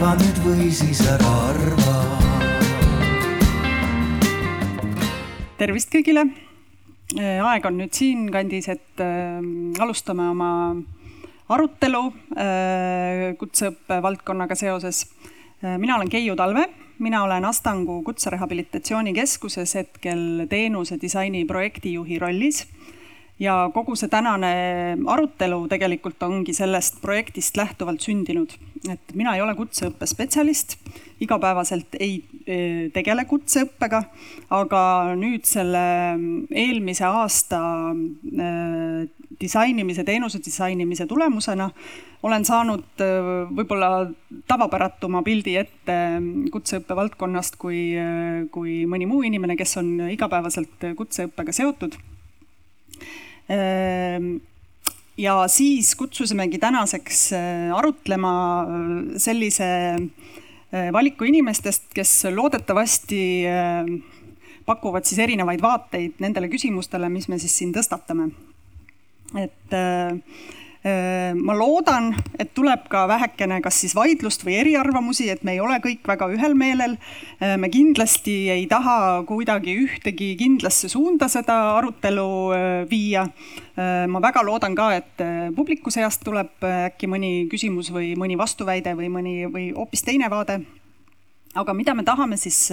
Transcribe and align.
arva 0.00 0.14
nüüd 0.16 0.38
või 0.40 0.66
siis 0.72 1.00
ära 1.04 1.30
arva. 1.50 1.94
tervist 5.60 5.90
kõigile. 5.92 6.22
aeg 7.20 7.66
on 7.68 7.76
nüüd 7.76 7.92
siinkandis, 7.92 8.70
et 8.72 9.02
äh, 9.04 9.44
alustame 9.76 10.30
oma 10.32 10.48
arutelu 11.52 12.00
äh, 12.32 13.36
kutseõppe 13.36 14.00
valdkonnaga 14.00 14.56
seoses 14.56 15.02
äh,. 15.04 15.76
mina 15.76 15.98
olen 15.98 16.08
Keiu 16.08 16.36
Talve, 16.36 16.64
mina 16.98 17.20
olen 17.26 17.44
Astangu 17.44 18.00
Kutserehabilitatsioonikeskuses 18.02 19.74
hetkel 19.82 20.46
teenuse 20.48 20.96
disaini 20.96 21.44
projektijuhi 21.44 22.18
rollis 22.18 22.64
ja 23.40 23.54
kogu 23.74 23.96
see 23.96 24.10
tänane 24.12 24.50
arutelu 25.08 25.62
tegelikult 25.70 26.22
ongi 26.26 26.52
sellest 26.56 27.00
projektist 27.02 27.56
lähtuvalt 27.56 28.02
sündinud. 28.04 28.52
et 28.88 29.12
mina 29.12 29.34
ei 29.36 29.42
ole 29.44 29.52
kutseõppespetsialist, 29.58 30.78
igapäevaselt 31.20 31.98
ei 32.00 32.14
e, 32.46 32.88
tegele 32.94 33.26
kutseõppega, 33.28 34.00
aga 34.56 34.82
nüüd 35.20 35.44
selle 35.44 35.82
eelmise 36.48 37.04
aasta 37.04 37.60
e, 37.92 38.46
disainimise, 39.40 40.04
teenuse 40.04 40.40
disainimise 40.44 41.04
tulemusena 41.06 41.68
olen 42.24 42.44
saanud 42.48 43.04
e, 43.04 43.10
võib-olla 43.52 44.06
tavapäratuma 44.48 45.20
pildi 45.24 45.58
ette 45.60 45.98
kutseõppe 46.52 46.96
valdkonnast 46.96 47.60
kui, 47.60 47.82
kui 48.52 48.80
mõni 48.88 49.08
muu 49.08 49.20
inimene, 49.28 49.60
kes 49.60 49.76
on 49.82 49.92
igapäevaselt 50.08 50.88
kutseõppega 50.96 51.52
seotud 51.52 52.00
ja 55.20 55.34
siis 55.48 55.94
kutsusimegi 55.98 56.58
tänaseks 56.58 57.32
äh, 57.32 57.72
arutlema 57.76 58.32
äh, 58.62 58.68
sellise 59.18 59.66
äh, 59.96 60.92
valiku 60.92 61.26
inimestest, 61.26 61.90
kes 61.94 62.12
loodetavasti 62.34 63.22
pakuvad 64.66 65.04
siis 65.08 65.18
erinevaid 65.18 65.62
vaateid 65.62 66.20
nendele 66.22 66.48
küsimustele, 66.52 67.08
mis 67.10 67.28
me 67.28 67.40
siis 67.42 67.58
siin 67.58 67.74
tõstatame. 67.74 68.30
et 69.34 69.60
Äh, 69.72 70.18
ma 70.80 71.52
loodan, 71.52 72.14
et 72.40 72.54
tuleb 72.56 72.86
ka 72.88 73.02
vähekene 73.08 73.58
kas 73.60 73.82
siis 73.82 73.92
vaidlust 73.92 74.46
või 74.46 74.54
eriarvamusi, 74.62 75.26
et 75.28 75.42
me 75.44 75.52
ei 75.52 75.60
ole 75.60 75.76
kõik 75.84 76.06
väga 76.08 76.30
ühel 76.32 76.54
meelel. 76.56 76.94
Äh, 77.36 77.58
me 77.60 77.68
kindlasti 77.68 78.36
ei 78.54 78.64
taha 78.70 79.20
kuidagi 79.28 79.74
ühtegi 79.82 80.32
kindlasse 80.40 80.88
suunda 80.88 81.28
seda 81.28 81.58
arutelu 81.76 82.30
äh, 82.56 82.68
viia. 82.90 83.28
ma 83.80 84.20
väga 84.20 84.42
loodan 84.44 84.74
ka, 84.76 84.90
et 84.92 85.22
publiku 85.56 85.88
seast 85.88 86.20
tuleb 86.26 86.64
äkki 86.68 87.08
mõni 87.08 87.46
küsimus 87.48 87.88
või 87.94 88.10
mõni 88.18 88.36
vastuväide 88.36 88.92
või 88.98 89.08
mõni 89.08 89.32
või 89.48 89.70
hoopis 89.72 90.02
teine 90.04 90.28
vaade. 90.28 90.58
aga 91.54 91.72
mida 91.72 91.94
me 91.94 92.04
tahame 92.04 92.36
siis 92.36 92.68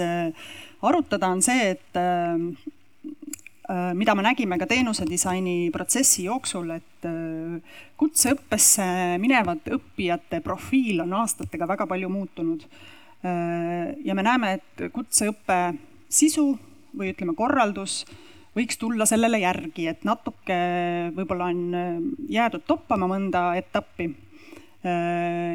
arutada, 0.82 1.30
on 1.32 1.40
see, 1.40 1.70
et 1.70 1.96
Äh, 1.96 2.36
mida 3.68 4.14
me 4.16 4.24
nägime 4.24 4.56
ka 4.56 4.66
teenusedisaini 4.68 5.68
protsessi 5.72 6.24
jooksul, 6.24 6.70
et 6.78 7.08
äh, 7.08 7.58
kutseõppesse 8.00 8.86
minevate 9.20 9.74
õppijate 9.76 10.40
profiil 10.44 11.02
on 11.04 11.12
aastatega 11.20 11.68
väga 11.68 11.86
palju 11.90 12.08
muutunud. 12.08 12.64
Äh, 12.64 13.92
ja 14.04 14.16
me 14.16 14.24
näeme, 14.24 14.54
et 14.56 14.88
kutseõppe 14.94 15.58
sisu 16.08 16.46
või 16.96 17.12
ütleme, 17.12 17.36
korraldus 17.36 18.06
võiks 18.56 18.80
tulla 18.80 19.04
sellele 19.06 19.42
järgi, 19.42 19.84
et 19.92 20.08
natuke 20.08 20.56
võib-olla 21.14 21.50
on 21.52 22.16
jäädud 22.32 22.64
toppama 22.66 23.06
mõnda 23.10 23.52
etappi. 23.60 24.08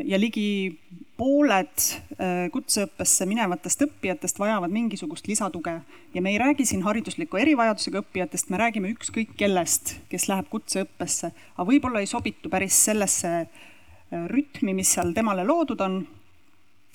ja 0.05 0.17
ligi 0.19 0.77
pooled 1.17 1.83
äh, 2.17 2.47
kutseõppesse 2.53 3.27
minevatest 3.29 3.83
õppijatest 3.85 4.39
vajavad 4.41 4.73
mingisugust 4.73 5.27
lisatuge. 5.29 5.75
Ja 6.13 6.21
me 6.21 6.33
ei 6.33 6.39
räägi 6.41 6.65
siin 6.65 6.83
haridusliku 6.85 7.37
erivajadusega 7.41 8.01
õppijatest, 8.01 8.49
me 8.49 8.59
räägime 8.61 8.91
ükskõik 8.95 9.35
kellest, 9.37 9.97
kes 10.09 10.27
läheb 10.31 10.49
kutseõppesse, 10.51 11.31
aga 11.55 11.67
võib-olla 11.69 12.01
ei 12.01 12.09
sobitu 12.09 12.49
päris 12.53 12.77
sellesse 12.89 13.33
äh, 13.43 14.25
rütmi, 14.31 14.73
mis 14.73 14.95
seal 14.95 15.13
temale 15.13 15.45
loodud 15.47 15.81
on. 15.85 16.01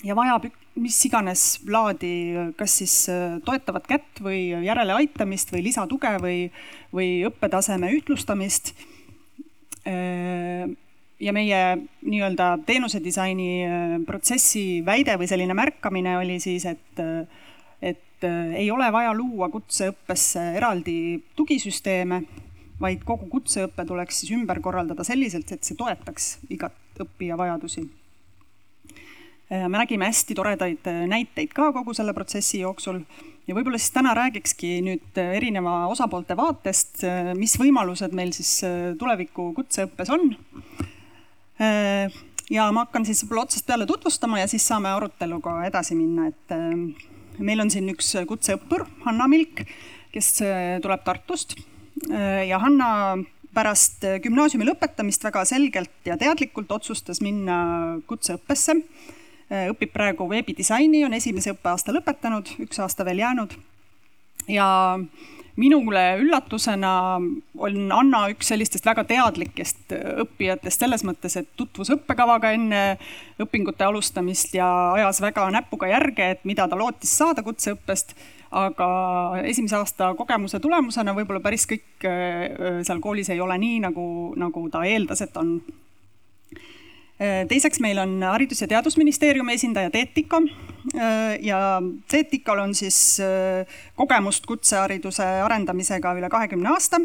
Ja 0.07 0.15
vajab 0.15 0.45
mis 0.79 0.99
iganes 1.09 1.45
laadi, 1.67 2.13
kas 2.59 2.77
siis 2.81 2.95
äh, 3.11 3.39
toetavat 3.47 3.87
kätt 3.91 4.21
või 4.23 4.51
järeleaitamist 4.67 5.55
või 5.55 5.65
lisatuge 5.71 6.13
või, 6.23 6.37
või 6.95 7.09
õppetaseme 7.31 7.91
ühtlustamist 7.97 8.75
ja 11.21 11.35
meie 11.35 11.61
nii-öelda 12.07 12.51
teenusedisaini 12.67 13.51
äh, 13.67 13.95
protsessi 14.07 14.81
väide 14.87 15.17
või 15.19 15.29
selline 15.31 15.55
märkamine 15.59 16.17
oli 16.21 16.39
siis, 16.43 16.67
et, 16.71 17.03
äh, 17.03 17.47
et 17.83 18.27
äh, 18.27 18.59
ei 18.63 18.71
ole 18.71 18.91
vaja 18.95 19.15
luua 19.17 19.51
kutseõppesse 19.53 20.45
eraldi 20.59 21.19
tugisüsteeme, 21.37 22.23
vaid 22.81 23.03
kogu 23.07 23.27
kutseõpe 23.31 23.87
tuleks 23.87 24.23
siis 24.23 24.35
ümber 24.37 24.61
korraldada 24.63 25.07
selliselt, 25.07 25.51
et 25.53 25.67
see 25.67 25.79
toetaks 25.79 26.37
igat 26.55 27.03
õppija 27.03 27.39
vajadusi. 27.39 27.89
me 29.51 29.79
nägime 29.79 30.05
hästi 30.05 30.35
toredaid 30.37 30.87
näiteid 31.09 31.55
ka 31.57 31.73
kogu 31.73 31.95
selle 31.95 32.13
protsessi 32.15 32.61
jooksul 32.61 33.01
ja 33.49 33.55
võib-olla 33.57 33.79
siis 33.81 33.95
täna 33.95 34.13
räägikski 34.15 34.75
nüüd 34.85 35.19
erineva 35.19 35.87
osapoolte 35.89 36.37
vaatest, 36.37 37.03
mis 37.35 37.57
võimalused 37.59 38.15
meil 38.15 38.31
siis 38.37 38.61
tuleviku 39.01 39.51
kutseõppes 39.57 40.13
on 40.15 40.31
ja 41.59 42.69
ma 42.73 42.85
hakkan 42.87 43.07
siis 43.07 43.23
võib-olla 43.25 43.47
otsast 43.49 43.67
peale 43.67 43.87
tutvustama 43.89 44.41
ja 44.43 44.49
siis 44.51 44.67
saame 44.69 44.91
aruteluga 44.93 45.61
edasi 45.69 45.97
minna, 45.99 46.29
et 46.31 46.55
äh, 46.55 46.69
meil 47.39 47.65
on 47.65 47.71
siin 47.73 47.89
üks 47.93 48.15
kutseõppur, 48.29 48.87
Hanna 49.07 49.29
Milk, 49.31 49.65
kes 50.15 50.37
äh, 50.47 50.79
tuleb 50.85 51.05
Tartust 51.07 51.59
ja 52.09 52.61
Hanna 52.63 52.89
pärast 53.51 54.05
gümnaasiumi 54.23 54.69
lõpetamist 54.69 55.25
väga 55.27 55.43
selgelt 55.49 56.07
ja 56.07 56.15
teadlikult 56.21 56.71
otsustas 56.71 57.19
minna 57.25 57.57
kutseõppesse. 58.07 58.77
õpib 59.73 59.91
praegu 59.91 60.29
veebidisaini, 60.31 61.01
on 61.05 61.17
esimese 61.17 61.51
õppeaasta 61.57 61.91
lõpetanud, 61.97 62.53
üks 62.63 62.79
aasta 62.79 63.05
veel 63.09 63.19
jäänud. 63.25 63.57
ja 64.47 64.69
minule 65.59 66.03
üllatusena 66.23 66.93
on 67.59 67.93
Anna 67.93 68.23
üks 68.33 68.53
sellistest 68.53 68.87
väga 68.87 69.05
teadlikest 69.09 69.95
õppijatest 70.25 70.85
selles 70.85 71.05
mõttes, 71.07 71.35
et 71.41 71.51
tutvus 71.59 71.91
õppekavaga 71.97 72.53
enne 72.55 72.83
õpingute 73.43 73.87
alustamist 73.87 74.55
ja 74.55 74.69
ajas 74.95 75.21
väga 75.25 75.49
näpuga 75.55 75.91
järge, 75.91 76.31
et 76.37 76.47
mida 76.49 76.69
ta 76.69 76.79
lootis 76.79 77.17
saada 77.19 77.45
kutseõppest. 77.47 78.15
aga 78.51 78.87
esimese 79.45 79.77
aasta 79.77 80.15
kogemuse 80.17 80.57
tulemusena 80.61 81.13
võib-olla 81.13 81.43
päris 81.45 81.67
kõik 81.69 82.07
äh, 82.09 82.81
seal 82.87 83.03
koolis 83.05 83.29
ei 83.29 83.41
ole 83.45 83.59
nii, 83.59 83.83
nagu, 83.85 84.07
nagu 84.41 84.63
ta 84.73 84.87
eeldas, 84.89 85.21
et 85.21 85.37
on 85.37 85.59
Äh, 85.61 85.88
teiseks 87.19 87.81
meil 87.81 87.99
on 87.99 88.21
Haridus- 88.23 88.61
ja 88.61 88.69
Teadusministeeriumi 88.69 89.55
esindaja 89.55 89.91
Teet 89.91 90.15
Tiko 90.15 90.43
äh, 90.95 91.39
ja 91.43 91.83
Teet 92.09 92.31
Tikol 92.31 92.59
on 92.59 92.75
siis 92.75 93.21
äh, 93.21 93.67
kogemust 93.97 94.47
kutsehariduse 94.47 95.25
arendamisega 95.25 96.15
üle 96.15 96.31
kahekümne 96.31 96.71
aasta. 96.75 97.01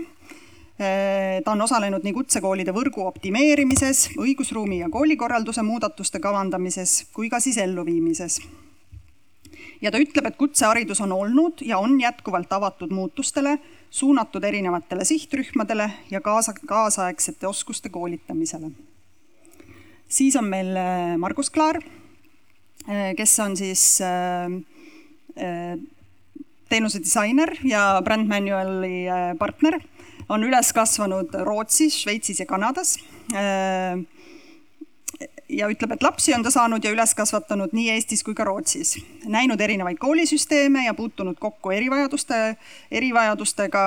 ta 1.44 1.52
on 1.52 1.62
osalenud 1.62 2.02
nii 2.04 2.14
kutsekoolide 2.14 2.74
võrgu 2.74 3.04
optimeerimises, 3.06 4.08
õigusruumi 4.18 4.80
ja 4.80 4.88
koolikorralduse 4.90 5.62
muudatuste 5.62 6.20
kavandamises 6.20 7.06
kui 7.14 7.30
ka 7.30 7.40
siis 7.40 7.58
elluviimises. 7.62 8.40
ja 9.82 9.92
ta 9.92 10.02
ütleb, 10.02 10.26
et 10.26 10.36
kutseharidus 10.36 11.02
on 11.02 11.12
olnud 11.12 11.62
ja 11.62 11.78
on 11.78 12.02
jätkuvalt 12.02 12.54
avatud 12.54 12.92
muutustele, 12.92 13.60
suunatud 13.90 14.44
erinevatele 14.44 15.06
sihtrühmadele 15.06 15.92
ja 16.12 16.22
kaasa, 16.22 16.54
kaasaegsete 16.66 17.48
oskuste 17.48 17.90
koolitamisele 17.90 18.72
siis 20.14 20.38
on 20.40 20.48
meil 20.50 20.76
äh, 20.78 21.16
Margus 21.18 21.52
Klaar, 21.54 21.80
äh, 22.88 23.14
kes 23.18 23.34
on 23.44 23.58
siis 23.58 23.86
äh, 24.02 24.50
teenuse 26.70 27.02
disainer 27.02 27.56
ja 27.66 28.02
Brand 28.06 28.30
Manuali 28.30 29.08
partner, 29.40 29.80
on 30.30 30.46
üles 30.46 30.72
kasvanud 30.74 31.34
Rootsis, 31.46 31.98
Šveitsis 32.04 32.40
ja 32.42 32.46
Kanadas. 32.50 32.98
ja 35.54 35.68
ütleb, 35.70 35.92
et 35.94 36.04
lapsi 36.06 36.34
on 36.34 36.44
ta 36.46 36.50
saanud 36.54 36.84
ja 36.86 36.92
üles 36.94 37.14
kasvatanud 37.18 37.74
nii 37.76 37.92
Eestis 37.94 38.24
kui 38.26 38.34
ka 38.38 38.46
Rootsis, 38.48 38.96
näinud 39.30 39.62
erinevaid 39.62 40.00
koolisüsteeme 40.02 40.86
ja 40.86 40.94
puutunud 40.98 41.38
kokku 41.42 41.74
erivajaduste, 41.76 42.56
erivajadustega 42.92 43.84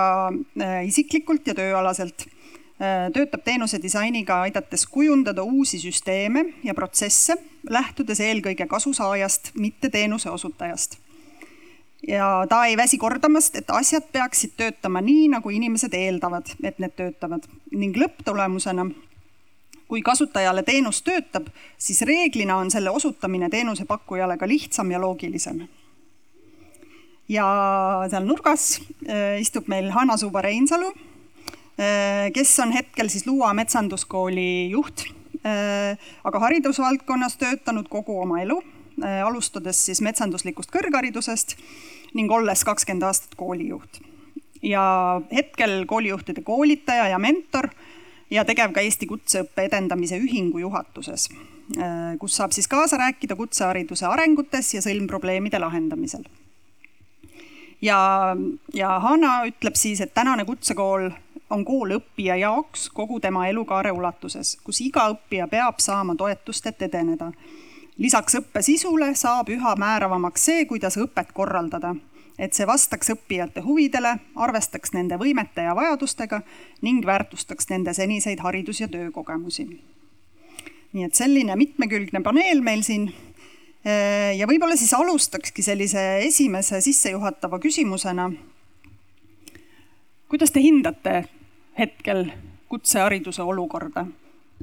isiklikult 0.87 1.47
ja 1.47 1.55
tööalaselt 1.59 2.27
töötab 3.13 3.41
teenuse 3.45 3.79
disainiga, 3.83 4.43
aidates 4.45 4.87
kujundada 4.93 5.43
uusi 5.43 5.79
süsteeme 5.81 6.45
ja 6.65 6.75
protsesse, 6.75 7.39
lähtudes 7.71 8.21
eelkõige 8.21 8.67
kasusaajast, 8.69 9.55
mitte 9.55 9.89
teenuse 9.89 10.31
osutajast. 10.31 10.99
ja 12.09 12.47
ta 12.49 12.65
ei 12.67 12.77
väsi 12.77 12.99
kordamast, 12.99 13.57
et 13.57 13.71
asjad 13.71 14.05
peaksid 14.13 14.53
töötama 14.57 15.01
nii, 15.01 15.29
nagu 15.33 15.51
inimesed 15.51 15.95
eeldavad, 15.95 16.53
et 16.63 16.79
need 16.79 16.93
töötavad 16.97 17.49
ning 17.73 17.97
lõpptulemusena 17.97 18.91
kui 19.89 20.03
kasutajale 20.03 20.63
teenus 20.67 21.03
töötab, 21.07 21.49
siis 21.79 22.03
reeglina 22.03 22.57
on 22.57 22.71
selle 22.71 22.91
osutamine 22.91 23.49
teenusepakkujale 23.51 24.37
ka 24.39 24.49
lihtsam 24.49 24.91
ja 24.91 25.01
loogilisem. 25.01 25.67
ja 27.29 27.47
seal 28.11 28.27
nurgas 28.27 28.81
äh, 29.09 29.41
istub 29.41 29.67
meil 29.69 29.91
Hanna 29.91 30.17
Suuba 30.17 30.43
Reinsalu, 30.43 30.87
äh, 30.87 31.16
kes 32.33 32.55
on 32.65 32.73
hetkel 32.73 33.11
siis 33.13 33.27
Luua 33.27 33.51
metsanduskooli 33.55 34.71
juht, 34.71 35.03
äh, 35.45 35.99
aga 36.25 36.41
haridusvaldkonnas 36.41 37.37
töötanud 37.37 37.91
kogu 37.93 38.21
oma 38.23 38.41
elu, 38.41 38.63
alustades 39.27 39.83
siis 39.85 40.01
metsanduslikust 40.01 40.71
kõrgharidusest 40.73 41.59
ning 42.17 42.33
olles 42.33 42.65
kakskümmend 42.65 43.05
aastat 43.05 43.35
koolijuht. 43.37 44.01
ja 44.63 45.21
hetkel 45.35 45.85
koolijuhtide 45.87 46.41
koolitaja 46.43 47.09
ja 47.09 47.19
mentor 47.19 47.69
ja 48.31 48.45
tegev 48.45 48.73
ka 48.75 48.83
Eesti 48.83 49.07
Kutseõppe 49.07 49.67
Edendamise 49.69 50.19
Ühingu 50.19 50.59
juhatuses, 50.63 51.29
äh, 51.77 52.17
kus 52.19 52.37
saab 52.39 52.55
siis 52.57 52.69
kaasa 52.69 52.99
rääkida 53.01 53.37
kutsehariduse 53.37 54.07
arengutes 54.07 54.75
ja 54.75 54.83
sõlmprobleemide 54.83 55.61
lahendamisel. 55.61 56.25
ja, 57.83 58.37
ja 58.75 58.99
Hanna 59.01 59.45
ütleb 59.47 59.77
siis, 59.77 60.01
et 60.01 60.15
tänane 60.15 60.45
kutsekool 60.45 61.11
on 61.51 61.65
kool 61.65 61.97
õppija 61.99 62.37
jaoks 62.37 62.89
kogu 62.91 63.21
tema 63.21 63.47
elukaare 63.49 63.93
ulatuses, 63.93 64.57
kus 64.65 64.81
iga 64.81 65.09
õppija 65.13 65.47
peab 65.49 65.79
saama 65.79 66.15
toetust, 66.15 66.67
et 66.67 66.83
edeneda. 66.83 67.33
lisaks 67.99 68.35
õppe 68.35 68.63
sisule 68.63 69.15
saab 69.15 69.49
üha 69.49 69.77
määravamaks 69.77 70.45
see, 70.45 70.65
kuidas 70.65 70.97
õpet 70.97 71.33
korraldada 71.33 71.95
et 72.39 72.53
see 72.53 72.67
vastaks 72.69 73.11
õppijate 73.15 73.63
huvidele, 73.65 74.17
arvestaks 74.37 74.93
nende 74.93 75.17
võimete 75.21 75.65
ja 75.65 75.75
vajadustega 75.77 76.43
ning 76.85 77.07
väärtustaks 77.07 77.71
nende 77.71 77.95
seniseid 77.97 78.43
haridus- 78.45 78.81
ja 78.81 78.89
töökogemusi. 78.89 79.69
nii 80.93 81.05
et 81.05 81.15
selline 81.15 81.57
mitmekülgne 81.57 82.23
paneel 82.23 82.61
meil 82.61 82.83
siin. 82.83 83.13
ja 84.37 84.47
võib-olla 84.47 84.77
siis 84.77 84.95
alustakski 84.95 85.63
sellise 85.63 86.19
esimese 86.19 86.81
sissejuhatava 86.81 87.59
küsimusena. 87.59 88.33
kuidas 90.29 90.51
te 90.51 90.61
hindate 90.61 91.25
hetkel 91.79 92.31
kutsehariduse 92.69 93.43
olukorda? 93.43 94.07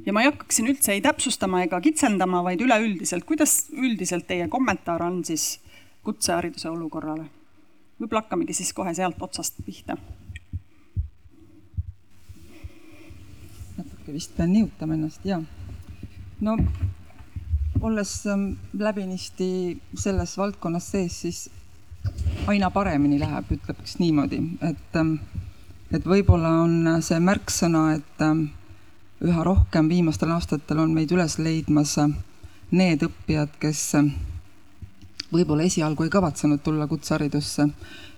ja 0.05 0.13
ma 0.13 0.23
ei 0.23 0.31
hakkaks 0.31 0.57
siin 0.57 0.71
üldse 0.71 0.95
ei 0.95 1.01
täpsustama 1.05 1.61
ega 1.63 1.79
kitsendama, 1.81 2.41
vaid 2.43 2.61
üleüldiselt, 2.65 3.25
kuidas 3.29 3.67
üldiselt 3.71 4.25
teie 4.27 4.47
kommentaar 4.49 5.03
on 5.05 5.21
siis 5.25 5.59
kutsehariduse 6.03 6.69
olukorrale? 6.69 7.27
võib-olla 8.01 8.23
hakkamegi 8.23 8.55
siis 8.57 8.73
kohe 8.73 8.93
sealt 8.93 9.21
otsast 9.21 9.61
pihta. 9.65 9.97
natuke 13.77 14.13
vist 14.13 14.35
pean 14.37 14.53
nihutama 14.53 14.97
ennast, 14.97 15.25
ja. 15.25 15.41
no 16.41 16.57
olles 17.81 18.27
ähm, 18.27 18.53
läbinisti 18.73 19.77
selles 19.95 20.37
valdkonnas 20.37 20.91
sees, 20.91 21.21
siis 21.21 21.49
aina 22.47 22.69
paremini 22.71 23.19
läheb, 23.19 23.51
ütleks 23.55 23.97
niimoodi, 23.99 24.39
et, 24.61 24.99
ähm, 24.99 25.15
et 25.93 26.05
võib-olla 26.05 26.55
on 26.63 27.01
see 27.05 27.19
märksõna, 27.21 27.83
et 27.99 28.25
ähm, 28.25 28.47
üha 29.23 29.43
rohkem 29.45 29.89
viimastel 29.89 30.33
aastatel 30.35 30.81
on 30.83 30.93
meid 30.93 31.11
üles 31.13 31.37
leidmas 31.39 31.97
need 32.73 33.05
õppijad, 33.05 33.53
kes 33.61 33.83
võib-olla 35.33 35.65
esialgu 35.65 36.05
ei 36.05 36.11
kavatsenud 36.13 36.61
tulla 36.63 36.87
kutseharidusse. 36.87 37.67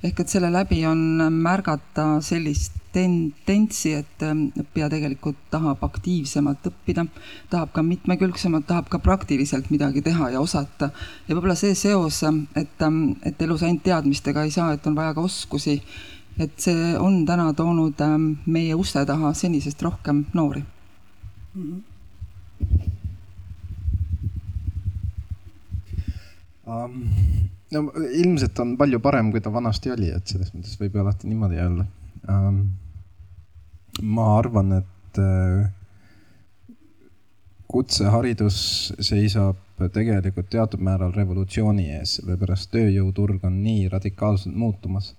ehk 0.03 0.19
et 0.19 0.29
selle 0.29 0.51
läbi 0.51 0.85
on 0.85 0.99
märgata 1.31 2.21
sellist 2.21 2.73
tendentsi, 2.95 3.91
et 3.99 4.23
ähm, 4.23 4.47
õppija 4.55 4.87
tegelikult 4.91 5.39
tahab 5.51 5.83
aktiivsemalt 5.83 6.69
õppida, 6.69 7.03
tahab 7.51 7.73
ka 7.75 7.83
mitmekülgsemalt, 7.83 8.67
tahab 8.69 8.87
ka 8.91 9.01
praktiliselt 9.03 9.67
midagi 9.73 10.03
teha 10.05 10.29
ja 10.35 10.39
osata. 10.39 10.91
ja 11.27 11.35
võib-olla 11.35 11.57
see 11.59 11.75
seos, 11.75 12.21
et, 12.55 12.81
ähm, 12.81 13.17
et 13.23 13.41
elus 13.41 13.63
ainult 13.63 13.83
teadmistega 13.83 14.45
ei 14.45 14.51
saa, 14.51 14.73
et 14.73 14.87
on 14.87 14.95
vaja 14.95 15.13
ka 15.13 15.25
oskusi, 15.27 15.81
et 16.39 16.55
see 16.59 16.93
on 16.99 17.25
täna 17.25 17.53
toonud 17.53 18.01
ähm, 18.01 18.31
meie 18.45 18.75
uste 18.75 19.05
taha 19.05 19.33
senisest 19.33 19.81
rohkem 19.81 20.25
noori 20.33 20.63
mm. 21.55 21.61
-hmm 21.61 21.83
um,? 26.67 27.09
no 27.71 27.91
ilmselt 28.11 28.59
on 28.59 28.75
palju 28.77 28.99
parem, 28.99 29.31
kui 29.31 29.41
ta 29.41 29.53
vanasti 29.53 29.91
oli, 29.93 30.11
et 30.13 30.27
selles 30.27 30.53
mõttes 30.55 30.77
võib 30.79 30.95
ju 30.95 31.03
alati 31.03 31.29
niimoodi 31.29 31.61
öelda 31.61 31.87
um,. 32.31 32.61
ma 34.01 34.29
arvan, 34.37 34.79
et 34.81 35.19
uh, 35.21 35.65
kutseharidus 37.71 38.57
seisab 39.03 39.61
tegelikult 39.93 40.49
teatud 40.51 40.83
määral 40.83 41.13
revolutsiooni 41.15 41.89
ees, 41.97 42.17
sellepärast 42.19 42.71
tööjõuturg 42.71 43.43
on 43.47 43.57
nii 43.63 43.89
radikaalselt 43.91 44.55
muutumas, 44.55 45.13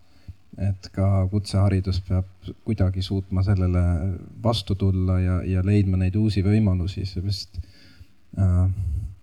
et 0.57 0.89
ka 0.93 1.27
kutseharidus 1.29 2.01
peab 2.09 2.29
kuidagi 2.65 3.03
suutma 3.05 3.43
sellele 3.45 3.83
vastu 4.43 4.75
tulla 4.75 5.19
ja, 5.21 5.41
ja 5.45 5.65
leidma 5.65 6.01
neid 6.01 6.17
uusi 6.17 6.41
võimalusi, 6.45 7.05
seepärast 7.05 7.59
uh, 7.61 8.69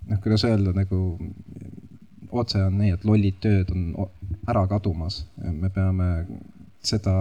noh, 0.09 0.19
kuidas 0.21 0.45
öelda 0.45 0.75
nagu 0.77 0.99
otse 2.33 2.61
on 2.63 2.77
nii, 2.79 2.93
et 2.95 3.05
lollid 3.05 3.39
tööd 3.43 3.71
on 3.73 3.89
ära 4.49 4.65
kadumas. 4.69 5.23
me 5.37 5.69
peame 5.73 6.07
seda, 6.83 7.15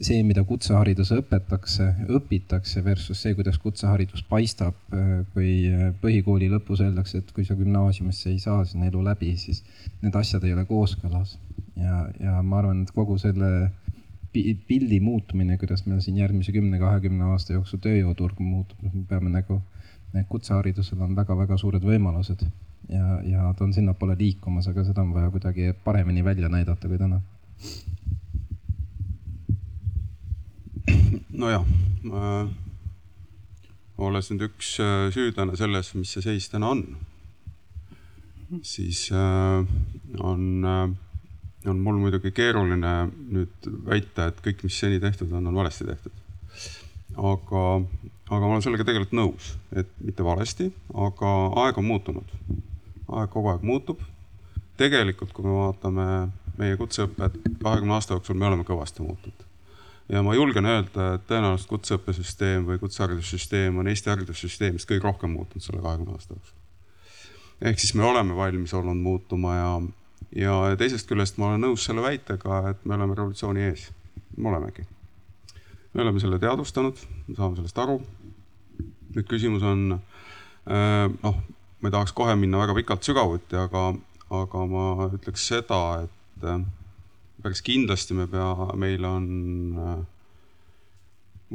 see, 0.00 0.22
mida 0.26 0.44
kutseharidus 0.48 1.12
õpetakse, 1.16 1.88
õpitakse 2.18 2.84
versus 2.84 3.22
see, 3.22 3.34
kuidas 3.38 3.58
kutseharidus 3.62 4.24
paistab. 4.28 4.76
kui 5.34 5.54
põhikooli 6.02 6.50
lõpus 6.52 6.84
öeldakse, 6.84 7.22
et 7.22 7.32
kui 7.32 7.44
sa 7.48 7.56
gümnaasiumisse 7.58 8.30
ei 8.30 8.38
saa, 8.42 8.64
siis 8.64 8.78
on 8.78 8.86
elu 8.88 9.04
läbi, 9.08 9.34
siis 9.36 9.64
need 10.02 10.16
asjad 10.18 10.44
ei 10.44 10.54
ole 10.56 10.66
kooskõlas. 10.68 11.38
Ja, 11.76 12.08
ja 12.20 12.42
ma 12.42 12.58
arvan, 12.58 12.82
et 12.82 12.90
kogu 12.94 13.18
selle 13.18 13.70
pildi 14.32 15.00
muutumine, 15.04 15.58
kuidas 15.60 15.84
meil 15.86 16.00
siin 16.00 16.16
järgmise 16.16 16.52
kümne-kahekümne 16.54 17.26
aasta 17.32 17.52
jooksul 17.58 17.82
tööjõuturg 17.84 18.40
muutub, 18.40 18.78
me 18.86 19.04
peame 19.08 19.32
nagu, 19.32 19.60
kutseharidusel 20.28 21.00
on 21.04 21.16
väga-väga 21.16 21.56
suured 21.60 21.84
võimalused 21.84 22.46
ja, 22.88 23.20
ja 23.24 23.52
ta 23.56 23.64
on 23.64 23.74
sinnapoole 23.76 24.16
liikumas, 24.18 24.68
aga 24.68 24.84
seda 24.84 25.04
on 25.04 25.12
vaja 25.14 25.30
kuidagi 25.30 25.72
paremini 25.84 26.24
välja 26.24 26.48
näidata 26.52 26.88
kui 26.88 26.98
täna. 26.98 27.20
nojah 31.32 31.64
äh,, 32.06 32.50
olles 33.96 34.28
nüüd 34.30 34.44
üks 34.48 34.74
äh, 34.82 35.08
süüdlane 35.14 35.56
selles, 35.56 35.94
mis 35.96 36.12
see 36.12 36.24
seis 36.24 36.48
täna 36.52 36.72
on, 36.74 36.82
siis 38.62 39.06
äh, 39.16 39.64
on 40.20 40.44
äh, 40.68 40.92
on 41.66 41.78
mul 41.78 42.00
muidugi 42.00 42.32
keeruline 42.34 42.94
nüüd 43.30 43.70
väita, 43.86 44.30
et 44.30 44.40
kõik, 44.44 44.64
mis 44.66 44.78
seni 44.78 45.00
tehtud 45.00 45.32
on, 45.32 45.46
on 45.46 45.54
valesti 45.54 45.86
tehtud. 45.86 46.12
aga, 47.16 47.62
aga 48.30 48.40
ma 48.40 48.52
olen 48.54 48.62
sellega 48.64 48.84
tegelikult 48.88 49.16
nõus, 49.16 49.54
et 49.76 49.88
mitte 50.00 50.24
valesti, 50.24 50.72
aga 50.94 51.32
aeg 51.64 51.78
on 51.78 51.90
muutunud 51.90 52.36
aeg 53.18 53.30
kogu 53.32 53.52
aeg 53.52 53.64
muutub. 53.66 54.00
tegelikult, 54.80 55.32
kui 55.36 55.44
me 55.44 55.52
vaatame 55.52 56.04
meie 56.58 56.76
kutseõpet 56.80 57.34
kahekümne 57.62 57.94
aasta 57.94 58.16
jooksul, 58.16 58.38
me 58.40 58.48
oleme 58.48 58.64
kõvasti 58.66 59.04
muutunud. 59.04 59.44
ja 60.08 60.22
ma 60.22 60.34
julgen 60.34 60.66
öelda, 60.66 61.14
et 61.16 61.26
tõenäoliselt 61.28 61.70
kutseõppesüsteem 61.70 62.66
või 62.66 62.80
kutseharidussüsteem 62.82 63.78
on 63.78 63.88
Eesti 63.88 64.10
haridussüsteemist 64.10 64.88
kõige 64.88 65.04
rohkem 65.04 65.36
muutunud 65.36 65.64
selle 65.64 65.82
kahekümne 65.82 66.16
aasta 66.16 66.34
jooksul. 66.34 66.56
ehk 67.60 67.78
siis 67.78 67.94
me 67.94 68.04
oleme 68.04 68.36
valmis 68.36 68.74
olnud 68.74 69.02
muutuma 69.02 69.56
ja, 69.56 69.72
ja 70.36 70.76
teisest 70.78 71.08
küljest 71.08 71.38
ma 71.38 71.50
olen 71.50 71.66
nõus 71.66 71.84
selle 71.84 72.04
väitega, 72.04 72.62
et 72.72 72.84
me 72.84 72.96
oleme 72.96 73.16
revolutsiooni 73.18 73.68
ees. 73.68 73.90
me 74.36 74.48
olemegi. 74.48 74.84
me 75.94 76.02
oleme 76.02 76.20
selle 76.20 76.38
teadvustanud, 76.38 77.00
me 77.28 77.34
saame 77.36 77.56
sellest 77.56 77.78
aru. 77.78 78.00
nüüd 79.14 79.26
küsimus 79.28 79.62
on 79.62 79.98
äh, 79.98 81.08
noh 81.22 81.42
ma 81.82 81.90
ei 81.90 81.92
tahaks 81.92 82.14
kohe 82.14 82.34
minna 82.38 82.60
väga 82.62 82.74
pikalt 82.78 83.02
sügavuti, 83.02 83.58
aga, 83.58 83.88
aga 84.30 84.66
ma 84.70 84.86
ütleks 85.10 85.48
seda, 85.50 85.80
et 86.06 86.46
äh, 86.46 86.60
päris 87.42 87.62
kindlasti 87.66 88.14
me 88.14 88.28
pea, 88.30 88.68
meil 88.78 89.04
on 89.04 89.26
äh, 89.82 89.96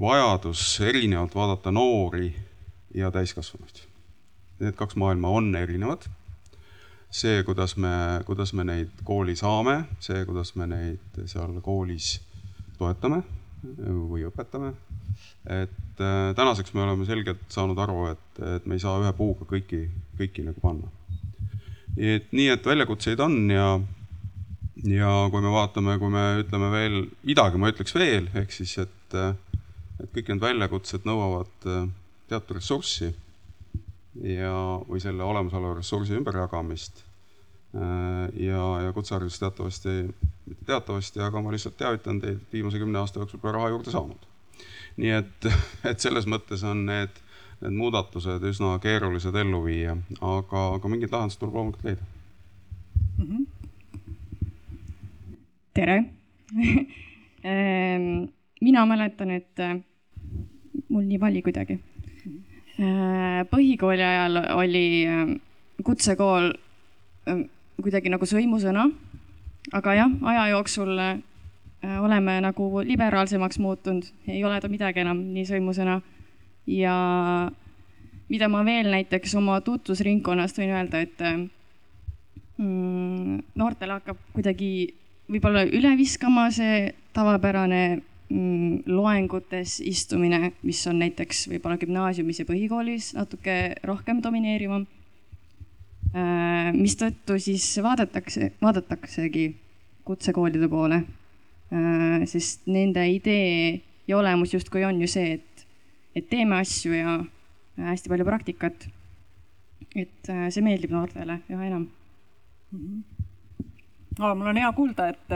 vajadus 0.03 0.65
erinevalt 0.83 1.35
vaadata 1.35 1.71
noori 1.71 2.33
ja 2.95 3.11
täiskasvanuid. 3.11 3.85
Need 4.59 4.75
kaks 4.75 4.97
maailma 4.99 5.31
on 5.31 5.55
erinevad. 5.55 6.09
See, 7.17 7.41
kuidas 7.47 7.75
me, 7.81 7.93
kuidas 8.27 8.53
me 8.53 8.67
neid 8.67 9.03
kooli 9.07 9.35
saame, 9.39 9.79
see, 10.03 10.23
kuidas 10.27 10.53
me 10.59 10.69
neid 10.69 11.21
seal 11.25 11.57
koolis 11.65 12.17
toetame 12.77 13.23
või 13.63 14.27
õpetame 14.27 14.75
et 15.47 16.01
äh, 16.01 16.35
tänaseks 16.35 16.73
me 16.73 16.83
oleme 16.83 17.05
selgelt 17.07 17.43
saanud 17.51 17.79
aru, 17.79 18.07
et, 18.11 18.41
et 18.57 18.65
me 18.67 18.77
ei 18.77 18.83
saa 18.83 18.99
ühe 19.01 19.11
puuga 19.17 19.47
kõiki, 19.49 19.85
kõiki 20.19 20.45
nagu 20.45 20.61
panna. 20.63 20.89
et 21.97 22.27
nii, 22.35 22.49
et 22.53 22.65
väljakutseid 22.65 23.21
on 23.23 23.37
ja, 23.51 23.67
ja 24.85 25.13
kui 25.31 25.41
me 25.41 25.53
vaatame, 25.53 25.97
kui 26.01 26.11
me 26.13 26.25
ütleme 26.43 26.71
veel 26.73 26.99
midagi, 27.23 27.61
ma 27.61 27.71
ütleks 27.71 27.95
veel, 27.95 28.29
ehk 28.37 28.53
siis, 28.53 28.75
et, 28.83 29.17
et 30.03 30.11
kõik 30.13 30.33
need 30.33 30.43
väljakutsed 30.43 31.07
nõuavad 31.07 31.69
äh, 31.71 31.87
teatud 32.27 32.59
ressurssi 32.59 33.13
ja, 34.21 34.53
või 34.83 35.01
selle 35.03 35.23
olemasoleva 35.23 35.79
ressursi 35.79 36.17
ümberjagamist. 36.19 37.05
Ja, 38.33 38.81
ja 38.83 38.93
kutseharidus 38.93 39.39
teatavasti, 39.39 39.89
mitte 40.45 40.65
teatavasti, 40.65 41.19
aga 41.21 41.41
ma 41.41 41.51
lihtsalt 41.51 41.77
teavitan 41.77 42.21
teid, 42.23 42.39
viimase 42.53 42.79
kümne 42.79 42.99
aasta 42.99 43.19
jooksul 43.19 43.39
pole 43.43 43.53
raha 43.57 43.69
juurde 43.73 43.91
saanud. 43.91 44.21
nii 44.97 45.11
et, 45.19 45.49
et 45.91 45.99
selles 45.99 46.25
mõttes 46.25 46.63
on 46.65 46.85
need, 46.87 47.09
need 47.61 47.73
muudatused 47.77 48.43
üsna 48.49 48.79
keerulised 48.83 49.35
ellu 49.35 49.63
viia, 49.65 49.93
aga, 50.21 50.59
aga 50.77 50.85
mingid 50.93 51.11
lahendused 51.13 51.39
tuleb 51.41 51.55
loomulikult 51.59 51.83
leida 51.83 52.03
mm. 53.17 53.25
-hmm. 53.27 53.43
tere 55.73 55.97
mina 58.67 58.85
mäletan, 58.85 59.31
et 59.31 59.55
mul 60.89 61.03
nii 61.03 61.19
vali 61.19 61.41
kuidagi 61.41 61.79
Äh, 62.77 63.41
põhikooli 63.49 64.03
ajal 64.05 64.37
oli 64.53 65.01
äh, 65.09 65.29
kutsekool 65.83 66.51
äh, 67.25 67.39
kuidagi 67.81 68.09
nagu 68.09 68.25
sõimusõna. 68.25 68.87
aga 69.73 69.93
jah, 69.93 70.11
aja 70.31 70.47
jooksul 70.55 70.93
oleme 72.01 72.39
nagu 72.41 72.81
liberaalsemaks 72.83 73.59
muutunud, 73.59 74.05
ei 74.27 74.43
ole 74.43 74.61
ta 74.61 74.69
midagi 74.71 75.03
enam 75.03 75.19
nii 75.33 75.45
sõimusõna. 75.45 76.01
ja 76.67 76.95
mida 78.29 78.49
ma 78.49 78.65
veel 78.65 78.91
näiteks 78.91 79.35
oma 79.35 79.61
tutvusringkonnast 79.61 80.57
võin 80.57 80.73
öelda, 80.75 80.99
et 80.99 81.19
mm, 82.57 83.39
noortele 83.55 83.99
hakkab 83.99 84.17
kuidagi 84.33 84.93
võib-olla 85.29 85.63
üle 85.67 85.97
viskama 85.97 86.49
see 86.51 86.93
tavapärane 87.13 88.01
Mm, 88.27 88.83
loengutes 88.91 89.77
istumine, 89.79 90.49
mis 90.67 90.81
on 90.89 90.97
näiteks 90.99 91.45
võib-olla 91.47 91.77
gümnaasiumis 91.79 92.41
ja 92.41 92.45
põhikoolis 92.49 93.13
natuke 93.15 93.53
rohkem 93.87 94.19
domineerivam. 94.23 94.83
Äh, 96.15 96.69
mistõttu 96.75 97.35
siis 97.41 97.65
vaadatakse, 97.83 98.51
vaadataksegi 98.61 99.47
kutsekoolide 100.07 100.69
poole. 100.71 101.01
Äh, 101.73 102.23
sest 102.29 102.67
nende 102.71 103.03
idee 103.11 103.81
ja 104.07 104.17
olemus 104.17 104.53
justkui 104.55 104.85
on 104.87 105.01
ju 105.03 105.09
see, 105.11 105.35
et, 105.37 105.65
et 106.15 106.29
teeme 106.29 106.61
asju 106.61 106.95
ja 106.95 107.17
hästi 107.89 108.13
palju 108.13 108.27
praktikat. 108.27 108.87
et 109.95 110.29
äh, 110.29 110.47
see 110.53 110.61
meeldib 110.61 110.91
noortele 110.91 111.39
üha 111.49 111.63
enam 111.65 111.87
mm. 112.71 112.79
-hmm 112.79 113.17
no, 114.19 114.35
mul 114.35 114.47
on 114.51 114.57
hea 114.57 114.71
kuulda, 114.73 115.07
et, 115.09 115.33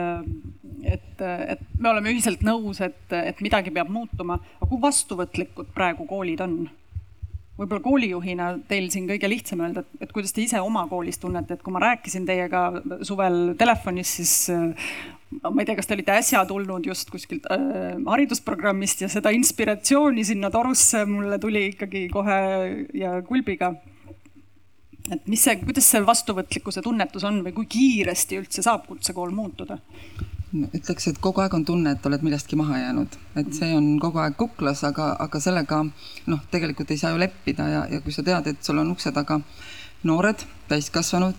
et, 0.83 1.21
et 1.21 1.61
me 1.79 1.89
oleme 1.89 2.13
ühiselt 2.13 2.43
nõus, 2.45 2.81
et, 2.81 3.13
et 3.13 3.41
midagi 3.41 3.71
peab 3.71 3.89
muutuma. 3.89 4.39
aga 4.59 4.69
kui 4.69 4.81
vastuvõtlikud 4.81 5.73
praegu 5.75 6.07
koolid 6.09 6.41
on? 6.41 6.69
Võib-olla 7.61 7.83
koolijuhina 7.85 8.51
teil 8.69 8.89
siin 8.93 9.07
kõige 9.09 9.29
lihtsam 9.29 9.61
öelda, 9.65 9.85
et, 9.85 10.05
et 10.07 10.13
kuidas 10.15 10.33
te 10.33 10.43
ise 10.43 10.61
oma 10.61 10.87
koolis 10.89 11.21
tunnete, 11.21 11.57
et 11.57 11.65
kui 11.65 11.73
ma 11.73 11.83
rääkisin 11.83 12.25
teiega 12.27 12.63
suvel 13.07 13.53
telefonis, 13.59 14.15
siis 14.17 14.33
ma 15.41 15.61
ei 15.61 15.67
tea, 15.69 15.77
kas 15.77 15.87
te 15.87 15.95
olite 15.95 16.15
äsja 16.17 16.41
tulnud 16.49 16.89
just 16.89 17.11
kuskilt 17.13 17.47
äh, 17.53 17.93
haridusprogrammist 18.07 19.05
ja 19.05 19.09
seda 19.11 19.31
inspiratsiooni 19.35 20.25
sinna 20.27 20.51
torusse 20.51 21.05
mulle 21.07 21.39
tuli 21.39 21.69
ikkagi 21.71 22.07
kohe 22.11 22.41
ja 22.97 23.15
kulbiga 23.27 23.71
et 25.11 25.25
mis 25.31 25.41
see, 25.43 25.57
kuidas 25.63 25.87
see 25.91 26.03
vastuvõtlikkuse 26.05 26.83
tunnetus 26.85 27.25
on 27.27 27.41
või 27.45 27.55
kui 27.55 27.69
kiiresti 27.71 28.39
üldse 28.41 28.65
saab 28.65 28.85
kutsekool 28.89 29.33
muutuda? 29.35 29.79
Ütleks, 30.51 31.07
et 31.07 31.19
kogu 31.23 31.41
aeg 31.43 31.53
on 31.55 31.63
tunne, 31.65 31.93
et 31.95 32.05
oled 32.07 32.23
millestki 32.25 32.57
maha 32.59 32.79
jäänud, 32.81 33.15
et 33.39 33.53
see 33.55 33.71
on 33.75 33.93
kogu 34.03 34.19
aeg 34.23 34.35
kuklas, 34.39 34.83
aga, 34.87 35.13
aga 35.23 35.39
sellega 35.39 35.79
noh, 36.27 36.41
tegelikult 36.51 36.91
ei 36.91 36.99
saa 36.99 37.13
ju 37.13 37.21
leppida 37.21 37.67
ja, 37.71 37.85
ja 37.91 38.01
kui 38.03 38.11
sa 38.15 38.23
tead, 38.25 38.49
et 38.51 38.65
sul 38.65 38.81
on 38.81 38.91
ukse 38.91 39.13
taga 39.15 39.39
noored, 40.07 40.43
täiskasvanud, 40.67 41.37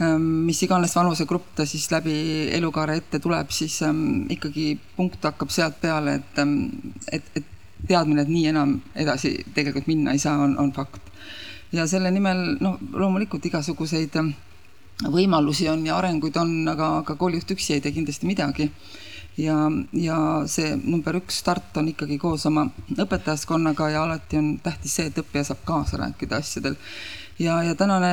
ähm, 0.00 0.28
mis 0.48 0.62
iganes 0.64 0.96
vanusegrupp 0.96 1.52
ta 1.58 1.66
siis 1.68 1.90
läbi 1.92 2.16
elukaare 2.56 2.96
ette 3.02 3.20
tuleb, 3.20 3.52
siis 3.52 3.80
ähm, 3.84 4.24
ikkagi 4.32 4.78
punkt 4.96 5.24
hakkab 5.24 5.52
sealt 5.52 5.80
peale, 5.82 6.20
et, 6.22 6.40
ähm, 6.40 6.56
et, 7.12 7.28
et 7.36 7.52
teadmine, 7.88 8.24
et 8.24 8.32
nii 8.32 8.46
enam 8.54 8.78
edasi 8.96 9.36
tegelikult 9.54 9.90
minna 9.90 10.16
ei 10.16 10.22
saa, 10.22 10.38
on, 10.40 10.56
on 10.58 10.72
fakt. 10.72 11.12
Ja 11.74 11.84
selle 11.90 12.08
nimel 12.14 12.54
noh, 12.62 12.78
loomulikult 12.94 13.44
igasuguseid 13.50 14.16
ähm, 14.16 14.32
võimalusi 15.02 15.68
on 15.68 15.84
ja 15.86 15.96
arenguid 15.98 16.36
on, 16.38 16.52
aga, 16.70 16.98
aga 17.02 17.16
koolijuht 17.18 17.50
üksi 17.54 17.76
ei 17.76 17.82
tee 17.82 17.92
kindlasti 17.96 18.28
midagi. 18.30 18.70
ja, 19.36 19.56
ja 19.98 20.16
see 20.46 20.76
number 20.78 21.16
üks 21.18 21.40
start 21.42 21.76
on 21.80 21.88
ikkagi 21.90 22.18
koos 22.22 22.46
oma 22.46 22.68
õpetajaskonnaga 22.94 23.88
ja 23.90 24.04
alati 24.04 24.38
on 24.38 24.52
tähtis 24.62 24.94
see, 24.94 25.08
et 25.10 25.18
õppija 25.18 25.48
saab 25.50 25.64
kaasa 25.66 25.98
rääkida 26.04 26.38
asjadel. 26.38 26.76
ja, 27.38 27.62
ja 27.62 27.74
tänane 27.74 28.12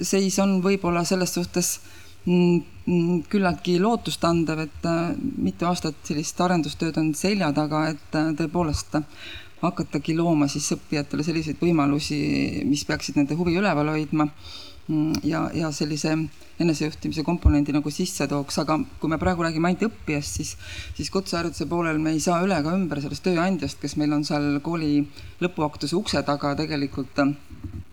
seis 0.00 0.38
on 0.38 0.62
võib-olla 0.64 1.04
selles 1.04 1.34
suhtes 1.34 1.80
mm, 2.24 2.62
mm, 2.86 3.22
küllaltki 3.28 3.78
lootustandev, 3.80 4.64
et 4.64 4.88
äh, 4.88 5.12
mitu 5.36 5.68
aastat 5.68 6.00
sellist 6.04 6.40
arendustööd 6.40 6.96
on 6.96 7.14
selja 7.14 7.52
taga, 7.52 7.88
et 7.92 8.16
äh, 8.16 8.32
tõepoolest 8.40 8.96
hakatagi 9.62 10.16
looma 10.16 10.48
siis 10.50 10.72
õppijatele 10.74 11.22
selliseid 11.22 11.60
võimalusi, 11.60 12.18
mis 12.66 12.82
peaksid 12.88 13.20
nende 13.20 13.36
huvi 13.38 13.60
üleval 13.60 13.92
hoidma 13.92 14.26
ja, 15.22 15.50
ja 15.54 15.70
sellise 15.72 16.14
enesejuhtimise 16.62 17.24
komponendi 17.26 17.74
nagu 17.74 17.90
sisse 17.90 18.26
tooks, 18.30 18.58
aga 18.62 18.78
kui 19.00 19.10
me 19.10 19.18
praegu 19.20 19.44
räägime 19.44 19.70
ainult 19.70 19.86
õppijast, 19.88 20.38
siis, 20.38 20.52
siis 20.96 21.10
kutsehariduse 21.10 21.66
poolel 21.70 22.00
me 22.02 22.14
ei 22.16 22.20
saa 22.22 22.42
üle 22.44 22.58
ega 22.58 22.74
ümber 22.76 23.00
sellest 23.02 23.24
tööandjast, 23.26 23.80
kes 23.82 23.96
meil 24.00 24.12
on 24.16 24.26
seal 24.26 24.58
kooli 24.64 24.94
lõpuaktuse 25.42 25.96
ukse 25.98 26.22
taga 26.26 26.54
tegelikult 26.58 27.24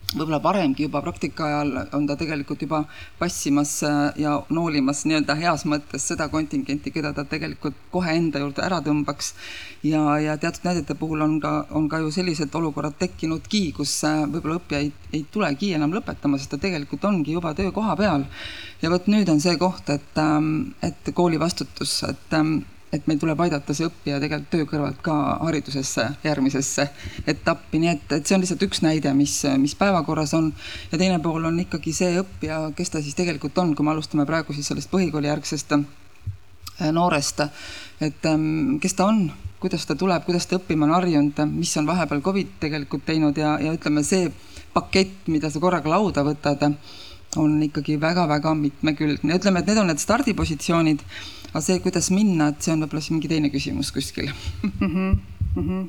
võib-olla 0.09 0.39
varemgi 0.41 0.87
juba 0.87 1.01
praktika 1.05 1.45
ajal 1.45 1.75
on 1.93 2.07
ta 2.09 2.15
tegelikult 2.17 2.63
juba 2.65 2.79
passimas 3.19 3.75
äh, 3.85 3.97
ja 4.23 4.37
noolimas 4.49 5.03
nii-öelda 5.05 5.35
heas 5.37 5.65
mõttes 5.69 6.07
seda 6.09 6.29
kontingenti, 6.33 6.93
keda 6.95 7.11
ta 7.13 7.25
tegelikult 7.29 7.77
kohe 7.93 8.15
enda 8.17 8.41
juurde 8.41 8.63
ära 8.65 8.79
tõmbaks. 8.85 9.33
ja, 9.83 10.01
ja 10.19 10.37
teatud 10.37 10.65
näidete 10.65 10.95
puhul 10.97 11.21
on 11.21 11.37
ka, 11.39 11.53
on 11.77 11.89
ka 11.89 12.01
ju 12.01 12.11
sellised 12.11 12.55
olukorrad 12.55 12.97
tekkinudki, 12.99 13.61
kus 13.77 13.93
äh, 14.07 14.23
võib-olla 14.25 14.57
õppija 14.57 14.81
ei, 14.81 14.91
ei 15.13 15.25
tulegi 15.31 15.73
enam 15.77 15.93
lõpetama, 15.93 16.39
sest 16.39 16.55
ta 16.55 16.61
tegelikult 16.61 17.05
ongi 17.05 17.37
juba 17.37 17.53
töökoha 17.53 17.95
peal. 17.99 18.25
ja 18.81 18.89
vot 18.89 19.07
nüüd 19.07 19.29
on 19.29 19.39
see 19.43 19.55
koht, 19.61 19.93
et, 19.93 20.17
ähm, 20.17 20.73
et 20.81 21.13
kooli 21.13 21.39
vastutus, 21.39 22.01
et 22.09 22.33
ähm, 22.33 22.61
et 22.93 23.05
meil 23.07 23.19
tuleb 23.21 23.39
aidata 23.43 23.73
see 23.75 23.85
õppija 23.85 24.17
tegelikult 24.21 24.49
töö 24.53 24.67
kõrvalt 24.69 25.01
ka 25.05 25.15
haridusesse 25.43 26.05
järgmisesse 26.25 26.87
etappi, 27.29 27.81
nii 27.83 27.91
et, 27.91 28.15
et 28.17 28.25
see 28.25 28.37
on 28.37 28.43
lihtsalt 28.43 28.65
üks 28.65 28.81
näide, 28.85 29.13
mis, 29.17 29.35
mis 29.61 29.75
päevakorras 29.77 30.33
on. 30.37 30.51
ja 30.91 30.97
teine 30.97 31.19
pool 31.23 31.45
on 31.45 31.59
ikkagi 31.61 31.93
see 31.93 32.17
õppija, 32.23 32.61
kes 32.77 32.93
ta 32.93 33.03
siis 33.05 33.17
tegelikult 33.17 33.57
on, 33.61 33.75
kui 33.77 33.85
me 33.85 33.93
alustame 33.93 34.25
praegu 34.29 34.55
siis 34.57 34.71
sellest 34.71 34.89
põhikoolijärgsest 34.93 35.77
äh, 35.77 36.89
noorest, 36.95 37.45
et 38.01 38.25
ähm, 38.25 38.79
kes 38.81 38.97
ta 38.97 39.09
on, 39.11 39.27
kuidas 39.61 39.85
ta 39.85 39.97
tuleb, 39.99 40.25
kuidas 40.25 40.49
ta 40.49 40.57
õppima 40.57 40.87
on 40.87 40.97
harjunud, 40.97 41.45
mis 41.53 41.75
on 41.77 41.89
vahepeal 41.89 42.23
Covid 42.25 42.57
tegelikult 42.63 43.05
teinud 43.05 43.37
ja, 43.37 43.57
ja 43.61 43.75
ütleme, 43.75 44.03
see 44.07 44.31
pakett, 44.73 45.27
mida 45.29 45.51
sa 45.51 45.61
korraga 45.61 45.91
lauda 45.93 46.23
võtad, 46.25 46.65
on 47.37 47.59
ikkagi 47.61 47.99
väga-väga 48.01 48.55
mitmekülgne, 48.57 49.35
ütleme, 49.37 49.61
et 49.61 49.69
need 49.69 49.77
on 49.77 49.91
need 49.91 50.01
stardipositsioonid 50.01 51.03
aga 51.49 51.61
see, 51.65 51.79
kuidas 51.83 52.11
minna, 52.13 52.51
et 52.53 52.61
see 52.61 52.73
on 52.73 52.83
võib-olla 52.83 53.03
siis 53.03 53.15
mingi 53.15 53.31
teine 53.31 53.51
küsimus 53.53 53.91
kuskil 53.95 54.29
mm. 54.29 54.71
-hmm. 54.79 55.17
Mm 55.55 55.67
-hmm. 55.67 55.83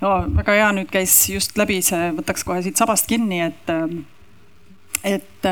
no 0.00 0.14
väga 0.36 0.52
hea, 0.52 0.72
nüüd 0.72 0.90
käis 0.90 1.28
just 1.28 1.58
läbi 1.58 1.82
see, 1.82 2.10
võtaks 2.16 2.44
kohe 2.44 2.62
siit 2.62 2.76
sabast 2.76 3.06
kinni, 3.06 3.40
et, 3.40 3.70
et, 5.04 5.46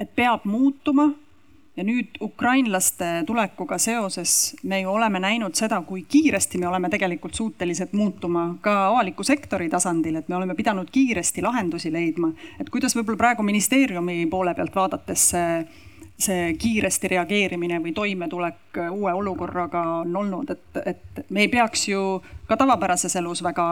et 0.00 0.14
peab 0.14 0.44
muutuma 0.44 1.10
ja 1.78 1.84
nüüd 1.86 2.18
ukrainlaste 2.20 3.22
tulekuga 3.26 3.78
seoses 3.78 4.56
me 4.62 4.80
ju 4.80 4.90
oleme 4.90 5.20
näinud 5.22 5.54
seda, 5.54 5.78
kui 5.86 6.02
kiiresti 6.02 6.58
me 6.58 6.66
oleme 6.68 6.90
tegelikult 6.90 7.34
suutelised 7.38 7.92
muutuma 7.92 8.56
ka 8.60 8.88
avaliku 8.88 9.22
sektori 9.22 9.68
tasandil, 9.70 10.16
et 10.18 10.28
me 10.28 10.36
oleme 10.36 10.56
pidanud 10.58 10.90
kiiresti 10.90 11.42
lahendusi 11.42 11.92
leidma. 11.92 12.32
et 12.60 12.70
kuidas 12.70 12.96
võib-olla 12.96 13.16
praegu 13.16 13.42
ministeeriumi 13.42 14.26
poole 14.26 14.54
pealt 14.54 14.74
vaadates 14.74 15.28
see 15.30 15.66
see 16.18 16.54
kiiresti 16.58 17.08
reageerimine 17.14 17.78
või 17.82 17.92
toimetulek 17.94 18.80
uue 18.90 19.12
olukorraga 19.14 19.82
on 20.00 20.16
olnud, 20.16 20.50
et, 20.50 20.80
et 20.86 21.20
me 21.30 21.44
ei 21.44 21.48
peaks 21.48 21.88
ju 21.88 22.00
ka 22.48 22.56
tavapärases 22.58 23.14
elus 23.20 23.42
väga 23.46 23.68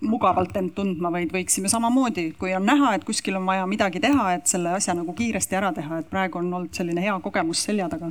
mugavalt 0.00 0.56
end 0.58 0.72
tundma, 0.74 1.12
vaid 1.14 1.30
võiksime 1.32 1.70
samamoodi, 1.70 2.32
kui 2.38 2.54
on 2.56 2.66
näha, 2.66 2.94
et 2.96 3.04
kuskil 3.06 3.38
on 3.38 3.46
vaja 3.46 3.66
midagi 3.70 4.02
teha, 4.02 4.32
et 4.34 4.50
selle 4.50 4.74
asja 4.76 4.96
nagu 4.98 5.14
kiiresti 5.16 5.58
ära 5.58 5.70
teha, 5.76 6.00
et 6.02 6.08
praegu 6.10 6.40
on 6.40 6.50
olnud 6.52 6.74
selline 6.74 7.04
hea 7.04 7.14
kogemus 7.22 7.62
selja 7.68 7.88
taga. 7.92 8.10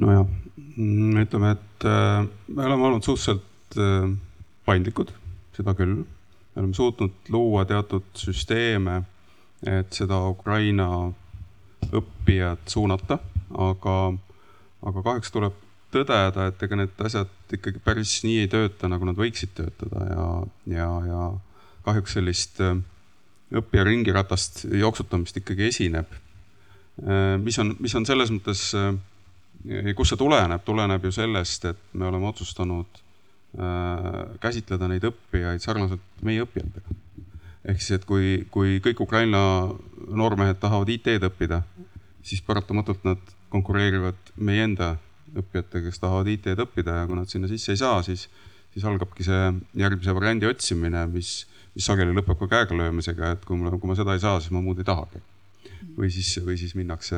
nojah, 0.00 0.24
ütleme, 1.22 1.50
et 1.54 1.86
äh, 1.86 2.24
me 2.48 2.66
oleme 2.66 2.88
olnud 2.88 3.04
suhteliselt 3.04 3.76
äh, 3.78 4.08
paindlikud, 4.64 5.12
seda 5.56 5.76
küll. 5.76 6.00
me 6.54 6.62
oleme 6.62 6.74
suutnud 6.74 7.28
luua 7.28 7.64
teatud 7.68 8.08
süsteeme, 8.18 9.02
et 9.66 9.92
seda 9.92 10.18
Ukraina 10.28 11.12
õppijat 11.92 12.70
suunata, 12.70 13.18
aga, 13.58 13.96
aga 14.86 15.04
kahjuks 15.04 15.32
tuleb 15.34 15.60
tõdeda, 15.94 16.48
et 16.50 16.62
ega 16.66 16.78
need 16.78 17.04
asjad 17.06 17.54
ikkagi 17.54 17.82
päris 17.84 18.16
nii 18.26 18.44
ei 18.44 18.50
tööta, 18.50 18.90
nagu 18.90 19.06
nad 19.06 19.18
võiksid 19.18 19.54
töötada 19.58 20.08
ja, 20.08 20.26
ja, 20.74 20.88
ja 21.10 21.28
kahjuks 21.86 22.16
sellist 22.18 22.60
äh, 22.64 22.76
õppija 23.54 23.86
ringiratast 23.86 24.64
jooksutamist 24.72 25.38
ikkagi 25.42 25.68
esineb. 25.70 26.10
Äh, 27.04 27.36
mis 27.42 27.58
on, 27.62 27.76
mis 27.78 27.94
on 27.94 28.06
selles 28.08 28.32
mõttes, 28.34 28.66
kust 29.96 30.14
see 30.14 30.20
tuleneb, 30.20 30.64
tuleneb 30.66 31.06
ju 31.06 31.14
sellest, 31.14 31.70
et 31.70 31.88
me 31.94 32.10
oleme 32.10 32.30
otsustanud 32.32 33.02
käsitleda 34.42 34.88
neid 34.90 35.04
õppijaid 35.06 35.62
sarnaselt 35.62 36.22
meie 36.26 36.42
õppijatega. 36.42 36.96
Ehk 37.64 37.80
siis, 37.80 37.98
et 37.98 38.04
kui, 38.08 38.44
kui 38.52 38.78
kõik 38.84 39.00
Ukraina 39.04 39.40
noormehed 40.04 40.60
tahavad 40.62 40.90
IT-d 40.92 41.30
õppida, 41.30 41.62
siis 42.24 42.42
paratamatult 42.44 43.04
nad 43.08 43.34
konkureerivad 43.52 44.34
meie 44.36 44.66
enda 44.68 44.94
õppijatega, 45.34 45.88
kes 45.88 46.02
tahavad 46.02 46.30
IT-d 46.30 46.66
õppida 46.66 47.00
ja 47.00 47.08
kui 47.08 47.18
nad 47.18 47.30
sinna 47.30 47.50
sisse 47.50 47.74
ei 47.74 47.80
saa, 47.80 48.02
siis, 48.06 48.26
siis 48.74 48.86
algabki 48.88 49.26
see 49.26 49.50
järgmise 49.80 50.14
variandi 50.16 50.48
otsimine, 50.50 51.06
mis, 51.12 51.36
mis 51.74 51.88
sageli 51.88 52.14
lõpeb 52.16 52.38
ka 52.42 52.50
käegalöömisega, 52.52 53.34
et 53.34 53.46
kui 53.48 53.58
mul, 53.58 53.78
kui 53.80 53.90
ma 53.90 53.98
seda 53.98 54.16
ei 54.16 54.22
saa, 54.22 54.42
siis 54.42 54.54
ma 54.54 54.62
muud 54.64 54.82
ei 54.82 54.90
tahagi. 54.90 55.22
või 55.94 56.08
siis, 56.10 56.30
või 56.44 56.56
siis 56.58 56.72
minnakse, 56.74 57.16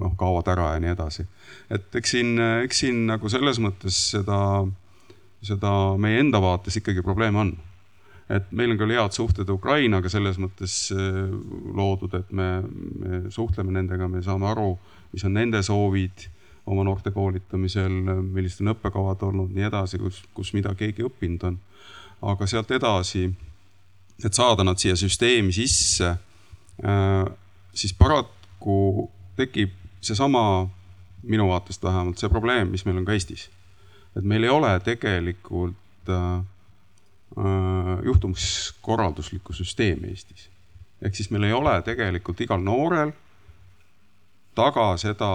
noh, 0.00 0.14
kaovad 0.18 0.48
ära 0.50 0.72
ja 0.74 0.80
nii 0.80 0.90
edasi. 0.90 1.26
et 1.70 1.96
eks 2.00 2.10
siin, 2.16 2.38
eks 2.64 2.80
siin 2.84 3.04
nagu 3.06 3.28
selles 3.28 3.60
mõttes 3.62 3.98
seda, 4.14 4.38
seda 5.42 5.70
meie 6.00 6.20
enda 6.20 6.40
vaates 6.42 6.76
ikkagi 6.80 7.02
probleeme 7.04 7.38
on 7.38 7.52
et 8.32 8.52
meil 8.56 8.72
on 8.72 8.78
küll 8.80 8.94
head 8.94 9.12
suhted 9.12 9.50
Ukrainaga 9.52 10.08
selles 10.12 10.38
mõttes 10.40 10.88
äh, 10.94 11.24
loodud, 11.76 12.14
et 12.16 12.30
me, 12.32 12.48
me 13.00 13.20
suhtleme 13.34 13.74
nendega, 13.74 14.08
me 14.08 14.22
saame 14.24 14.48
aru, 14.48 14.72
mis 15.12 15.24
on 15.28 15.36
nende 15.36 15.60
soovid 15.64 16.28
oma 16.66 16.84
noorte 16.86 17.12
koolitamisel, 17.12 17.92
millised 18.22 18.62
on 18.64 18.72
õppekavad 18.72 19.22
olnud, 19.26 19.52
nii 19.52 19.66
edasi, 19.68 20.00
kus, 20.00 20.22
kus 20.36 20.54
mida 20.56 20.72
keegi 20.78 21.04
õppinud 21.04 21.48
on. 21.50 21.58
aga 22.24 22.46
sealt 22.48 22.70
edasi, 22.72 23.26
et 24.24 24.32
saada 24.32 24.64
nad 24.64 24.80
siia 24.80 24.96
süsteemi 24.96 25.52
sisse, 25.52 26.14
äh, 26.80 27.26
siis 27.74 27.92
paraku 27.92 29.10
tekib 29.36 29.74
seesama, 30.04 30.64
minu 31.24 31.50
vaatest 31.50 31.84
vähemalt, 31.84 32.20
see 32.20 32.32
probleem, 32.32 32.72
mis 32.72 32.84
meil 32.88 33.00
on 33.00 33.04
ka 33.04 33.12
Eestis. 33.12 33.50
et 34.16 34.24
meil 34.24 34.44
ei 34.44 34.50
ole 34.52 34.72
tegelikult 34.80 36.08
äh, 36.08 36.40
juhtumiskorralduslikku 38.04 39.52
süsteemi 39.52 40.12
Eestis. 40.12 40.48
ehk 41.02 41.16
siis 41.16 41.30
meil 41.34 41.48
ei 41.48 41.52
ole 41.52 41.72
tegelikult 41.82 42.40
igal 42.40 42.62
noorel 42.62 43.10
taga 44.54 44.92
seda 44.96 45.30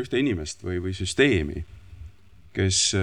ühte 0.00 0.18
inimest 0.18 0.64
või, 0.64 0.78
või 0.82 0.94
süsteemi, 0.96 1.64
kes 2.56 2.94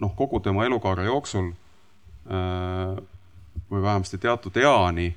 noh, 0.00 0.14
kogu 0.16 0.40
tema 0.40 0.64
elukaare 0.64 1.04
jooksul 1.04 1.50
äh, 1.52 2.96
või 3.70 3.82
vähemasti 3.82 4.18
teatud 4.18 4.56
eani 4.56 5.14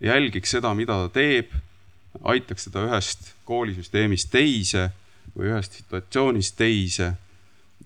jälgiks 0.00 0.50
seda, 0.50 0.74
mida 0.74 0.98
ta 1.06 1.08
teeb, 1.12 1.52
aitaks 2.22 2.68
teda 2.68 2.86
ühest 2.88 3.32
koolisüsteemist 3.48 4.30
teise 4.32 4.90
või 5.36 5.50
ühest 5.50 5.80
situatsioonist 5.80 6.56
teise 6.56 7.12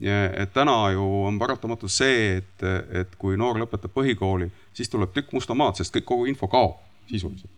et 0.00 0.52
täna 0.52 0.90
ju 0.94 1.04
on 1.28 1.38
paratamatus 1.38 1.98
see, 2.00 2.36
et, 2.40 2.64
et 3.02 3.16
kui 3.20 3.36
noor 3.36 3.58
lõpetab 3.60 3.92
põhikooli, 3.92 4.48
siis 4.72 4.88
tuleb 4.88 5.12
tükk 5.12 5.34
musta 5.36 5.54
maad, 5.54 5.76
sest 5.76 5.92
kõik, 5.94 6.06
kogu 6.08 6.28
info 6.30 6.48
kaob 6.48 6.78
sisuliselt. 7.10 7.52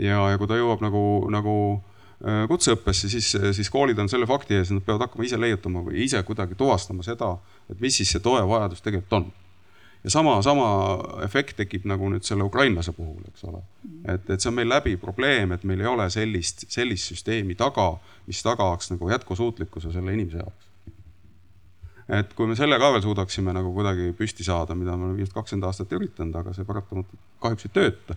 ja, 0.00 0.18
ja 0.32 0.38
kui 0.38 0.48
ta 0.50 0.58
jõuab 0.58 0.82
nagu, 0.82 1.02
nagu 1.30 1.56
äh, 2.24 2.46
kutseõppesse, 2.50 3.10
siis, 3.12 3.34
siis 3.56 3.70
koolid 3.70 3.98
on 4.02 4.10
selle 4.10 4.26
fakti 4.26 4.58
ees, 4.58 4.72
nad 4.74 4.82
peavad 4.86 5.06
hakkama 5.06 5.28
ise 5.28 5.38
leiutama 5.38 5.84
või 5.86 6.02
ise 6.06 6.22
kuidagi 6.26 6.58
tuvastama 6.58 7.06
seda, 7.06 7.36
et 7.70 7.78
mis 7.80 8.00
siis 8.00 8.10
see 8.16 8.24
toe 8.24 8.42
vajadus 8.48 8.82
tegelikult 8.82 9.20
on. 9.20 9.28
ja 10.04 10.10
sama, 10.10 10.40
sama 10.42 10.66
efekt 11.22 11.56
tekib 11.60 11.86
nagu 11.86 12.08
nüüd 12.10 12.26
selle 12.26 12.46
ukrainlase 12.48 12.96
puhul, 12.96 13.22
eks 13.30 13.46
ole. 13.46 13.62
et, 14.08 14.26
et 14.26 14.40
see 14.40 14.50
on 14.50 14.58
meil 14.58 14.72
läbi 14.72 14.96
probleem, 14.96 15.52
et 15.52 15.62
meil 15.62 15.84
ei 15.84 15.92
ole 15.92 16.08
sellist, 16.10 16.66
sellist 16.72 17.12
süsteemi 17.12 17.54
taga, 17.54 17.92
mis 18.26 18.42
tagaks 18.42 18.90
nagu 18.90 19.12
jätkusuutlikkuse 19.14 19.92
selle 19.94 20.18
inimese 20.18 20.42
jaoks 20.42 20.69
et 22.18 22.34
kui 22.36 22.48
me 22.50 22.56
selle 22.58 22.78
ka 22.80 22.90
veel 22.94 23.04
suudaksime 23.04 23.54
nagu 23.56 23.72
kuidagi 23.74 24.10
püsti 24.18 24.46
saada, 24.46 24.74
mida 24.78 24.96
me 24.96 25.06
oleme 25.06 25.20
viimased 25.20 25.36
kakskümmend 25.36 25.68
aastat 25.68 25.92
üritanud, 25.96 26.36
aga 26.40 26.54
see 26.56 26.66
paratamatult 26.68 27.22
kahjuks 27.42 27.68
ei 27.68 27.74
tööta, 27.76 28.16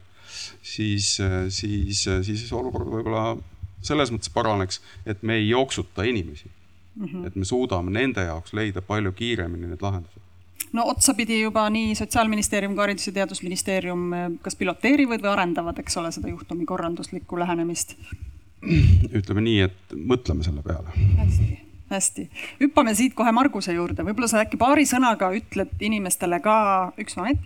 siis, 0.65 1.15
siis, 1.53 2.03
siis 2.25 2.51
olukord 2.55 2.89
võib-olla 2.89 3.25
selles 3.83 4.11
mõttes 4.13 4.31
paraneks, 4.33 4.81
et 5.05 5.23
me 5.23 5.37
ei 5.39 5.49
jooksuta 5.49 6.05
inimesi 6.07 6.49
mm. 6.49 7.05
-hmm. 7.05 7.27
et 7.27 7.35
me 7.35 7.45
suudame 7.45 7.91
nende 7.91 8.23
jaoks 8.23 8.53
leida 8.53 8.81
palju 8.81 9.11
kiiremini 9.11 9.67
need 9.67 9.81
lahendused 9.81 10.21
no 10.73 10.85
otsapidi 10.89 11.41
juba 11.41 11.69
nii 11.69 11.95
Sotsiaalministeerium 11.95 12.75
kui 12.75 12.85
Haridus- 12.85 13.07
ja 13.07 13.13
Teadusministeerium 13.13 14.11
kas 14.41 14.55
piloteerivad 14.55 15.21
või 15.21 15.33
arendavad, 15.33 15.79
eks 15.79 15.97
ole, 15.97 16.11
seda 16.11 16.31
juhtumikorralduslikku 16.31 17.39
lähenemist? 17.39 17.97
ütleme 19.13 19.41
nii, 19.43 19.59
et 19.59 19.93
mõtleme 19.93 20.43
selle 20.43 20.63
peale. 20.63 20.95
hästi 21.17 21.72
hästi, 21.95 22.27
hüppame 22.61 22.93
siit 22.97 23.15
kohe 23.17 23.31
Marguse 23.35 23.75
juurde, 23.75 24.05
võib-olla 24.05 24.29
sa 24.31 24.41
äkki 24.43 24.59
paari 24.61 24.85
sõnaga 24.89 25.31
ütled 25.37 25.71
inimestele 25.83 26.39
ka, 26.43 26.55
üks 27.01 27.17
moment, 27.19 27.41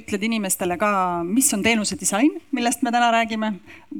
ütled 0.00 0.26
inimestele 0.30 0.76
ka, 0.80 0.92
mis 1.26 1.50
on 1.56 1.64
teenuse 1.66 1.98
disain, 2.00 2.32
millest 2.56 2.84
me 2.86 2.92
täna 2.94 3.10
räägime. 3.14 3.54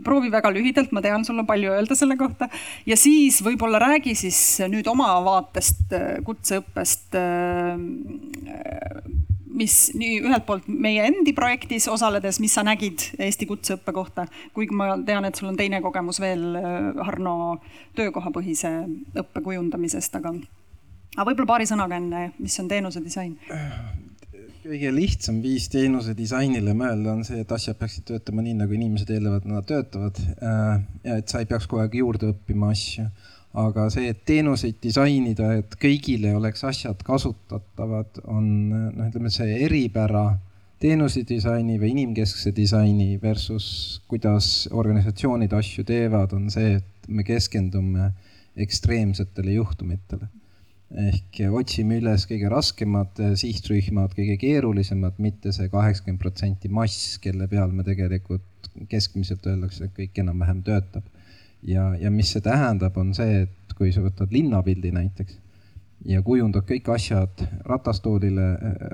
proovi 0.05 0.31
väga 0.31 0.51
lühidalt, 0.55 0.93
ma 0.93 1.03
tean, 1.03 1.25
sul 1.25 1.39
on 1.39 1.47
palju 1.47 1.73
öelda 1.75 1.95
selle 1.99 2.17
kohta. 2.17 2.49
Ja 2.87 2.97
siis 2.97 3.41
võib-olla 3.43 3.81
räägi 3.83 4.15
siis 4.15 4.61
nüüd 4.71 4.87
oma 4.91 5.13
vaatest 5.25 5.93
kutseõppest 6.25 7.19
mis 9.61 9.77
nii 9.97 10.21
ühelt 10.25 10.47
poolt 10.49 10.69
meie 10.69 11.05
endi 11.09 11.35
projektis 11.37 11.89
osaledes, 11.93 12.41
mis 12.43 12.55
sa 12.57 12.65
nägid 12.67 13.11
Eesti 13.21 13.49
kutseõppe 13.51 13.95
kohta, 13.97 14.27
kuigi 14.57 14.77
ma 14.77 14.95
tean, 15.07 15.27
et 15.29 15.39
sul 15.39 15.51
on 15.51 15.59
teine 15.59 15.83
kogemus 15.85 16.21
veel 16.23 16.47
äh, 16.59 16.79
Harno 17.07 17.35
töökohapõhise 17.99 18.73
õppe 19.21 19.45
kujundamisest, 19.45 20.21
aga, 20.21 20.35
aga 21.17 21.27
võib-olla 21.29 21.55
paari 21.55 21.69
sõnaga 21.71 22.01
enne, 22.01 22.31
mis 22.39 22.57
on 22.63 22.71
teenuse 22.71 23.05
disain? 23.05 23.37
kõige 24.61 24.91
lihtsam 24.93 25.39
viis 25.41 25.71
teenuse 25.73 26.13
disainile 26.13 26.75
mõelda 26.77 27.15
on 27.15 27.23
see, 27.25 27.41
et 27.41 27.53
asjad 27.57 27.79
peaksid 27.81 28.05
töötama 28.11 28.43
nii, 28.45 28.59
nagu 28.59 28.75
inimesed 28.77 29.09
eeldavad, 29.15 29.47
nad 29.49 29.65
töötavad. 29.67 30.21
Äh, 30.37 30.83
ja 31.07 31.17
et 31.23 31.33
sa 31.33 31.41
ei 31.41 31.49
peaks 31.49 31.69
kogu 31.71 31.81
aeg 31.81 31.97
juurde 31.97 32.35
õppima 32.35 32.69
asju 32.75 33.09
aga 33.59 33.89
see, 33.91 34.11
et 34.13 34.23
teenuseid 34.29 34.79
disainida, 34.83 35.55
et 35.59 35.75
kõigile 35.81 36.35
oleks 36.39 36.63
asjad 36.69 37.03
kasutatavad, 37.07 38.23
on 38.31 38.47
noh, 38.71 39.09
ütleme 39.09 39.33
see 39.35 39.59
eripära 39.67 40.25
teenuse 40.81 41.25
disaini 41.29 41.77
või 41.81 41.93
inimkeskse 41.97 42.55
disaini 42.57 43.19
versus 43.23 44.01
kuidas 44.09 44.69
organisatsioonid 44.73 45.53
asju 45.53 45.85
teevad, 45.89 46.33
on 46.37 46.49
see, 46.53 46.79
et 46.79 47.09
me 47.11 47.27
keskendume 47.27 48.13
ekstreemsetele 48.61 49.59
juhtumitele. 49.59 50.31
ehk 50.91 51.37
otsime 51.55 52.01
üles 52.01 52.25
kõige 52.27 52.49
raskemad 52.51 53.21
sihtrühmad, 53.39 54.11
kõige 54.17 54.35
keerulisemad, 54.43 55.21
mitte 55.23 55.53
see 55.55 55.69
kaheksakümmend 55.71 56.19
protsenti 56.23 56.69
mass, 56.69 57.19
kelle 57.23 57.47
peal 57.47 57.71
me 57.71 57.85
tegelikult 57.87 58.71
keskmiselt 58.91 59.47
öeldakse, 59.47 59.87
et 59.87 59.95
kõik 59.95 60.19
enam-vähem 60.23 60.65
töötab 60.67 61.07
ja, 61.63 61.91
ja 62.01 62.11
mis 62.11 62.33
see 62.33 62.43
tähendab, 62.45 62.97
on 62.97 63.15
see, 63.15 63.45
et 63.45 63.77
kui 63.77 63.93
sa 63.93 64.03
võtad 64.05 64.33
linnapildi 64.33 64.93
näiteks 64.95 65.39
ja 66.09 66.23
kujundad 66.25 66.65
kõik 66.69 66.89
asjad 66.95 67.43
ratastoolile, 67.69 68.47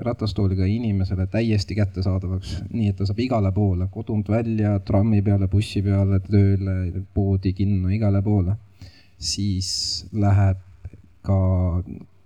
ratastooliga 0.03 0.67
inimesele 0.67 1.27
täiesti 1.31 1.77
kättesaadavaks, 1.77 2.57
nii 2.73 2.91
et 2.91 2.99
ta 2.99 3.07
saab 3.07 3.21
igale 3.23 3.51
poole, 3.55 3.87
kodunt 3.91 4.29
välja, 4.31 4.75
trammi 4.83 5.21
peale, 5.23 5.47
bussi 5.51 5.81
peale, 5.85 6.19
tööle, 6.25 7.05
poodi, 7.15 7.53
kinno, 7.55 7.91
igale 7.95 8.21
poole, 8.25 8.57
siis 9.17 9.69
läheb 10.11 10.59
ka 11.27 11.39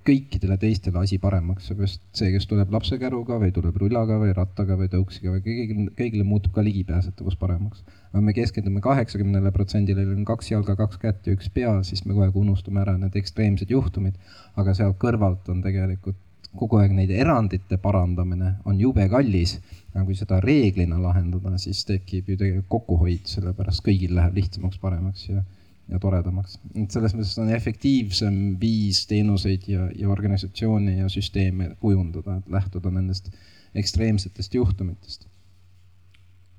kõikidele 0.06 0.58
teistele 0.58 0.98
asi 1.04 1.20
paremaks, 1.22 1.68
seepärast 1.70 2.02
see, 2.18 2.32
kes 2.34 2.48
tuleb 2.50 2.72
lapsekäruga 2.74 3.38
või 3.42 3.52
tuleb 3.54 3.78
rullaga 3.84 4.18
või 4.22 4.34
rattaga 4.34 4.78
või 4.80 4.90
tõuksiga 4.90 5.36
või 5.36 5.44
kõigile, 5.46 5.90
kõigile 5.98 6.26
muutub 6.26 6.56
ka 6.56 6.66
ligipääsetavus 6.66 7.38
paremaks. 7.38 7.84
Aga 8.12 8.22
me 8.26 8.34
keskendume 8.36 8.82
kaheksakümnele 8.84 9.52
protsendile, 9.56 10.04
on 10.16 10.26
kaks 10.28 10.52
jalga, 10.52 10.76
kaks 10.80 11.00
kätt 11.02 11.28
ja 11.28 11.36
üks 11.38 11.48
pea, 11.54 11.78
siis 11.88 12.04
me 12.06 12.14
kogu 12.14 12.26
aeg 12.26 12.42
unustame 12.44 12.84
ära 12.84 12.98
need 13.00 13.16
ekstreemsed 13.16 13.72
juhtumid. 13.72 14.20
aga 14.56 14.74
sealt 14.76 15.00
kõrvalt 15.00 15.48
on 15.50 15.64
tegelikult 15.64 16.20
kogu 16.58 16.82
aeg 16.82 16.92
neid 16.92 17.12
erandite 17.16 17.78
parandamine 17.80 18.58
on 18.68 18.80
jube 18.80 19.08
kallis. 19.10 19.60
aga 19.94 20.06
kui 20.08 20.16
seda 20.16 20.40
reeglina 20.44 21.00
lahendada, 21.02 21.58
siis 21.58 21.86
tekib 21.88 22.30
ju 22.30 22.38
tegelikult 22.38 22.70
kokkuhoid, 22.76 23.26
sellepärast 23.28 23.84
kõigil 23.86 24.16
läheb 24.16 24.38
lihtsamaks, 24.40 24.80
paremaks 24.80 25.30
ja 25.30 25.44
ja 25.92 26.00
toredamaks. 26.00 26.60
et 26.76 26.94
selles 26.94 27.16
mõttes 27.16 27.38
on 27.42 27.50
efektiivsem 27.52 28.36
viis 28.62 29.04
teenuseid 29.10 29.68
ja, 29.68 29.90
ja 29.96 30.10
organisatsiooni 30.10 30.98
ja 31.00 31.10
süsteeme 31.12 31.76
kujundada, 31.82 32.38
et 32.40 32.52
lähtuda 32.52 32.92
nendest 32.92 33.32
ekstreemsetest 33.76 34.56
juhtumitest. 34.56 35.28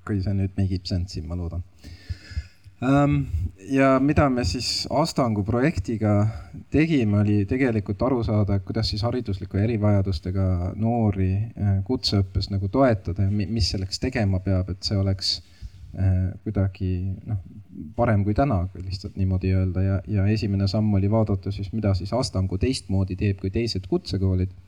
Kui 0.07 0.23
see 0.23 0.35
nüüd 0.37 0.57
make 0.59 0.79
ib 0.79 0.89
sense'i, 0.89 1.25
ma 1.27 1.39
loodan. 1.39 1.63
Ähm, 2.83 3.27
ja 3.71 4.01
mida 4.01 4.27
me 4.31 4.43
siis 4.45 4.89
Astangu 4.91 5.45
projektiga 5.47 6.27
tegime, 6.71 7.21
oli 7.21 7.45
tegelikult 7.47 8.03
aru 8.03 8.25
saada, 8.27 8.59
kuidas 8.59 8.91
siis 8.91 9.05
haridusliku 9.07 9.61
erivajadustega 9.63 10.73
noori 10.75 11.31
äh, 11.37 11.77
kutseõppes 11.87 12.51
nagu 12.51 12.69
toetada 12.75 13.29
ja 13.29 13.31
mis 13.31 13.71
selleks 13.71 14.03
tegema 14.03 14.43
peab, 14.43 14.75
et 14.75 14.83
see 14.83 14.99
oleks 14.99 15.37
äh, 15.95 16.33
kuidagi 16.43 16.91
noh, 17.31 17.39
parem 17.95 18.27
kui 18.27 18.35
täna, 18.35 18.65
kui 18.73 18.83
lihtsalt 18.83 19.15
niimoodi 19.21 19.55
öelda. 19.55 19.87
Ja, 19.87 20.03
ja 20.19 20.27
esimene 20.35 20.67
samm 20.69 20.91
oli 20.99 21.11
vaadata 21.11 21.55
siis, 21.55 21.71
mida 21.73 21.95
siis 21.95 22.11
Astangu 22.19 22.59
teistmoodi 22.59 23.15
teeb 23.21 23.39
kui 23.45 23.55
teised 23.55 23.87
kutsekoolid. 23.87 24.59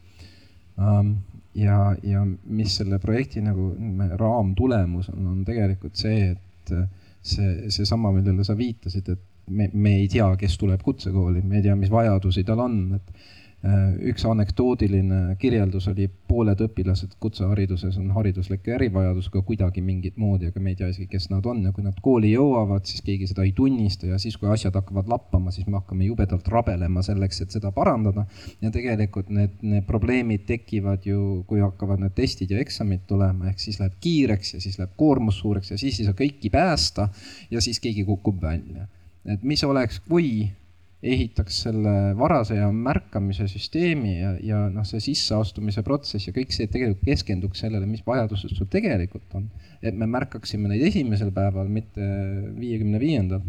Ähm, 0.78 1.16
ja, 1.54 1.78
ja 2.02 2.24
mis 2.24 2.76
selle 2.80 2.98
projekti 3.02 3.42
nagu 3.44 3.72
raamtulemus 4.18 5.10
on, 5.14 5.26
on 5.32 5.44
tegelikult 5.46 5.96
see, 5.96 6.32
et 6.32 6.74
see, 7.22 7.70
seesama, 7.70 8.12
millele 8.14 8.44
sa 8.46 8.56
viitasid, 8.58 9.08
et 9.14 9.50
me, 9.50 9.70
me 9.72 9.96
ei 10.00 10.10
tea, 10.10 10.26
kes 10.40 10.58
tuleb 10.60 10.82
kutsekooli, 10.82 11.44
me 11.44 11.60
ei 11.60 11.66
tea, 11.68 11.76
mis 11.78 11.92
vajadusi 11.92 12.44
tal 12.48 12.64
on, 12.64 12.78
et 12.98 13.16
Äh, 13.16 13.43
üks 14.04 14.24
anekdootiline 14.28 15.36
kirjeldus 15.40 15.86
oli, 15.88 16.04
pooled 16.28 16.60
õpilased 16.66 17.14
kutsehariduses 17.22 17.96
on 17.96 18.10
haridusliku 18.12 18.74
erivajadusega 18.76 19.40
kuidagi 19.46 19.80
mingit 19.84 20.18
moodi, 20.20 20.50
aga 20.50 20.60
me 20.60 20.74
ei 20.74 20.76
tea 20.76 20.90
isegi, 20.92 21.06
kes 21.14 21.30
nad 21.32 21.46
on 21.48 21.62
ja 21.64 21.72
kui 21.72 21.84
nad 21.86 21.96
kooli 22.04 22.34
jõuavad, 22.34 22.84
siis 22.88 23.00
keegi 23.06 23.30
seda 23.30 23.46
ei 23.46 23.54
tunnista 23.56 24.10
ja 24.10 24.18
siis, 24.20 24.36
kui 24.40 24.50
asjad 24.52 24.76
hakkavad 24.76 25.08
lappama, 25.08 25.52
siis 25.54 25.64
me 25.66 25.78
hakkame 25.78 26.04
jubedalt 26.10 26.48
rabelema 26.52 27.04
selleks, 27.06 27.40
et 27.40 27.56
seda 27.56 27.72
parandada. 27.72 28.26
ja 28.60 28.70
tegelikult 28.74 29.30
need, 29.32 29.56
need 29.62 29.86
probleemid 29.88 30.44
tekivad 30.48 31.08
ju, 31.08 31.44
kui 31.48 31.62
hakkavad 31.64 32.02
need 32.04 32.12
testid 32.18 32.52
ja 32.52 32.60
eksamid 32.60 33.06
tulema, 33.08 33.48
ehk 33.48 33.64
siis 33.64 33.80
läheb 33.80 33.96
kiireks 34.04 34.54
ja 34.58 34.60
siis 34.60 34.76
läheb 34.80 34.92
koormus 35.00 35.40
suureks 35.40 35.72
ja 35.72 35.80
siis 35.80 36.02
ei 36.02 36.10
saa 36.10 36.18
kõiki 36.18 36.52
päästa 36.52 37.08
ja 37.50 37.64
siis 37.64 37.80
keegi 37.80 38.04
kukub 38.04 38.42
välja. 38.42 38.86
et 39.24 39.42
mis 39.42 39.64
oleks, 39.64 40.02
kui 40.04 40.50
ehitaks 41.04 41.58
selle 41.66 41.92
varase 42.18 42.56
ja 42.56 42.70
märkamise 42.72 43.46
süsteemi 43.50 44.14
ja, 44.16 44.30
ja 44.42 44.60
noh, 44.72 44.86
see 44.88 45.02
sisseastumise 45.04 45.84
protsess 45.86 46.28
ja 46.28 46.32
kõik 46.36 46.54
see 46.54 46.70
tegelikult 46.70 47.04
keskenduks 47.04 47.60
sellele, 47.64 47.88
mis 47.88 48.04
vajadused 48.06 48.54
sul 48.56 48.70
tegelikult 48.72 49.36
on. 49.36 49.50
et 49.82 49.96
me 49.96 50.08
märkaksime 50.08 50.70
neid 50.70 50.86
esimesel 50.88 51.32
päeval, 51.36 51.68
mitte 51.68 52.08
viiekümne 52.56 53.00
viiendal. 53.02 53.44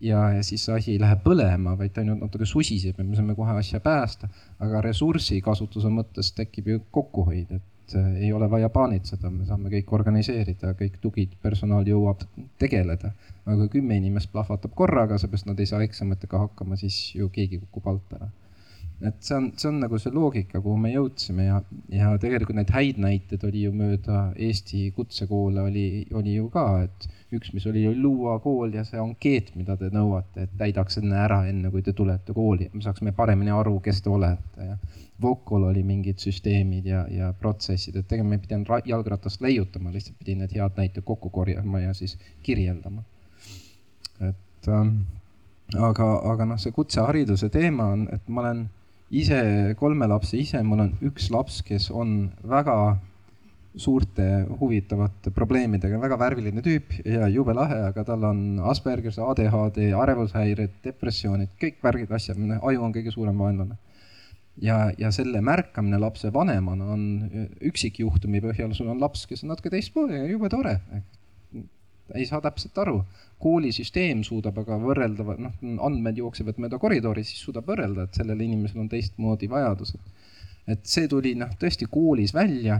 ja, 0.00 0.28
ja 0.36 0.42
siis 0.46 0.66
see 0.66 0.76
asi 0.76 0.94
ei 0.94 1.02
lähe 1.02 1.18
põlema, 1.24 1.74
vaid 1.78 1.94
ta 1.94 2.04
ainult 2.04 2.22
natuke 2.22 2.46
susiseb 2.46 2.98
ja 2.98 3.06
me 3.06 3.18
saame 3.18 3.34
kohe 3.34 3.58
asja 3.58 3.80
päästa. 3.82 4.30
aga 4.62 4.84
ressursi 4.86 5.40
kasutuse 5.42 5.90
mõttes 5.90 6.30
tekib 6.36 6.70
ju 6.70 6.84
kokkuhoid, 6.94 7.58
et 7.58 7.73
et 7.84 7.96
äh, 8.00 8.14
ei 8.26 8.32
ole 8.32 8.48
vaja 8.50 8.68
paanitseda, 8.72 9.30
me 9.30 9.46
saame 9.48 9.70
kõik 9.72 9.92
organiseerida, 9.92 10.72
kõik 10.78 10.96
tugid, 11.02 11.34
personal 11.42 11.86
jõuab 11.88 12.24
tegeleda. 12.58 13.12
aga 13.44 13.56
kui 13.60 13.80
kümme 13.80 13.98
inimest 14.00 14.32
plahvatab 14.32 14.72
korraga, 14.74 15.18
seepärast 15.18 15.46
nad 15.46 15.60
ei 15.60 15.68
saa 15.68 15.82
eksamitega 15.84 16.38
hakkama, 16.46 16.76
siis 16.80 17.14
ju 17.14 17.28
keegi 17.28 17.60
kukub 17.60 17.92
alt 17.92 18.16
ära. 18.16 18.30
Et 19.02 19.16
see 19.20 19.34
on, 19.36 19.50
see 19.58 19.68
on 19.68 19.80
nagu 19.82 19.98
see 19.98 20.12
loogika, 20.14 20.60
kuhu 20.62 20.76
me 20.80 20.92
jõudsime 20.92 21.48
ja, 21.48 21.58
ja 21.92 22.12
tegelikult 22.20 22.56
neid 22.58 22.70
häid 22.72 23.00
näiteid 23.02 23.42
oli 23.48 23.64
ju 23.66 23.72
mööda 23.74 24.20
Eesti 24.46 24.86
kutsekoole 24.96 25.64
oli, 25.66 25.86
oli 26.14 26.36
ju 26.36 26.48
ka, 26.52 26.66
et 26.86 27.08
üks, 27.34 27.50
mis 27.56 27.66
oli 27.66 27.82
luua 27.98 28.36
kool 28.42 28.76
ja 28.76 28.84
see 28.86 29.00
ankeet, 29.00 29.50
mida 29.58 29.76
te 29.80 29.90
nõuate, 29.92 30.46
et 30.46 30.54
täidaks 30.60 31.00
enne 31.00 31.18
ära, 31.18 31.42
enne 31.50 31.72
kui 31.74 31.82
te 31.82 31.92
tulete 31.96 32.36
kooli, 32.36 32.68
et 32.68 32.76
me 32.76 32.84
saaksime 32.84 33.12
paremini 33.16 33.52
aru, 33.54 33.80
kes 33.84 34.04
te 34.04 34.12
olete 34.14 34.70
ja 34.70 34.78
Vocol 35.22 35.62
oli 35.68 35.82
mingid 35.86 36.18
süsteemid 36.18 36.86
ja, 36.90 37.04
ja 37.10 37.32
protsessid, 37.38 37.96
et 37.96 38.08
tegelikult 38.10 38.30
me 38.30 38.38
ei 38.38 38.46
pidanud 38.46 38.88
jalgratast 38.90 39.44
leiutama, 39.44 39.92
lihtsalt 39.94 40.18
pidi 40.18 40.34
need 40.40 40.54
head 40.56 40.78
näited 40.80 41.06
kokku 41.06 41.30
korjama 41.30 41.84
ja 41.84 41.92
siis 41.94 42.16
kirjeldama. 42.42 43.04
et 44.20 44.68
ähm, 44.68 44.96
aga, 45.78 46.08
aga 46.32 46.48
noh, 46.48 46.58
see 46.58 46.74
kutsehariduse 46.74 47.48
teema 47.54 47.86
on, 47.94 48.08
et 48.12 48.26
ma 48.28 48.42
olen 48.42 48.64
ise 49.10 49.74
kolme 49.78 50.08
lapse 50.10 50.38
ise, 50.38 50.62
mul 50.62 50.86
on 50.86 50.94
üks 51.04 51.30
laps, 51.34 51.60
kes 51.66 51.90
on 51.90 52.30
väga 52.44 52.76
suurte 53.74 54.26
huvitavate 54.60 55.32
probleemidega, 55.34 55.98
väga 55.98 56.18
värviline 56.20 56.62
tüüp 56.62 56.92
ja 57.02 57.26
jube 57.28 57.56
lahe, 57.56 57.80
aga 57.88 58.04
tal 58.06 58.22
on 58.28 58.44
Asperger's, 58.70 59.18
ADHD, 59.18 59.88
ärevushäired, 59.98 60.76
depressioonid, 60.84 61.56
kõik 61.60 61.82
värgid, 61.82 62.12
asjad, 62.14 62.38
aju 62.60 62.86
on 62.86 62.94
kõige 62.94 63.10
suurem 63.14 63.40
vaenlane 63.42 63.80
ja, 64.62 64.92
ja 64.98 65.10
selle 65.14 65.40
märkamine 65.44 65.98
lapse 65.98 66.30
vanemana 66.34 66.86
on 66.94 67.04
üksikjuhtumi 67.70 68.42
põhjal, 68.44 68.74
sul 68.76 68.90
on 68.92 69.02
laps, 69.02 69.26
kes 69.30 69.44
on 69.44 69.52
natuke 69.54 69.72
teistmoodi 69.72 70.18
ja 70.20 70.30
jube 70.30 70.50
tore. 70.52 70.78
Ei 72.14 72.26
saa 72.28 72.40
täpselt 72.44 72.78
aru, 72.78 72.98
koolisüsteem 73.40 74.22
suudab 74.24 74.58
aga 74.62 74.78
võrrelda, 74.80 75.36
noh, 75.40 75.54
andmed 75.86 76.18
jooksevad 76.20 76.60
mööda 76.60 76.78
koridori, 76.80 77.24
siis 77.24 77.40
suudab 77.46 77.68
võrrelda, 77.68 78.04
et 78.04 78.18
sellel 78.20 78.40
inimesel 78.44 78.84
on 78.84 78.90
teistmoodi 78.92 79.48
vajadused. 79.50 80.12
et 80.66 80.86
see 80.88 81.08
tuli 81.08 81.34
noh, 81.36 81.50
tõesti 81.60 81.86
koolis 81.92 82.32
välja, 82.34 82.78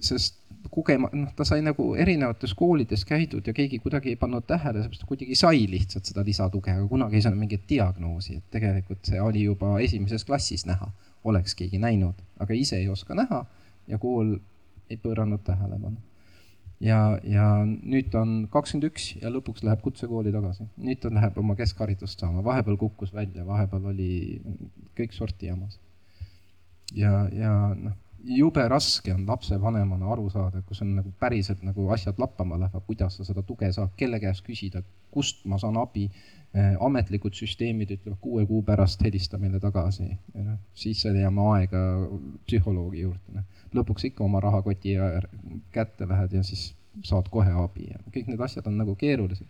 sest 0.00 0.38
kogema, 0.72 1.10
noh, 1.12 1.32
ta 1.36 1.44
sai 1.44 1.60
nagu 1.62 1.90
erinevates 1.94 2.54
koolides 2.56 3.04
käidud 3.04 3.46
ja 3.46 3.52
keegi 3.56 3.78
kuidagi 3.78 4.14
ei 4.14 4.16
pannud 4.16 4.46
tähele, 4.48 4.80
seepärast 4.82 5.04
ta 5.04 5.08
kuidagi 5.08 5.36
sai 5.36 5.66
lihtsalt 5.70 6.08
seda 6.08 6.24
lisatuge, 6.24 6.72
aga 6.72 6.86
kunagi 6.88 7.18
ei 7.18 7.26
saanud 7.26 7.40
mingit 7.40 7.68
diagnoosi, 7.68 8.38
et 8.40 8.48
tegelikult 8.50 9.04
see 9.04 9.20
oli 9.20 9.44
juba 9.44 9.76
esimeses 9.84 10.24
klassis 10.24 10.66
näha 10.66 10.90
oleks 11.26 11.54
keegi 11.58 11.78
näinud, 11.82 12.18
aga 12.40 12.54
ise 12.54 12.78
ei 12.80 12.88
oska 12.88 13.14
näha 13.14 13.44
ja 13.88 13.98
kool 13.98 14.36
ei 14.90 14.96
pööranud 14.96 15.42
tähelepanu. 15.44 15.98
Ja, 16.80 17.18
ja 17.24 17.46
nüüd 17.64 18.10
ta 18.12 18.22
on 18.24 18.46
kakskümmend 18.52 18.88
üks 18.90 19.10
ja 19.20 19.32
lõpuks 19.32 19.64
läheb 19.66 19.82
kutsekooli 19.84 20.32
tagasi. 20.34 20.68
nüüd 20.76 21.00
ta 21.02 21.12
läheb 21.12 21.38
oma 21.42 21.56
keskharidust 21.58 22.20
saama, 22.20 22.44
vahepeal 22.44 22.78
kukkus 22.80 23.14
välja, 23.14 23.46
vahepeal 23.46 23.92
oli 23.92 24.10
kõik 24.98 25.16
sorti 25.16 25.50
jamas. 25.50 25.78
ja, 26.94 27.26
ja 27.32 27.52
noh, 27.74 27.96
jube 28.26 28.64
raske 28.68 29.14
on 29.14 29.26
lapsevanemana 29.28 30.12
aru 30.12 30.28
saada, 30.30 30.62
kus 30.66 30.82
on 30.82 30.96
nagu 30.98 31.12
päriselt 31.20 31.62
nagu 31.62 31.90
asjad 31.94 32.18
lappama 32.18 32.58
lähevad, 32.60 32.86
kuidas 32.86 33.18
sa 33.18 33.24
seda 33.24 33.42
tuge 33.46 33.70
saad, 33.72 33.94
kelle 33.96 34.20
käest 34.20 34.44
küsida, 34.46 34.82
kust 35.14 35.44
ma 35.46 35.58
saan 35.62 35.78
abi 35.80 36.10
Äh, 36.56 36.76
ametlikud 36.80 37.34
süsteemid 37.36 37.90
ütlevad 37.92 38.16
kuue 38.22 38.46
kuu 38.48 38.62
pärast 38.64 39.02
helista 39.04 39.36
meile 39.36 39.58
tagasi. 39.60 40.06
noh, 40.40 40.54
siis 40.74 41.02
jääme 41.04 41.42
aega 41.52 41.80
psühholoogi 42.46 43.02
juurde. 43.02 43.34
noh, 43.34 43.44
lõpuks 43.74 44.06
ikka 44.10 44.24
oma 44.24 44.40
rahakoti 44.40 44.94
kätte 45.72 46.08
lähed 46.08 46.32
ja 46.32 46.42
siis 46.46 46.74
saad 47.04 47.28
kohe 47.32 47.52
abi 47.64 47.90
ja 47.90 48.00
kõik 48.12 48.30
need 48.30 48.40
asjad 48.40 48.66
on 48.70 48.78
nagu 48.80 48.94
keerulised. 48.98 49.46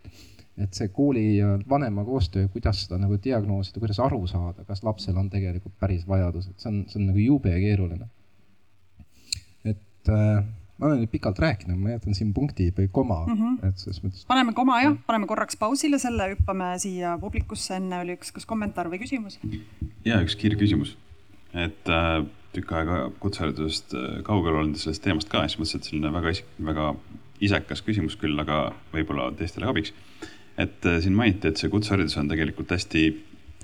et 0.57 0.74
see 0.74 0.88
kooli 0.88 1.37
ja 1.37 1.59
vanema 1.68 2.05
koostöö, 2.05 2.48
kuidas 2.48 2.79
seda 2.87 2.96
nagu 2.96 3.18
diagnoosida, 3.24 3.81
kuidas 3.81 3.98
aru 4.00 4.22
saada, 4.26 4.64
kas 4.64 4.81
lapsel 4.83 5.16
on 5.20 5.29
tegelikult 5.31 5.74
päris 5.81 6.07
vajadused, 6.09 6.55
see 6.57 6.70
on, 6.70 6.79
see 6.88 7.00
on 7.00 7.11
nagu 7.11 7.20
jube 7.20 7.52
keeruline. 7.61 8.09
et 9.64 10.09
äh, 10.09 10.44
ma 10.79 10.88
olen 10.88 11.02
nüüd 11.02 11.12
pikalt 11.12 11.38
rääkinud, 11.40 11.79
ma 11.81 11.92
jätan 11.94 12.16
siin 12.16 12.33
punkti 12.37 12.70
või 12.79 12.88
koma 12.92 13.22
mm, 13.26 13.37
-hmm. 13.37 13.68
et 13.68 13.85
selles 13.85 14.02
mõttes. 14.05 14.24
paneme 14.29 14.52
koma 14.57 14.81
jah, 14.83 14.96
paneme 15.07 15.29
korraks 15.29 15.57
pausile 15.61 15.98
selle, 15.98 16.31
hüppame 16.35 16.72
siia 16.81 17.18
publikusse, 17.20 17.76
enne 17.76 18.00
oli 18.05 18.16
üks, 18.16 18.33
kas 18.33 18.48
kommentaar 18.48 18.90
või 18.92 19.00
küsimus? 19.05 19.38
ja 20.05 20.20
üks 20.24 20.37
kiire 20.40 20.57
küsimus, 20.61 20.96
et 21.52 21.92
äh, 21.92 22.24
tükk 22.56 22.72
aega 22.78 22.98
kutseharidusest 23.22 23.94
äh, 23.96 24.18
kaugel 24.26 24.58
olnud 24.62 24.80
sellest 24.80 25.04
teemast 25.04 25.30
ka, 25.32 25.44
siis 25.46 25.60
mõtlesin, 25.60 25.82
et 25.82 25.90
selline 25.90 26.12
väga 26.16 26.34
isik, 26.34 26.50
väga 26.70 26.90
isekas 27.46 27.82
küsimus 27.86 28.18
küll, 28.20 28.36
aga 28.40 28.60
võib-olla 28.94 29.30
teistele 29.38 29.68
abiks. 29.70 29.94
et 30.58 30.86
äh, 30.88 31.00
siin 31.04 31.16
mainiti, 31.16 31.48
et 31.48 31.60
see 31.60 31.72
kutseharidus 31.72 32.16
on 32.16 32.28
tegelikult 32.32 32.72
hästi 32.72 33.06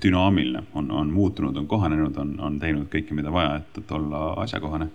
dünaamiline, 0.03 0.65
on, 0.77 0.91
on 0.91 1.13
muutunud, 1.13 1.57
on 1.57 1.67
kohanenud, 1.67 2.17
on, 2.19 2.35
on 2.39 2.59
teinud 2.59 2.89
kõike, 2.91 3.15
mida 3.17 3.31
vaja, 3.31 3.61
et, 3.61 3.79
et 3.81 3.91
olla 3.97 4.33
asjakohane 4.43 4.89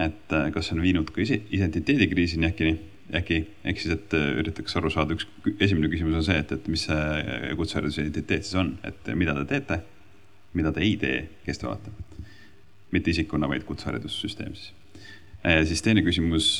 et 0.00 0.32
äh, 0.32 0.48
kas 0.54 0.70
see 0.70 0.78
on 0.78 0.84
viinud 0.84 1.10
ka 1.12 1.22
identiteedikriisini 1.22 2.48
äkki, 2.48 2.74
äkki, 3.20 3.40
ehk 3.64 3.80
siis, 3.82 3.96
et 3.96 4.14
üritaks 4.14 4.76
aru 4.78 4.90
saada, 4.92 5.16
üks 5.16 5.26
esimene 5.58 5.90
küsimus 5.92 6.20
on 6.20 6.26
see, 6.26 6.38
et, 6.40 6.52
et 6.56 6.68
mis 6.72 6.86
see 6.88 7.56
kutsehariduse 7.58 8.06
identiteet 8.06 8.46
siis 8.46 8.60
on, 8.60 8.76
et 8.86 9.10
mida 9.18 9.34
te 9.40 9.48
teete, 9.54 9.82
mida 10.58 10.72
te 10.74 10.86
ei 10.86 10.96
tee, 11.00 11.26
kes 11.46 11.60
te 11.60 11.68
olete. 11.70 12.09
Mitte 12.90 13.10
isikuna, 13.12 13.48
vaid 13.48 13.64
kutseharidussüsteem 13.68 14.54
siis. 14.54 14.72
ja 15.44 15.64
siis 15.66 15.82
teine 15.82 16.02
küsimus 16.06 16.52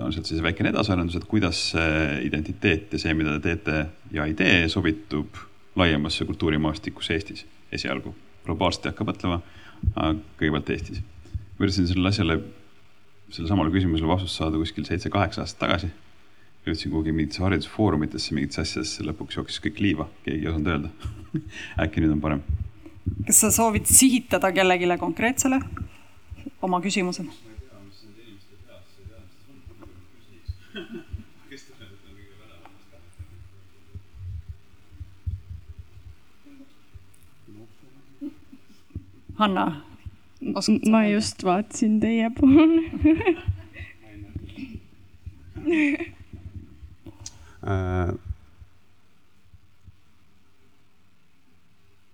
on 0.00 0.14
sealt 0.14 0.30
siis 0.30 0.42
väikene 0.42 0.72
edasiarendus, 0.72 1.18
et 1.18 1.28
kuidas 1.28 1.60
see 1.74 2.22
identiteet 2.28 2.92
ja 2.92 3.02
see, 3.02 3.14
mida 3.18 3.36
te 3.36 3.50
teete 3.50 3.84
ja 4.14 4.24
ei 4.24 4.34
tee, 4.38 4.64
sobitub 4.72 5.36
laiemasse 5.78 6.24
kultuurimaastikusse 6.24 7.14
Eestis 7.14 7.46
esialgu. 7.72 8.14
globaalselt 8.46 8.86
ei 8.86 8.94
hakka 8.94 9.04
mõtlema, 9.04 9.42
kõigepealt 10.38 10.70
Eestis 10.72 11.04
ma 11.58 11.66
üritasin 11.66 11.88
sellele 11.90 12.12
asjale, 12.12 12.36
sellele 13.32 13.50
samale 13.50 13.72
küsimusele 13.74 14.10
vastust 14.10 14.38
saada 14.38 14.60
kuskil 14.60 14.86
seitse-kaheksa 14.86 15.42
aastat 15.42 15.64
tagasi. 15.66 15.90
jõudsin 16.68 16.92
kuhugi 16.92 17.12
mingitesse 17.16 17.40
haridusfoorumitesse, 17.40 18.34
mingitesse 18.36 18.60
asjadesse, 18.60 19.04
lõpuks 19.08 19.38
jooksis 19.38 19.62
kõik 19.64 19.78
liiva, 19.80 20.04
keegi 20.26 20.42
ei 20.44 20.50
osanud 20.50 20.68
öelda 20.68 20.90
äkki 21.84 22.02
nüüd 22.04 22.12
on 22.12 22.20
parem 22.20 22.42
kas 23.26 23.40
sa 23.40 23.50
soovid 23.50 23.86
sihitada 23.86 24.52
kellelegi 24.52 24.98
konkreetsele 24.98 25.60
oma 26.62 26.80
küsimuse? 26.80 27.26
Hanna, 39.38 39.82
oskad 40.54 40.80
sa? 40.84 40.90
ma 40.90 41.04
just 41.06 41.44
vaatasin 41.44 42.00
teie 42.00 42.30
poole 42.30 42.82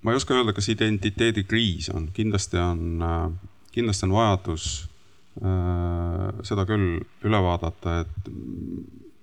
ma 0.05 0.13
ei 0.13 0.21
oska 0.21 0.37
öelda, 0.37 0.53
kas 0.53 0.69
identiteedikriis 0.69 1.89
on, 1.95 2.11
kindlasti 2.13 2.61
on, 2.61 3.05
kindlasti 3.73 4.07
on 4.07 4.15
vajadus 4.15 4.67
äh, 5.41 6.29
seda 6.47 6.67
küll 6.69 7.01
üle 7.25 7.41
vaadata, 7.43 8.03
et 8.05 8.31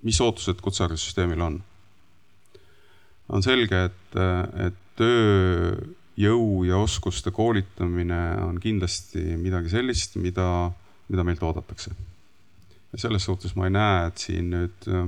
mis 0.01 0.21
ootused 0.25 0.61
kutseharidussüsteemil 0.65 1.41
on. 1.45 1.61
on 3.29 3.43
selge, 3.45 3.85
et, 3.87 4.15
et 4.65 4.79
tööjõu 4.99 6.63
ja 6.67 6.81
oskuste 6.81 7.31
koolitamine 7.31 8.21
on 8.43 8.57
kindlasti 8.59 9.37
midagi 9.39 9.71
sellist, 9.71 10.17
mida, 10.17 10.71
mida 11.09 11.23
meilt 11.23 11.43
oodatakse. 11.45 11.93
ja 12.91 12.99
selles 13.05 13.23
suhtes 13.23 13.55
ma 13.55 13.69
ei 13.69 13.77
näe, 13.77 14.07
et 14.09 14.17
siin 14.25 14.49
nüüd 14.51 14.89
äh, 14.89 15.05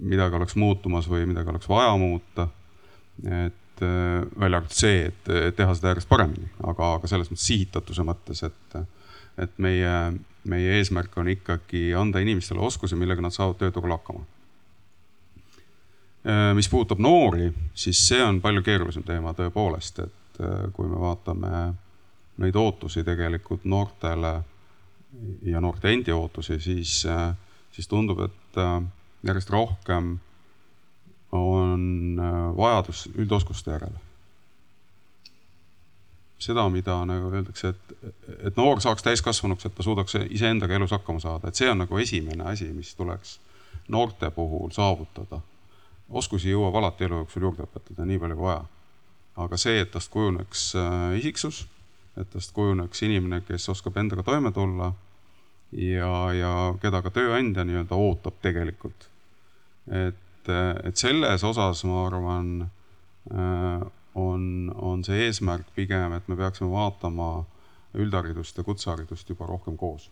midagi 0.00 0.40
oleks 0.40 0.56
muutumas 0.56 1.08
või 1.08 1.28
midagi 1.28 1.52
oleks 1.52 1.68
vaja 1.68 1.92
muuta. 2.00 2.48
et 3.28 3.61
äh, 3.84 4.22
välja 4.40 4.60
arvatud 4.60 4.76
see, 4.76 5.06
et 5.10 5.56
teha 5.56 5.74
seda 5.76 5.92
järjest 5.92 6.10
paremini, 6.10 6.48
aga, 6.62 6.94
aga 6.98 7.10
selles 7.10 7.30
mõttes 7.30 7.46
sihitatuse 7.48 8.04
mõttes, 8.06 8.42
et, 8.46 8.76
et 9.42 9.58
meie, 9.62 9.94
meie 10.48 10.78
eesmärk 10.78 11.16
on 11.20 11.30
ikkagi 11.32 11.90
anda 11.98 12.22
inimestele 12.22 12.62
oskusi, 12.62 12.98
millega 12.98 13.24
nad 13.24 13.34
saavad 13.34 13.60
tööturul 13.60 13.94
hakkama. 13.96 14.24
Äh, 16.22 16.48
mis 16.58 16.70
puudutab 16.72 17.02
noori, 17.02 17.50
siis 17.74 18.00
see 18.08 18.22
on 18.24 18.40
palju 18.44 18.64
keerulisem 18.66 19.06
teema 19.06 19.34
tõepoolest, 19.38 20.02
et 20.06 20.42
kui 20.72 20.88
me 20.88 20.96
vaatame 20.96 21.48
neid 22.40 22.56
ootusi 22.56 23.02
tegelikult 23.04 23.66
noortele 23.68 24.30
ja 25.44 25.60
noorte 25.60 25.92
endi 25.92 26.14
ootusi, 26.16 26.56
siis, 26.58 27.02
siis 27.70 27.90
tundub, 27.90 28.22
et 28.24 28.56
järjest 29.28 29.52
rohkem 29.52 30.14
on 31.32 32.16
vajadus 32.56 33.08
üldoskuste 33.14 33.70
järele. 33.70 34.00
seda, 36.42 36.64
mida 36.68 36.96
nagu 37.06 37.28
öeldakse, 37.30 37.68
et, 37.68 37.92
et 38.48 38.56
noor 38.58 38.80
saaks 38.82 39.04
täiskasvanuks, 39.06 39.66
et 39.66 39.74
ta 39.78 39.84
suudaks 39.86 40.16
iseendaga 40.26 40.74
elus 40.74 40.90
hakkama 40.90 41.20
saada, 41.22 41.48
et 41.48 41.54
see 41.54 41.68
on 41.70 41.78
nagu 41.78 41.98
esimene 42.02 42.44
asi, 42.50 42.66
mis 42.74 42.94
tuleks 42.98 43.36
noorte 43.88 44.30
puhul 44.30 44.70
saavutada. 44.74 45.40
oskusi 46.10 46.50
jõuab 46.50 46.74
alati 46.76 47.04
elu 47.04 47.22
jooksul 47.22 47.46
juurde 47.46 47.62
õpetada, 47.62 48.04
nii 48.04 48.18
palju 48.18 48.36
kui 48.36 48.44
vaja. 48.48 48.64
aga 49.36 49.56
see, 49.56 49.78
et 49.80 49.90
tast 49.90 50.10
kujuneks 50.10 50.74
isiksus, 51.20 51.66
et 52.16 52.30
tast 52.30 52.52
kujuneks 52.52 53.02
inimene, 53.02 53.40
kes 53.40 53.68
oskab 53.68 53.96
endaga 53.96 54.22
toime 54.22 54.52
tulla 54.52 54.92
ja, 55.72 56.32
ja 56.34 56.52
keda 56.82 57.02
ka 57.02 57.10
tööandja 57.10 57.64
nii-öelda 57.64 57.94
ootab 57.94 58.42
tegelikult 58.42 59.12
et, 59.90 60.18
et 60.48 60.96
selles 60.96 61.44
osas 61.44 61.84
ma 61.88 62.06
arvan, 62.06 62.70
on, 64.14 64.44
on 64.76 65.04
see 65.04 65.26
eesmärk 65.26 65.72
pigem, 65.76 66.12
et 66.16 66.28
me 66.28 66.36
peaksime 66.36 66.70
vaatama 66.72 67.44
üldharidust 67.94 68.56
ja 68.58 68.64
kutseharidust 68.64 69.28
juba 69.28 69.46
rohkem 69.46 69.76
koos 69.76 70.10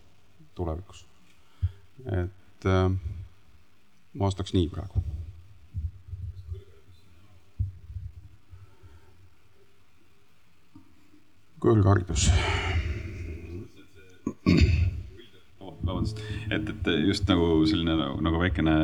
tulevikus. 0.55 1.07
et 2.07 2.65
ma 2.67 4.27
vastaks 4.27 4.55
nii 4.57 4.69
praegu. 4.73 5.05
kõrgharidus 11.61 12.31
vabandust, 15.91 16.21
et, 16.51 16.69
et 16.69 16.89
just 17.07 17.29
nagu 17.29 17.49
selline 17.69 17.97
nagu 18.25 18.41
väikene 18.41 18.77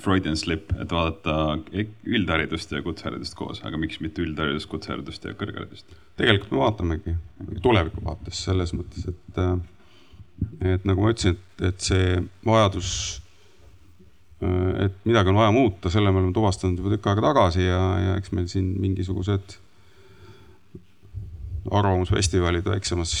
Freudian 0.00 0.36
slip, 0.36 0.72
et 0.82 0.90
vaadata 0.90 1.58
üldharidust 2.02 2.72
ja 2.74 2.80
kutseharidust 2.82 3.36
koos, 3.38 3.60
aga 3.62 3.78
miks 3.78 4.00
mitte 4.02 4.24
üldharidust, 4.24 4.66
kutseharidust 4.72 5.28
ja 5.28 5.36
kõrgharidust? 5.38 5.94
tegelikult 6.18 6.54
me 6.54 6.62
vaatamegi 6.62 7.14
tuleviku 7.62 8.02
vaates 8.02 8.40
selles 8.46 8.74
mõttes, 8.74 9.06
et, 9.10 9.38
et 10.74 10.88
nagu 10.88 11.04
ma 11.04 11.12
ütlesin, 11.14 11.38
et, 11.38 11.66
et 11.70 11.86
see 11.86 12.18
vajadus, 12.46 12.90
et 14.82 14.98
midagi 15.06 15.30
on 15.30 15.38
vaja 15.38 15.54
muuta, 15.54 15.90
selle 15.94 16.10
me 16.10 16.22
oleme 16.22 16.34
tuvastanud 16.34 16.82
juba 16.82 16.96
tükk 16.96 17.08
aega 17.12 17.26
tagasi 17.28 17.68
ja, 17.68 17.80
ja 18.02 18.18
eks 18.18 18.34
meil 18.34 18.50
siin 18.50 18.74
mingisugused 18.82 19.58
arvamusfestivalid 21.70 22.66
väiksemas 22.66 23.14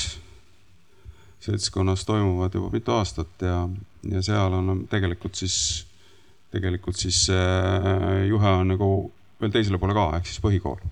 seltskonnas 1.44 2.04
toimuvad 2.04 2.54
juba 2.54 2.70
mitu 2.72 2.92
aastat 2.92 3.42
ja, 3.42 3.68
ja 4.10 4.22
seal 4.22 4.52
on 4.58 4.86
tegelikult 4.90 5.38
siis 5.38 5.56
tegelikult 6.54 6.98
siis 6.98 7.26
juhe 8.28 8.56
on 8.60 8.74
nagu 8.74 8.88
veel 9.40 9.54
teisele 9.54 9.80
poole 9.80 9.96
ka, 9.96 10.08
ehk 10.18 10.28
siis 10.30 10.42
põhikool. 10.42 10.82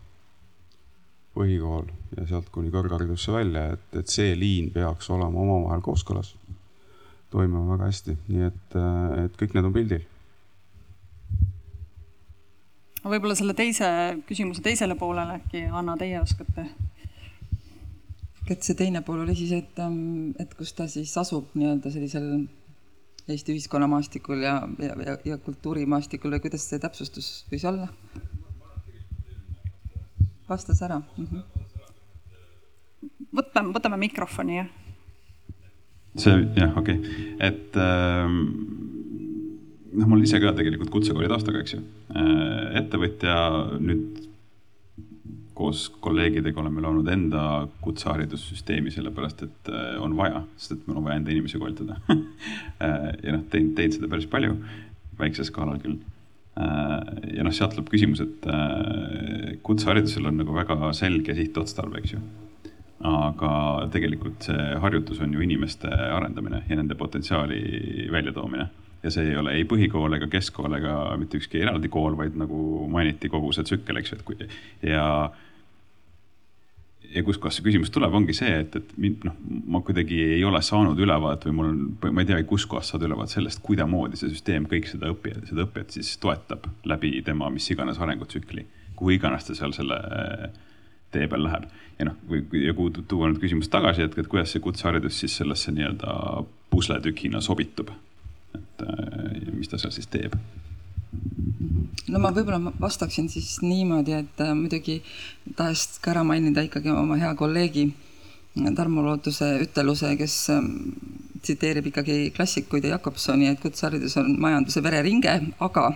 põhikool 1.32 1.88
ja 2.16 2.26
sealt 2.28 2.50
kuni 2.52 2.72
kõrgharidusse 2.72 3.32
välja, 3.32 3.72
et, 3.76 3.84
et 3.96 4.08
see 4.12 4.34
liin 4.36 4.70
peaks 4.74 5.08
olema 5.10 5.40
omavahel 5.40 5.84
kooskõlas. 5.84 6.34
toimima 7.32 7.64
väga 7.72 7.88
hästi, 7.88 8.16
nii 8.28 8.48
et, 8.50 8.74
et 9.24 9.36
kõik 9.40 9.54
need 9.56 9.68
on 9.68 9.76
pildil. 9.76 10.08
võib-olla 13.02 13.34
selle 13.34 13.54
teise 13.58 13.86
küsimuse 14.28 14.62
teisele 14.62 14.94
poolele 14.98 15.40
äkki, 15.40 15.66
Anna, 15.72 15.96
teie 15.98 16.20
oskate? 16.20 16.68
et 18.52 18.66
see 18.66 18.76
teine 18.76 19.00
pool 19.06 19.22
oli 19.22 19.34
siis, 19.38 19.52
et, 19.56 19.78
et 20.42 20.54
kus 20.58 20.74
ta 20.76 20.84
siis 20.90 21.14
asub 21.16 21.54
nii-öelda 21.56 21.92
sellisel 21.94 22.26
Eesti 23.30 23.54
ühiskonnamaastikul 23.54 24.42
ja, 24.42 24.56
ja, 24.82 24.94
ja, 25.06 25.16
ja 25.24 25.38
kultuurimaastikul 25.38 26.32
või 26.34 26.42
kuidas 26.42 26.64
see 26.66 26.80
täpsustus 26.82 27.44
võis 27.52 27.64
olla? 27.68 27.88
vastas 30.48 30.82
ära 30.82 30.98
mm. 31.00 31.26
-hmm. 31.26 31.42
võtame, 33.38 33.72
võtame 33.76 33.96
mikrofoni, 34.02 34.56
jah. 34.58 34.68
see 36.16 36.34
jah, 36.58 36.76
okei 36.76 36.98
okay., 36.98 37.26
et 37.48 37.78
ähm, 37.80 38.36
noh, 39.92 40.06
mul 40.10 40.26
ise 40.26 40.40
ka 40.42 40.52
tegelikult 40.58 40.90
kutsekooli 40.92 41.30
taustaga, 41.30 41.62
eks 41.62 41.76
ju. 41.76 41.80
ettevõtja 42.82 43.36
nüüd 43.80 44.31
koos 45.62 45.84
kolleegidega 46.02 46.60
oleme 46.60 46.82
loonud 46.82 47.08
enda 47.12 47.42
kutseharidussüsteemi, 47.84 48.90
sellepärast 48.90 49.44
et 49.46 49.70
on 50.02 50.16
vaja, 50.18 50.42
sest 50.56 50.74
et 50.74 50.88
meil 50.88 50.98
on 50.98 51.06
vaja 51.06 51.20
enda 51.20 51.30
inimesi 51.34 51.60
koolitada 51.62 52.00
ja 53.24 53.36
noh, 53.36 53.44
teinud, 53.52 53.76
teinud 53.78 53.98
seda 53.98 54.10
päris 54.10 54.26
palju, 54.32 54.56
väiksel 55.20 55.46
skaalal 55.46 55.78
küll. 55.82 56.00
ja 56.56 57.46
noh, 57.46 57.54
sealt 57.54 57.76
tuleb 57.76 57.92
küsimus, 57.92 58.24
et 58.24 58.48
kutseharidusel 59.64 60.26
on 60.28 60.40
nagu 60.42 60.56
väga 60.56 60.92
selge 60.98 61.36
sihtotstarve, 61.38 62.02
eks 62.02 62.16
ju. 62.16 62.22
aga 63.12 63.52
tegelikult 63.94 64.50
see 64.50 64.68
harjutus 64.82 65.22
on 65.22 65.32
ju 65.34 65.46
inimeste 65.46 65.88
arendamine 65.88 66.64
ja 66.68 66.78
nende 66.78 66.98
potentsiaali 66.98 67.62
väljatoomine 68.12 68.68
ja 69.02 69.10
see 69.10 69.30
ei 69.30 69.38
ole 69.38 69.54
ei 69.58 69.64
põhikool 69.68 70.14
ega 70.18 70.28
keskkool 70.30 70.76
ega 70.78 70.96
mitte 71.18 71.40
ükski 71.40 71.62
eraldi 71.62 71.90
kool, 71.92 72.14
vaid 72.18 72.36
nagu 72.38 72.86
mainiti 72.90 73.30
kogu 73.32 73.50
see 73.54 73.66
tsükkel, 73.66 73.98
eks 73.98 74.12
ju, 74.12 74.18
et 74.18 74.26
kui 74.26 74.92
ja 74.92 75.06
ja 77.14 77.22
kuskohast 77.26 77.58
see 77.58 77.66
küsimus 77.66 77.90
tuleb, 77.92 78.14
ongi 78.14 78.34
see, 78.36 78.52
et, 78.62 78.76
et 78.78 78.92
mind 79.00 79.26
noh, 79.28 79.36
ma 79.74 79.82
kuidagi 79.84 80.18
ei 80.36 80.42
ole 80.48 80.60
saanud 80.64 80.98
ülevaadet 81.02 81.46
või 81.48 81.56
mul 81.58 81.70
on, 81.70 81.80
ma 82.14 82.24
ei 82.24 82.28
teagi, 82.28 82.46
kuskohast 82.48 82.92
saada 82.92 83.08
ülevaadet 83.08 83.36
sellest, 83.36 83.62
kuidasmoodi 83.66 84.20
see 84.20 84.32
süsteem 84.32 84.66
kõik 84.70 84.88
seda 84.90 85.10
õppijat, 85.12 85.44
seda 85.50 85.66
õppijat 85.66 85.96
siis 85.98 86.14
toetab 86.22 86.68
läbi 86.88 87.14
tema 87.26 87.50
mis 87.52 87.68
iganes 87.74 88.00
arengutsükli, 88.02 88.66
kuhu 88.98 89.16
iganes 89.18 89.48
ta 89.48 89.56
seal 89.58 89.74
selle 89.76 89.98
tee 91.12 91.28
peal 91.28 91.44
läheb. 91.44 91.68
ja 91.98 92.08
noh, 92.08 92.16
või 92.28 92.64
ja 92.64 92.72
kuhu 92.76 93.04
tuua 93.04 93.28
nüüd 93.28 93.42
küsimus 93.42 93.68
tagasi, 93.72 94.06
et, 94.08 94.16
et 94.18 94.30
kuidas 94.30 94.54
see 94.54 94.64
kutseharidus 94.64 95.20
siis 95.20 95.36
sellesse 95.42 95.74
nii-öelda 95.74 96.16
pusletükina 96.72 97.44
sobitub. 97.44 97.92
et 98.56 98.86
mis 99.52 99.68
ta 99.68 99.78
seal 99.80 99.92
siis 99.94 100.08
teeb 100.12 100.36
no 102.12 102.20
ma 102.22 102.32
võib-olla 102.34 102.72
vastaksin 102.80 103.28
siis 103.32 103.56
niimoodi, 103.64 104.16
et 104.22 104.40
äh, 104.44 104.54
muidugi 104.56 105.00
tahaks 105.56 105.98
ka 106.02 106.12
ära 106.14 106.24
mainida 106.26 106.64
ikkagi 106.66 106.92
oma 106.92 107.18
hea 107.20 107.32
kolleegi 107.38 107.90
Tarmo 108.76 109.00
Lootuse 109.00 109.46
üteluse, 109.64 110.12
kes 110.20 110.36
äh, 110.52 110.64
tsiteerib 111.42 111.88
ikkagi 111.90 112.16
klassikuid 112.36 112.84
ja 112.84 112.96
Jakobsoni, 112.96 113.48
et 113.50 113.60
kutseharidus 113.62 114.18
on 114.20 114.34
majanduse 114.40 114.82
vereringe, 114.84 115.38
aga, 115.64 115.86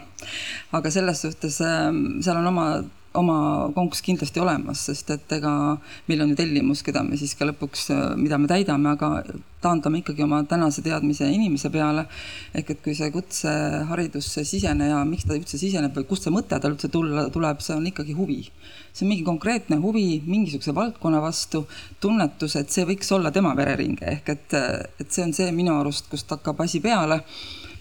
aga 0.74 0.92
selles 0.92 1.20
suhtes 1.26 1.60
äh, 1.64 1.90
seal 2.24 2.40
on 2.40 2.50
oma, 2.52 2.68
oma 3.16 3.36
konks 3.74 4.02
kindlasti 4.04 4.40
olemas, 4.42 4.86
sest 4.88 5.10
et 5.14 5.32
ega 5.38 5.52
meil 6.08 6.22
on 6.22 6.32
ju 6.32 6.38
tellimus, 6.38 6.82
keda 6.86 7.02
me 7.06 7.18
siis 7.18 7.34
ka 7.38 7.48
lõpuks, 7.48 7.88
mida 8.20 8.38
me 8.40 8.50
täidame, 8.50 8.92
aga 8.92 9.10
taandame 9.64 10.02
ikkagi 10.02 10.22
oma 10.22 10.42
tänase 10.48 10.82
teadmise 10.84 11.28
inimese 11.32 11.70
peale. 11.74 12.06
ehk 12.54 12.70
et 12.70 12.82
kui 12.84 12.94
see 12.94 13.10
kutseharidusse 13.14 14.44
siseneja, 14.44 15.02
miks 15.08 15.26
ta 15.26 15.34
üldse 15.34 15.58
siseneb 15.58 15.96
või 15.96 16.06
kust 16.10 16.26
see 16.26 16.34
mõte 16.34 16.60
tal 16.60 16.76
üldse 16.76 16.92
tulla 16.92 17.28
tuleb, 17.32 17.60
see 17.64 17.74
on 17.76 17.86
ikkagi 17.90 18.16
huvi. 18.18 18.40
see 18.92 19.04
on 19.06 19.12
mingi 19.12 19.26
konkreetne 19.26 19.80
huvi 19.82 20.22
mingisuguse 20.26 20.74
valdkonna 20.74 21.20
vastu, 21.24 21.66
tunnetus, 22.00 22.56
et 22.56 22.70
see 22.70 22.86
võiks 22.88 23.12
olla 23.12 23.32
tema 23.32 23.54
vereringe 23.56 24.06
ehk 24.16 24.34
et, 24.36 24.58
et 25.00 25.10
see 25.10 25.24
on 25.24 25.32
see 25.36 25.52
minu 25.52 25.78
arust, 25.80 26.10
kust 26.10 26.30
hakkab 26.30 26.60
asi 26.64 26.80
peale 26.80 27.22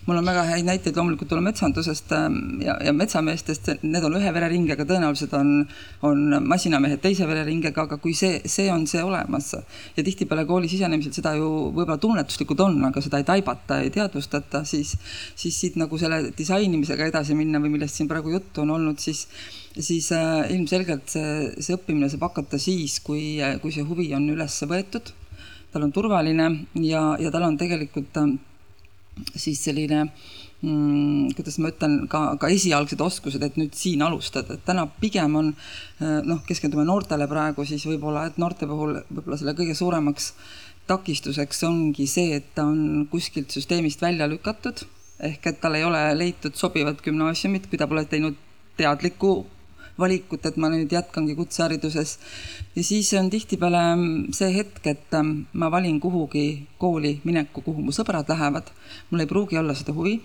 mul 0.06 0.20
on 0.20 0.28
väga 0.28 0.44
häid 0.52 0.68
näiteid 0.68 0.98
loomulikult 0.98 1.30
tulla 1.32 1.42
metsandusest 1.46 2.12
ähm, 2.14 2.38
ja, 2.62 2.76
ja 2.86 2.94
metsameestest, 2.94 3.72
need 3.82 4.06
on 4.06 4.18
ühe 4.20 4.34
vereringega, 4.36 4.86
tõenäoliselt 4.86 5.34
on, 5.38 5.52
on 6.06 6.24
masinamehed 6.46 7.02
teise 7.02 7.26
vereringega, 7.30 7.88
aga 7.88 7.98
kui 8.02 8.14
see, 8.18 8.40
see 8.46 8.68
on 8.74 8.86
see 8.90 9.02
olemas 9.04 9.52
ja 9.56 10.06
tihtipeale 10.06 10.46
kooli 10.50 10.70
sisenemisel 10.70 11.16
seda 11.16 11.36
ju 11.40 11.50
võib-olla 11.72 11.98
tunnetuslikult 12.02 12.66
on, 12.68 12.80
aga 12.92 13.02
seda 13.02 13.22
ei 13.22 13.28
taibata, 13.28 13.82
ei 13.82 13.94
teadvustata, 13.94 14.62
siis, 14.68 14.96
siis 15.36 15.60
siit 15.64 15.82
nagu 15.82 15.98
selle 16.02 16.30
disainimisega 16.38 17.10
edasi 17.10 17.38
minna 17.38 17.62
või 17.64 17.74
millest 17.78 17.98
siin 17.98 18.10
praegu 18.12 18.34
juttu 18.36 18.66
on 18.66 18.76
olnud, 18.78 19.02
siis 19.02 19.26
siis 19.76 20.08
äh, 20.16 20.46
ilmselgelt 20.56 21.10
see, 21.12 21.52
see 21.60 21.76
õppimine 21.76 22.08
saab 22.12 22.30
hakata 22.30 22.60
siis, 22.62 23.02
kui, 23.04 23.42
kui 23.62 23.74
see 23.76 23.84
huvi 23.84 24.12
on 24.16 24.30
üles 24.32 24.56
võetud, 24.70 25.10
tal 25.74 25.84
on 25.84 25.92
turvaline 25.92 26.46
ja, 26.80 27.02
ja 27.20 27.32
tal 27.34 27.50
on 27.50 27.58
tegelikult 27.60 28.22
äh, 28.22 28.36
siis 29.36 29.62
selline 29.64 30.02
mm, 30.06 31.32
kuidas 31.38 31.58
ma 31.64 31.72
ütlen, 31.72 31.98
ka, 32.12 32.24
ka 32.42 32.50
esialgsed 32.52 33.02
oskused, 33.02 33.44
et 33.46 33.58
nüüd 33.60 33.76
siin 33.78 34.04
alustada, 34.06 34.58
et 34.58 34.66
täna 34.68 34.88
pigem 35.02 35.40
on 35.40 35.54
noh, 36.00 36.44
keskendume 36.48 36.86
noortele 36.88 37.28
praegu, 37.32 37.66
siis 37.68 37.86
võib-olla, 37.88 38.28
et 38.30 38.40
noorte 38.42 38.68
puhul 38.70 39.00
võib-olla 39.10 39.40
selle 39.40 39.56
kõige 39.58 39.78
suuremaks 39.78 40.34
takistuseks 40.90 41.64
ongi 41.66 42.06
see, 42.10 42.36
et 42.38 42.52
ta 42.58 42.68
on 42.70 43.08
kuskilt 43.12 43.54
süsteemist 43.54 44.04
välja 44.04 44.28
lükatud, 44.30 44.86
ehk 45.26 45.48
et 45.50 45.62
tal 45.62 45.78
ei 45.78 45.86
ole 45.88 46.02
leitud 46.18 46.58
sobivat 46.60 47.02
gümnaasiumit, 47.06 47.70
kui 47.70 47.80
ta 47.82 47.88
pole 47.90 48.06
teinud 48.10 48.38
teadlikku 48.78 49.38
valikut, 50.00 50.46
et 50.46 50.58
ma 50.58 50.70
nüüd 50.72 50.92
jätkangi 50.92 51.36
kutsehariduses. 51.38 52.18
ja 52.76 52.84
siis 52.84 53.14
on 53.14 53.30
tihtipeale 53.30 53.82
see 54.36 54.52
hetk, 54.56 54.86
et 54.88 55.14
ähm, 55.14 55.46
ma 55.54 55.72
valin 55.72 56.00
kuhugi 56.00 56.68
kooli 56.78 57.20
mineku, 57.24 57.62
kuhu 57.62 57.82
mu 57.82 57.92
sõbrad 57.92 58.30
lähevad. 58.30 58.72
mul 59.10 59.20
ei 59.20 59.28
pruugi 59.28 59.58
olla 59.58 59.74
seda 59.74 59.94
huvi. 59.94 60.22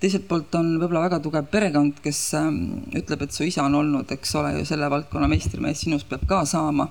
teiselt 0.00 0.28
poolt 0.28 0.54
on 0.54 0.74
võib-olla 0.78 1.06
väga 1.08 1.20
tugev 1.20 1.46
perekond, 1.50 2.00
kes 2.04 2.34
ähm, 2.34 2.88
ütleb, 2.94 3.22
et 3.22 3.32
su 3.32 3.44
isa 3.44 3.64
on 3.64 3.74
olnud, 3.74 4.10
eks 4.10 4.34
ole 4.34 4.58
ju 4.58 4.64
selle 4.68 4.90
valdkonna 4.90 5.28
meistrimees, 5.28 5.80
sinust 5.80 6.08
peab 6.08 6.26
ka 6.28 6.44
saama. 6.44 6.90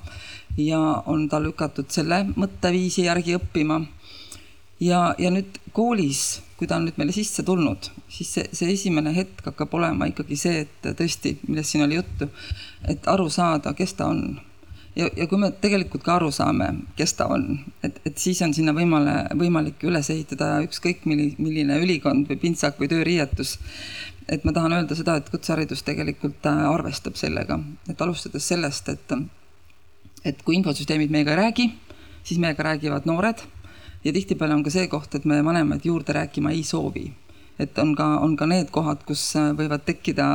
ja 0.57 0.79
on 1.05 1.29
ta 1.29 1.39
lükatud 1.41 1.89
selle 1.89 2.23
mõtteviisi 2.35 3.05
järgi 3.05 3.37
õppima 3.37 3.81
ja, 4.79 5.15
ja 5.17 5.31
nüüd 5.33 5.59
koolis, 5.73 6.41
kui 6.57 6.67
ta 6.69 6.77
on 6.77 6.87
nüüd 6.87 6.97
meile 7.01 7.13
sisse 7.15 7.43
tulnud, 7.45 7.89
siis 8.11 8.31
see, 8.37 8.47
see 8.55 8.71
esimene 8.73 9.13
hetk 9.15 9.45
hakkab 9.49 9.73
olema 9.77 10.07
ikkagi 10.09 10.37
see, 10.39 10.63
et 10.65 10.89
tõesti, 10.97 11.37
millest 11.47 11.73
siin 11.73 11.85
oli 11.85 11.99
juttu, 11.99 12.29
et 12.89 13.07
aru 13.09 13.29
saada, 13.33 13.73
kes 13.77 13.95
ta 13.99 14.09
on. 14.11 14.39
ja, 14.95 15.09
ja 15.17 15.27
kui 15.27 15.39
me 15.41 15.51
tegelikult 15.61 16.05
ka 16.05 16.17
aru 16.19 16.31
saame, 16.31 16.69
kes 16.97 17.15
ta 17.19 17.27
on, 17.33 17.59
et, 17.83 17.99
et 18.05 18.17
siis 18.17 18.41
on 18.45 18.53
sinna 18.53 18.75
võimale, 18.75 19.15
võimalik 19.39 19.83
üles 19.89 20.09
ehitada 20.13 20.55
ükskõik 20.65 21.07
milli, 21.09 21.33
milline 21.37 21.79
ülikond 21.83 22.29
või 22.29 22.39
pintsak 22.41 22.81
või 22.81 22.91
tööriietus. 22.91 23.57
et 24.27 24.45
ma 24.45 24.53
tahan 24.55 24.73
öelda 24.79 24.95
seda, 24.95 25.17
et 25.19 25.29
kutseharidus 25.29 25.83
tegelikult 25.83 26.45
äh, 26.47 26.65
arvestab 26.69 27.17
sellega, 27.19 27.59
et 27.89 28.01
alustades 28.01 28.45
sellest, 28.47 28.89
et, 28.89 29.17
et 30.23 30.45
kui 30.45 30.55
infosüsteemid 30.61 31.11
meiega 31.11 31.33
ei 31.33 31.41
räägi, 31.41 31.67
siis 32.23 32.39
meiega 32.39 32.63
räägivad 32.63 33.09
noored 33.09 33.43
ja 34.03 34.13
tihtipeale 34.13 34.55
on 34.55 34.63
ka 34.63 34.73
see 34.73 34.87
koht, 34.91 35.15
et 35.15 35.25
me 35.29 35.39
vanemad 35.45 35.85
juurde 35.85 36.15
rääkima 36.15 36.51
ei 36.51 36.63
soovi. 36.63 37.11
et 37.59 37.77
on 37.77 37.91
ka, 37.95 38.05
on 38.25 38.31
ka 38.35 38.47
need 38.49 38.71
kohad, 38.73 39.03
kus 39.05 39.21
äh, 39.37 39.51
võivad 39.53 39.83
tekkida 39.85 40.25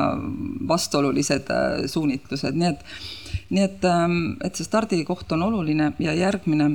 vastuolulised 0.70 1.48
äh, 1.50 1.80
suunitlused, 1.90 2.54
nii 2.54 2.68
et, 2.68 2.84
nii 3.50 3.64
et, 3.64 3.86
ähm, 3.90 4.20
et 4.46 4.54
see 4.54 4.64
stardikoht 4.64 5.32
on 5.34 5.42
oluline 5.48 5.90
ja 5.98 6.14
järgmine 6.14 6.68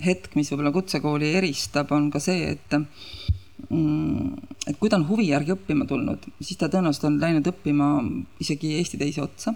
hetk, 0.00 0.32
mis 0.40 0.48
võib-olla 0.50 0.72
kutsekooli 0.72 1.34
eristab, 1.42 1.92
on 1.92 2.08
ka 2.10 2.22
see, 2.24 2.54
et 2.56 2.78
mm, 3.68 4.32
et 4.72 4.80
kui 4.80 4.88
ta 4.88 4.96
on 4.96 5.04
huvi 5.10 5.28
järgi 5.34 5.52
õppima 5.52 5.84
tulnud, 5.90 6.30
siis 6.40 6.56
ta 6.56 6.72
tõenäoliselt 6.72 7.10
on 7.10 7.20
läinud 7.20 7.52
õppima 7.52 7.92
isegi 8.40 8.78
Eesti 8.80 9.04
teise 9.04 9.20
otsa 9.26 9.52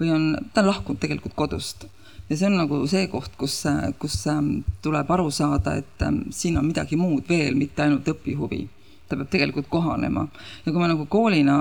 või 0.00 0.14
on, 0.16 0.28
ta 0.54 0.64
on 0.64 0.72
lahkunud 0.72 1.04
tegelikult 1.04 1.36
kodust 1.36 1.84
ja 2.30 2.36
see 2.36 2.46
on 2.46 2.56
nagu 2.60 2.80
see 2.86 3.06
koht, 3.10 3.32
kus, 3.38 3.62
kus 3.98 4.16
ähm, 4.30 4.60
tuleb 4.82 5.10
aru 5.10 5.30
saada, 5.34 5.74
et 5.80 6.04
ähm, 6.06 6.22
siin 6.30 6.58
on 6.60 6.68
midagi 6.68 6.96
muud 6.96 7.26
veel, 7.28 7.56
mitte 7.58 7.82
ainult 7.82 8.06
õpihuvi. 8.14 8.68
ta 9.10 9.16
peab 9.18 9.26
tegelikult 9.26 9.66
kohanema 9.66 10.22
ja 10.62 10.70
kui 10.70 10.78
me 10.78 10.86
nagu 10.86 11.02
koolina 11.10 11.54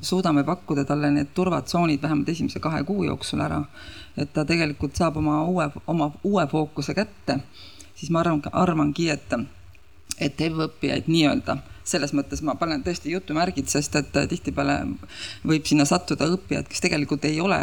suudame 0.00 0.46
pakkuda 0.48 0.86
talle 0.88 1.10
need 1.12 1.34
turvatsoonid 1.36 2.00
vähemalt 2.00 2.30
esimese 2.32 2.60
kahe 2.64 2.80
kuu 2.88 3.04
jooksul 3.04 3.42
ära, 3.44 3.58
et 4.16 4.32
ta 4.32 4.46
tegelikult 4.48 4.96
saab 4.96 5.18
oma 5.20 5.42
uue, 5.44 5.68
oma 5.86 6.08
uue 6.24 6.46
fookuse 6.48 6.94
kätte, 6.96 7.42
siis 7.94 8.10
ma 8.10 8.22
arvan, 8.24 8.40
arvangi, 8.52 9.10
et, 9.12 9.36
et 10.18 10.40
EV-õppijaid 10.48 11.12
nii-öelda 11.12 11.58
selles 11.86 12.12
mõttes 12.16 12.42
ma 12.44 12.56
panen 12.58 12.82
tõesti 12.84 13.12
jutumärgid, 13.12 13.68
sest 13.70 13.94
et 13.98 14.16
äh, 14.18 14.26
tihtipeale 14.30 14.76
võib 15.46 15.66
sinna 15.68 15.86
sattuda 15.88 16.28
õppijad, 16.34 16.66
kes 16.70 16.82
tegelikult 16.84 17.24
ei 17.28 17.38
ole 17.42 17.58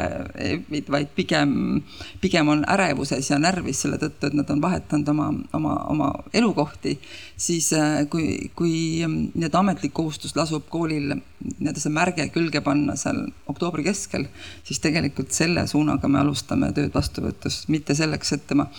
vaid 0.94 1.12
pigem, 1.18 1.82
pigem 2.24 2.52
on 2.54 2.64
ärevuses 2.72 3.30
ja 3.30 3.40
närvis 3.42 3.84
selle 3.84 4.00
tõttu, 4.02 4.30
et 4.30 4.38
nad 4.38 4.50
on 4.54 4.64
vahetanud 4.64 5.12
oma, 5.14 5.30
oma, 5.54 5.76
oma 5.92 6.10
elukohti. 6.34 6.98
siis 7.38 7.74
äh, 7.74 8.06
kui, 8.10 8.52
kui 8.56 9.04
ähm, 9.04 9.20
nii-öelda 9.34 9.60
ametlik 9.60 9.94
kohustus 9.94 10.36
lasub 10.36 10.70
koolil 10.72 11.14
nii-öelda 11.14 11.82
see 11.82 11.94
märge 11.94 12.28
külge 12.32 12.62
panna 12.64 12.96
seal 13.00 13.26
oktoobri 13.52 13.84
keskel, 13.84 14.28
siis 14.64 14.80
tegelikult 14.80 15.36
selle 15.36 15.68
suunaga 15.68 16.08
me 16.08 16.22
alustame 16.24 16.72
tööd 16.74 16.94
vastuvõtust, 16.96 17.68
mitte 17.74 17.96
selleks, 17.98 18.34
et 18.38 18.48
tema 18.48 18.70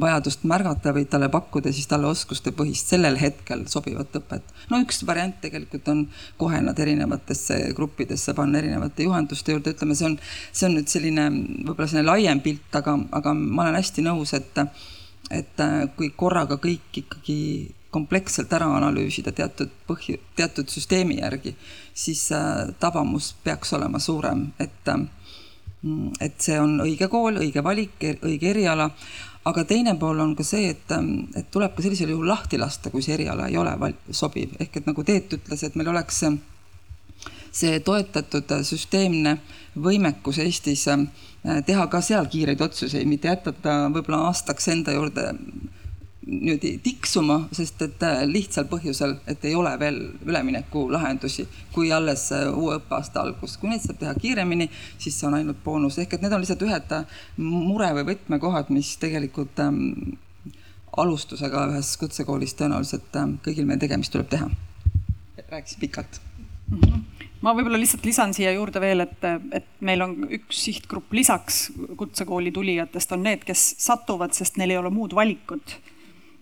vajadust 0.00 0.42
märgata, 0.48 0.92
vaid 0.94 1.08
talle 1.12 1.28
pakkuda 1.32 1.72
siis 1.72 1.86
talle 1.90 2.08
oskustepõhist 2.10 2.90
sellel 2.94 3.16
hetkel 3.20 3.64
sobivat 3.70 4.16
õpet. 4.18 4.50
no 4.70 4.80
üks 4.82 5.04
variant 5.06 5.36
tegelikult 5.42 5.88
on 5.92 6.02
kohe 6.40 6.60
nad 6.64 6.78
erinevatesse 6.78 7.60
gruppidesse 7.76 8.34
panna 8.34 8.58
erinevate 8.58 9.06
juhenduste 9.06 9.54
juurde, 9.54 9.76
ütleme, 9.76 9.94
see 9.94 10.08
on, 10.10 10.18
see 10.52 10.68
on 10.68 10.76
nüüd 10.78 10.90
selline 10.90 11.28
võib-olla 11.30 11.88
selline 11.90 12.10
laiem 12.10 12.42
pilt, 12.44 12.68
aga, 12.74 12.98
aga 13.20 13.34
ma 13.38 13.68
olen 13.68 13.78
hästi 13.78 14.04
nõus, 14.06 14.34
et, 14.34 14.62
et 15.30 15.64
kui 15.96 16.10
korraga 16.16 16.58
kõik 16.62 17.02
ikkagi 17.04 17.40
kompleksselt 17.94 18.52
ära 18.56 18.66
analüüsida 18.74 19.30
teatud 19.30 19.70
põhju, 19.86 20.18
teatud 20.34 20.70
süsteemi 20.72 21.20
järgi, 21.20 21.54
siis 21.94 22.26
äh, 22.34 22.72
tabamus 22.82 23.30
peaks 23.44 23.70
olema 23.78 24.00
suurem, 24.02 24.48
et 24.58 24.90
äh, 24.90 25.04
et 26.24 26.40
see 26.40 26.56
on 26.60 26.78
õige 26.84 27.10
kool, 27.12 27.38
õige 27.42 27.62
valik, 27.64 28.00
õige 28.24 28.50
eriala 28.54 28.88
aga 29.44 29.64
teine 29.68 29.94
pool 30.00 30.20
on 30.24 30.32
ka 30.36 30.44
see, 30.46 30.70
et, 30.72 30.90
ähm, 30.96 31.28
et 31.36 31.50
tuleb 31.52 31.74
ka 31.76 31.84
sellisel 31.84 32.14
juhul 32.14 32.28
lahti 32.28 32.58
lasta, 32.60 32.90
kui 32.90 33.04
see 33.04 33.16
eriala 33.18 33.48
ei 33.50 33.58
ole 33.60 33.92
sobiv, 34.10 34.56
ehk 34.60 34.80
et 34.80 34.88
nagu 34.88 35.04
Teet 35.04 35.36
ütles, 35.36 35.64
et 35.64 35.76
meil 35.76 35.90
oleks 35.92 36.22
ähm, 36.28 36.40
see 37.52 37.78
toetatud 37.84 38.56
äh, 38.56 38.64
süsteemne 38.66 39.38
võimekus 39.76 40.40
Eestis 40.42 40.86
äh, 40.88 41.06
teha 41.66 41.86
ka 41.92 42.00
seal 42.00 42.28
kiireid 42.32 42.60
otsuseid, 42.64 43.06
mitte 43.08 43.28
jätta 43.28 43.52
ta 43.52 43.76
võib-olla 43.92 44.24
aastaks 44.30 44.68
enda 44.72 44.96
juurde 44.96 45.28
niimoodi 46.26 46.78
tiksuma, 46.82 47.36
sest 47.52 47.82
et 47.84 48.02
äh, 48.06 48.22
lihtsal 48.28 48.66
põhjusel, 48.70 49.16
et 49.28 49.44
ei 49.44 49.54
ole 49.54 49.72
veel 49.80 49.98
üleminekulahendusi, 50.24 51.46
kui 51.74 51.92
alles 51.92 52.26
äh, 52.32 52.46
uue 52.48 52.78
õppeaasta 52.78 53.22
algus. 53.24 53.56
kui 53.60 53.70
neid 53.70 53.84
saab 53.84 54.00
teha 54.00 54.14
kiiremini, 54.20 54.68
siis 54.98 55.18
see 55.18 55.28
on 55.28 55.38
ainult 55.38 55.60
boonus, 55.64 55.98
ehk 56.00 56.16
et 56.16 56.24
need 56.24 56.32
on 56.32 56.44
lihtsalt 56.44 56.64
ühed 56.66 56.94
äh, 56.96 57.18
mure 57.36 57.90
või 57.98 58.08
võtmekohad, 58.12 58.72
mis 58.74 58.94
tegelikult 59.02 59.60
ähm, 59.64 59.80
alustusega 60.96 61.66
ühes 61.72 61.94
kutsekoolis 62.00 62.56
tõenäoliselt 62.60 63.20
ähm, 63.20 63.38
kõigil 63.44 63.68
meil 63.68 63.82
tegemist 63.82 64.14
tuleb 64.14 64.30
teha. 64.32 64.48
rääkisin 65.48 65.80
pikalt 65.80 66.20
mm. 66.70 66.78
-hmm 66.80 67.02
ma 67.44 67.52
võib-olla 67.52 67.76
lihtsalt 67.76 68.06
lisan 68.08 68.32
siia 68.32 68.54
juurde 68.54 68.80
veel, 68.80 69.04
et, 69.04 69.24
et 69.52 69.66
meil 69.84 70.00
on 70.00 70.14
üks 70.32 70.62
sihtgrupp 70.64 71.12
lisaks 71.12 71.72
kutsekooli 71.96 72.52
tulijatest 72.52 73.12
on 73.12 73.22
need, 73.26 73.44
kes 73.44 73.74
satuvad, 73.84 74.32
sest 74.32 74.56
neil 74.56 74.72
ei 74.72 74.78
ole 74.80 74.90
muud 74.90 75.12
valikut 75.12 75.76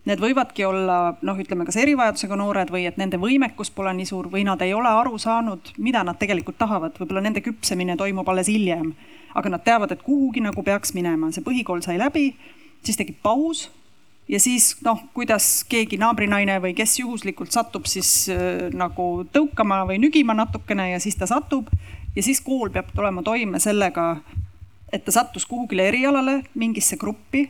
Need 0.02 0.18
võivadki 0.18 0.64
olla 0.66 1.14
noh, 1.22 1.36
ütleme 1.38 1.62
kas 1.68 1.76
erivajadusega 1.78 2.34
noored 2.38 2.72
või 2.74 2.88
et 2.88 2.96
nende 2.98 3.20
võimekus 3.22 3.70
pole 3.70 3.92
nii 3.94 4.08
suur 4.08 4.26
või 4.32 4.42
nad 4.48 4.62
ei 4.64 4.72
ole 4.74 4.90
aru 4.90 5.18
saanud, 5.18 5.74
mida 5.78 6.02
nad 6.02 6.18
tegelikult 6.18 6.58
tahavad, 6.58 6.96
võib-olla 6.98 7.22
nende 7.22 7.42
küpsemine 7.44 7.94
toimub 7.96 8.28
alles 8.28 8.50
hiljem. 8.50 8.94
aga 9.34 9.48
nad 9.48 9.62
teavad, 9.64 9.92
et 9.92 10.02
kuhugi 10.02 10.42
nagu 10.44 10.62
peaks 10.62 10.92
minema, 10.92 11.30
see 11.32 11.40
põhikool 11.40 11.80
sai 11.80 11.94
läbi, 11.96 12.34
siis 12.84 12.98
tekib 12.98 13.22
paus 13.22 13.70
ja 14.28 14.40
siis 14.40 14.76
noh, 14.84 15.00
kuidas 15.14 15.62
keegi 15.68 15.98
naabrinaine 16.00 16.58
või 16.62 16.74
kes 16.76 16.98
juhuslikult 17.00 17.52
satub 17.54 17.88
siis 17.90 18.28
äh, 18.32 18.68
nagu 18.74 19.24
tõukama 19.32 19.82
või 19.88 19.98
nügima 20.02 20.34
natukene 20.36 20.90
ja 20.92 21.00
siis 21.02 21.16
ta 21.16 21.28
satub 21.30 21.70
ja 22.16 22.22
siis 22.22 22.40
kool 22.44 22.70
peab 22.72 22.92
tulema 22.94 23.22
toime 23.22 23.60
sellega, 23.62 24.16
et 24.92 25.04
ta 25.04 25.14
sattus 25.14 25.46
kuhugile 25.48 25.88
erialale, 25.88 26.42
mingisse 26.54 26.98
gruppi. 27.00 27.48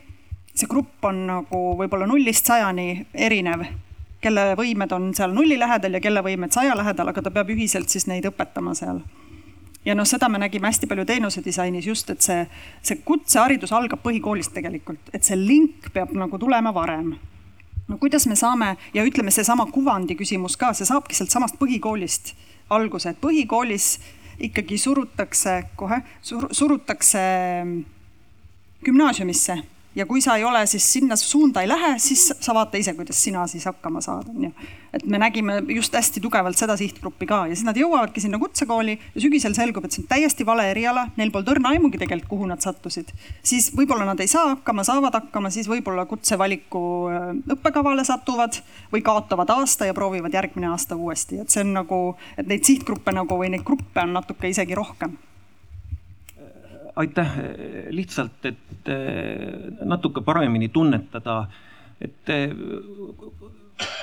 See 0.53 0.69
grupp 0.69 1.05
on 1.05 1.25
nagu 1.27 1.63
võib-olla 1.79 2.07
nullist 2.09 2.45
sajani 2.45 3.07
erinev, 3.13 3.65
kelle 4.21 4.53
võimed 4.59 4.91
on 4.95 5.11
seal 5.17 5.33
nulli 5.35 5.57
lähedal 5.59 5.97
ja 5.97 6.03
kelle 6.03 6.23
võimed 6.23 6.53
saja 6.53 6.77
lähedal, 6.77 7.09
aga 7.11 7.21
ta 7.21 7.33
peab 7.33 7.49
ühiselt 7.51 7.89
siis 7.91 8.07
neid 8.07 8.27
õpetama 8.29 8.75
seal 8.77 9.01
ja 9.85 9.95
noh, 9.95 10.07
seda 10.07 10.29
me 10.31 10.39
nägime 10.41 10.69
hästi 10.69 10.87
palju 10.87 11.05
teenuse 11.07 11.43
disainis 11.45 11.87
just, 11.87 12.09
et 12.13 12.23
see, 12.23 12.45
see 12.85 13.01
kutseharidus 13.05 13.73
algab 13.75 14.03
põhikoolist 14.03 14.53
tegelikult, 14.55 15.11
et 15.13 15.25
see 15.27 15.37
link 15.39 15.89
peab 15.93 16.13
nagu 16.17 16.39
tulema 16.39 16.73
varem. 16.75 17.13
no 17.87 17.97
kuidas 17.99 18.27
me 18.27 18.35
saame 18.39 18.75
ja 18.93 19.03
ütleme, 19.03 19.31
seesama 19.31 19.65
kuvandi 19.71 20.15
küsimus 20.15 20.55
ka, 20.57 20.71
see 20.73 20.87
saabki 20.87 21.17
sealtsamast 21.17 21.59
põhikoolist 21.59 22.33
alguse, 22.71 23.11
et 23.11 23.19
põhikoolis 23.21 23.97
ikkagi 24.43 24.77
surutakse 24.79 25.59
kohe 25.75 25.99
sur,, 26.21 26.47
surutakse 26.51 27.19
gümnaasiumisse 28.83 29.59
ja 29.95 30.05
kui 30.05 30.21
sa 30.21 30.35
ei 30.37 30.43
ole, 30.43 30.65
siis 30.67 30.85
sinna 30.93 31.15
suunda 31.15 31.61
ei 31.61 31.67
lähe, 31.67 31.93
siis 32.01 32.31
sa 32.39 32.53
vaata 32.55 32.77
ise, 32.77 32.93
kuidas 32.97 33.19
sina 33.23 33.45
siis 33.47 33.65
hakkama 33.69 34.01
saad, 34.01 34.29
on 34.29 34.47
ju. 34.47 34.51
et 34.93 35.05
me 35.09 35.17
nägime 35.17 35.59
just 35.75 35.93
hästi 35.93 36.21
tugevalt 36.21 36.57
seda 36.57 36.75
sihtgruppi 36.77 37.25
ka 37.29 37.43
ja 37.49 37.55
siis 37.55 37.65
nad 37.65 37.77
jõuavadki 37.77 38.21
sinna 38.21 38.39
kutsekooli 38.41 38.93
ja 38.97 39.21
sügisel 39.21 39.55
selgub, 39.57 39.85
et 39.85 39.95
see 39.95 40.03
on 40.03 40.09
täiesti 40.09 40.45
vale 40.45 40.65
eriala, 40.71 41.07
neil 41.17 41.31
pole 41.33 41.47
tõrna 41.47 41.73
aimugi 41.73 42.01
tegelikult, 42.01 42.29
kuhu 42.29 42.49
nad 42.49 42.61
sattusid. 42.63 43.11
siis 43.43 43.71
võib-olla 43.77 44.07
nad 44.09 44.21
ei 44.23 44.31
saa 44.31 44.53
hakkama, 44.55 44.85
saavad 44.87 45.17
hakkama, 45.19 45.51
siis 45.53 45.69
võib-olla 45.69 46.05
kutsevaliku 46.09 46.85
äh, 47.09 47.27
õppekavale 47.57 48.05
satuvad 48.07 48.61
või 48.93 49.03
kaotavad 49.05 49.49
aasta 49.57 49.89
ja 49.89 49.97
proovivad 49.97 50.33
järgmine 50.33 50.71
aasta 50.73 50.95
uuesti, 50.95 51.41
et 51.43 51.53
see 51.53 51.65
on 51.65 51.73
nagu, 51.81 52.01
et 52.37 52.49
neid 52.49 52.65
sihtgruppe 52.65 53.13
nagu 53.13 53.37
või 53.37 53.53
neid 53.53 53.65
gruppe 53.67 54.01
on 54.05 54.17
natuke 54.17 54.49
isegi 54.49 54.77
rohkem 54.77 55.17
aitäh, 56.95 57.35
lihtsalt, 57.89 58.45
et 58.45 58.89
eh, 58.91 59.71
natuke 59.85 60.21
paremini 60.21 60.69
tunnetada, 60.69 61.43
et 62.01 62.29
eh, 62.29 62.53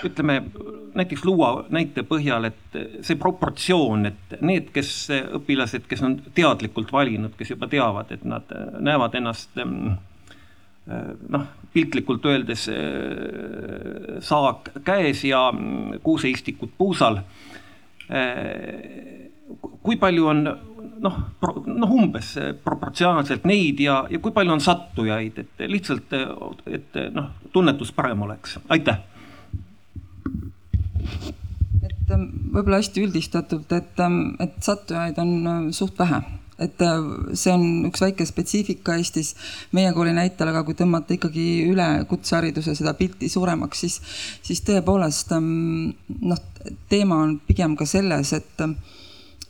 ütleme 0.04 0.40
näiteks 0.98 1.24
luua 1.24 1.66
näite 1.70 2.02
põhjal, 2.08 2.48
et 2.50 2.78
see 3.06 3.18
proportsioon, 3.20 4.08
et 4.10 4.36
need, 4.42 4.72
kes 4.74 4.92
õpilased, 5.38 5.86
kes 5.88 6.02
on 6.06 6.18
teadlikult 6.34 6.90
valinud, 6.92 7.36
kes 7.38 7.54
juba 7.54 7.68
teavad, 7.70 8.10
et 8.16 8.24
nad 8.26 8.50
näevad 8.82 9.14
ennast 9.20 9.54
mm, 9.62 9.94
noh, 11.30 11.46
piltlikult 11.72 12.26
öeldes 12.26 12.66
saak 14.26 14.72
käes 14.84 15.22
ja 15.28 15.46
mm, 15.54 16.00
kuuseistikud 16.02 16.74
puusal. 16.78 17.20
kui 19.82 19.96
palju 19.96 20.26
on 20.26 20.42
noh, 21.00 21.16
noh 21.66 21.94
umbes 21.96 22.32
proportsionaalselt 22.64 23.46
neid 23.48 23.80
ja, 23.82 24.02
ja 24.10 24.20
kui 24.22 24.34
palju 24.36 24.54
on 24.56 24.64
sattujaid, 24.64 25.38
et 25.44 25.64
lihtsalt, 25.70 26.16
et 26.70 26.98
noh, 27.14 27.30
tunnetus 27.52 27.92
parem 27.96 28.26
oleks, 28.26 28.58
aitäh. 28.72 29.00
et 31.86 32.12
võib-olla 32.12 32.80
hästi 32.80 33.06
üldistatult, 33.06 33.72
et, 33.72 34.04
et 34.42 34.60
sattujaid 34.64 35.18
on 35.22 35.72
suht 35.76 35.98
vähe. 35.98 36.22
Et 36.60 36.82
see 37.40 37.52
on 37.54 37.62
üks 37.88 38.02
väike 38.04 38.26
spetsiifika 38.28 38.98
Eestis. 39.00 39.30
Meie 39.72 39.94
kooli 39.96 40.12
näitel, 40.12 40.50
aga 40.50 40.60
kui 40.66 40.76
tõmmata 40.76 41.14
ikkagi 41.16 41.44
üle 41.70 41.86
kutsehariduse 42.10 42.74
seda 42.76 42.92
pilti 42.98 43.30
suuremaks, 43.32 43.80
siis, 43.80 43.96
siis 44.44 44.60
tõepoolest 44.68 45.32
noh, 45.40 46.42
teema 46.92 47.22
on 47.24 47.38
pigem 47.48 47.78
ka 47.80 47.88
selles, 47.88 48.34
et 48.36 48.60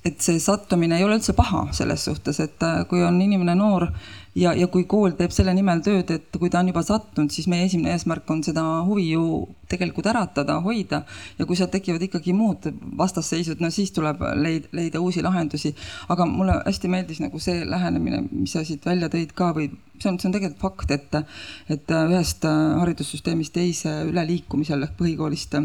et 0.05 0.22
see 0.24 0.40
sattumine 0.40 0.96
ei 0.96 1.05
ole 1.05 1.18
üldse 1.18 1.34
paha 1.36 1.66
selles 1.76 2.07
suhtes, 2.09 2.40
et 2.40 2.62
äh, 2.64 2.84
kui 2.88 3.03
on 3.05 3.18
inimene 3.20 3.53
noor 3.59 3.90
ja, 4.38 4.53
ja 4.57 4.68
kui 4.72 4.86
kool 4.88 5.12
teeb 5.18 5.32
selle 5.34 5.53
nimel 5.57 5.82
tööd, 5.84 6.09
et 6.14 6.38
kui 6.40 6.48
ta 6.53 6.62
on 6.62 6.70
juba 6.70 6.82
sattunud, 6.86 7.32
siis 7.34 7.48
meie 7.51 7.66
esimene 7.66 7.92
eesmärk 7.92 8.30
on 8.32 8.40
seda 8.46 8.62
huvi 8.86 9.11
ju 9.11 9.24
tegelikult 9.70 10.09
äratada, 10.12 10.57
hoida. 10.64 11.03
ja 11.38 11.46
kui 11.46 11.59
sealt 11.59 11.74
tekivad 11.74 12.03
ikkagi 12.07 12.32
muud 12.36 12.70
vastasseisud, 12.98 13.61
no 13.61 13.68
siis 13.74 13.92
tuleb 13.96 14.22
leid, 14.40 14.70
leida 14.76 15.03
uusi 15.05 15.22
lahendusi. 15.26 15.74
aga 16.09 16.26
mulle 16.26 16.57
hästi 16.64 16.88
meeldis 16.88 17.20
nagu 17.20 17.42
see 17.42 17.64
lähenemine, 17.68 18.22
mis 18.30 18.57
sa 18.57 18.64
siit 18.64 18.86
välja 18.86 19.11
tõid 19.12 19.34
ka 19.36 19.51
või 19.57 19.68
see 20.01 20.09
on, 20.09 20.16
see 20.16 20.30
on 20.30 20.38
tegelikult 20.38 20.64
fakt, 20.64 20.96
et, 20.96 21.20
et 21.68 21.92
ühest 21.98 22.48
haridussüsteemist 22.48 23.53
teise 23.53 24.01
üleliikumisel 24.09 24.88
ehk 24.88 24.96
põhikoolist 24.96 25.61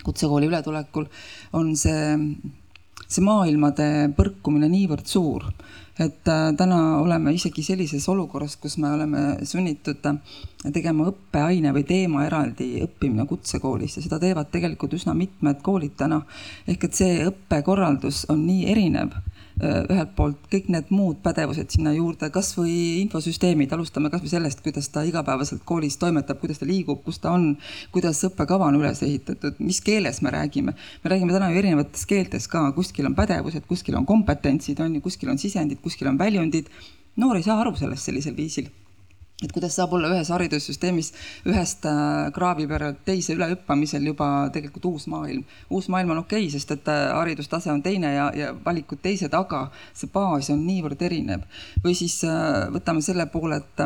kutsekooli 0.00 0.48
ületulekul 0.48 1.10
on 1.52 1.74
see 1.76 2.16
see 3.08 3.24
maailmade 3.24 3.86
põrkumine 4.16 4.68
niivõrd 4.70 5.08
suur, 5.08 5.46
et 6.00 6.28
äh, 6.30 6.50
täna 6.56 6.78
oleme 7.00 7.34
isegi 7.36 7.64
sellises 7.64 8.06
olukorras, 8.08 8.56
kus 8.60 8.78
me 8.80 8.92
oleme 8.94 9.22
sunnitud 9.48 10.06
äh, 10.08 10.20
tegema 10.72 11.08
õppeaine 11.10 11.74
või 11.76 11.84
teema 11.88 12.24
eraldi 12.26 12.70
õppimine 12.86 13.26
kutsekoolis 13.28 13.98
ja 13.98 14.04
seda 14.04 14.20
teevad 14.22 14.52
tegelikult 14.52 14.94
üsna 14.96 15.14
mitmed 15.16 15.60
koolid 15.66 15.96
täna. 16.00 16.22
ehk 16.68 16.88
et 16.88 17.02
see 17.02 17.20
õppekorraldus 17.26 18.26
on 18.32 18.46
nii 18.46 18.70
erinev 18.72 19.16
ühelt 19.60 20.14
poolt 20.16 20.46
kõik 20.52 20.70
need 20.72 20.88
muud 20.94 21.20
pädevused 21.24 21.74
sinna 21.74 21.92
juurde, 21.92 22.30
kasvõi 22.32 22.72
infosüsteemid, 23.02 23.72
alustame 23.76 24.10
kasvõi 24.12 24.32
sellest, 24.32 24.62
kuidas 24.64 24.88
ta 24.92 25.04
igapäevaselt 25.06 25.64
koolis 25.68 25.98
toimetab, 26.00 26.40
kuidas 26.40 26.62
ta 26.62 26.68
liigub, 26.68 27.02
kus 27.04 27.20
ta 27.20 27.34
on, 27.36 27.52
kuidas 27.94 28.22
õppekava 28.30 28.70
on 28.70 28.80
üles 28.80 29.02
ehitatud, 29.06 29.60
mis 29.60 29.82
keeles 29.84 30.22
me 30.24 30.32
räägime. 30.32 30.74
me 31.04 31.12
räägime 31.12 31.36
täna 31.36 31.50
ju 31.50 31.62
erinevates 31.62 32.06
keeltes 32.06 32.48
ka, 32.48 32.70
kuskil 32.76 33.06
on 33.06 33.14
pädevused, 33.14 33.66
kuskil 33.68 34.00
on 34.00 34.06
kompetentsid, 34.06 34.80
on 34.80 34.94
ju, 34.96 35.04
kuskil 35.04 35.30
on 35.30 35.38
sisendid, 35.38 35.80
kuskil 35.84 36.08
on 36.08 36.18
väljundid. 36.18 36.72
noor 37.16 37.36
ei 37.36 37.42
saa 37.42 37.60
aru 37.60 37.76
sellest 37.76 38.06
sellisel 38.06 38.36
viisil 38.36 38.70
et 39.44 39.52
kuidas 39.52 39.76
saab 39.78 39.94
olla 39.96 40.10
ühes 40.12 40.28
haridussüsteemis 40.34 41.12
ühest 41.48 41.86
äh, 41.88 42.28
kraavi 42.36 42.66
peale 42.68 42.92
teise 43.06 43.34
ülehüppamisel 43.38 44.04
juba 44.10 44.28
tegelikult 44.52 44.84
uus 44.92 45.06
maailm. 45.08 45.44
uus 45.70 45.88
maailm 45.88 46.12
on 46.14 46.22
okei 46.24 46.44
okay,, 46.44 46.52
sest 46.52 46.74
et 46.76 46.88
äh, 46.92 47.08
haridustase 47.16 47.72
on 47.72 47.82
teine 47.82 48.12
ja, 48.14 48.30
ja 48.36 48.52
valikud 48.64 49.00
teised, 49.02 49.34
aga 49.34 49.68
see 49.94 50.10
baas 50.12 50.50
on 50.52 50.64
niivõrd 50.66 51.00
erinev. 51.08 51.46
või 51.84 51.96
siis 51.96 52.20
äh, 52.28 52.66
võtame 52.74 53.00
selle 53.04 53.24
poole, 53.32 53.62
et, 53.62 53.84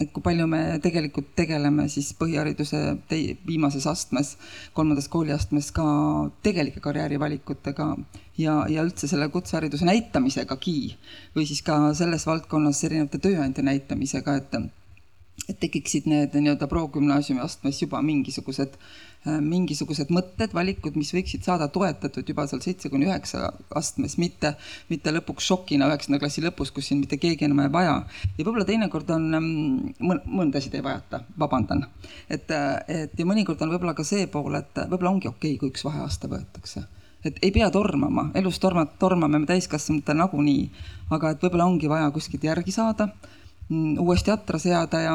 et 0.00 0.12
kui 0.12 0.24
palju 0.24 0.46
me 0.48 0.62
tegelikult 0.82 1.34
tegeleme 1.36 1.84
siis 1.92 2.14
põhihariduse 2.16 2.80
tei-, 3.10 3.36
viimases 3.46 3.86
astmes, 3.90 4.38
kolmandas 4.72 5.10
kooliastmes 5.12 5.68
ka 5.76 5.84
tegelike 6.46 6.80
karjäärivalikutega 6.80 7.90
ja, 8.38 8.54
ja 8.72 8.86
üldse 8.86 9.10
selle 9.10 9.28
kutsehariduse 9.28 9.84
näitamisegagi 9.84 10.78
või 11.36 11.44
siis 11.50 11.60
ka 11.66 11.92
selles 11.92 12.24
valdkonnas 12.26 12.80
erinevate 12.88 13.20
tööandja 13.20 13.66
näitamisega, 13.68 14.38
et 14.40 14.58
et 15.48 15.58
tekiksid 15.60 16.06
need 16.08 16.36
nii-öelda 16.38 16.66
progümnaasiumi 16.70 17.42
astmes 17.44 17.80
juba 17.82 18.00
mingisugused, 18.04 18.76
äh, 19.26 19.36
mingisugused 19.44 20.12
mõtted, 20.14 20.54
valikud, 20.56 20.96
mis 20.96 21.12
võiksid 21.12 21.44
saada 21.44 21.68
toetatud 21.74 22.28
juba 22.28 22.46
seal 22.48 22.62
seitse 22.64 22.88
kuni 22.92 23.08
üheksa 23.10 23.50
astmes, 23.76 24.16
mitte, 24.22 24.54
mitte 24.88 25.12
lõpuks 25.12 25.50
šokina 25.50 25.90
üheksanda 25.90 26.20
klassi 26.22 26.44
lõpus, 26.44 26.72
kus 26.72 26.88
siin 26.88 27.02
mitte 27.02 27.20
keegi 27.20 27.48
enam 27.48 27.60
ei 27.66 27.72
vaja. 27.74 27.98
ja 28.38 28.40
võib-olla 28.40 28.68
teinekord 28.68 29.12
on 29.16 29.28
mm, 29.40 30.24
mõndasid 30.24 30.78
ei 30.78 30.86
vajata, 30.86 31.24
vabandan. 31.38 31.86
et, 32.30 32.48
et 32.88 33.18
ja 33.18 33.28
mõnikord 33.28 33.60
on 33.66 33.76
võib-olla 33.76 33.96
ka 33.98 34.06
see 34.06 34.26
pool, 34.32 34.56
et 34.60 34.84
võib-olla 34.86 35.12
ongi 35.12 35.28
okei 35.28 35.54
okay,, 35.54 35.60
kui 35.60 35.74
üks 35.74 35.84
vaheaasta 35.84 36.30
võetakse 36.30 36.86
et 37.24 37.38
ei 37.40 37.52
pea 37.52 37.70
tormama, 37.72 38.26
elus 38.36 38.58
tormad, 38.60 38.98
tormame 39.00 39.38
me 39.40 39.46
täiskasvanutena 39.48 40.26
nagunii, 40.26 40.66
aga 41.16 41.32
et 41.32 41.44
võib-olla 41.44 41.64
ongi 41.68 41.88
vaja 41.88 42.10
kuskilt 42.12 42.44
järgi 42.44 42.72
saada 42.72 43.08
uuesti 43.70 44.30
atra 44.30 44.58
seada 44.58 45.00
ja, 45.00 45.14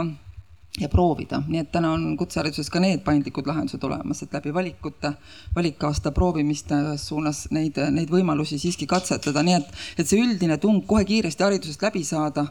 ja 0.79 0.89
proovida, 0.89 1.41
nii 1.47 1.61
et 1.63 1.71
täna 1.71 1.91
on 1.95 2.15
kutsehariduses 2.17 2.69
ka 2.69 2.81
need 2.83 3.03
paindlikud 3.05 3.47
lahendused 3.47 3.83
olemas, 3.83 4.23
et 4.23 4.33
läbi 4.33 4.53
valikute, 4.53 5.13
valikaasta 5.55 6.11
proovimiste 6.15 6.79
suunas 6.97 7.47
neid, 7.51 7.77
neid 7.91 8.09
võimalusi 8.13 8.59
siiski 8.61 8.87
katsetada, 8.89 9.43
nii 9.45 9.59
et, 9.59 9.77
et 9.97 10.09
see 10.09 10.21
üldine 10.23 10.57
tung 10.57 10.85
kohe 10.87 11.05
kiiresti 11.05 11.45
haridusest 11.45 11.85
läbi 11.85 12.03
saada 12.07 12.47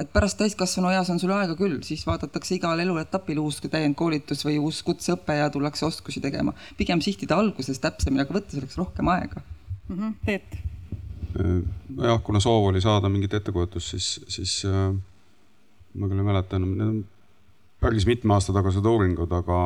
et 0.00 0.08
pärast 0.12 0.38
täiskasvanu 0.40 0.90
eas 0.90 1.10
on 1.12 1.20
sul 1.22 1.30
aega 1.30 1.54
küll, 1.58 1.78
siis 1.86 2.02
vaadatakse 2.06 2.56
igal 2.56 2.80
eluetapil 2.82 3.38
uus 3.38 3.60
täiendkoolitus 3.62 4.42
või 4.48 4.56
uus 4.58 4.80
kutseõpe 4.82 5.36
ja 5.38 5.50
tullakse 5.50 5.86
oskusi 5.86 6.20
tegema. 6.20 6.52
pigem 6.76 7.00
sihtida 7.00 7.38
alguses 7.38 7.78
täpsemini, 7.78 8.24
aga 8.24 8.34
võtta 8.34 8.56
selleks 8.56 8.78
rohkem 8.80 9.08
aega 9.08 9.40
mm. 9.88 9.96
-hmm. 9.96 10.14
Peet? 10.26 10.58
jah, 12.02 12.22
kuna 12.22 12.40
soov 12.40 12.66
oli 12.72 12.80
saada 12.80 13.08
mingit 13.08 13.34
ettekujutust, 13.34 13.90
siis, 13.90 14.20
siis 14.28 14.64
äh, 14.66 14.94
ma 15.94 16.08
küll 16.10 16.22
ei 16.22 16.26
mäleta 16.26 16.58
enam, 16.58 16.74
need 16.76 16.90
on 16.90 17.00
päris 17.80 18.06
mitme 18.08 18.34
aasta 18.36 18.54
tagused 18.54 18.86
uuringud, 18.86 19.32
aga, 19.32 19.60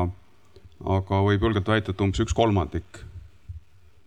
aga 0.97 1.19
võib 1.27 1.45
julgelt 1.47 1.69
väita, 1.69 1.93
et 1.93 2.01
umbes 2.01 2.23
üks 2.23 2.35
kolmandik, 2.37 3.01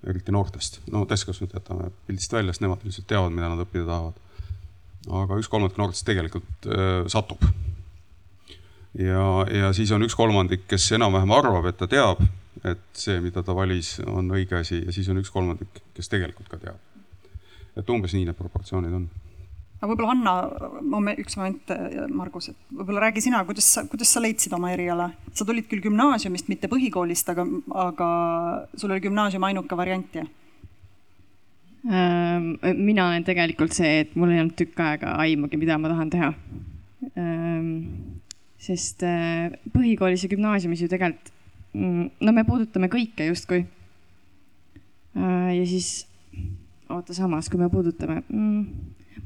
eriti 0.09 0.33
noortest, 0.35 0.81
no 0.93 1.05
täiskasvanud 1.09 1.55
jätame 1.59 1.91
pildist 2.07 2.33
välja, 2.33 2.55
sest 2.55 2.65
nemad 2.65 2.85
ilmselt 2.87 3.09
teavad, 3.11 3.35
mida 3.35 3.51
nad 3.53 3.63
õppida 3.65 3.87
tahavad. 3.89 4.25
aga 5.23 5.39
üks 5.41 5.49
kolmandik 5.49 5.79
noortest 5.79 6.07
tegelikult 6.07 6.69
äh, 6.71 7.05
satub. 7.11 7.45
ja, 8.99 9.25
ja 9.53 9.73
siis 9.73 9.93
on 9.93 10.07
üks 10.07 10.17
kolmandik, 10.19 10.67
kes 10.71 10.91
enam-vähem 10.99 11.33
arvab, 11.35 11.71
et 11.71 11.79
ta 11.79 11.87
teab, 11.91 12.23
et 12.65 12.85
see, 12.93 13.21
mida 13.23 13.43
ta 13.43 13.55
valis, 13.55 13.99
on 14.07 14.31
õige 14.35 14.59
asi 14.59 14.83
ja 14.85 14.93
siis 14.93 15.09
on 15.09 15.23
üks 15.23 15.31
kolmandik, 15.31 15.83
kes 15.95 16.11
tegelikult 16.11 16.51
ka 16.51 16.59
teab 16.63 16.89
et 17.79 17.91
umbes 17.95 18.15
nii 18.17 18.27
need 18.29 18.39
proportsioonid 18.39 18.95
on 18.99 19.07
aga 19.79 19.89
võib-olla 19.91 20.11
Hanna, 20.11 20.33
moment, 20.83 21.21
üks 21.23 21.39
moment, 21.39 21.73
Margus, 22.11 22.51
et 22.51 22.59
võib-olla 22.75 23.07
räägi 23.07 23.23
sina, 23.29 23.45
kuidas 23.47 23.69
sa, 23.77 23.85
kuidas 23.91 24.11
sa 24.15 24.23
leidsid 24.23 24.55
oma 24.57 24.73
eriala? 24.75 25.13
sa 25.33 25.47
tulid 25.47 25.69
küll 25.71 25.85
gümnaasiumist, 25.85 26.51
mitte 26.51 26.71
põhikoolist, 26.71 27.31
aga, 27.31 27.47
aga 27.87 28.09
sul 28.75 28.91
oli 28.91 29.07
gümnaasium 29.07 29.47
ainuke 29.47 29.79
variant, 29.79 30.19
jah? 30.19 30.27
Ähm, 31.87 32.59
mina 32.75 33.07
olen 33.07 33.25
tegelikult 33.25 33.73
see, 33.77 34.01
et 34.03 34.17
mul 34.19 34.33
ei 34.35 34.43
olnud 34.43 34.57
tükk 34.59 34.81
aega 34.83 35.15
aimugi, 35.23 35.61
mida 35.61 35.79
ma 35.79 35.93
tahan 35.93 36.11
teha. 36.11 36.33
Ähm, 37.15 38.19
sest 38.61 39.05
äh, 39.07 39.55
põhikoolis 39.73 40.25
ja 40.27 40.33
gümnaasiumis 40.33 40.83
ju 40.83 40.91
tegelikult, 40.91 41.31
mm, 41.73 42.09
no 42.27 42.35
me 42.35 42.45
puudutame 42.49 42.91
kõike 42.93 43.29
justkui. 43.31 43.63
Äh, 45.15 45.53
ja 45.55 45.65
siis, 45.71 46.03
oota, 46.91 47.15
samas, 47.17 47.49
kui 47.49 47.63
me 47.63 47.71
puudutame 47.73 48.21
mm, 48.27 48.67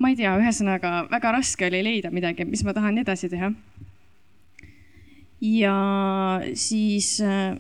ma 0.03 0.11
ei 0.11 0.19
tea, 0.19 0.33
ühesõnaga 0.41 1.05
väga 1.11 1.33
raske 1.37 1.69
oli 1.69 1.83
leida 1.87 2.11
midagi, 2.15 2.47
mis 2.49 2.65
ma 2.67 2.75
tahan 2.75 2.99
edasi 3.03 3.31
teha. 3.33 3.53
ja 5.43 5.77
siis 6.59 7.15
äh, 7.23 7.55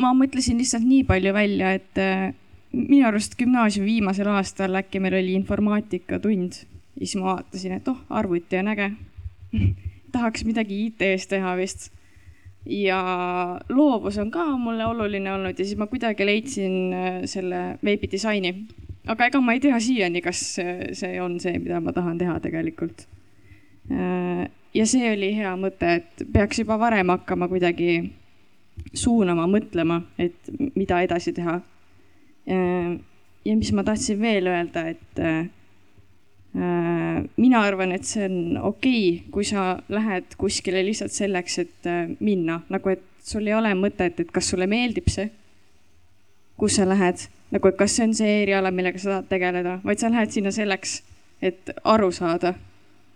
ma 0.00 0.12
mõtlesin 0.16 0.60
lihtsalt 0.60 0.86
nii 0.86 1.04
palju 1.08 1.34
välja, 1.36 1.74
et 1.76 2.00
äh, 2.00 2.32
minu 2.72 3.06
arust 3.08 3.36
gümnaasiumi 3.40 3.88
viimasel 3.96 4.30
aastal 4.32 4.78
äkki 4.80 5.00
meil 5.02 5.18
oli 5.20 5.36
informaatikatund. 5.38 6.64
ja 6.96 7.06
siis 7.06 7.16
ma 7.20 7.34
vaatasin, 7.34 7.78
et 7.78 7.88
oh, 7.88 8.02
arvuti 8.10 8.60
on 8.60 8.74
äge 8.74 8.92
tahaks 10.14 10.44
midagi 10.44 10.86
IT-s 10.88 11.28
teha 11.30 11.56
vist. 11.60 11.90
ja 12.66 13.00
loovus 13.68 14.18
on 14.20 14.30
ka 14.30 14.44
mulle 14.60 14.84
oluline 14.84 15.32
olnud 15.32 15.58
ja 15.58 15.64
siis 15.64 15.78
ma 15.80 15.88
kuidagi 15.88 16.26
leidsin 16.26 16.92
äh, 16.92 17.20
selle 17.24 17.78
veebidisaini 17.84 18.54
aga 19.08 19.30
ega 19.30 19.40
ma 19.40 19.54
ei 19.56 19.62
tea 19.62 19.78
siiani, 19.80 20.20
kas 20.24 20.42
see 20.56 21.20
on 21.22 21.38
see, 21.40 21.58
mida 21.58 21.80
ma 21.80 21.94
tahan 21.96 22.18
teha 22.20 22.38
tegelikult. 22.44 23.06
Äh, 23.90 24.48
ja 24.74 24.86
see 24.86 25.12
oli 25.14 25.32
hea 25.36 25.52
mõte, 25.58 25.94
et 26.00 26.24
peaks 26.32 26.60
juba 26.62 26.78
varem 26.80 27.12
hakkama 27.14 27.48
kuidagi 27.50 27.94
suunama, 28.96 29.46
mõtlema, 29.50 30.00
et 30.20 30.52
mida 30.76 31.00
edasi 31.04 31.34
teha. 31.36 31.60
Äh, 32.50 32.92
ja 33.46 33.56
mis 33.56 33.72
ma 33.72 33.86
tahtsin 33.86 34.20
veel 34.20 34.50
öelda, 34.52 34.86
et 34.92 35.24
äh, 35.24 35.42
mina 37.40 37.60
arvan, 37.62 37.92
et 37.94 38.06
see 38.08 38.26
on 38.26 38.56
okei 38.58 39.02
okay,, 39.14 39.26
kui 39.30 39.44
sa 39.46 39.76
lähed 39.88 40.34
kuskile 40.38 40.82
lihtsalt 40.82 41.14
selleks, 41.14 41.60
et 41.62 41.90
minna, 42.18 42.60
nagu 42.74 42.90
et 42.90 43.04
sul 43.22 43.46
ei 43.46 43.54
ole 43.54 43.70
mõtet, 43.78 44.18
et 44.18 44.32
kas 44.34 44.48
sulle 44.50 44.66
meeldib 44.70 45.06
see, 45.12 45.28
kus 46.58 46.80
sa 46.80 46.88
lähed 46.90 47.22
nagu, 47.50 47.68
et 47.68 47.78
kas 47.78 47.96
see 47.96 48.06
on 48.06 48.16
see 48.16 48.40
eriala, 48.44 48.72
millega 48.74 49.00
sa 49.00 49.16
tahad 49.16 49.30
tegeleda, 49.30 49.78
vaid 49.84 50.02
sa 50.02 50.10
lähed 50.12 50.34
sinna 50.34 50.52
selleks, 50.54 51.00
et 51.42 51.72
aru 51.84 52.10
saada. 52.14 52.54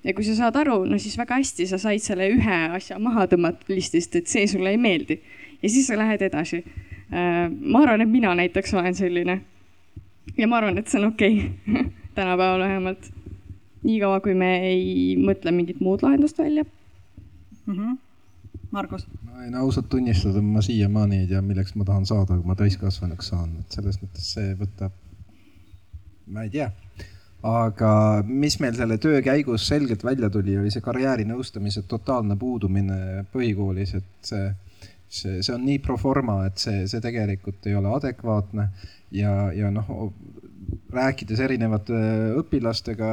ja 0.04 0.12
kui 0.12 0.24
sa 0.24 0.34
saad 0.36 0.56
aru, 0.60 0.82
no 0.84 0.98
siis 1.00 1.16
väga 1.16 1.38
hästi, 1.40 1.66
sa 1.66 1.78
said 1.80 2.02
selle 2.04 2.28
ühe 2.34 2.58
asja 2.76 2.98
maha 3.00 3.24
tõmmata 3.30 3.72
listist, 3.72 4.16
et 4.16 4.28
see 4.28 4.46
sulle 4.50 4.74
ei 4.74 4.80
meeldi. 4.80 5.20
ja 5.62 5.68
siis 5.70 5.88
sa 5.88 5.98
lähed 5.98 6.22
edasi. 6.22 6.64
Äh, 7.14 7.48
ma 7.48 7.84
arvan, 7.84 8.04
et 8.04 8.10
mina 8.10 8.34
näiteks 8.34 8.74
olen 8.74 8.94
selline. 8.94 9.40
ja 10.36 10.48
ma 10.48 10.60
arvan, 10.60 10.78
et 10.78 10.88
see 10.88 11.00
on 11.00 11.12
okei 11.12 11.44
okay. 11.44 11.84
tänapäeval 12.16 12.60
vähemalt. 12.60 13.12
niikaua, 13.82 14.20
kui 14.20 14.34
me 14.34 14.56
ei 14.70 15.16
mõtle 15.20 15.52
mingit 15.52 15.80
muud 15.80 16.02
lahendust 16.02 16.38
välja 16.38 16.64
mm. 16.64 17.74
-hmm 17.74 18.03
Margus? 18.74 19.06
ma 19.22 19.44
võin 19.44 19.54
ausalt 19.60 19.86
tunnistada, 19.92 20.42
ma 20.42 20.62
siiamaani 20.64 21.22
ei 21.22 21.28
tea, 21.30 21.42
milleks 21.44 21.76
ma 21.78 21.86
tahan 21.86 22.06
saada, 22.08 22.36
kui 22.38 22.48
ma 22.48 22.56
täiskasvanuks 22.58 23.30
saan, 23.30 23.52
et 23.62 23.76
selles 23.76 24.00
mõttes 24.02 24.30
see 24.34 24.54
võtab, 24.58 24.94
ma 26.34 26.46
ei 26.46 26.50
tea. 26.54 26.70
aga 27.44 27.90
mis 28.24 28.56
meil 28.62 28.74
selle 28.78 28.96
töö 28.98 29.20
käigus 29.22 29.66
selgelt 29.68 30.04
välja 30.04 30.30
tuli, 30.32 30.56
oli 30.58 30.72
see 30.72 30.84
karjäärinõustamise 30.84 31.84
totaalne 31.88 32.38
puudumine 32.40 33.26
põhikoolis, 33.34 33.94
et 34.00 34.30
see, 34.30 34.48
see, 35.08 35.42
see 35.42 35.54
on 35.54 35.66
nii 35.68 35.78
pro 35.84 35.98
forma, 36.00 36.40
et 36.48 36.58
see, 36.58 36.86
see 36.90 37.04
tegelikult 37.04 37.68
ei 37.68 37.76
ole 37.78 37.92
adekvaatne 37.98 38.68
ja, 39.12 39.36
ja 39.52 39.70
noh, 39.70 39.92
rääkides 40.94 41.44
erinevate 41.44 42.00
õpilastega, 42.40 43.12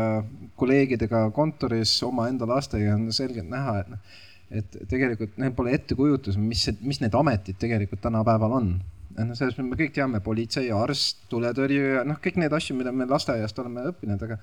kolleegidega 0.56 1.28
kontoris, 1.36 1.94
omaenda 2.08 2.48
lastega 2.48 2.96
on 2.96 3.10
selgelt 3.14 3.52
näha, 3.52 3.80
et 3.84 3.96
noh 3.98 4.20
et 4.52 4.80
tegelikult 4.92 5.38
neil 5.42 5.54
pole 5.56 5.76
ettekujutus, 5.78 6.40
mis, 6.40 6.68
mis 6.84 7.00
need 7.04 7.16
ametid 7.18 7.60
tegelikult 7.62 8.04
tänapäeval 8.04 8.58
on. 8.60 8.74
noh, 9.18 9.36
selles 9.36 9.58
mõttes 9.58 9.70
me 9.70 9.78
kõik 9.80 9.94
teame 9.96 10.22
politsei, 10.24 10.70
arst, 10.76 11.26
tuletõrjuja, 11.32 12.04
noh, 12.08 12.20
kõik 12.24 12.38
need 12.40 12.54
asju, 12.56 12.76
mida 12.80 12.94
me 12.96 13.08
lasteaiast 13.10 13.60
oleme 13.64 13.84
õppinud, 13.90 14.24
aga, 14.28 14.38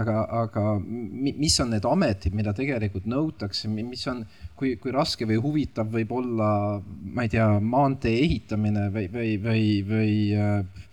aga, 0.00 0.16
aga 0.40 0.64
mis 0.80 1.58
on 1.60 1.74
need 1.74 1.84
ametid, 1.88 2.36
mida 2.36 2.54
tegelikult 2.56 3.08
nõutakse, 3.10 3.68
mis 3.72 4.06
on, 4.10 4.24
kui, 4.56 4.74
kui 4.80 4.94
raske 4.96 5.28
või 5.28 5.40
huvitav 5.44 5.92
võib 5.92 6.16
olla, 6.16 6.48
ma 6.84 7.26
ei 7.26 7.32
tea, 7.36 7.50
maantee 7.60 8.16
ehitamine 8.24 8.88
või, 8.94 9.10
või, 9.12 9.36
või, 9.44 9.68
või 9.92 10.16
äh, 10.40 10.84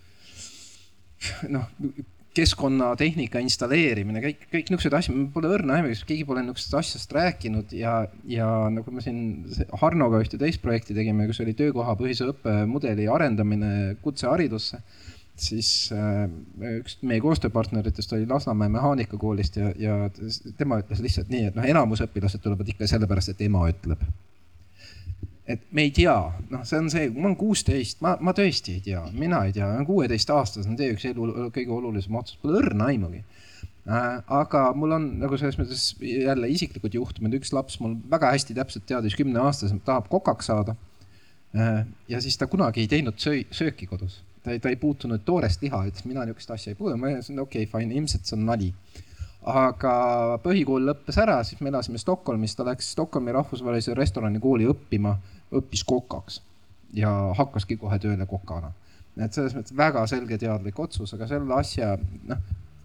noh, 1.56 1.68
keskkonnatehnika 2.36 3.42
installeerimine, 3.44 4.22
kõik, 4.24 4.46
kõik 4.48 4.70
niisugused 4.72 4.94
asjad, 4.96 5.16
mul 5.16 5.28
pole 5.34 5.50
õrna 5.52 5.76
aimu, 5.78 5.92
keegi 6.08 6.24
pole 6.28 6.40
niisugusest 6.44 6.76
asjast 6.80 7.12
rääkinud 7.12 7.74
ja, 7.76 7.98
ja 8.28 8.48
nagu 8.72 8.94
me 8.94 9.04
siin 9.04 9.44
Harnoga 9.82 10.22
ühte 10.24 10.40
teist 10.40 10.62
projekti 10.64 10.96
tegime, 10.96 11.26
kus 11.28 11.42
oli 11.44 11.52
töökohapõhise 11.58 12.30
õppemudeli 12.32 13.08
arendamine 13.12 13.72
kutseharidusse, 14.04 14.80
siis 15.36 15.70
äh, 15.92 16.24
üks 16.80 16.98
meie 17.04 17.20
koostööpartneritest 17.24 18.16
oli 18.16 18.28
Lasnamäe 18.30 18.72
mehaanikakoolist 18.78 19.60
ja, 19.60 19.72
ja 19.76 19.98
tema 20.56 20.80
ütles 20.80 21.04
lihtsalt 21.04 21.32
nii, 21.32 21.50
et 21.50 21.58
noh, 21.58 21.68
enamus 21.68 22.04
õpilased 22.06 22.40
tulevad 22.44 22.72
ikka 22.72 22.88
sellepärast, 22.88 23.34
et 23.34 23.44
ema 23.44 23.66
ütleb 23.72 24.08
et 25.46 25.62
me 25.74 25.86
ei 25.88 25.90
tea, 25.94 26.14
noh, 26.52 26.62
see 26.66 26.78
on 26.78 26.88
see, 26.92 27.08
ma 27.10 27.26
olen 27.26 27.36
kuusteist, 27.38 27.98
ma, 28.04 28.14
ma 28.22 28.34
tõesti 28.36 28.76
ei 28.76 28.82
tea, 28.84 29.02
mina 29.16 29.42
ei 29.48 29.54
tea, 29.56 29.68
kuueteistaastasena 29.88 30.78
tee 30.78 30.92
üks 30.94 31.06
elu 31.10 31.48
kõige 31.54 31.74
olulisem 31.74 32.18
otsus, 32.18 32.38
pole 32.42 32.60
õrna 32.60 32.86
aimugi 32.92 33.22
äh,. 33.22 34.20
aga 34.42 34.68
mul 34.78 34.94
on 34.98 35.08
nagu 35.22 35.38
selles 35.40 35.58
mõttes 35.58 35.88
jälle 35.98 36.50
isiklikud 36.54 36.94
juhtumid, 36.94 37.34
üks 37.40 37.50
laps 37.56 37.80
mul 37.82 37.96
väga 38.10 38.30
hästi 38.36 38.54
täpselt 38.58 38.86
teadis, 38.86 39.18
kümneaastaselt 39.18 39.82
tahab 39.88 40.06
kokaks 40.12 40.52
saada 40.52 40.76
äh,. 41.58 41.82
ja 42.08 42.22
siis 42.22 42.38
ta 42.38 42.46
kunagi 42.46 42.84
ei 42.84 42.92
teinud 42.92 43.18
söö, 43.18 43.42
sööki 43.50 43.90
kodus, 43.90 44.20
ta 44.46 44.54
ei, 44.54 44.62
ta 44.62 44.70
ei 44.70 44.78
puutunud 44.78 45.26
toorest 45.26 45.66
liha, 45.66 45.82
ütles 45.90 46.06
mina 46.06 46.22
niisugust 46.22 46.54
asja 46.54 46.70
ei 46.70 46.78
puudu, 46.78 46.94
ma 47.02 47.10
ütlesin 47.10 47.42
okei 47.42 47.66
okay,, 47.66 47.72
fine, 47.74 47.98
ilmselt 47.98 48.30
see 48.30 48.38
on 48.38 48.46
nali 48.46 48.70
aga 49.48 49.94
põhikool 50.42 50.84
lõppes 50.86 51.18
ära, 51.18 51.40
siis 51.46 51.60
me 51.60 51.72
elasime 51.72 51.98
Stockholmis, 51.98 52.54
ta 52.54 52.66
läks 52.66 52.92
Stockholmi 52.94 53.34
rahvusvahelise 53.34 53.94
restoranikooli 53.98 54.68
õppima, 54.70 55.16
õppis 55.58 55.82
kokaks 55.86 56.40
ja 56.94 57.10
hakkaski 57.36 57.76
kohe 57.80 57.98
tööle 57.98 58.26
kokana. 58.26 58.72
et 59.16 59.32
selles 59.32 59.54
mõttes 59.54 59.76
väga 59.76 60.06
selge 60.06 60.38
teadlik 60.38 60.78
otsus, 60.78 61.14
aga 61.14 61.26
selle 61.28 61.54
asja, 61.54 61.96
noh, 62.28 62.38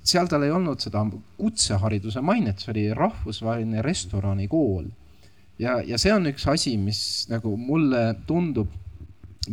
seal 0.04 0.28
tal 0.28 0.44
ei 0.44 0.52
olnud 0.52 0.82
seda 0.84 1.06
kutsehariduse 1.38 2.22
mainet, 2.22 2.60
see 2.60 2.74
oli 2.74 2.88
rahvusvaheline 2.96 3.82
restoranikool. 3.86 4.90
ja, 5.60 5.80
ja 5.86 5.98
see 5.98 6.14
on 6.14 6.28
üks 6.32 6.48
asi, 6.50 6.78
mis 6.78 7.28
nagu 7.30 7.56
mulle 7.58 8.16
tundub 8.28 8.74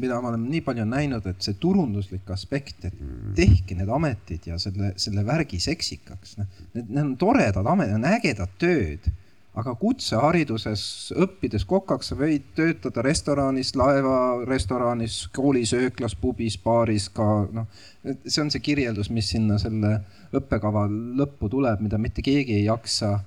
mida 0.00 0.20
me 0.20 0.30
oleme 0.30 0.48
nii 0.50 0.62
palju 0.66 0.84
näinud, 0.88 1.26
et 1.30 1.42
see 1.44 1.58
turunduslik 1.60 2.30
aspekt, 2.34 2.86
et 2.88 2.96
tehke 3.36 3.76
need 3.78 3.90
ametid 3.90 4.48
ja 4.50 4.58
selle, 4.62 4.92
selle 5.00 5.24
värgi 5.26 5.60
seksikaks, 5.62 6.38
noh. 6.40 6.48
Need, 6.74 6.88
need 6.88 7.04
on 7.04 7.12
toredad 7.20 7.66
ametid, 7.66 7.98
on 7.98 8.08
ägedad 8.14 8.58
tööd. 8.60 9.12
aga 9.54 9.70
kutsehariduses 9.78 11.12
õppides 11.22 11.62
kokaks 11.70 12.08
sa 12.10 12.16
võid 12.18 12.48
töötada 12.58 13.04
restoranis, 13.06 13.68
laevarestoranis, 13.78 15.28
koolisööklas, 15.36 16.16
pubis, 16.18 16.56
baaris 16.58 17.06
ka 17.14 17.46
noh. 17.54 17.68
see 18.02 18.42
on 18.42 18.50
see 18.50 18.58
kirjeldus, 18.58 19.12
mis 19.14 19.28
sinna 19.30 19.60
selle 19.62 20.00
õppekava 20.34 20.88
lõppu 20.90 21.52
tuleb, 21.52 21.86
mida 21.86 22.02
mitte 22.02 22.24
keegi 22.26 22.58
ei 22.58 22.64
jaksa 22.64 23.20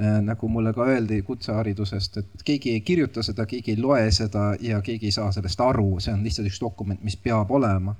nagu 0.00 0.48
mulle 0.48 0.72
ka 0.72 0.86
öeldi 0.88 1.22
kutseharidusest, 1.22 2.16
et 2.16 2.44
keegi 2.44 2.72
ei 2.72 2.80
kirjuta 2.80 3.22
seda, 3.26 3.44
keegi 3.46 3.74
ei 3.74 3.80
loe 3.82 4.10
seda 4.14 4.54
ja 4.60 4.80
keegi 4.84 5.10
ei 5.10 5.12
saa 5.12 5.32
sellest 5.32 5.60
aru, 5.60 5.98
see 6.00 6.14
on 6.14 6.22
lihtsalt 6.24 6.48
üks 6.48 6.60
dokument, 6.62 7.02
mis 7.04 7.18
peab 7.20 7.50
olema. 7.52 7.96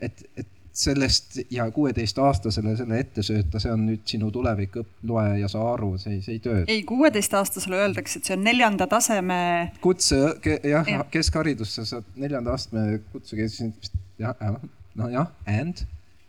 et, 0.00 0.22
et 0.36 0.46
sellest 0.78 1.38
ja 1.50 1.64
kuueteistaastasele 1.74 2.76
selle 2.78 3.00
ette 3.02 3.22
sööta, 3.26 3.58
see 3.58 3.70
on 3.74 3.80
nüüd 3.88 4.04
sinu 4.06 4.28
tulevik, 4.30 4.76
loe 5.10 5.40
ja 5.40 5.48
saa 5.50 5.72
aru, 5.72 5.96
see 5.98 6.16
ei, 6.16 6.20
see 6.22 6.36
ei 6.36 6.42
tööta. 6.44 6.66
ei, 6.70 6.84
kuueteistaastasele 6.86 7.80
öeldakse, 7.82 8.20
et 8.20 8.30
see 8.30 8.36
on 8.36 8.44
neljanda 8.46 8.86
taseme. 8.90 9.38
kutse, 9.82 10.20
jah 10.62 10.92
ja., 10.92 11.02
keskharidusse 11.10 11.86
saad 11.88 12.06
neljanda 12.14 12.54
astme 12.54 13.00
kutse, 13.12 13.38
jah, 13.38 14.36
jah, 14.38 14.60
nojah, 14.98 15.32
and, 15.50 15.82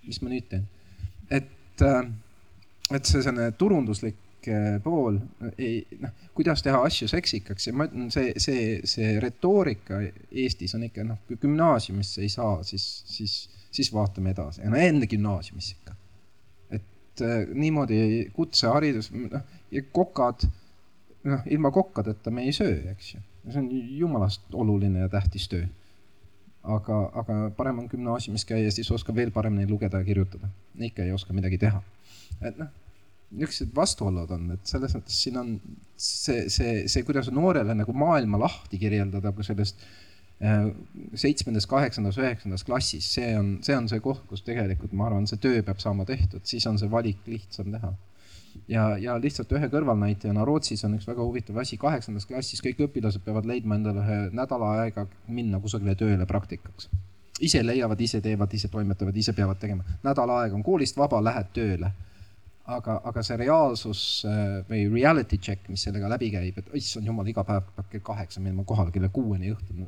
mis 0.08 0.22
ma 0.26 0.34
nüüd 0.34 0.50
teen? 0.50 0.66
et, 1.30 1.86
äh, 1.86 2.02
et 2.90 3.06
see 3.06 3.22
selline 3.22 3.52
turunduslik 3.58 4.18
pool, 4.84 5.20
ei 5.58 5.82
noh, 6.00 6.12
kuidas 6.38 6.64
teha 6.64 6.82
asju 6.86 7.08
seksikaks 7.12 7.68
ja 7.68 7.74
ma 7.76 7.88
ütlen, 7.90 8.10
see, 8.14 8.34
see, 8.42 8.80
see 8.88 9.16
retoorika 9.22 10.00
Eestis 10.32 10.76
on 10.78 10.86
ikka 10.88 11.06
noh, 11.08 11.20
kui 11.28 11.40
gümnaasiumisse 11.42 12.24
ei 12.24 12.32
saa, 12.34 12.60
siis, 12.64 12.86
siis, 13.10 13.36
siis 13.72 13.92
vaatame 13.94 14.34
edasi 14.36 14.64
ja 14.64 14.72
no 14.72 14.80
enne 14.80 15.10
gümnaasiumisse 15.10 15.76
ikka. 15.80 15.96
et 16.78 17.26
äh, 17.26 17.42
niimoodi 17.54 18.30
kutseharidus, 18.36 19.12
noh, 19.16 19.44
kokad, 19.92 20.48
noh, 21.28 21.46
ilma 21.50 21.72
kokkadeta 21.72 22.32
me 22.32 22.48
ei 22.48 22.56
söö, 22.56 22.80
eks 22.94 23.14
ju. 23.16 23.22
see 23.50 23.62
on 23.62 23.70
jumalast 23.98 24.54
oluline 24.54 25.06
ja 25.06 25.10
tähtis 25.10 25.50
töö. 25.50 25.66
aga, 26.64 27.00
aga 27.14 27.40
parem 27.58 27.80
on 27.80 27.90
gümnaasiumis 27.92 28.46
käia, 28.46 28.72
siis 28.72 28.92
oskab 28.92 29.16
veel 29.16 29.32
paremini 29.32 29.70
lugeda 29.70 30.00
ja 30.00 30.08
kirjutada. 30.08 30.50
ikka 30.80 31.04
ei 31.04 31.12
oska 31.12 31.34
midagi 31.34 31.58
teha. 31.58 31.82
et 32.42 32.58
noh, 32.58 32.70
niisugused 33.32 33.74
vastuolud 33.76 34.32
on, 34.34 34.52
et 34.56 34.70
selles 34.70 34.96
mõttes 34.98 35.18
siin 35.24 35.38
on 35.38 35.56
see, 35.96 36.48
see, 36.50 36.86
see, 36.90 37.04
kuidas 37.06 37.30
noorele 37.34 37.76
nagu 37.78 37.94
maailma 37.94 38.40
lahti 38.42 38.80
kirjeldada, 38.82 39.32
kui 39.36 39.46
sellest 39.46 39.84
Äh, 40.40 40.72
seitsmendas, 41.20 41.66
kaheksandas, 41.68 42.16
üheksandas 42.18 42.64
klassis, 42.64 43.10
see 43.12 43.34
on, 43.36 43.58
see 43.60 43.76
on 43.76 43.90
see 43.92 44.00
koht, 44.00 44.22
kus 44.30 44.40
tegelikult 44.48 44.94
ma 44.96 45.10
arvan, 45.10 45.26
see 45.28 45.40
töö 45.44 45.58
peab 45.68 45.82
saama 45.84 46.06
tehtud, 46.08 46.46
siis 46.48 46.64
on 46.70 46.78
see 46.80 46.88
valik 46.92 47.26
lihtsam 47.28 47.74
teha. 47.74 47.90
ja, 48.72 48.86
ja 49.04 49.18
lihtsalt 49.20 49.52
ühe 49.52 49.68
kõrvalnäitena 49.74 50.46
Rootsis 50.48 50.86
on 50.88 50.96
üks 50.96 51.10
väga 51.10 51.26
huvitav 51.28 51.60
asi, 51.60 51.76
kaheksandas 51.82 52.24
klassis 52.30 52.64
kõik 52.64 52.80
õpilased 52.88 53.26
peavad 53.26 53.52
leidma 53.52 53.76
endale 53.76 54.06
ühe 54.06 54.22
nädala 54.40 54.72
aega 54.86 55.10
minna 55.28 55.60
kusagile 55.60 55.98
tööle 56.00 56.26
praktikaks. 56.26 56.88
ise 57.42 57.66
leiavad, 57.66 58.00
ise 58.00 58.22
teevad, 58.24 58.56
ise 58.56 58.72
toimetavad, 58.72 59.18
ise 59.18 59.36
peavad 59.36 59.60
tegema. 59.60 59.84
nädal 60.08 60.38
aega 60.38 60.56
on 60.56 60.64
koolist 60.64 60.96
vaba, 60.98 61.20
lähed 61.20 61.52
tööle 61.52 61.92
aga, 62.76 62.96
aga 63.10 63.24
see 63.26 63.38
reaalsus 63.42 64.02
äh, 64.28 64.60
või 64.70 64.86
reality 64.94 65.40
check, 65.42 65.68
mis 65.72 65.84
sellega 65.86 66.10
läbi 66.12 66.30
käib, 66.34 66.60
et 66.62 66.72
issand 66.80 67.08
jumal, 67.08 67.28
iga 67.30 67.44
päev 67.48 67.70
peab 67.76 67.90
kell 67.92 68.04
kaheksa 68.06 68.42
minema 68.44 68.66
kohale 68.68 68.94
kella 68.96 69.10
kuueni 69.14 69.54
õhtul. 69.54 69.88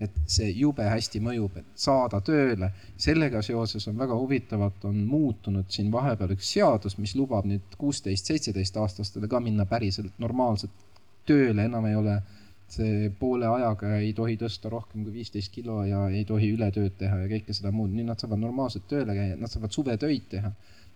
et 0.00 0.18
see 0.30 0.50
jube 0.54 0.84
hästi 0.86 1.20
mõjub, 1.24 1.56
et 1.58 1.70
saada 1.74 2.20
tööle. 2.24 2.70
sellega 2.96 3.42
seoses 3.42 3.88
on 3.88 3.98
väga 3.98 4.16
huvitavalt 4.18 4.84
on 4.90 4.98
muutunud 5.06 5.70
siin 5.74 5.92
vahepeal 5.92 6.36
üks 6.36 6.52
seadus, 6.52 6.98
mis 6.98 7.14
lubab 7.18 7.46
nüüd 7.46 7.78
kuusteist, 7.78 8.26
seitseteist 8.26 8.76
aastastele 8.76 9.28
ka 9.28 9.40
minna 9.40 9.66
päriselt 9.66 10.18
normaalselt 10.18 10.84
tööle, 11.26 11.64
enam 11.64 11.86
ei 11.86 11.96
ole 11.96 12.20
see 12.68 13.08
poole 13.18 13.46
ajaga 13.48 13.94
ei 13.96 14.12
tohi 14.12 14.36
tõsta 14.36 14.68
rohkem 14.68 15.04
kui 15.04 15.14
viisteist 15.20 15.52
kilo 15.52 15.80
ja 15.88 16.02
ei 16.12 16.24
tohi 16.28 16.50
ületööd 16.52 16.98
teha 17.00 17.22
ja 17.22 17.28
kõike 17.30 17.54
seda 17.56 17.72
muud, 17.72 17.94
nüüd 17.94 18.10
nad 18.10 18.20
saavad 18.20 18.42
normaalselt 18.42 18.84
tööle 18.90 19.16
käia, 19.16 19.38
nad 19.40 19.52
saavad 19.52 19.72
suvetöid 19.72 20.28
teha 20.34 20.52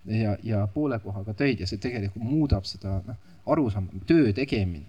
ja, 0.06 0.36
ja 0.42 0.66
poole 0.74 0.98
kohaga 0.98 1.34
töid 1.34 1.60
ja 1.60 1.66
see 1.66 1.78
tegelikult 1.82 2.24
muudab 2.24 2.66
seda 2.68 3.00
noh, 3.06 3.18
arusaama, 3.46 4.02
töö 4.06 4.32
tegemine. 4.32 4.86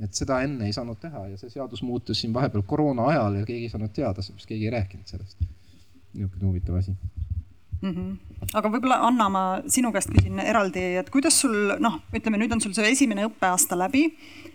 et 0.00 0.16
seda 0.16 0.38
enne 0.40 0.64
ei 0.64 0.72
saanud 0.72 0.96
teha 1.00 1.26
ja 1.28 1.36
see 1.36 1.50
seadus 1.52 1.82
muutus 1.84 2.20
siin 2.22 2.32
vahepeal 2.32 2.62
koroona 2.66 3.04
ajal 3.12 3.34
ja 3.40 3.46
keegi 3.46 3.66
ei 3.68 3.72
saanud 3.72 3.92
teada, 3.92 4.22
sellepärast 4.22 4.48
keegi 4.48 4.64
ei 4.64 4.70
rääkinud 4.76 5.06
sellest. 5.06 5.42
niisugune 6.14 6.46
huvitav 6.46 6.76
asi 6.76 6.94
mm. 7.82 7.90
-hmm. 7.90 8.16
aga 8.54 8.68
võib-olla 8.68 9.00
Anna, 9.06 9.28
ma 9.28 9.42
sinu 9.66 9.92
käest 9.92 10.10
küsin 10.10 10.40
eraldi, 10.40 10.84
et 11.02 11.10
kuidas 11.10 11.40
sul 11.40 11.76
noh, 11.78 12.00
ütleme 12.16 12.40
nüüd 12.40 12.52
on 12.52 12.60
sul 12.60 12.72
see 12.72 12.90
esimene 12.92 13.26
õppeaasta 13.28 13.78
läbi 13.78 14.08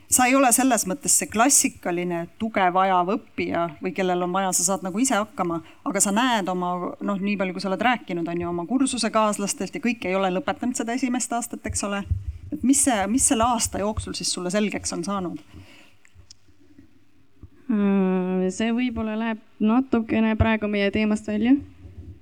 sa 0.09 0.25
ei 0.29 0.35
ole 0.35 0.51
selles 0.53 0.85
mõttes 0.89 1.15
see 1.19 1.29
klassikaline 1.31 2.25
tuge 2.41 2.65
vajav 2.73 3.09
õppija 3.15 3.65
või 3.81 3.93
kellel 3.95 4.25
on 4.25 4.33
vaja, 4.35 4.51
sa 4.55 4.65
saad 4.67 4.85
nagu 4.85 4.99
ise 5.01 5.17
hakkama, 5.17 5.61
aga 5.85 6.01
sa 6.03 6.13
näed 6.15 6.49
oma 6.51 6.73
noh, 7.01 7.21
nii 7.21 7.37
palju, 7.39 7.55
kui 7.55 7.63
sa 7.63 7.71
oled 7.71 7.85
rääkinud, 7.85 8.27
on 8.27 8.41
ju 8.41 8.49
oma 8.49 8.65
kursusekaaslastelt 8.69 9.75
ja 9.75 9.83
kõik 9.83 10.05
ei 10.05 10.17
ole 10.17 10.31
lõpetanud 10.37 10.77
seda 10.77 10.95
esimest 10.97 11.33
aastat, 11.33 11.65
eks 11.65 11.83
ole. 11.87 12.03
et 12.53 12.63
mis 12.63 12.83
see, 12.85 12.97
mis 13.11 13.25
selle 13.27 13.47
aasta 13.47 13.81
jooksul 13.81 14.13
siis 14.17 14.31
sulle 14.33 14.53
selgeks 14.53 14.93
on 14.93 15.03
saanud? 15.03 15.41
Hmm, 17.65 18.43
see 18.53 18.69
võib-olla 18.77 19.15
läheb 19.17 19.39
natukene 19.59 20.35
praegu 20.37 20.69
meie 20.69 20.91
teemast 20.93 21.25
välja. 21.27 21.55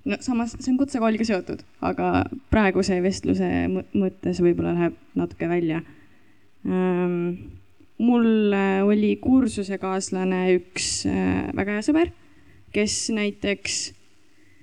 no 0.06 0.18
samas 0.24 0.56
see 0.60 0.72
on 0.72 0.78
kutsekooliga 0.80 1.28
seotud, 1.28 1.66
aga 1.84 2.24
praeguse 2.52 3.02
vestluse 3.04 3.50
mõttes 3.68 4.40
võib-olla 4.44 4.72
läheb 4.78 4.96
natuke 5.20 5.50
välja 5.52 5.82
um, 6.64 7.36
mul 8.04 8.54
oli 8.84 9.16
kursusekaaslane 9.22 10.41
üks 10.58 11.06
äh, 11.10 11.47
väga 11.56 11.78
hea 11.78 11.86
sõber, 11.86 12.12
kes 12.76 12.97
näiteks 13.16 13.78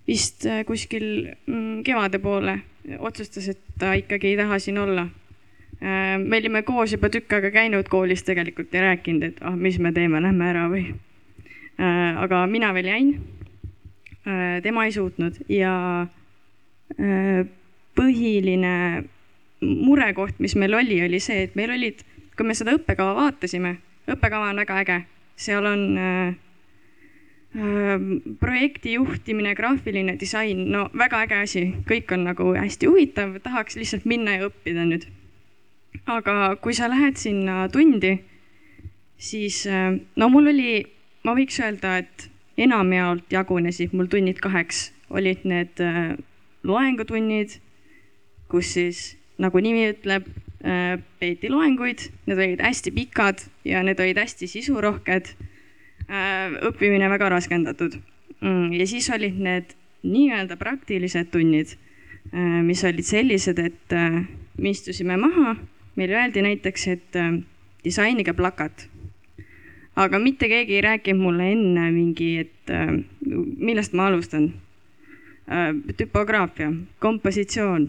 vist 0.09 0.47
äh, 0.49 0.63
kuskil 0.69 1.07
mm, 1.47 1.81
kevade 1.87 2.21
poole 2.23 2.59
otsustas, 2.99 3.51
et 3.53 3.61
ta 3.79 3.93
ikkagi 3.99 4.33
ei 4.33 4.39
taha 4.41 4.59
siin 4.63 4.81
olla. 4.83 5.07
Äh, 5.81 6.17
me 6.21 6.41
olime 6.41 6.65
koos 6.69 6.93
juba 6.97 7.11
tükk 7.13 7.39
aega 7.39 7.53
käinud 7.55 7.89
koolis 7.93 8.25
tegelikult 8.27 8.75
ja 8.75 8.91
rääkinud, 8.91 9.29
et 9.31 9.45
ah, 9.47 9.57
mis 9.57 9.79
me 9.81 9.95
teeme, 9.97 10.23
lähme 10.23 10.51
ära 10.53 10.69
või. 10.73 10.91
aga 11.81 12.43
mina 12.47 12.75
veel 12.77 12.91
jäin. 12.91 13.07
tema 14.63 14.83
ei 14.85 14.93
suutnud 14.93 15.39
ja 15.49 15.71
põhiline 17.97 18.75
murekoht, 19.65 20.37
mis 20.45 20.55
meil 20.61 20.77
oli, 20.77 20.99
oli 21.07 21.21
see, 21.25 21.47
et 21.47 21.57
meil 21.57 21.73
olid 21.73 22.05
kui 22.41 22.49
me 22.49 22.55
seda 22.57 22.73
õppekava 22.73 23.13
vaatasime, 23.19 23.75
õppekava 24.09 24.47
on 24.49 24.61
väga 24.63 24.77
äge, 24.81 24.95
seal 25.37 25.67
on 25.69 25.83
äh, 26.01 26.31
äh, 27.53 28.07
projekti 28.41 28.95
juhtimine, 28.95 29.53
graafiline 29.59 30.15
disain, 30.17 30.63
no 30.73 30.87
väga 30.97 31.21
äge 31.27 31.43
asi, 31.45 31.65
kõik 31.85 32.17
on 32.17 32.25
nagu 32.31 32.55
hästi 32.57 32.89
huvitav, 32.89 33.37
tahaks 33.45 33.77
lihtsalt 33.77 34.09
minna 34.09 34.39
ja 34.39 34.49
õppida 34.49 34.89
nüüd. 34.89 35.05
aga 36.09 36.57
kui 36.65 36.73
sa 36.73 36.89
lähed 36.89 37.21
sinna 37.21 37.69
tundi, 37.69 38.17
siis 39.21 39.67
äh, 39.69 40.01
no 40.17 40.33
mul 40.33 40.49
oli, 40.49 40.87
ma 41.29 41.37
võiks 41.37 41.61
öelda, 41.61 41.99
et 42.01 42.31
enamjaolt 42.57 43.29
jagunesid 43.37 43.93
mul 43.93 44.09
tunnid 44.09 44.41
kaheks, 44.41 44.95
olid 45.13 45.45
need 45.45 45.85
äh, 45.85 46.17
loengutunnid, 46.65 47.61
kus 48.49 48.79
siis 48.81 49.11
nagu 49.37 49.61
nimi 49.61 49.91
ütleb, 49.93 50.25
peeti 50.61 51.49
loenguid, 51.49 52.11
need 52.29 52.39
olid 52.39 52.61
hästi 52.61 52.93
pikad 52.93 53.45
ja 53.65 53.83
need 53.87 54.01
olid 54.01 54.19
hästi 54.21 54.49
sisurohked. 54.51 55.33
Äh, 56.11 56.57
õppimine 56.69 57.09
väga 57.13 57.31
raskendatud. 57.33 57.97
Mm, 58.41 58.73
ja 58.75 58.87
siis 58.89 59.09
olid 59.15 59.39
need 59.41 59.75
nii-öelda 60.03 60.57
praktilised 60.61 61.31
tunnid, 61.33 61.77
äh, 62.33 62.61
mis 62.67 62.83
olid 62.85 63.07
sellised, 63.07 63.61
et 63.63 63.97
me 64.61 64.73
istusime 64.73 65.17
maha, 65.21 65.55
meile 65.97 66.19
öeldi 66.19 66.43
näiteks, 66.45 66.89
et 66.89 67.21
disainige 67.85 68.35
plakat. 68.37 68.89
aga 70.01 70.19
mitte 70.19 70.49
keegi 70.49 70.79
ei 70.79 70.81
rääkinud 70.81 71.21
mulle 71.21 71.51
enne 71.53 71.91
mingi, 71.93 72.39
et 72.39 72.71
millest 73.61 73.93
ma 73.93 74.07
alustan 74.09 74.47
Äh, 74.49 74.70
tüpograafia, 75.99 76.71
kompositsioon, 77.03 77.89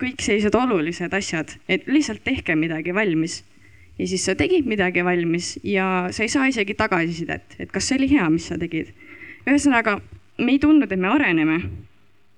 kõik 0.00 0.20
sellised 0.20 0.56
olulised 0.58 1.14
asjad, 1.16 1.54
et 1.68 1.86
lihtsalt 1.88 2.20
tehke 2.24 2.56
midagi 2.56 2.92
valmis. 2.94 3.44
ja 3.98 4.06
siis 4.06 4.24
sa 4.24 4.34
tegid 4.38 4.66
midagi 4.66 5.02
valmis 5.02 5.58
ja 5.64 6.08
sa 6.10 6.22
ei 6.22 6.28
saa 6.28 6.46
isegi 6.46 6.74
tagasisidet, 6.74 7.56
et 7.58 7.72
kas 7.72 7.88
see 7.88 7.96
oli 7.98 8.10
hea, 8.12 8.28
mis 8.30 8.46
sa 8.46 8.58
tegid. 8.58 8.92
ühesõnaga, 9.46 10.00
me 10.38 10.52
ei 10.52 10.58
tundnud, 10.58 10.92
et 10.92 10.98
me 10.98 11.08
areneme. 11.08 11.60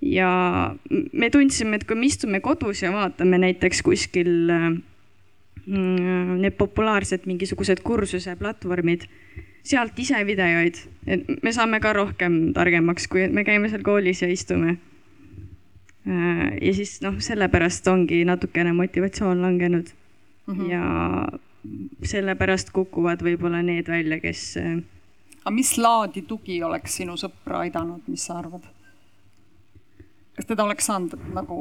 ja 0.01 0.75
me 1.13 1.31
tundsime, 1.31 1.77
et 1.77 1.85
kui 1.85 1.97
me 1.97 2.07
istume 2.07 2.41
kodus 2.41 2.83
ja 2.83 2.93
vaatame 2.93 3.39
näiteks 3.39 3.83
kuskil 3.83 4.51
äh, 4.51 4.71
mm, 5.67 6.41
need 6.41 6.57
populaarsed 6.57 7.27
mingisugused 7.27 7.83
kursuse 7.83 8.37
platvormid 8.37 9.09
sealt 9.67 9.99
ise 9.99 10.21
videoid, 10.27 10.79
et 11.07 11.27
me 11.45 11.53
saame 11.53 11.81
ka 11.83 11.93
rohkem 11.97 12.39
targemaks, 12.57 13.09
kui 13.11 13.27
me 13.29 13.45
käime 13.45 13.71
seal 13.73 13.85
koolis 13.87 14.23
ja 14.25 14.31
istume. 14.33 14.77
Äh, 16.09 16.47
ja 16.63 16.73
siis 16.77 16.99
noh, 17.05 17.19
sellepärast 17.21 17.89
ongi 17.93 18.23
natukene 18.25 18.73
motivatsioon 18.73 19.43
langenud 19.43 19.91
mm. 20.47 20.55
-hmm. 20.55 20.71
ja 20.71 21.29
sellepärast 22.09 22.73
kukuvad 22.73 23.21
võib-olla 23.23 23.61
need 23.63 23.89
välja, 23.89 24.21
kes. 24.21 24.57
Äh, 24.57 24.79
aga 25.45 25.55
mis 25.55 25.77
laadi 25.79 26.23
tugi 26.23 26.63
oleks 26.63 26.97
sinu 27.03 27.17
sõpra 27.21 27.67
aidanud, 27.67 28.07
mis 28.07 28.27
sa 28.27 28.39
arvad? 28.39 28.65
kas 30.41 30.47
teda 30.47 30.65
oleks 30.65 30.87
saanud 30.87 31.19
nagu 31.37 31.57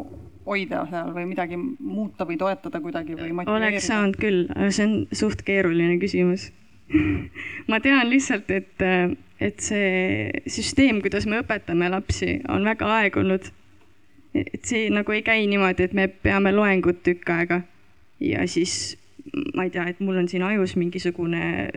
hoida 0.46 0.86
seal 0.88 1.10
või 1.12 1.26
midagi 1.28 1.58
muuta 1.80 2.24
või 2.24 2.38
toetada 2.38 2.80
kuidagi 2.80 3.18
või 3.18 3.34
motiveerida? 3.34 3.68
oleks 3.68 3.88
saanud 3.88 4.16
küll, 4.16 4.46
aga 4.56 4.72
see 4.72 4.86
on 4.88 4.94
suht 5.12 5.42
keeruline 5.44 5.98
küsimus 6.00 6.52
ma 7.70 7.80
tean 7.84 8.10
lihtsalt, 8.10 8.50
et, 8.52 8.86
et 9.40 9.62
see 9.64 10.44
süsteem, 10.50 11.02
kuidas 11.06 11.28
me 11.30 11.42
õpetame 11.44 11.90
lapsi, 11.92 12.40
on 12.50 12.66
väga 12.68 12.90
aegunud. 13.00 13.52
et 14.34 14.62
see 14.66 14.90
nagu 14.94 15.12
ei 15.12 15.24
käi 15.26 15.48
niimoodi, 15.50 15.90
et 15.90 15.94
me 15.98 16.08
peame 16.08 16.52
loengut 16.54 17.02
tükk 17.06 17.32
aega 17.34 17.64
ja 18.22 18.44
siis 18.48 18.98
ma 19.56 19.66
ei 19.66 19.72
tea, 19.74 19.88
et 19.90 20.00
mul 20.00 20.20
on 20.22 20.28
siin 20.30 20.44
ajus 20.46 20.76
mingisugune 20.78 21.72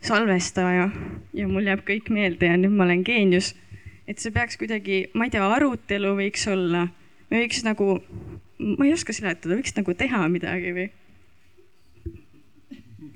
salvestaja 0.00 0.88
ja 1.34 1.48
mul 1.50 1.66
jääb 1.66 1.82
kõik 1.86 2.10
meelde 2.14 2.46
ja 2.46 2.58
nüüd 2.60 2.74
ma 2.74 2.86
olen 2.86 3.02
geenius. 3.06 3.54
et 4.06 4.18
see 4.22 4.32
peaks 4.32 4.56
kuidagi, 4.56 5.08
ma 5.14 5.26
ei 5.26 5.34
tea, 5.34 5.42
arutelu 5.44 6.14
võiks 6.16 6.46
olla, 6.48 6.86
me 7.30 7.42
võiks 7.42 7.64
nagu, 7.66 7.98
ma 8.58 8.86
ei 8.86 8.94
oska 8.94 9.12
seletada, 9.12 9.58
võiks 9.58 9.74
nagu 9.76 9.94
teha 9.94 10.22
midagi 10.32 10.72
või? 10.76 10.88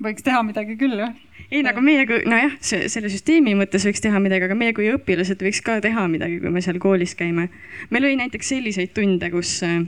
võiks 0.03 0.25
teha 0.27 0.43
midagi 0.43 0.75
küll, 0.77 0.99
jah 0.99 1.15
ei, 1.53 1.61
nagu 1.65 1.81
meie 1.85 2.05
kui, 2.09 2.23
nojah, 2.29 2.55
selle 2.61 3.11
süsteemi 3.13 3.53
mõttes 3.57 3.85
võiks 3.85 4.01
teha 4.01 4.19
midagi, 4.23 4.47
aga 4.47 4.57
meie 4.57 4.73
kui 4.73 4.89
õpilased 4.93 5.41
võiks 5.45 5.61
ka 5.65 5.77
teha 5.83 6.07
midagi, 6.09 6.39
kui 6.41 6.53
me 6.53 6.63
seal 6.65 6.79
koolis 6.81 7.13
käime. 7.19 7.49
meil 7.93 8.07
oli 8.09 8.17
näiteks 8.23 8.49
selliseid 8.55 8.93
tunde, 8.97 9.29
kus 9.33 9.59
äh, 9.67 9.83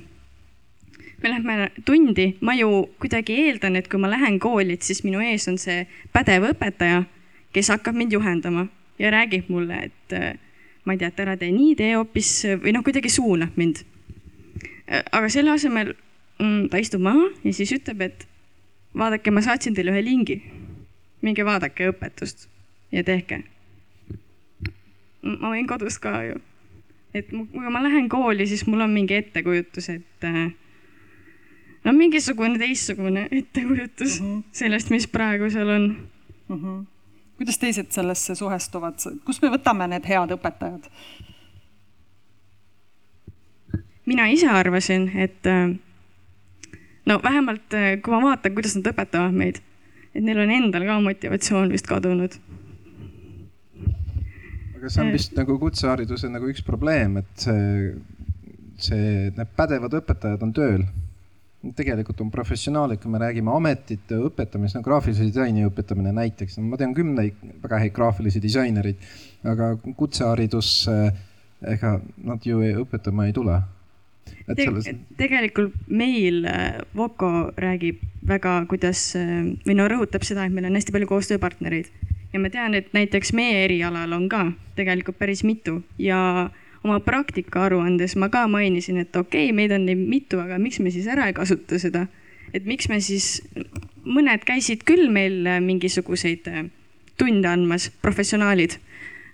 me 1.24 1.32
lähme 1.32 1.72
tundi, 1.86 2.36
ma 2.42 2.54
ju 2.58 2.86
kuidagi 3.02 3.40
eeldan, 3.48 3.80
et 3.80 3.90
kui 3.90 4.02
ma 4.02 4.12
lähen 4.12 4.40
kooli, 4.40 4.78
et 4.78 4.86
siis 4.86 5.02
minu 5.08 5.24
ees 5.26 5.48
on 5.50 5.58
see 5.62 5.88
pädev 6.14 6.52
õpetaja, 6.52 7.04
kes 7.56 7.74
hakkab 7.74 7.98
mind 7.98 8.14
juhendama 8.14 8.68
ja 9.02 9.12
räägib 9.16 9.50
mulle, 9.50 9.88
et 9.90 10.18
äh, 10.18 10.34
ma 10.86 10.94
ei 10.94 11.02
tea, 11.02 11.10
et 11.10 11.26
ära 11.26 11.36
tee 11.40 11.50
nii, 11.56 11.74
tee 11.80 11.96
hoopis 11.96 12.32
või 12.62 12.76
noh, 12.76 12.86
kuidagi 12.86 13.10
suunab 13.10 13.58
mind. 13.58 13.82
aga 14.86 15.30
selle 15.34 15.50
asemel 15.50 15.96
mm, 16.38 16.70
ta 16.70 16.78
istub 16.78 17.02
maha 17.02 17.26
ja 17.42 17.54
siis 17.58 17.74
ütleb, 17.74 18.06
et 18.06 18.28
vaadake, 18.94 19.34
ma 19.34 19.42
saatsin 19.42 19.74
teile 19.74 19.96
ühe 19.96 20.04
lingi. 20.06 20.38
Minge 21.26 21.46
vaadake 21.46 21.90
õpetust 21.92 22.48
ja 22.94 23.04
tehke. 23.04 23.44
ma 25.26 25.50
võin 25.50 25.68
kodus 25.68 25.98
ka 26.00 26.22
ju. 26.24 26.42
et 27.14 27.32
kui 27.32 27.72
ma 27.72 27.82
lähen 27.84 28.10
kooli, 28.10 28.48
siis 28.48 28.66
mul 28.68 28.86
on 28.86 28.94
mingi 28.94 29.18
ettekujutus, 29.18 29.90
et 29.90 30.28
äh, 30.28 30.52
no 31.86 31.94
mingisugune 31.94 32.60
teistsugune 32.62 33.28
ettekujutus 33.32 34.20
uh 34.20 34.26
mhm. 34.26 34.38
-huh. 34.38 34.44
sellest, 34.52 34.90
mis 34.90 35.08
praegu 35.08 35.50
seal 35.50 35.70
on 35.70 35.86
uh. 36.50 36.56
Mhm. 36.56 36.66
-huh. 36.66 36.84
kuidas 37.38 37.58
teised 37.58 37.92
sellesse 37.92 38.36
suhestuvad, 38.36 39.00
kust 39.26 39.42
me 39.42 39.50
võtame 39.50 39.88
need 39.88 40.06
head 40.08 40.38
õpetajad? 40.38 40.92
mina 44.06 44.28
ise 44.28 44.50
arvasin, 44.50 45.12
et 45.18 45.46
äh, 45.46 45.76
no 47.06 47.20
vähemalt 47.24 47.74
äh, 47.74 48.02
kui 48.02 48.14
ma 48.14 48.22
vaatan, 48.22 48.54
kuidas 48.54 48.76
nad 48.76 48.94
õpetavad 48.94 49.34
meid, 49.34 49.62
et 50.16 50.24
neil 50.24 50.40
on 50.40 50.52
endal 50.58 50.86
ka 50.88 51.00
motivatsioon 51.04 51.72
vist 51.76 51.88
kadunud. 51.92 52.38
aga 54.78 54.90
see 54.90 55.04
on 55.04 55.14
vist 55.16 55.36
nagu 55.38 55.58
kutsehariduse 55.60 56.30
nagu 56.32 56.52
üks 56.52 56.64
probleem, 56.66 57.20
et 57.24 57.48
see, 57.48 57.96
see, 58.78 59.32
need 59.36 59.58
pädevad 59.58 60.00
õpetajad 60.02 60.46
on 60.46 60.54
tööl 60.56 60.86
tegelikult 61.74 62.20
on 62.22 62.30
professionaalid, 62.30 63.00
kui 63.02 63.10
me 63.10 63.18
räägime 63.22 63.50
ametite 63.56 64.20
õpetamisest, 64.28 64.78
no 64.78 64.86
graafilise 64.86 65.26
disaini 65.26 65.66
õpetamine 65.66 66.12
näiteks, 66.14 66.60
ma 66.62 66.78
tean 66.78 66.94
kümneid 66.94 67.40
väga 67.64 67.80
häid 67.82 67.94
graafilisi 67.96 68.42
disainereid, 68.44 69.00
aga 69.50 69.72
kutseharidus, 69.98 70.74
ega 71.66 71.96
nad 72.28 72.46
ju 72.46 72.62
õpetama 72.84 73.26
ei 73.26 73.34
tule 73.34 73.58
et 74.48 74.60
selles... 74.60 74.88
Te, 74.88 74.96
tegelikult 75.20 75.88
meil 75.88 76.46
äh, 76.50 76.82
Voco 76.96 77.52
räägib 77.62 78.02
väga, 78.26 78.58
kuidas 78.70 79.08
äh, 79.20 79.48
või 79.66 79.78
no 79.80 79.88
rõhutab 79.92 80.26
seda, 80.28 80.46
et 80.46 80.56
meil 80.56 80.70
on 80.70 80.78
hästi 80.78 80.96
palju 80.96 81.10
koostööpartnereid. 81.10 81.90
Ja 82.34 82.42
ma 82.42 82.52
tean, 82.52 82.76
et 82.76 82.92
näiteks 82.96 83.32
meie 83.38 83.64
erialal 83.64 84.14
on 84.18 84.28
ka 84.32 84.50
tegelikult 84.76 85.20
päris 85.22 85.46
mitu. 85.48 85.80
Ja 86.02 86.50
oma 86.84 87.00
praktika 87.04 87.66
aruandes 87.70 88.18
ma 88.20 88.30
ka 88.34 88.46
mainisin, 88.52 89.00
et 89.02 89.16
okei 89.16 89.50
okay,, 89.50 89.56
meid 89.56 89.74
on 89.76 89.88
neid 89.88 90.02
mitu, 90.02 90.42
aga 90.44 90.60
miks 90.62 90.82
me 90.84 90.94
siis 90.94 91.08
ära 91.12 91.30
ei 91.30 91.38
kasuta 91.38 91.80
seda. 91.82 92.08
et 92.56 92.66
miks 92.66 92.88
me 92.88 93.02
siis, 93.04 93.42
mõned 94.06 94.46
käisid 94.48 94.86
küll 94.88 95.10
meil 95.12 95.46
äh, 95.48 95.62
mingisuguseid 95.64 96.48
tunde 97.20 97.48
andmas, 97.48 97.90
professionaalid 98.04 98.78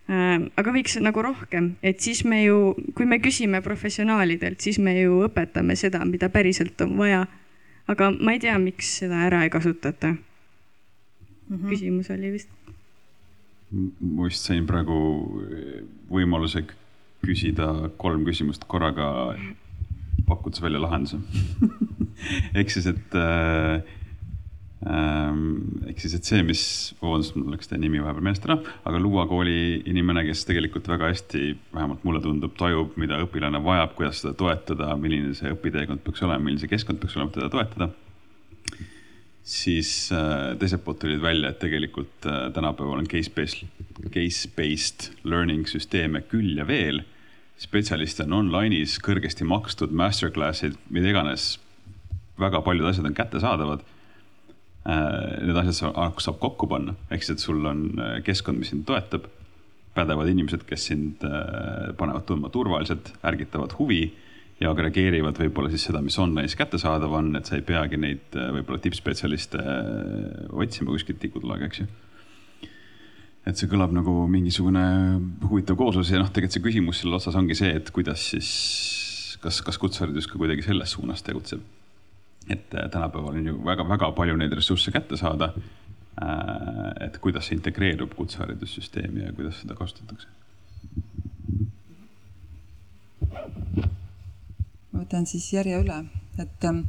aga 0.10 0.74
võiks 0.74 0.98
nagu 1.02 1.22
rohkem, 1.24 1.76
et 1.84 2.02
siis 2.04 2.24
me 2.26 2.42
ju, 2.44 2.74
kui 2.98 3.06
me 3.06 3.20
küsime 3.24 3.62
professionaalidelt, 3.64 4.60
siis 4.62 4.80
me 4.80 4.96
ju 4.98 5.22
õpetame 5.28 5.78
seda, 5.80 6.04
mida 6.06 6.30
päriselt 6.30 6.82
on 6.82 6.98
vaja. 6.98 7.28
aga 7.88 8.12
ma 8.12 8.34
ei 8.34 8.40
tea, 8.40 8.58
miks 8.60 8.98
seda 9.02 9.26
ära 9.28 9.44
ei 9.44 9.50
kasutata 9.50 10.14
mm. 10.14 10.18
-hmm. 11.50 11.70
küsimus 11.70 12.10
oli 12.10 12.32
vist. 12.32 12.50
ma 14.00 14.28
vist 14.28 14.44
sain 14.46 14.66
praegu 14.68 14.98
võimaluse 16.10 16.66
küsida 17.26 17.92
kolm 17.98 18.26
küsimust 18.26 18.66
korraga, 18.68 19.36
pakkudes 20.28 20.62
välja 20.62 20.82
lahenduse 20.82 21.18
ehk 22.58 22.70
siis, 22.70 22.88
et 22.88 23.16
äh, 23.16 23.82
ehk 24.82 26.00
siis, 26.02 26.16
et 26.18 26.26
see, 26.26 26.42
mis, 26.46 26.62
vabandust, 26.98 27.36
mul 27.38 27.54
läks 27.54 27.70
teie 27.70 27.78
nimi 27.82 28.00
vahepeal 28.02 28.26
meelest 28.26 28.48
ära, 28.48 28.56
aga 28.90 29.02
Luua 29.02 29.28
kooli 29.30 29.84
inimene, 29.90 30.24
kes 30.26 30.42
tegelikult 30.50 30.90
väga 30.90 31.12
hästi, 31.12 31.42
vähemalt 31.76 32.06
mulle 32.08 32.22
tundub, 32.24 32.56
tajub, 32.58 32.96
mida 33.02 33.20
õpilane 33.22 33.62
vajab, 33.62 33.94
kuidas 34.00 34.24
seda 34.24 34.34
toetada, 34.40 34.96
milline 34.98 35.36
see 35.38 35.54
õpiteekond 35.54 36.02
peaks 36.06 36.26
olema, 36.26 36.42
milline 36.48 36.64
see 36.64 36.72
keskkond 36.72 37.02
peaks 37.04 37.20
olema, 37.20 37.36
teda 37.36 37.52
toetada. 37.54 37.92
siis 39.52 40.10
äh, 40.16 40.58
teiselt 40.58 40.84
poolt 40.86 41.00
tulid 41.02 41.22
välja, 41.22 41.50
et 41.50 41.62
tegelikult 41.62 42.26
äh, 42.26 42.50
tänapäeval 42.54 43.04
on 43.04 43.10
case-based, 43.10 43.66
case-based 44.10 45.12
learning 45.24 45.70
süsteeme 45.70 46.26
küll 46.26 46.58
ja 46.58 46.66
veel. 46.66 47.04
spetsialiste 47.62 48.26
on 48.26 48.34
online'is 48.34 48.98
kõrgesti 48.98 49.46
makstud 49.46 49.94
masterclass'id, 49.94 50.74
mida 50.90 51.14
iganes. 51.14 51.60
väga 52.40 52.62
paljud 52.66 52.90
asjad 52.90 53.06
on 53.06 53.14
kättesaadavad 53.14 53.86
need 54.86 55.58
asjad 55.62 55.94
saab 56.24 56.40
kokku 56.42 56.68
panna, 56.70 56.96
ehk 57.14 57.22
siis, 57.22 57.38
et 57.38 57.44
sul 57.44 57.62
on 57.70 57.86
äh, 58.02 58.18
keskkond, 58.26 58.62
mis 58.62 58.72
sind 58.74 58.86
toetab, 58.88 59.28
pädevad 59.94 60.30
inimesed, 60.32 60.64
kes 60.66 60.88
sind 60.90 61.26
äh, 61.28 61.92
panevad 62.00 62.26
tundma 62.26 62.50
turvaliselt, 62.54 63.12
ärgitavad 63.28 63.76
huvi 63.78 64.06
ja 64.62 64.72
agregeerivad 64.72 65.38
võib-olla 65.42 65.72
siis 65.74 65.86
seda, 65.90 66.02
mis 66.06 66.18
online'is 66.22 66.58
kättesaadav 66.58 67.14
on, 67.18 67.34
et 67.38 67.50
sa 67.50 67.58
ei 67.58 67.66
peagi 67.66 68.00
neid 68.02 68.38
võib-olla 68.38 68.82
tippspetsialiste 68.82 69.62
otsima 70.54 70.94
kuskilt 70.94 71.22
tikutulaga, 71.22 71.70
eks 71.70 71.82
ju. 71.82 71.88
et 73.50 73.58
see 73.58 73.70
kõlab 73.70 73.94
nagu 73.94 74.16
mingisugune 74.30 74.86
huvitav 75.50 75.78
kooslus 75.78 76.14
ja 76.14 76.22
noh, 76.22 76.30
tegelikult 76.30 76.58
see 76.58 76.66
küsimus 76.70 77.02
selle 77.02 77.18
otsas 77.18 77.38
ongi 77.38 77.58
see, 77.58 77.74
et 77.82 77.90
kuidas 77.94 78.32
siis, 78.34 78.50
kas, 79.42 79.62
kas 79.66 79.82
kutseharidus 79.82 80.30
ka 80.30 80.42
kuidagi 80.42 80.66
selles 80.66 80.94
suunas 80.98 81.26
tegutseb 81.26 81.66
et 82.50 82.74
äh, 82.76 82.90
tänapäeval 82.90 83.38
on 83.38 83.46
ju 83.46 83.58
väga-väga 83.66 84.12
palju 84.18 84.38
neid 84.38 84.54
ressursse 84.54 84.92
kätte 84.92 85.18
saada. 85.18 85.54
Äh, 86.22 87.08
et 87.08 87.18
kuidas 87.24 87.48
see 87.48 87.56
integreerub 87.56 88.16
kutseharidussüsteemi 88.18 89.26
ja 89.26 89.34
kuidas 89.34 89.62
seda 89.62 89.76
kasutatakse? 89.76 90.28
ma 94.92 95.00
võtan 95.00 95.26
siis 95.30 95.46
järje 95.54 95.78
üle, 95.80 95.98
et 96.42 96.66
ähm, 96.68 96.82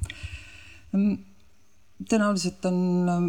tõenäoliselt 2.09 2.65
on 2.67 2.79
ähm, 3.13 3.29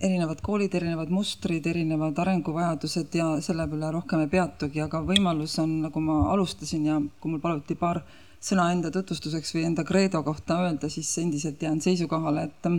erinevad 0.00 0.40
koolid, 0.42 0.74
erinevad 0.74 1.12
mustrid, 1.12 1.66
erinevad 1.66 2.18
arenguvajadused 2.18 3.14
ja 3.18 3.28
selle 3.44 3.66
peale 3.68 3.90
rohkem 3.94 4.24
ei 4.24 4.30
peatugi, 4.32 4.82
aga 4.84 5.02
võimalus 5.06 5.58
on, 5.62 5.80
nagu 5.84 6.02
ma 6.02 6.20
alustasin 6.32 6.86
ja 6.88 7.00
kui 7.20 7.34
mul 7.34 7.42
paluti 7.42 7.76
paar 7.78 8.00
sõna 8.44 8.68
enda 8.74 8.90
tutvustuseks 8.92 9.54
või 9.56 9.64
enda 9.70 9.84
kreedo 9.88 10.22
kohta 10.26 10.60
öelda, 10.66 10.90
siis 10.92 11.08
endiselt 11.22 11.62
jään 11.62 11.80
seisukohale, 11.84 12.48
et 12.50 12.70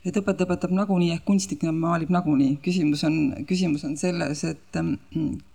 et 0.00 0.16
õpetaja 0.16 0.48
õpetab 0.48 0.72
nagunii 0.72 1.10
ehk 1.12 1.26
kunstnik 1.28 1.62
maalib 1.76 2.10
nagunii. 2.14 2.56
küsimus 2.64 3.04
on, 3.04 3.16
küsimus 3.48 3.84
on 3.84 3.96
selles, 4.00 4.44
et 4.48 4.78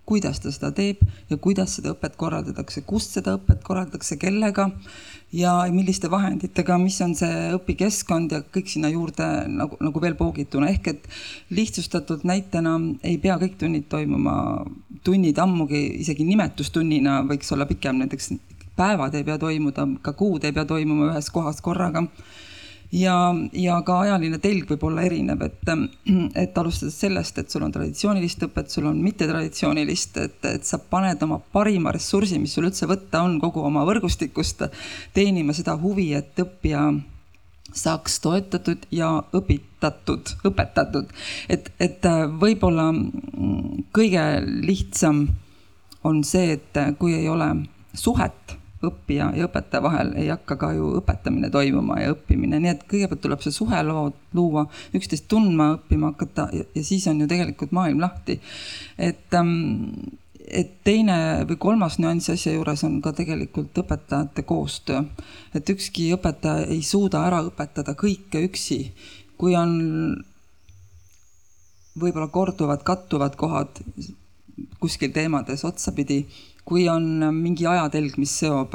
kuidas 0.06 0.38
ta 0.40 0.52
seda 0.54 0.70
teeb 0.70 1.02
ja 1.30 1.36
kuidas 1.42 1.74
seda 1.76 1.96
õpet 1.96 2.14
korraldatakse, 2.16 2.84
kust 2.86 3.16
seda 3.18 3.34
õpet 3.40 3.64
korraldatakse, 3.66 4.16
kellega 4.22 4.68
ja 5.34 5.56
milliste 5.74 6.10
vahenditega, 6.10 6.78
mis 6.78 7.00
on 7.02 7.16
see 7.18 7.50
õpikeskkond 7.56 8.36
ja 8.36 8.42
kõik 8.54 8.70
sinna 8.70 8.92
juurde 8.92 9.26
nagu, 9.50 9.78
nagu 9.82 10.02
veel 10.02 10.14
poogituna. 10.14 10.70
ehk 10.70 10.92
et 10.94 11.08
lihtsustatult 11.50 12.22
näitena 12.24 12.78
ei 13.02 13.18
pea 13.18 13.40
kõik 13.42 13.58
tunnid 13.58 13.90
toimuma, 13.90 14.64
tunnid 15.02 15.38
ammugi 15.42 15.82
isegi 16.06 16.24
nimetustunnina 16.24 17.24
võiks 17.26 17.50
olla 17.52 17.66
pikem, 17.66 17.98
näiteks 17.98 18.30
päevad 18.76 19.14
ei 19.14 19.24
pea 19.24 19.38
toimuda, 19.38 19.86
ka 20.02 20.12
kuud 20.12 20.44
ei 20.44 20.52
pea 20.52 20.64
toimuma 20.68 21.10
ühes 21.12 21.30
kohas 21.32 21.62
korraga. 21.64 22.04
ja, 22.92 23.34
ja 23.52 23.80
ka 23.82 23.98
ajaline 24.04 24.38
telg 24.38 24.68
võib 24.70 24.84
olla 24.86 25.02
erinev, 25.02 25.42
et, 25.42 25.72
et 26.42 26.58
alustades 26.58 26.94
sellest, 27.00 27.38
et 27.38 27.50
sul 27.50 27.64
on 27.66 27.72
traditsioonilist 27.74 28.46
õpet, 28.46 28.70
sul 28.70 28.86
on 28.86 29.00
mittetraditsioonilist, 29.02 30.20
et, 30.22 30.38
et 30.52 30.64
sa 30.64 30.78
paned 30.78 31.22
oma 31.26 31.40
parima 31.52 31.92
ressursi, 31.92 32.38
mis 32.38 32.54
sul 32.54 32.68
üldse 32.70 32.86
võtta 32.86 33.24
on, 33.26 33.40
kogu 33.42 33.64
oma 33.66 33.82
võrgustikust 33.88 34.68
teenima 35.16 35.56
seda 35.56 35.74
huvi, 35.82 36.12
et 36.14 36.38
õppija 36.46 36.86
saaks 37.76 38.20
toetatud 38.22 38.86
ja 38.94 39.10
õpitatud, 39.34 40.36
õpetatud. 40.46 41.10
et, 41.48 41.72
et 41.80 42.06
võib-olla 42.40 42.92
kõige 43.96 44.26
lihtsam 44.62 45.26
on 46.06 46.22
see, 46.24 46.54
et 46.54 46.78
kui 47.00 47.16
ei 47.18 47.28
ole 47.28 47.50
suhet 47.96 48.56
õppija 48.88 49.30
ja 49.36 49.46
õpetaja 49.48 49.82
vahel 49.84 50.12
ei 50.20 50.28
hakka 50.32 50.56
ka 50.60 50.72
ju 50.76 50.92
õpetamine 51.00 51.50
toimuma 51.52 51.98
ja 52.02 52.12
õppimine, 52.14 52.60
nii 52.62 52.72
et 52.72 52.84
kõigepealt 52.90 53.22
tuleb 53.24 53.42
see 53.44 53.54
suhe 53.54 53.82
loo, 53.86 54.10
luua, 54.36 54.66
üksteist 54.96 55.28
tundma 55.30 55.72
õppima 55.76 56.12
hakata 56.12 56.48
ja, 56.56 56.68
ja 56.74 56.84
siis 56.86 57.06
on 57.10 57.20
ju 57.22 57.28
tegelikult 57.30 57.74
maailm 57.76 58.00
lahti. 58.04 58.40
et 58.98 59.34
ähm, 59.34 60.14
et 60.46 60.76
teine 60.86 61.44
või 61.48 61.58
kolmas 61.58 61.98
nüanss 61.98 62.30
asja 62.30 62.52
juures 62.54 62.84
on 62.86 63.00
ka 63.02 63.12
tegelikult 63.18 63.78
õpetajate 63.82 64.44
koostöö. 64.46 65.02
et 65.54 65.70
ükski 65.70 66.12
õpetaja 66.14 66.68
ei 66.70 66.82
suuda 66.82 67.24
ära 67.26 67.42
õpetada 67.42 67.96
kõike 67.98 68.44
üksi. 68.46 68.92
kui 69.36 69.56
on 69.56 70.22
võib-olla 71.96 72.28
korduvad, 72.28 72.82
kattuvad 72.84 73.36
kohad 73.36 73.80
kuskil 74.80 75.12
teemades 75.12 75.64
otsapidi 75.64 76.26
kui 76.66 76.88
on 76.90 77.06
mingi 77.32 77.66
ajatelg, 77.70 78.18
mis 78.18 78.32
seob 78.42 78.74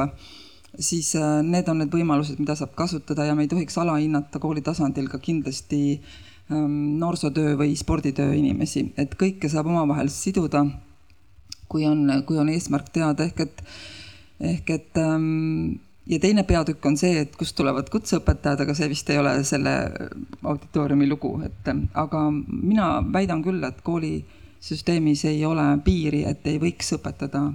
siis 0.79 1.15
äh, 1.15 1.41
need 1.43 1.69
on 1.69 1.81
need 1.81 1.93
võimalused, 1.93 2.39
mida 2.39 2.55
saab 2.55 2.75
kasutada 2.77 3.25
ja 3.27 3.35
me 3.35 3.45
ei 3.45 3.51
tohiks 3.51 3.77
alahinnata 3.81 4.39
kooli 4.39 4.63
tasandil 4.65 5.09
ka 5.11 5.19
kindlasti 5.23 5.81
ähm, 6.51 6.97
noorsootöö 7.01 7.57
või 7.59 7.75
sporditöö 7.79 8.33
inimesi, 8.37 8.87
et 8.97 9.15
kõike 9.19 9.51
saab 9.51 9.69
omavahel 9.71 10.11
siduda, 10.13 10.63
kui 11.71 11.85
on, 11.87 12.07
kui 12.27 12.39
on 12.39 12.51
eesmärk 12.51 12.91
teada, 12.93 13.27
ehk 13.27 13.45
et, 13.45 13.63
ehk 14.53 14.75
et 14.77 15.01
ähm, 15.01 15.79
ja 16.07 16.19
teine 16.23 16.43
peatükk 16.47 16.85
on 16.87 16.97
see, 16.99 17.19
et 17.25 17.35
kust 17.39 17.55
tulevad 17.59 17.91
kutseõpetajad, 17.91 18.63
aga 18.63 18.75
see 18.77 18.89
vist 18.91 19.09
ei 19.11 19.19
ole 19.21 19.35
selle 19.47 19.75
auditooriumi 20.41 21.07
lugu, 21.09 21.35
et 21.45 21.71
aga 21.71 22.25
mina 22.31 22.93
väidan 23.13 23.43
küll, 23.45 23.63
et 23.67 23.83
koolisüsteemis 24.61 25.25
ei 25.25 25.45
ole 25.45 25.63
piiri, 25.83 26.23
et 26.29 26.45
ei 26.47 26.59
võiks 26.59 26.93
õpetada 26.93 27.47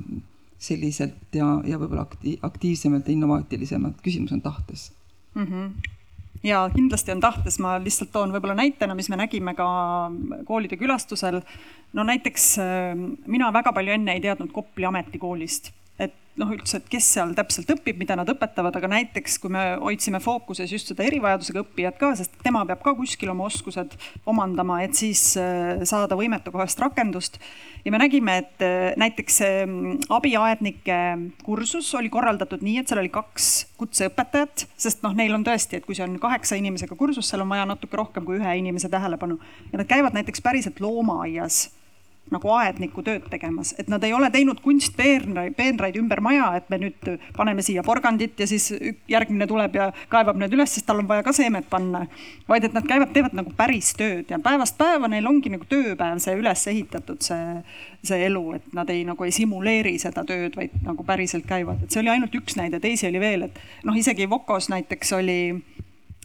selliselt 0.58 1.34
ja, 1.34 1.60
ja 1.64 1.78
võib-olla 1.78 2.02
akti-, 2.02 2.38
aktiivsemalt 2.42 3.06
ja 3.06 3.12
innovaatilisemalt, 3.12 4.00
küsimus 4.02 4.32
on 4.32 4.42
tahtes 4.42 4.92
mm. 5.34 5.44
-hmm 5.44 5.70
ja 6.42 6.70
kindlasti 6.74 7.12
on 7.12 7.20
tahtes, 7.20 7.58
ma 7.58 7.78
lihtsalt 7.78 8.12
toon 8.12 8.32
võib-olla 8.32 8.54
näitena, 8.54 8.94
mis 8.94 9.08
me 9.08 9.16
nägime 9.16 9.54
ka 9.54 10.10
koolide 10.44 10.76
külastusel. 10.76 11.40
no 11.92 12.02
näiteks 12.02 12.58
äh, 12.58 12.94
mina 13.26 13.52
väga 13.52 13.72
palju 13.72 13.92
enne 13.92 14.12
ei 14.12 14.20
teadnud 14.20 14.52
Kopli 14.52 14.84
ametikoolist 14.84 15.72
et 15.98 16.14
noh, 16.36 16.50
üldse, 16.52 16.80
et 16.80 16.88
kes 16.92 17.06
seal 17.16 17.32
täpselt 17.36 17.70
õpib, 17.72 17.96
mida 18.00 18.16
nad 18.18 18.28
õpetavad, 18.28 18.74
aga 18.76 18.90
näiteks 18.92 19.38
kui 19.40 19.52
me 19.52 19.62
hoidsime 19.80 20.20
fookuses 20.22 20.72
just 20.72 20.90
seda 20.92 21.06
erivajadusega 21.06 21.62
õppijat 21.62 21.96
ka, 22.00 22.12
sest 22.18 22.36
tema 22.44 22.62
peab 22.68 22.82
ka 22.84 22.92
kuskil 22.98 23.32
oma 23.32 23.46
oskused 23.48 23.96
omandama, 24.28 24.82
et 24.84 24.96
siis 24.98 25.22
äh, 25.40 25.80
saada 25.88 26.18
võimetekohast 26.18 26.80
rakendust. 26.84 27.40
ja 27.84 27.92
me 27.94 28.00
nägime, 28.02 28.36
et 28.42 28.64
äh, 28.64 28.92
näiteks 29.00 29.40
abiaednike 30.12 30.98
kursus 31.46 31.88
oli 31.96 32.12
korraldatud 32.12 32.64
nii, 32.64 32.82
et 32.82 32.92
seal 32.92 33.00
oli 33.00 33.12
kaks 33.14 33.50
kutseõpetajat, 33.80 34.66
sest 34.76 35.02
noh, 35.06 35.16
neil 35.16 35.34
on 35.36 35.46
tõesti, 35.46 35.80
et 35.80 35.88
kui 35.88 35.96
see 35.96 36.04
on 36.04 36.20
kaheksa 36.20 36.60
inimesega 36.60 36.98
kursus, 37.00 37.30
seal 37.30 37.46
on 37.46 37.52
vaja 37.52 37.64
natuke 37.68 37.96
rohkem 37.96 38.28
kui 38.28 38.40
ühe 38.40 38.58
inimese 38.60 38.92
tähelepanu 38.92 39.40
ja 39.72 39.80
nad 39.80 39.88
käivad 39.88 40.16
näiteks 40.16 40.44
päriselt 40.44 40.84
loomaaias 40.84 41.66
nagu 42.32 42.50
aedniku 42.56 43.04
tööd 43.06 43.28
tegemas, 43.30 43.72
et 43.78 43.90
nad 43.90 44.02
ei 44.04 44.12
ole 44.14 44.28
teinud 44.34 44.58
kunstpeenraid, 44.64 45.54
peenraid 45.54 45.94
ümber 46.00 46.18
maja, 46.24 46.48
et 46.58 46.66
me 46.72 46.78
nüüd 46.82 47.10
paneme 47.36 47.62
siia 47.62 47.84
porgandit 47.86 48.40
ja 48.42 48.48
siis 48.50 48.72
järgmine 49.10 49.46
tuleb 49.46 49.76
ja 49.78 49.90
kaevab 50.10 50.40
need 50.40 50.56
üles, 50.56 50.72
sest 50.74 50.88
tal 50.88 51.02
on 51.02 51.08
vaja 51.10 51.22
ka 51.26 51.34
seemet 51.36 51.68
panna. 51.70 52.06
vaid 52.48 52.66
et 52.66 52.74
nad 52.74 52.86
käivad, 52.86 53.12
teevad 53.14 53.36
nagu 53.38 53.52
päris 53.56 53.92
tööd 53.98 54.30
ja 54.30 54.40
päevast 54.42 54.78
päeva 54.78 55.08
neil 55.10 55.26
ongi 55.26 55.52
nagu 55.54 55.68
tööpäev 55.70 56.18
see 56.22 56.34
üles 56.40 56.66
ehitatud, 56.72 57.22
see, 57.22 57.62
see 58.02 58.26
elu, 58.26 58.44
et 58.58 58.74
nad 58.74 58.90
ei 58.90 59.04
nagu 59.06 59.24
ei 59.24 59.34
simuleeri 59.34 59.94
seda 60.02 60.26
tööd, 60.26 60.58
vaid 60.58 60.74
nagu 60.82 61.06
päriselt 61.06 61.46
käivad, 61.46 61.84
et 61.84 61.94
see 61.94 62.02
oli 62.02 62.10
ainult 62.16 62.34
üks 62.34 62.58
näide, 62.58 62.82
teisi 62.82 63.06
oli 63.06 63.22
veel, 63.22 63.46
et 63.46 63.62
noh, 63.86 63.94
isegi 63.94 64.26
Vokos 64.30 64.66
näiteks 64.72 65.14
oli, 65.20 65.40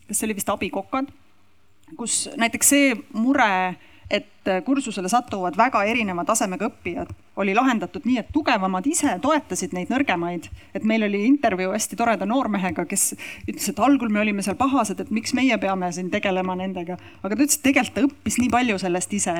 kas 0.08 0.18
see 0.18 0.30
oli 0.30 0.39
vist 0.41 0.49
abikokad, 0.49 1.14
kus 1.97 2.26
näiteks 2.41 2.74
see 2.74 2.91
mure 3.14 3.52
et 4.12 4.49
kursusele 4.66 5.09
satuvad 5.09 5.55
väga 5.57 5.84
erineva 5.88 6.26
tasemega 6.28 6.68
õppijad, 6.68 7.12
oli 7.39 7.53
lahendatud 7.55 8.03
nii, 8.05 8.18
et 8.20 8.32
tugevamad 8.34 8.86
ise 8.89 9.14
toetasid 9.24 9.76
neid 9.78 9.91
nõrgemaid. 9.93 10.49
et 10.74 10.84
meil 10.84 11.03
oli 11.07 11.24
intervjuu 11.26 11.72
hästi 11.72 11.95
toreda 11.95 12.26
noormehega, 12.26 12.86
kes 12.86 13.14
ütles, 13.47 13.70
et 13.70 13.80
algul 13.80 14.09
me 14.09 14.20
olime 14.20 14.43
seal 14.43 14.57
pahased, 14.59 14.99
et 14.99 15.12
miks 15.12 15.34
meie 15.34 15.57
peame 15.57 15.91
siin 15.91 16.12
tegelema 16.12 16.55
nendega, 16.55 16.97
aga 17.24 17.36
ta 17.36 17.43
ütles, 17.43 17.57
et 17.57 17.64
tegelikult 17.70 17.95
ta 17.95 18.05
õppis 18.07 18.39
nii 18.41 18.49
palju 18.49 18.78
sellest 18.84 19.14
ise. 19.14 19.38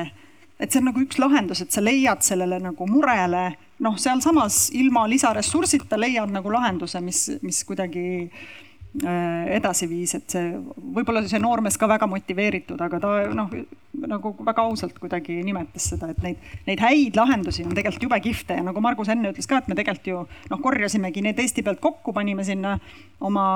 Et 0.60 0.70
see 0.70 0.78
on 0.78 0.90
nagu 0.92 1.00
üks 1.02 1.18
lahendus, 1.18 1.60
et 1.60 1.72
sa 1.72 1.82
leiad 1.82 2.22
sellele 2.22 2.60
nagu 2.62 2.86
murele, 2.86 3.56
noh, 3.82 3.96
sealsamas 3.98 4.68
ilma 4.78 5.08
lisaressursita 5.10 5.98
leiad 5.98 6.30
nagu 6.30 6.52
lahenduse, 6.52 7.00
mis, 7.02 7.24
mis 7.42 7.64
kuidagi 7.66 8.30
Äh, 8.30 8.71
edasi 8.92 9.86
viis, 9.88 10.12
et 10.18 10.28
see, 10.28 10.50
võib-olla 10.92 11.22
see 11.24 11.40
noormees 11.40 11.78
ka 11.80 11.88
väga 11.88 12.04
motiveeritud, 12.12 12.80
aga 12.84 12.98
ta 13.00 13.12
noh, 13.32 13.54
nagu 14.02 14.32
väga 14.44 14.66
ausalt 14.68 14.98
kuidagi 15.00 15.38
nimetas 15.46 15.86
seda, 15.94 16.10
et 16.12 16.20
neid, 16.24 16.42
neid 16.66 16.82
häid 16.84 17.16
lahendusi 17.16 17.64
on 17.64 17.72
tegelikult 17.72 18.04
jube 18.04 18.18
kihvte 18.26 18.58
ja 18.58 18.66
nagu 18.66 18.84
Margus 18.84 19.08
enne 19.12 19.32
ütles 19.32 19.48
ka, 19.48 19.62
et 19.62 19.72
me 19.72 19.78
tegelikult 19.78 20.10
ju 20.12 20.20
noh, 20.52 20.60
korjasimegi 20.60 21.24
need 21.24 21.40
Eesti 21.40 21.64
pealt 21.64 21.80
kokku, 21.80 22.12
panime 22.12 22.44
sinna 22.44 22.76
oma 23.24 23.46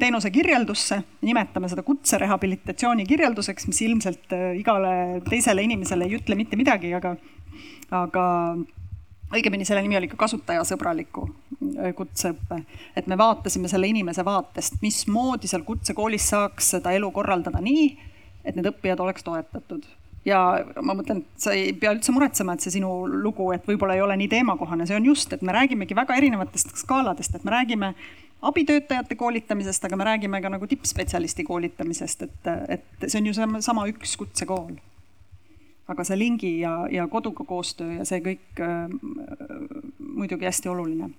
teenuse 0.00 0.32
kirjeldusse, 0.32 1.02
nimetame 1.28 1.68
seda 1.68 1.84
kutserehabilitatsiooni 1.84 3.04
kirjelduseks, 3.10 3.68
mis 3.68 3.84
ilmselt 3.84 4.32
äh, 4.36 4.50
igale 4.62 5.20
teisele 5.28 5.68
inimesele 5.68 6.08
ei 6.08 6.16
ütle 6.22 6.40
mitte 6.40 6.56
midagi, 6.56 6.94
aga, 6.96 7.18
aga 8.00 8.26
õigemini 9.34 9.66
selle 9.66 9.82
nimi 9.84 9.98
oli 9.98 10.08
ka 10.10 10.18
kasutajasõbraliku 10.20 11.26
äh, 11.28 11.94
kutseõppe, 11.96 12.62
et 12.96 13.08
me 13.10 13.18
vaatasime 13.18 13.70
selle 13.70 13.90
inimese 13.90 14.24
vaatest, 14.26 14.80
mismoodi 14.82 15.50
seal 15.50 15.64
kutsekoolis 15.66 16.28
saaks 16.32 16.74
seda 16.76 16.94
elu 16.96 17.10
korraldada 17.14 17.62
nii, 17.64 17.88
et 18.44 18.56
need 18.56 18.70
õppijad 18.72 19.02
oleks 19.04 19.26
toetatud. 19.26 19.86
ja 20.24 20.40
ma 20.82 20.96
mõtlen, 20.96 21.22
et 21.22 21.44
sa 21.44 21.54
ei 21.56 21.72
pea 21.72 21.94
üldse 21.94 22.12
muretsema, 22.12 22.54
et 22.54 22.64
see 22.64 22.74
sinu 22.78 22.90
lugu, 23.08 23.52
et 23.54 23.66
võib-olla 23.68 23.96
ei 23.96 24.02
ole 24.04 24.16
nii 24.20 24.28
teemakohane, 24.34 24.86
see 24.86 24.98
on 24.98 25.06
just, 25.12 25.32
et 25.32 25.42
me 25.42 25.54
räägimegi 25.56 25.96
väga 25.96 26.18
erinevatest 26.20 26.74
skaaladest, 26.82 27.38
et 27.38 27.46
me 27.46 27.54
räägime 27.54 27.94
abitöötajate 28.42 29.14
koolitamisest, 29.20 29.84
aga 29.84 29.96
me 29.96 30.04
räägime 30.08 30.40
ka 30.42 30.52
nagu 30.52 30.66
tippspetsialisti 30.66 31.44
koolitamisest, 31.44 32.22
et, 32.22 32.52
et 32.76 33.08
see 33.08 33.20
on 33.20 33.26
ju 33.30 33.34
sama, 33.36 33.60
sama 33.64 33.88
üks 33.88 34.16
kutsekool 34.20 34.78
aga 35.90 36.06
see 36.06 36.18
lingi 36.18 36.52
ja, 36.60 36.74
ja 36.92 37.06
koduga 37.10 37.44
koostöö 37.48 37.98
ja 37.98 38.06
see 38.08 38.22
kõik 38.24 38.62
äh, 38.62 38.92
muidugi 39.98 40.48
hästi 40.48 40.70
oluline. 40.70 41.10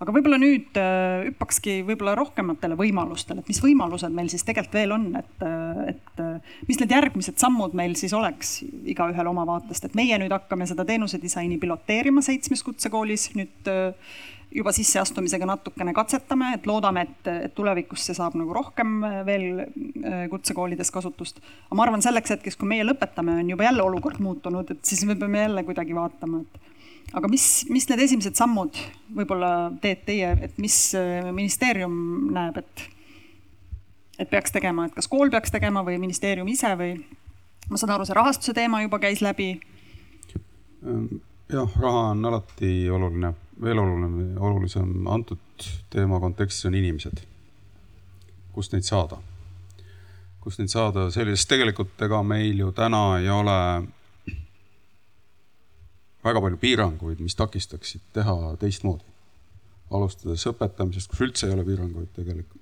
aga 0.00 0.12
võib-olla 0.12 0.38
nüüd 0.40 0.76
äh, 0.80 1.28
hüppakski 1.28 1.78
võib-olla 1.86 2.16
rohkematele 2.18 2.76
võimalustele, 2.78 3.44
et 3.44 3.50
mis 3.52 3.62
võimalused 3.62 4.14
meil 4.14 4.30
siis 4.32 4.44
tegelikult 4.46 4.78
veel 4.80 4.94
on, 4.96 5.08
et, 5.20 5.46
äh, 5.46 5.94
et 5.94 6.24
mis 6.68 6.80
need 6.80 6.94
järgmised 6.96 7.40
sammud 7.40 7.76
meil 7.76 7.96
siis 8.00 8.14
oleks 8.16 8.58
igaühel 8.90 9.30
oma 9.30 9.46
vaatest, 9.48 9.88
et 9.88 9.98
meie 9.98 10.18
nüüd 10.20 10.34
hakkame 10.34 10.68
seda 10.70 10.86
teenusedisaini 10.88 11.60
piloteerima 11.62 12.24
seitsmes 12.24 12.64
kutsekoolis. 12.66 13.30
Nüüd 13.38 13.70
äh, 13.70 14.14
juba 14.54 14.72
sisseastumisega 14.72 15.46
natukene 15.48 15.92
katsetame, 15.94 16.52
et 16.54 16.66
loodame, 16.66 17.02
et, 17.08 17.30
et 17.48 17.54
tulevikus 17.54 18.04
see 18.06 18.14
saab 18.16 18.36
nagu 18.38 18.54
rohkem 18.54 18.92
äh, 19.06 19.16
veel 19.26 19.64
äh, 19.64 20.26
kutsekoolides 20.30 20.92
kasutust. 20.94 21.40
aga 21.66 21.78
ma 21.78 21.86
arvan, 21.86 22.04
selleks 22.04 22.36
hetkeks, 22.36 22.58
kui 22.60 22.70
meie 22.70 22.86
lõpetame, 22.86 23.40
on 23.42 23.50
juba 23.50 23.66
jälle 23.66 23.82
olukord 23.82 24.22
muutunud, 24.22 24.70
et 24.70 24.84
siis 24.86 25.02
me 25.08 25.18
peame 25.18 25.42
jälle 25.42 25.66
kuidagi 25.66 25.96
vaatama, 25.96 26.44
et 26.44 27.18
aga 27.18 27.30
mis, 27.30 27.48
mis 27.70 27.88
need 27.90 28.04
esimesed 28.06 28.38
sammud 28.38 28.78
võib-olla 29.18 29.50
teed 29.82 30.06
teie, 30.06 30.30
et 30.46 30.58
mis 30.62 30.78
äh, 30.98 31.30
ministeerium 31.34 31.98
näeb, 32.34 32.62
et, 32.62 32.88
et 34.22 34.30
peaks 34.30 34.54
tegema, 34.54 34.86
et 34.86 34.94
kas 34.94 35.10
kool 35.10 35.34
peaks 35.34 35.54
tegema 35.54 35.82
või 35.86 35.98
ministeerium 36.02 36.48
ise 36.54 36.76
või 36.78 36.94
ma 37.70 37.80
saan 37.80 37.96
aru, 37.96 38.06
see 38.06 38.18
rahastuse 38.22 38.54
teema 38.54 38.84
juba 38.84 39.02
käis 39.02 39.24
läbi. 39.24 39.56
jah, 41.50 41.80
raha 41.80 42.10
on 42.12 42.30
alati 42.30 42.76
oluline 42.92 43.34
veel 43.62 43.78
oluline, 43.78 44.40
olulisem 44.40 45.06
antud 45.10 45.68
teema 45.90 46.20
kontekstis 46.20 46.66
on 46.66 46.74
inimesed. 46.74 47.22
kust 48.52 48.72
neid 48.72 48.86
saada? 48.86 49.18
kust 50.44 50.60
neid 50.60 50.72
saada 50.72 51.08
sellisest, 51.10 51.48
tegelikult 51.48 52.02
ega 52.04 52.22
meil 52.22 52.58
ju 52.60 52.72
täna 52.76 53.18
ei 53.18 53.30
ole 53.32 53.58
väga 56.24 56.40
palju 56.40 56.60
piiranguid, 56.60 57.20
mis 57.20 57.36
takistaksid 57.36 58.04
teha 58.12 58.54
teistmoodi. 58.60 59.04
alustades 59.94 60.46
õpetamisest, 60.50 61.10
kus 61.10 61.24
üldse 61.26 61.48
ei 61.48 61.54
ole 61.54 61.64
piiranguid 61.64 62.12
tegelikult. 62.16 62.60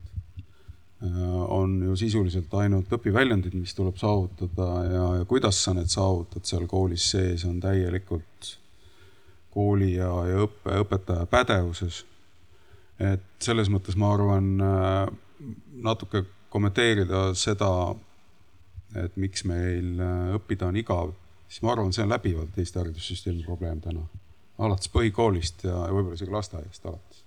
on 1.58 1.80
ju 1.82 1.96
sisuliselt 1.98 2.54
ainult 2.54 2.92
õpiväljundid, 2.94 3.54
mis 3.58 3.74
tuleb 3.74 3.96
saavutada 3.98 4.66
ja, 4.86 5.06
ja 5.18 5.24
kuidas 5.26 5.58
sa 5.64 5.74
need 5.74 5.90
saavutad 5.90 6.46
seal 6.46 6.68
koolis 6.70 7.08
sees, 7.10 7.44
on 7.44 7.58
täielikult 7.60 8.52
kooli 9.52 9.94
ja, 9.94 10.10
ja 10.28 10.44
õppe, 10.46 10.78
õpetaja 10.84 11.26
pädevuses. 11.30 12.04
et 13.02 13.24
selles 13.42 13.70
mõttes 13.72 13.96
ma 13.98 14.12
arvan 14.14 14.48
äh, 14.62 15.08
natuke 15.82 16.24
kommenteerida 16.52 17.32
seda, 17.38 17.70
et 18.98 19.16
miks 19.16 19.44
meil 19.48 19.98
äh, 20.00 20.34
õppida 20.36 20.68
on 20.68 20.78
igav, 20.78 21.14
siis 21.48 21.64
ma 21.64 21.72
arvan, 21.74 21.92
see 21.92 22.04
on 22.04 22.12
läbivalt 22.12 22.58
Eesti 22.58 22.80
haridussüsteemi 22.80 23.44
probleem 23.46 23.80
täna. 23.84 24.04
alates 24.62 24.92
põhikoolist 24.92 25.64
ja, 25.66 25.86
võib-olla 25.90 26.18
isegi 26.18 26.32
lasteaiast 26.32 26.86
alates. 26.86 27.24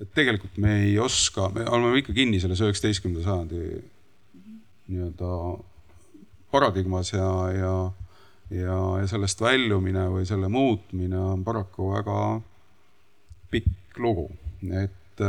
et 0.00 0.12
tegelikult 0.14 0.56
me 0.58 0.76
ei 0.86 0.98
oska, 0.98 1.50
me 1.54 1.66
oleme 1.68 1.98
ikka 2.00 2.14
kinni 2.16 2.40
selles 2.40 2.62
üheksateistkümnenda 2.64 3.26
sajandi 3.26 3.82
nii-öelda 4.90 5.32
paradigmas 6.50 7.12
ja, 7.12 7.28
ja 7.54 7.74
ja, 8.50 8.76
ja 9.00 9.06
sellest 9.10 9.40
väljumine 9.40 10.06
või 10.12 10.26
selle 10.28 10.48
muutmine 10.52 11.18
on 11.18 11.44
paraku 11.44 11.92
väga 11.94 12.18
pikk 13.50 13.98
lugu, 13.98 14.28
et, 14.82 15.22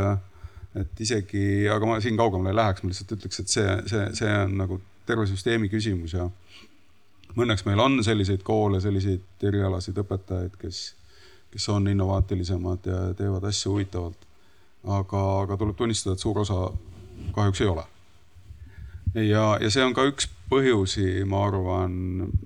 et 0.78 1.03
isegi, 1.03 1.67
aga 1.72 1.89
ma 1.89 1.99
siin 2.01 2.17
kaugemale 2.19 2.53
ei 2.53 2.59
läheks, 2.59 2.84
ma 2.84 2.91
lihtsalt 2.91 3.15
ütleks, 3.17 3.41
et 3.41 3.53
see, 3.53 3.78
see, 3.89 4.07
see 4.17 4.34
on 4.43 4.57
nagu 4.61 4.80
terve 5.09 5.26
süsteemi 5.30 5.69
küsimus 5.72 6.15
ja 6.15 6.28
õnneks 7.38 7.65
meil 7.67 7.80
on 7.82 8.01
selliseid 8.03 8.43
koole, 8.47 8.82
selliseid 8.84 9.47
erialaseid 9.47 9.97
õpetajaid, 10.03 10.57
kes, 10.61 10.82
kes 11.53 11.69
on 11.74 11.88
innovaatilisemad 11.91 12.91
ja 12.91 12.99
teevad 13.17 13.47
asju 13.49 13.76
huvitavalt. 13.76 14.28
aga, 14.82 15.19
aga 15.43 15.57
tuleb 15.57 15.76
tunnistada, 15.78 16.15
et 16.15 16.24
suur 16.24 16.39
osa 16.41 16.72
kahjuks 17.36 17.61
ei 17.61 17.67
ole. 17.69 17.84
Ja, 19.16 19.45
ja 19.62 19.70
see 19.72 19.84
on 19.86 19.95
ka 19.95 20.05
üks 20.09 20.28
põhjusi, 20.51 21.24
ma 21.28 21.45
arvan, 21.47 21.93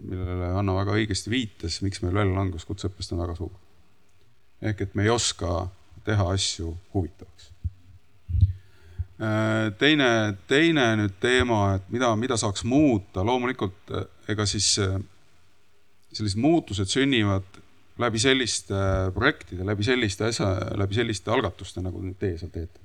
millele 0.06 0.52
Anna 0.60 0.76
väga 0.78 0.96
õigesti 1.00 1.32
viitas, 1.34 1.80
miks 1.86 2.04
meil 2.04 2.16
väljalangus 2.18 2.68
kutseõppest 2.70 3.16
on 3.16 3.24
väga 3.24 3.38
suur. 3.40 3.54
ehk 4.62 4.82
et 4.82 4.96
me 4.96 5.04
ei 5.04 5.10
oska 5.10 5.68
teha 6.06 6.30
asju 6.34 6.72
huvitavaks. 6.94 7.52
Äh, 9.16 9.74
teine, 9.80 10.38
teine 10.48 10.86
nüüd 11.00 11.20
teema, 11.22 11.76
et 11.76 11.90
mida, 11.90 12.14
mida 12.20 12.38
saaks 12.38 12.64
muuta, 12.68 13.24
loomulikult 13.24 13.94
ega 14.30 14.46
siis 14.46 14.74
sellised 16.16 16.40
muutused 16.40 16.90
sünnivad 16.92 17.62
läbi 18.00 18.20
selliste 18.20 18.80
projektide, 19.16 19.64
läbi 19.68 19.86
selliste 19.88 20.28
asja, 20.30 20.50
läbi 20.80 20.98
selliste 20.98 21.32
algatuste, 21.32 21.84
nagu 21.84 22.02
teie 22.20 22.40
seal 22.40 22.52
teete 22.52 22.85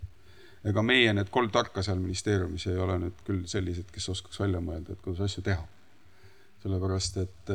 ega 0.69 0.83
meie 0.85 1.13
need 1.17 1.31
kolm 1.33 1.51
tarka 1.53 1.83
seal 1.85 2.01
ministeeriumis 2.03 2.67
ei 2.69 2.81
ole 2.81 2.99
nüüd 3.01 3.23
küll 3.25 3.45
sellised, 3.49 3.89
kes 3.93 4.11
oskaks 4.13 4.41
välja 4.43 4.61
mõelda, 4.65 4.95
et 4.95 5.05
kuidas 5.05 5.25
asju 5.29 5.45
teha. 5.47 5.63
sellepärast, 6.61 7.17
et, 7.23 7.53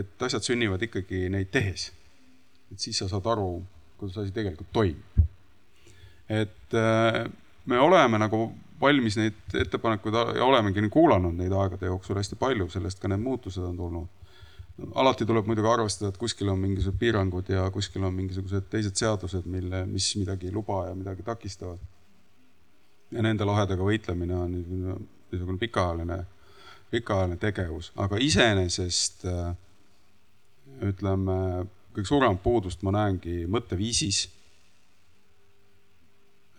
et 0.00 0.22
asjad 0.24 0.46
sünnivad 0.46 0.80
ikkagi 0.82 1.26
neid 1.28 1.50
tehes. 1.52 1.90
et 2.72 2.80
siis 2.80 2.98
sa 2.98 3.08
saad 3.08 3.26
aru, 3.28 3.62
kuidas 4.00 4.16
asi 4.22 4.32
tegelikult 4.32 4.72
toimib. 4.72 5.20
et 6.28 6.78
me 7.66 7.78
oleme 7.78 8.18
nagu 8.18 8.46
valmis 8.80 9.18
neid 9.20 9.60
ettepanekuid 9.60 10.16
ja 10.38 10.44
olemegi 10.44 10.88
kuulanud 10.88 11.36
neid 11.36 11.52
aegade 11.52 11.86
jooksul 11.86 12.16
hästi 12.16 12.40
palju, 12.40 12.70
sellest 12.72 13.02
ka 13.02 13.08
need 13.08 13.20
muutused 13.20 13.62
on 13.62 13.76
tulnud. 13.76 14.08
alati 14.94 15.26
tuleb 15.28 15.44
muidugi 15.44 15.68
arvestada, 15.68 16.08
et 16.08 16.16
kuskil 16.16 16.48
on 16.48 16.58
mingisugused 16.58 16.98
piirangud 16.98 17.48
ja 17.52 17.70
kuskil 17.70 18.04
on 18.08 18.14
mingisugused 18.16 18.70
teised 18.72 18.96
seadused, 18.96 19.44
mille, 19.44 19.84
mis 19.86 20.14
midagi 20.16 20.48
ei 20.48 20.52
luba 20.56 20.86
ja 20.88 20.94
midagi 20.96 21.22
takistavad 21.22 21.89
ja 23.10 23.22
nende 23.22 23.46
lahedega 23.46 23.84
võitlemine 23.84 24.36
on 24.36 24.52
niisugune 24.54 25.58
pikaajaline, 25.58 26.20
pikaajaline 26.90 27.38
tegevus, 27.42 27.92
aga 27.96 28.18
iseenesest 28.22 29.26
äh, 29.30 29.54
ütleme, 30.86 31.66
kõige 31.94 32.08
suuremat 32.08 32.42
puudust 32.42 32.84
ma 32.86 32.94
näengi 32.94 33.44
mõtteviisis. 33.50 34.28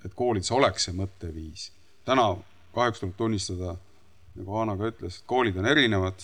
et 0.06 0.14
koolides 0.18 0.52
oleks 0.52 0.88
see 0.88 0.94
mõtteviis. 0.98 1.72
täna 2.06 2.36
kahjuks 2.74 3.00
tuleb 3.00 3.16
tunnistada, 3.18 3.76
nagu 4.36 4.58
Anna 4.58 4.78
ka 4.78 4.92
ütles, 4.92 5.22
koolid 5.26 5.58
on 5.58 5.66
erinevad, 5.66 6.24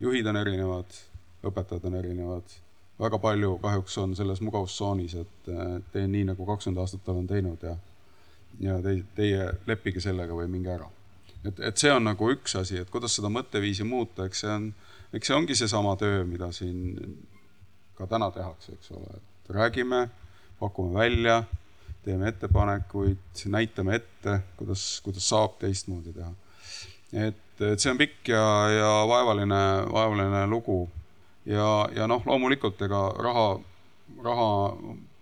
juhid 0.00 0.26
on 0.26 0.36
erinevad, 0.36 1.00
õpetajad 1.44 1.84
on 1.84 1.94
erinevad. 1.94 2.60
väga 3.00 3.18
palju 3.18 3.58
kahjuks 3.58 3.98
on 3.98 4.16
selles 4.16 4.40
mugavustsoonis, 4.40 5.14
et 5.14 5.50
teen 5.92 6.12
nii, 6.12 6.24
nagu 6.24 6.46
kakskümmend 6.46 6.80
aastat 6.80 7.08
olen 7.08 7.26
teinud 7.26 7.62
ja 7.62 7.76
ja 8.60 8.78
te, 8.82 8.96
teie 9.16 9.48
leppige 9.66 10.02
sellega 10.02 10.36
või 10.36 10.48
minge 10.50 10.72
ära. 10.74 10.88
et, 11.44 11.60
et 11.60 11.80
see 11.80 11.92
on 11.92 12.04
nagu 12.04 12.30
üks 12.32 12.56
asi, 12.60 12.78
et 12.80 12.90
kuidas 12.90 13.16
seda 13.16 13.30
mõtteviisi 13.32 13.86
muuta, 13.88 14.28
eks 14.28 14.44
see 14.44 14.52
on, 14.52 14.70
eks 15.12 15.30
see 15.30 15.36
ongi 15.36 15.56
seesama 15.58 15.96
töö, 16.00 16.24
mida 16.28 16.50
siin 16.52 16.96
ka 17.98 18.06
täna 18.10 18.30
tehakse, 18.34 18.74
eks 18.74 18.90
ole, 18.96 19.18
et 19.18 19.54
räägime, 19.54 20.08
pakume 20.60 20.94
välja, 20.98 21.42
teeme 22.04 22.28
ettepanekuid, 22.28 23.44
näitame 23.46 23.96
ette, 24.00 24.40
kuidas, 24.56 25.00
kuidas 25.04 25.28
saab 25.28 25.58
teistmoodi 25.60 26.12
teha. 26.12 26.32
et, 27.12 27.60
et 27.60 27.80
see 27.80 27.92
on 27.92 28.00
pikk 28.00 28.28
ja, 28.34 28.44
ja 28.72 28.90
vaevaline, 29.08 29.62
vaevaline 29.92 30.46
lugu 30.50 30.82
ja, 31.46 31.88
ja 31.96 32.08
noh, 32.10 32.24
loomulikult 32.26 32.82
ega 32.82 33.06
raha, 33.22 33.48
raha 34.24 34.50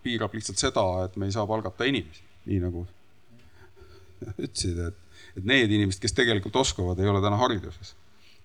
piirab 0.03 0.35
lihtsalt 0.35 0.59
seda, 0.59 0.85
et 1.05 1.17
me 1.17 1.29
ei 1.29 1.35
saa 1.35 1.47
palgata 1.47 1.87
inimesi, 1.89 2.25
nii 2.51 2.61
nagu 2.65 2.87
ütlesid, 4.47 4.79
et, 4.89 5.19
et 5.37 5.49
need 5.49 5.73
inimesed, 5.73 6.01
kes 6.03 6.17
tegelikult 6.17 6.57
oskavad, 6.63 7.01
ei 7.01 7.11
ole 7.11 7.23
täna 7.25 7.39
hariduses. 7.41 7.95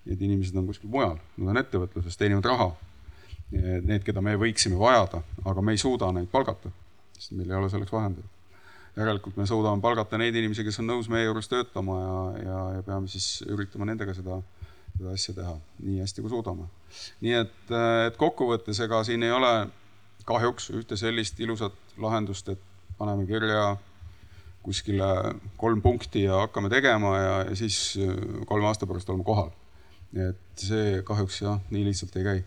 Need 0.08 0.22
inimesed 0.24 0.56
on 0.56 0.68
kuskil 0.68 0.90
mujal, 0.92 1.18
nad 1.36 1.52
on 1.52 1.60
ettevõtluses, 1.60 2.16
teenivad 2.16 2.48
raha. 2.48 2.68
Need, 3.52 4.02
keda 4.04 4.20
me 4.24 4.34
võiksime 4.40 4.76
vajada, 4.80 5.22
aga 5.48 5.64
me 5.64 5.72
ei 5.72 5.80
suuda 5.80 6.10
neid 6.12 6.28
palgata, 6.32 6.70
sest 7.16 7.32
meil 7.36 7.48
ei 7.48 7.56
ole 7.56 7.70
selleks 7.72 7.92
vahendeid. 7.92 8.34
järelikult 8.98 9.36
me 9.38 9.46
suudame 9.46 9.80
palgata 9.80 10.18
neid 10.18 10.34
inimesi, 10.34 10.64
kes 10.66 10.80
on 10.82 10.88
nõus 10.90 11.08
meie 11.08 11.24
juures 11.24 11.48
töötama 11.48 11.98
ja, 12.00 12.14
ja, 12.42 12.62
ja 12.76 12.82
peame 12.82 13.08
siis 13.08 13.44
üritama 13.46 13.86
nendega 13.86 14.14
seda, 14.16 14.40
seda 14.96 15.12
asja 15.14 15.34
teha 15.36 15.54
nii 15.86 16.00
hästi, 16.02 16.24
kui 16.24 16.32
suudame. 16.32 16.66
nii 17.24 17.36
et, 17.38 17.60
et 18.08 18.18
kokkuvõttes, 18.20 18.80
ega 18.84 19.00
siin 19.06 19.22
ei 19.22 19.32
ole 19.32 19.52
kahjuks 20.28 20.70
ühte 20.76 20.98
sellist 21.00 21.40
ilusat 21.40 21.76
lahendust, 21.96 22.48
et 22.52 22.60
paneme 22.98 23.24
kirja 23.28 23.76
kuskile 24.68 25.08
kolm 25.60 25.80
punkti 25.84 26.26
ja 26.26 26.42
hakkame 26.44 26.70
tegema 26.72 27.14
ja, 27.16 27.34
ja 27.48 27.56
siis 27.56 27.96
äh, 28.02 28.14
kolme 28.48 28.68
aasta 28.68 28.88
pärast 28.88 29.08
oleme 29.10 29.26
kohal. 29.26 29.50
et 30.16 30.62
see 30.62 31.02
kahjuks 31.04 31.42
jah, 31.42 31.58
nii 31.72 31.84
lihtsalt 31.88 32.14
ei 32.16 32.24
käi. 32.24 32.38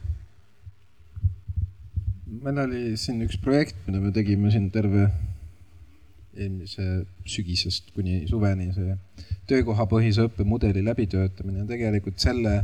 meil 2.42 2.64
oli 2.64 2.86
siin 2.98 3.22
üks 3.26 3.38
projekt, 3.42 3.78
mida 3.88 4.02
me 4.02 4.14
tegime 4.16 4.54
siin 4.54 4.72
terve 4.74 5.10
eelmise 6.32 7.04
sügisest 7.28 7.92
kuni 7.96 8.24
suveni, 8.30 8.70
see 8.74 8.96
töökohapõhise 9.52 10.30
õppemudeli 10.30 10.84
läbitöötamine 10.86 11.66
ja 11.66 11.70
tegelikult 11.70 12.22
selle 12.24 12.62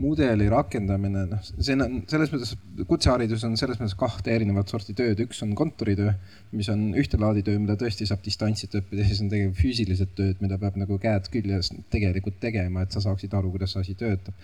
mudeli 0.00 0.48
rakendamine, 0.50 1.26
noh, 1.28 1.42
see 1.50 1.76
on 1.76 2.00
selles 2.10 2.32
mõttes, 2.32 2.54
kutseharidus 2.88 3.44
on 3.48 3.56
selles 3.60 3.80
mõttes 3.80 3.96
kahte 4.00 4.32
erinevat 4.32 4.72
sorti 4.72 4.94
tööd, 4.96 5.20
üks 5.26 5.42
on 5.44 5.52
kontoritöö, 5.58 6.14
mis 6.56 6.70
on 6.72 6.88
ühte 6.98 7.20
laadi 7.20 7.44
töö, 7.46 7.60
mida 7.62 7.76
tõesti 7.80 8.08
saab 8.08 8.24
distantsilt 8.24 8.78
õppida, 8.80 9.04
siis 9.08 9.22
on 9.24 9.30
tegelikult 9.32 9.60
füüsilised 9.60 10.14
tööd, 10.16 10.40
mida 10.44 10.58
peab 10.62 10.78
nagu 10.80 10.98
käed 11.02 11.28
küljes 11.32 11.72
tegelikult 11.92 12.40
tegema, 12.42 12.86
et 12.86 12.96
sa 12.96 13.04
saaksid 13.04 13.36
aru, 13.36 13.52
kuidas 13.54 13.76
see 13.76 13.84
asi 13.84 13.98
töötab 14.00 14.36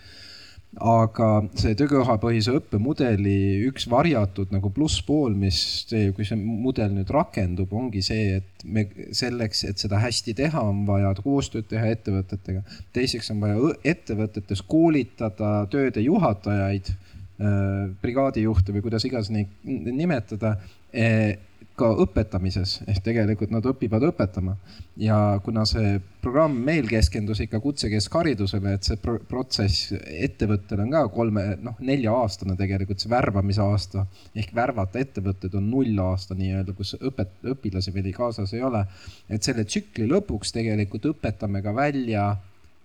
aga 0.76 1.28
see 1.56 1.72
töökohapõhise 1.78 2.52
õppemudeli 2.58 3.64
üks 3.70 3.86
varjatud 3.88 4.50
nagu 4.52 4.68
plusspool, 4.74 5.32
mis 5.38 5.58
see, 5.88 6.10
kui 6.16 6.26
see 6.28 6.36
mudel 6.36 6.92
nüüd 6.92 7.10
rakendub, 7.14 7.72
ongi 7.72 8.02
see, 8.04 8.40
et 8.42 8.66
me 8.68 8.84
selleks, 9.16 9.64
et 9.70 9.80
seda 9.80 10.02
hästi 10.02 10.36
teha, 10.36 10.60
on 10.60 10.84
vaja 10.88 11.14
koostööd 11.22 11.68
teha 11.70 11.88
ettevõtetega. 11.94 12.62
teiseks 12.92 13.32
on 13.32 13.40
vaja 13.46 13.72
ettevõtetes 13.94 14.62
koolitada 14.68 15.64
tööde 15.72 16.04
juhatajaid, 16.04 16.92
äh, 16.92 17.82
brigaadijuhte 18.02 18.76
või 18.76 18.84
kuidas 18.84 19.08
iganes 19.08 19.32
neid 19.32 19.48
nimetada 19.64 20.58
eh, 20.92 21.38
ka 21.76 21.90
õpetamises 22.02 22.78
ehk 22.88 23.02
tegelikult 23.04 23.52
nad 23.52 23.66
õpivad 23.68 24.04
õpetama. 24.08 24.56
ja 24.96 25.16
kuna 25.44 25.64
see 25.68 25.98
programm 26.24 26.56
meil 26.64 26.88
keskendus 26.88 27.42
ikka 27.44 27.60
kutsekeskharidusele, 27.60 28.72
et 28.74 28.88
see 28.88 28.96
pro 29.00 29.18
protsess 29.28 29.92
ettevõttel 29.92 30.80
on 30.86 30.94
ka 30.94 31.02
kolme, 31.12 31.44
noh 31.62 31.76
nelja-aastane 31.80 32.56
tegelikult 32.56 33.02
see 33.02 33.12
värbamise 33.12 33.62
aasta 33.62 34.06
ehk 34.34 34.54
värvata 34.56 35.02
ettevõtted 35.04 35.54
on 35.60 35.68
null-aasta 35.70 36.36
nii-öelda, 36.38 36.72
kus 36.76 36.96
õpet-, 36.96 37.38
õpilasi 37.52 37.94
veel 37.94 38.12
kaasas 38.16 38.56
ei 38.56 38.64
ole. 38.64 38.86
et 39.28 39.42
selle 39.42 39.64
tsükli 39.64 40.08
lõpuks 40.08 40.54
tegelikult 40.56 41.12
õpetame 41.12 41.62
ka 41.62 41.74
välja 41.76 42.30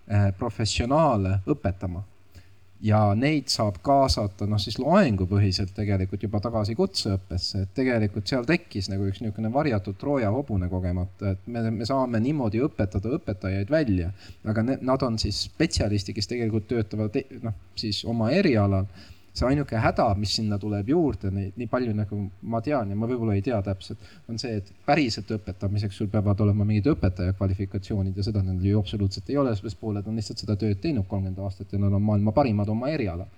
eh, 0.08 0.32
professionaale 0.38 1.40
õpetama 1.48 2.04
ja 2.82 3.00
neid 3.18 3.52
saab 3.52 3.78
kaasata 3.86 4.48
noh, 4.50 4.60
siis 4.62 4.80
loengupõhiselt 4.82 5.74
tegelikult 5.78 6.24
juba 6.26 6.42
tagasi 6.42 6.76
kutseõppesse, 6.78 7.66
et 7.66 7.74
tegelikult 7.78 8.30
seal 8.32 8.48
tekkis 8.48 8.90
nagu 8.92 9.06
üks 9.10 9.22
niisugune 9.22 9.52
varjatud 9.54 10.00
Trooja 10.02 10.32
hobune 10.34 10.70
kogemata, 10.72 11.36
et 11.36 11.48
me, 11.48 11.64
me 11.72 11.88
saame 11.88 12.22
niimoodi 12.24 12.64
õpetada 12.66 13.14
õpetajaid 13.18 13.72
välja, 13.72 14.12
aga 14.50 14.66
ne, 14.66 14.78
nad 14.82 15.06
on 15.06 15.20
siis 15.22 15.46
spetsialistid, 15.52 16.18
kes 16.18 16.32
tegelikult 16.32 16.70
töötavad 16.72 17.18
noh, 17.46 17.58
siis 17.78 18.04
oma 18.10 18.32
erialal 18.34 18.90
see 19.32 19.48
ainuke 19.48 19.80
häda, 19.80 20.10
mis 20.20 20.34
sinna 20.36 20.58
tuleb 20.60 20.90
juurde, 20.92 21.32
nii, 21.32 21.68
palju 21.72 21.94
nagu 21.96 22.18
ma 22.52 22.60
tean 22.64 22.90
ja 22.92 22.98
ma 23.00 23.08
võib-olla 23.08 23.38
ei 23.38 23.44
tea 23.46 23.62
täpselt, 23.64 24.02
on 24.30 24.40
see, 24.42 24.58
et 24.60 24.72
päriselt 24.88 25.32
õpetamiseks 25.32 26.02
sul 26.02 26.10
peavad 26.12 26.44
olema 26.44 26.68
mingid 26.68 26.90
õpetaja 26.92 27.36
kvalifikatsioonid 27.38 28.18
ja 28.18 28.26
seda 28.28 28.44
nendel 28.44 28.74
ju 28.74 28.82
absoluutselt 28.82 29.32
ei 29.32 29.40
ole, 29.40 29.56
sest 29.56 29.80
pooled 29.80 30.08
on 30.08 30.20
lihtsalt 30.20 30.44
seda 30.44 30.58
tööd 30.60 30.82
teinud 30.84 31.08
kolmkümmend 31.08 31.40
aastat 31.48 31.72
ja 31.72 31.80
nad 31.80 31.96
on 31.96 32.04
maailma 32.10 32.36
parimad 32.36 32.70
oma 32.76 32.92
erialal. 32.92 33.30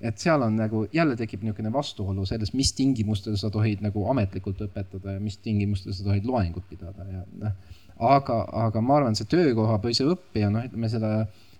et 0.00 0.18
seal 0.20 0.42
on 0.42 0.56
nagu 0.58 0.82
jälle 0.92 1.14
tekib 1.16 1.40
niisugune 1.42 1.70
vastuolu 1.72 2.26
selles, 2.26 2.52
mis 2.52 2.72
tingimustel 2.76 3.36
sa 3.40 3.48
tohid 3.50 3.80
nagu 3.80 4.02
ametlikult 4.10 4.60
õpetada 4.66 5.14
ja 5.14 5.20
mis 5.20 5.38
tingimustel 5.38 5.94
sa 5.96 6.04
tohid 6.04 6.26
loengut 6.26 6.66
pidada 6.68 7.06
ja 7.08 7.22
noh. 7.40 7.54
aga, 7.96 8.42
aga 8.66 8.80
ma 8.80 8.98
arvan, 8.98 9.16
see 9.16 9.30
töökohapõhise 9.30 10.04
õppija, 10.10 10.50
noh, 10.52 10.66
ütleme 10.68 10.90
seda 10.92 11.12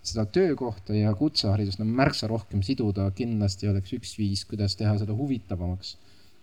seda 0.07 0.25
töökohta 0.33 0.95
ja 0.97 1.13
kutseharidust 1.19 1.81
no, 1.81 1.87
märksa 1.99 2.29
rohkem 2.31 2.63
siduda 2.67 3.09
kindlasti 3.17 3.71
oleks 3.71 3.95
üks 3.99 4.17
viis, 4.19 4.45
kuidas 4.49 4.77
teha 4.79 4.97
seda 5.01 5.17
huvitavamaks. 5.17 5.97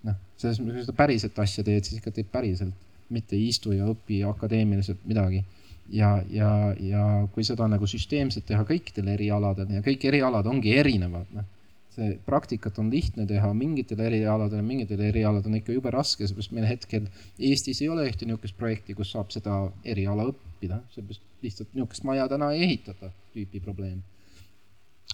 noh, 0.08 0.20
selles 0.38 0.60
mõttes, 0.60 0.84
kui 0.84 0.90
sa 0.90 0.98
päriselt 0.98 1.40
asja 1.40 1.64
teed, 1.64 1.88
siis 1.88 2.02
ikka 2.02 2.12
teed 2.16 2.32
päriselt, 2.32 2.88
mitte 3.14 3.38
ei 3.38 3.48
istu 3.52 3.76
ja 3.76 3.88
õpi 3.92 4.24
akadeemiliselt 4.28 5.06
midagi. 5.08 5.44
ja, 5.92 6.16
ja, 6.32 6.52
ja 6.80 7.08
kui 7.34 7.44
seda 7.44 7.68
nagu 7.68 7.88
süsteemselt 7.88 8.46
teha 8.48 8.64
kõikidel 8.68 9.14
erialadel 9.16 9.76
ja 9.78 9.84
kõik 9.84 10.08
erialad 10.12 10.48
ongi 10.48 10.78
erinevad, 10.80 11.28
noh 11.36 11.50
see 11.94 12.16
praktikat 12.26 12.80
on 12.82 12.90
lihtne 12.94 13.26
teha 13.30 13.52
mingitel 13.58 14.02
erialadel, 14.02 14.64
mingitel 14.66 15.02
erialadel 15.10 15.52
on 15.52 15.60
ikka 15.60 15.76
jube 15.76 15.92
raske, 15.94 16.26
seepärast 16.28 16.56
meil 16.56 16.66
hetkel 16.66 17.06
Eestis 17.38 17.84
ei 17.84 17.90
ole 17.94 18.08
ühte 18.10 18.28
niisugust 18.28 18.58
projekti, 18.58 18.96
kus 18.98 19.14
saab 19.14 19.34
seda 19.36 19.60
eriala 19.86 20.28
õppida, 20.32 20.53
seepärast 20.68 21.24
lihtsalt 21.44 21.74
niisugust 21.74 22.04
maja 22.08 22.28
täna 22.32 22.52
ei 22.54 22.64
ehitata, 22.68 23.12
tüüpi 23.34 23.62
probleem. 23.64 24.04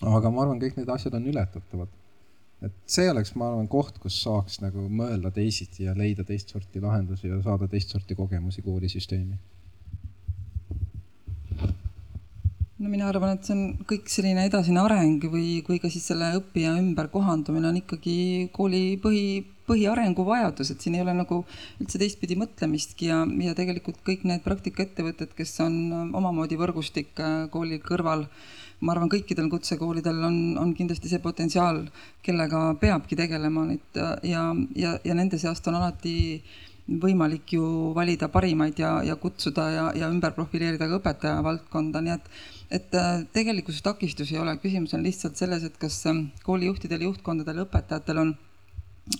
aga 0.01 0.31
ma 0.31 0.43
arvan, 0.45 0.61
kõik 0.61 0.77
need 0.77 0.89
asjad 0.89 1.15
on 1.17 1.27
ületatavad. 1.31 1.95
et 2.61 2.75
see 2.85 3.09
oleks, 3.11 3.35
ma 3.35 3.51
arvan, 3.51 3.67
koht, 3.67 3.99
kus 4.03 4.21
saaks 4.23 4.59
nagu 4.61 4.87
mõelda 4.89 5.31
teisiti 5.31 5.85
ja 5.87 5.95
leida 5.97 6.23
teist 6.23 6.49
sorti 6.49 6.81
lahendusi 6.83 7.27
ja 7.27 7.41
saada 7.43 7.67
teist 7.67 7.95
sorti 7.95 8.15
kogemusi 8.15 8.61
koolisüsteemi 8.61 9.39
no 12.79 12.87
mina 12.87 13.09
arvan, 13.11 13.35
et 13.35 13.47
see 13.47 13.55
on 13.55 13.85
kõik 13.87 14.07
selline 14.11 14.45
edasine 14.47 14.79
areng 14.79 15.23
või, 15.31 15.59
või 15.67 15.79
ka 15.83 15.91
siis 15.91 16.05
selle 16.07 16.31
õppija 16.37 16.77
ümberkohandumine 16.79 17.71
on 17.71 17.79
ikkagi 17.81 18.15
kooli 18.55 18.83
põhi, 19.03 19.41
põhiarengu 19.67 20.23
vajadus, 20.25 20.71
et 20.71 20.85
siin 20.85 20.95
ei 20.95 21.03
ole 21.03 21.13
nagu 21.17 21.41
üldse 21.81 21.99
teistpidi 22.01 22.37
mõtlemistki 22.39 23.09
ja, 23.11 23.19
ja 23.43 23.55
tegelikult 23.57 23.99
kõik 24.07 24.23
need 24.29 24.45
praktikaettevõtted, 24.45 25.35
kes 25.35 25.57
on 25.65 25.75
omamoodi 26.15 26.57
võrgustik 26.59 27.19
äh, 27.19 27.43
kooli 27.51 27.81
kõrval, 27.83 28.23
ma 28.79 28.95
arvan, 28.95 29.11
kõikidel 29.11 29.51
kutsekoolidel 29.51 30.23
on, 30.29 30.39
on 30.61 30.71
kindlasti 30.77 31.11
see 31.11 31.19
potentsiaal, 31.23 31.83
kellega 32.23 32.63
peabki 32.79 33.19
tegelema 33.19 33.65
nüüd 33.67 33.99
ja, 34.23 34.53
ja, 34.79 34.95
ja 35.03 35.19
nende 35.19 35.41
seast 35.41 35.67
on 35.67 35.81
alati 35.81 36.15
võimalik 36.89 37.51
ju 37.53 37.91
valida 37.93 38.31
parimaid 38.33 38.79
ja, 38.81 38.95
ja 39.05 39.19
kutsuda 39.19 39.67
ja, 39.69 39.83
ja 39.99 40.07
ümber 40.09 40.31
profileerida 40.33 40.87
ka 40.89 40.97
õpetaja 40.97 41.43
valdkonda, 41.45 42.01
nii 42.01 42.15
et 42.15 42.31
et 42.71 42.93
äh, 42.95 43.23
tegelikkuses 43.33 43.81
takistusi 43.85 44.35
ei 44.35 44.43
ole, 44.43 44.57
küsimus 44.61 44.93
on 44.93 45.03
lihtsalt 45.05 45.39
selles, 45.39 45.65
et 45.65 45.77
kas 45.81 46.03
ähm, 46.09 46.29
koolijuhtidel, 46.45 47.07
juhtkondadel, 47.09 47.65
õpetajatel 47.65 48.23
on 48.25 48.37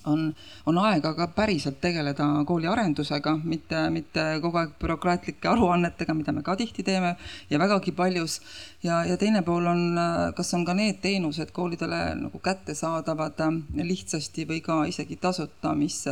on, 0.06 0.36
on 0.70 0.78
aega 0.78 1.16
ka 1.18 1.26
päriselt 1.34 1.80
tegeleda 1.82 2.26
kooli 2.46 2.68
arendusega, 2.70 3.32
mitte, 3.42 3.80
mitte 3.90 4.26
kogu 4.44 4.60
aeg 4.62 4.76
bürokraatlike 4.82 5.50
aruannetega, 5.50 6.14
mida 6.14 6.34
me 6.36 6.44
ka 6.46 6.54
tihti 6.60 6.86
teeme 6.86 7.16
ja 7.50 7.60
vägagi 7.60 7.92
paljus. 7.98 8.40
ja, 8.84 9.02
ja 9.06 9.18
teine 9.18 9.42
pool 9.42 9.66
on, 9.66 9.98
äh, 9.98 10.20
kas 10.38 10.54
on 10.54 10.66
ka 10.66 10.78
need 10.78 11.02
teenused 11.02 11.50
koolidele 11.56 12.04
nagu 12.22 12.40
kättesaadavad 12.40 13.42
äh, 13.48 13.58
lihtsasti 13.82 14.46
või 14.46 14.62
ka 14.62 14.84
isegi 14.86 15.18
tasuta, 15.18 15.74
mis 15.76 16.04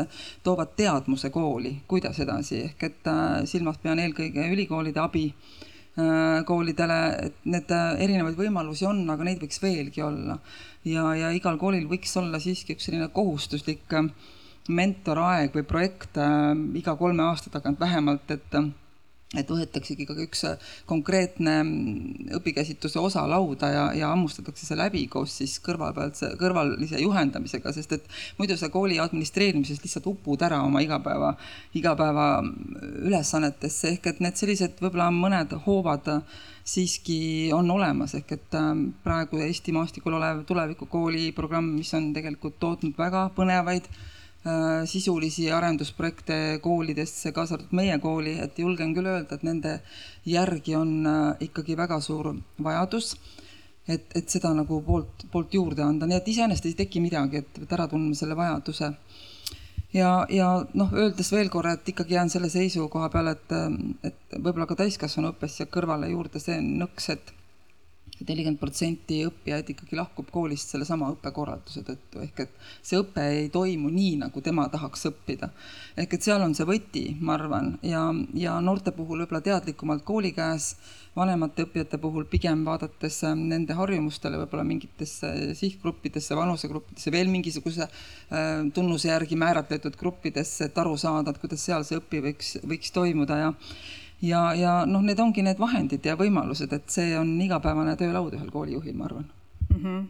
toovad 0.44 0.74
teadmuse 0.76 1.30
kooli, 1.30 1.78
kuidas 1.88 2.20
edasi, 2.20 2.64
ehk 2.72 2.84
et 2.90 3.14
silmas 3.46 3.78
pean 3.84 4.00
eelkõige 4.02 4.50
ülikoolide 4.58 5.06
abi 5.06 5.30
Äh, 5.30 5.67
koolidele, 6.46 6.98
et 7.28 7.46
need 7.50 7.72
äh, 7.74 7.94
erinevaid 8.06 8.38
võimalusi 8.38 8.86
on, 8.86 9.04
aga 9.10 9.26
neid 9.26 9.42
võiks 9.42 9.62
veelgi 9.64 10.04
olla. 10.06 10.38
ja, 10.86 11.06
ja 11.18 11.32
igal 11.34 11.58
koolil 11.58 11.88
võiks 11.90 12.14
olla 12.22 12.40
siiski 12.40 12.76
üks 12.78 12.86
selline 12.90 13.10
kohustuslik 13.14 13.98
äh, 13.98 14.12
mentoraeg 14.68 15.56
või 15.56 15.64
projekt 15.64 16.20
iga 16.76 16.98
kolme 17.00 17.24
aasta 17.24 17.50
tagant 17.50 17.80
vähemalt, 17.80 18.30
et 18.36 18.58
et 19.36 19.50
võetaksegi 19.52 20.06
ka 20.08 20.16
üks 20.24 20.46
konkreetne 20.88 21.58
õpikäsitluse 22.38 23.02
osa 23.02 23.26
lauda 23.28 23.70
ja, 23.74 23.84
ja 23.98 24.12
hammustatakse 24.14 24.64
see 24.64 24.80
läbi 24.80 25.04
koos 25.12 25.34
siis 25.42 25.58
kõrvalpealse, 25.66 26.30
kõrvalise 26.40 27.02
juhendamisega, 27.02 27.74
sest 27.76 27.98
et 27.98 28.08
muidu 28.40 28.56
sa 28.56 28.72
kooli 28.72 29.02
administreerimises 29.04 29.84
lihtsalt 29.84 30.08
upud 30.14 30.48
ära 30.48 30.62
oma 30.64 30.80
igapäeva, 30.86 31.34
igapäeva 31.76 32.28
ülesannetesse, 33.04 33.98
ehk 33.98 34.14
et 34.14 34.24
need 34.24 34.40
sellised 34.40 34.80
võib-olla 34.80 35.12
mõned 35.12 35.58
hoovad 35.68 36.08
siiski 36.68 37.52
on 37.56 37.68
olemas, 37.72 38.16
ehk 38.16 38.32
et 38.38 38.60
ähm, 38.60 38.92
praegu 39.04 39.44
Eesti 39.44 39.76
maastikul 39.76 40.16
olev 40.16 40.46
tulevikukooli 40.48 41.34
programm, 41.36 41.74
mis 41.76 41.92
on 42.00 42.14
tegelikult 42.16 42.62
tootnud 42.64 42.96
väga 42.96 43.28
põnevaid 43.36 43.92
Äh, 43.92 44.17
sisulisi 44.86 45.52
arendusprojekte 45.52 46.60
koolidesse, 46.62 47.32
kaasa 47.36 47.56
arvatud 47.56 47.76
meie 47.76 47.98
kooli, 48.00 48.38
et 48.40 48.60
julgen 48.60 48.94
küll 48.96 49.10
öelda, 49.10 49.36
et 49.36 49.44
nende 49.44 49.74
järgi 50.28 50.76
on 50.78 50.94
äh, 51.08 51.48
ikkagi 51.50 51.78
väga 51.78 52.00
suur 52.02 52.34
vajadus. 52.64 53.16
et, 53.88 54.12
et 54.20 54.30
seda 54.30 54.50
nagu 54.52 54.82
poolt, 54.84 55.24
poolt 55.32 55.54
juurde 55.56 55.84
anda, 55.84 56.08
nii 56.08 56.18
et 56.18 56.26
iseenesest 56.28 56.66
ei 56.68 56.74
teki 56.76 57.00
midagi, 57.00 57.40
et 57.40 57.72
ära 57.72 57.86
tundma 57.88 58.16
selle 58.20 58.36
vajaduse. 58.36 58.92
ja, 59.94 60.26
ja 60.30 60.50
noh, 60.74 60.94
öeldes 60.94 61.32
veel 61.32 61.50
korra, 61.50 61.74
et 61.74 61.90
ikkagi 61.90 62.14
jään 62.14 62.30
selle 62.30 62.50
seisukoha 62.50 63.10
peale, 63.10 63.36
et, 63.38 63.56
et 64.04 64.38
võib-olla 64.38 64.68
ka 64.68 64.76
täiskasvanuõppes 64.84 65.58
siia 65.58 65.72
kõrvale 65.72 66.12
juurde 66.12 66.40
see 66.44 66.60
nõks, 66.62 67.10
et 67.16 67.34
nelikümmend 68.26 68.60
protsenti 68.60 69.20
õppijaid 69.28 69.72
ikkagi 69.74 69.98
lahkub 70.00 70.30
koolist 70.34 70.74
sellesama 70.74 71.12
õppekorralduse 71.14 71.84
tõttu, 71.86 72.22
ehk 72.24 72.46
et 72.46 72.56
see 72.82 73.00
õpe 73.02 73.26
ei 73.34 73.50
toimu 73.54 73.92
nii, 73.94 74.16
nagu 74.24 74.42
tema 74.42 74.68
tahaks 74.74 75.08
õppida. 75.12 75.52
ehk 75.98 76.14
et 76.18 76.24
seal 76.26 76.42
on 76.42 76.56
see 76.58 76.66
võti, 76.66 77.06
ma 77.20 77.36
arvan, 77.38 77.76
ja, 77.86 78.08
ja 78.34 78.58
noorte 78.62 78.92
puhul 78.96 79.22
võib-olla 79.24 79.44
teadlikumalt 79.46 80.06
kooli 80.08 80.34
käes, 80.34 80.76
vanemate 81.18 81.66
õppijate 81.66 81.98
puhul 82.02 82.26
pigem 82.30 82.64
vaadates 82.66 83.22
nende 83.38 83.74
harjumustele, 83.78 84.38
võib-olla 84.44 84.66
mingitesse 84.68 85.54
sihtgruppidesse, 85.58 86.36
vanusegruppidesse, 86.38 87.14
veel 87.14 87.32
mingisuguse 87.34 87.88
äh, 87.88 88.66
tunnuse 88.74 89.10
järgi 89.10 89.38
määratletud 89.40 89.98
gruppidesse, 89.98 90.70
et 90.70 90.78
aru 90.78 90.98
saada, 90.98 91.34
et 91.34 91.42
kuidas 91.42 91.64
seal 91.66 91.86
see 91.88 91.98
õpi 92.02 92.22
võiks, 92.30 92.58
võiks 92.66 92.94
toimuda. 92.94 93.40
Ja 93.46 93.54
ja, 94.22 94.42
ja 94.58 94.74
noh, 94.90 95.04
need 95.06 95.20
ongi 95.20 95.44
need 95.46 95.60
vahendid 95.62 96.06
ja 96.06 96.18
võimalused, 96.20 96.74
et 96.74 96.94
see 96.94 97.18
on 97.20 97.36
igapäevane 97.42 97.96
töölaud 98.00 98.38
ühel 98.38 98.52
koolijuhil, 98.54 98.96
ma 98.98 99.10
arvan 99.10 99.28
mm. 99.70 99.82
-hmm 99.82 100.06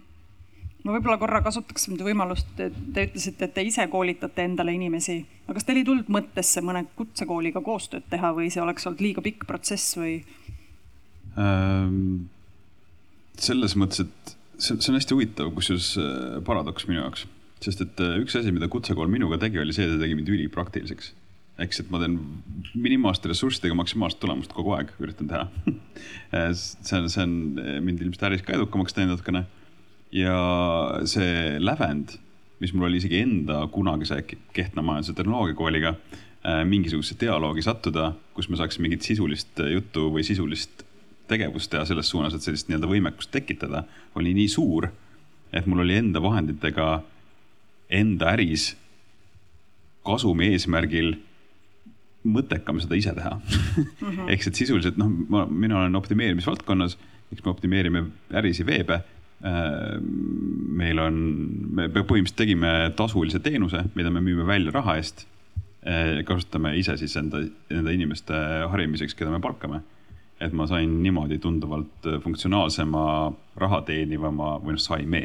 ma 0.87 0.93
võib-olla 0.95 1.17
korra 1.19 1.41
kasutaks 1.43 1.89
nüüd 1.91 2.03
võimalust, 2.05 2.53
et 2.63 2.75
te 2.95 3.03
ütlesite, 3.09 3.49
et 3.49 3.53
te 3.57 3.63
ise 3.67 3.83
koolitate 3.91 4.45
endale 4.47 4.71
inimesi, 4.71 5.17
aga 5.43 5.57
kas 5.57 5.67
teil 5.67 5.81
ei 5.81 5.87
tulnud 5.87 6.07
mõttesse 6.13 6.63
mõne 6.63 6.85
kutsekooliga 6.95 7.59
koostööd 7.65 8.07
teha 8.07 8.31
või 8.37 8.47
see 8.53 8.63
oleks 8.63 8.87
olnud 8.87 9.03
liiga 9.03 9.23
pikk 9.25 9.43
protsess 9.49 9.97
või 9.99 10.21
ähm,? 11.35 12.29
selles 13.37 13.75
mõttes, 13.75 14.05
et 14.07 14.35
see, 14.57 14.77
see 14.79 14.89
on 14.93 14.97
hästi 14.97 15.13
huvitav, 15.13 15.51
kusjuures 15.53 15.91
äh, 16.01 16.39
paradoks 16.47 16.87
minu 16.87 17.01
jaoks, 17.01 17.27
sest 17.61 17.83
et 17.83 17.99
äh, 18.01 18.15
üks 18.23 18.37
asi, 18.39 18.53
mida 18.55 18.69
kutsekool 18.71 19.11
minuga 19.11 19.37
tegi, 19.43 19.59
oli 19.59 19.75
see, 19.75 19.85
et 19.85 19.93
ta 19.97 19.99
tegi 20.05 20.15
mind 20.17 20.31
ülipraktiliseks 20.33 21.11
siis, 21.57 21.81
et 21.81 21.91
ma 21.93 22.01
teen 22.01 22.17
minimaalsete 22.77 23.31
ressurssidega 23.31 23.77
maksimaalset 23.77 24.19
tulemust 24.21 24.53
kogu 24.55 24.75
aeg, 24.77 24.91
üritan 25.01 25.29
teha 25.31 25.47
see 26.57 26.99
on, 26.99 27.09
see 27.09 27.23
on 27.23 27.35
mind 27.85 28.03
ilmselt 28.03 28.27
äris 28.29 28.45
ka 28.45 28.55
edukamaks 28.57 28.95
teinud 28.95 29.15
natukene. 29.15 29.45
ja 30.13 30.37
see 31.09 31.57
lävend, 31.61 32.17
mis 32.61 32.73
mul 32.73 32.89
oli 32.89 33.01
isegi 33.01 33.21
enda 33.23 33.63
kunagise 33.73 34.21
Kehtna 34.53 34.85
majanduse 34.85 35.17
tehnoloogiakooliga 35.17 35.93
äh, 35.95 36.61
mingisugusesse 36.65 37.19
dialoogi 37.25 37.65
sattuda, 37.65 38.11
kus 38.37 38.49
me 38.49 38.59
saaksime 38.59 38.87
mingit 38.87 39.05
sisulist 39.07 39.61
juttu 39.73 40.07
või 40.13 40.25
sisulist 40.27 40.85
tegevust 41.27 41.71
teha 41.73 41.83
selles 41.85 42.09
suunas, 42.09 42.35
et 42.37 42.45
sellist 42.45 42.69
nii-öelda 42.69 42.87
võimekust 42.87 43.33
tekitada, 43.33 43.83
oli 44.15 44.31
nii 44.37 44.47
suur, 44.51 44.87
et 45.51 45.65
mul 45.67 45.83
oli 45.83 45.97
enda 45.99 46.21
vahenditega 46.23 47.01
enda 47.97 48.31
äris 48.35 48.75
kasumi 50.07 50.53
eesmärgil 50.55 51.17
mõttekam 52.25 52.79
seda 52.81 52.97
ise 52.97 53.13
teha 53.15 53.35
mm 53.35 53.83
-hmm. 54.01 54.31
ehk 54.33 54.47
et 54.47 54.55
sisuliselt 54.55 54.97
noh, 54.97 55.11
ma, 55.29 55.45
mina 55.45 55.79
olen 55.79 55.95
optimeerimisvaldkonnas, 55.95 56.97
eks 57.31 57.45
me 57.45 57.51
optimeerime 57.51 58.03
ärisi 58.33 58.65
veebe. 58.65 59.01
Äh, 59.45 60.01
meil 60.81 60.99
on, 60.99 61.17
me 61.71 61.87
põhimõtteliselt 61.87 62.37
tegime 62.37 62.91
tasulise 62.95 63.39
teenuse, 63.39 63.83
mida 63.95 64.09
me 64.09 64.21
müüme 64.21 64.47
välja 64.47 64.71
raha 64.73 64.95
eest. 64.97 65.27
Äh, 65.85 66.23
kasutame 66.25 66.75
ise 66.77 66.97
siis 66.97 67.15
enda, 67.15 67.43
enda 67.69 67.91
inimeste 67.91 68.33
harimiseks, 68.71 69.15
keda 69.15 69.31
me 69.31 69.39
palkame. 69.39 69.81
et 70.39 70.53
ma 70.53 70.67
sain 70.67 71.03
niimoodi 71.03 71.39
tunduvalt 71.41 72.05
funktsionaalsema, 72.21 73.33
raha 73.57 73.81
teenivama 73.81 74.59
või 74.61 74.75
noh, 74.75 74.81
saime 74.81 75.21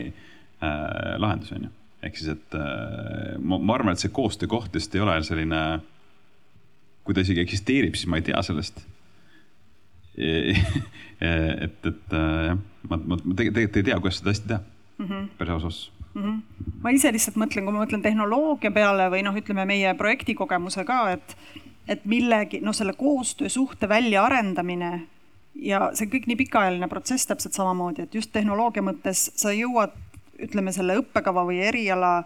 äh, 0.62 1.18
lahenduse 1.20 1.54
on 1.54 1.66
ju. 1.66 1.68
ehk 2.02 2.16
siis, 2.16 2.28
et 2.32 2.54
äh, 2.54 3.36
ma, 3.38 3.58
ma 3.58 3.74
arvan, 3.74 3.92
et 3.92 4.00
see 4.00 4.08
koostöökoht 4.08 4.74
lihtsalt 4.74 4.94
ei 4.94 5.00
ole 5.00 5.18
selline 5.22 5.60
kui 7.04 7.14
ta 7.14 7.24
isegi 7.24 7.42
eksisteerib, 7.42 7.94
siis 7.98 8.10
ma 8.10 8.20
ei 8.20 8.26
tea 8.26 8.42
sellest 8.42 8.82
et, 10.18 11.86
et 11.88 12.12
jah, 12.12 12.58
ma, 12.88 12.98
ma 12.98 13.18
tegelikult 13.38 13.78
ei 13.80 13.86
tea, 13.86 13.98
kuidas 14.00 14.20
seda 14.20 14.34
hästi 14.34 14.48
teha 14.50 14.60
mm 14.98 15.06
-hmm. 15.06 15.28
päris 15.38 15.52
ausas 15.52 15.92
mm. 16.14 16.22
-hmm. 16.22 16.42
ma 16.82 16.90
ise 16.90 17.12
lihtsalt 17.12 17.36
mõtlen, 17.36 17.64
kui 17.64 17.72
ma 17.72 17.84
mõtlen 17.84 18.02
tehnoloogia 18.02 18.70
peale 18.70 19.08
või 19.10 19.22
noh, 19.22 19.36
ütleme 19.36 19.64
meie 19.64 19.94
projektikogemuse 19.94 20.84
ka, 20.84 21.10
et, 21.10 21.36
et 21.88 22.04
millegi, 22.04 22.60
noh, 22.60 22.74
selle 22.74 22.92
koostöösuhte 22.92 23.88
väljaarendamine 23.88 24.92
ja 25.54 25.90
see 25.94 26.06
kõik 26.06 26.26
nii 26.26 26.36
pikaajaline 26.36 26.88
protsess 26.88 27.26
täpselt 27.26 27.54
samamoodi, 27.54 28.02
et 28.02 28.14
just 28.14 28.32
tehnoloogia 28.32 28.82
mõttes 28.82 29.30
sa 29.34 29.52
jõuad, 29.52 29.90
ütleme 30.42 30.72
selle 30.72 30.96
õppekava 30.98 31.46
või 31.46 31.60
eriala 31.60 32.24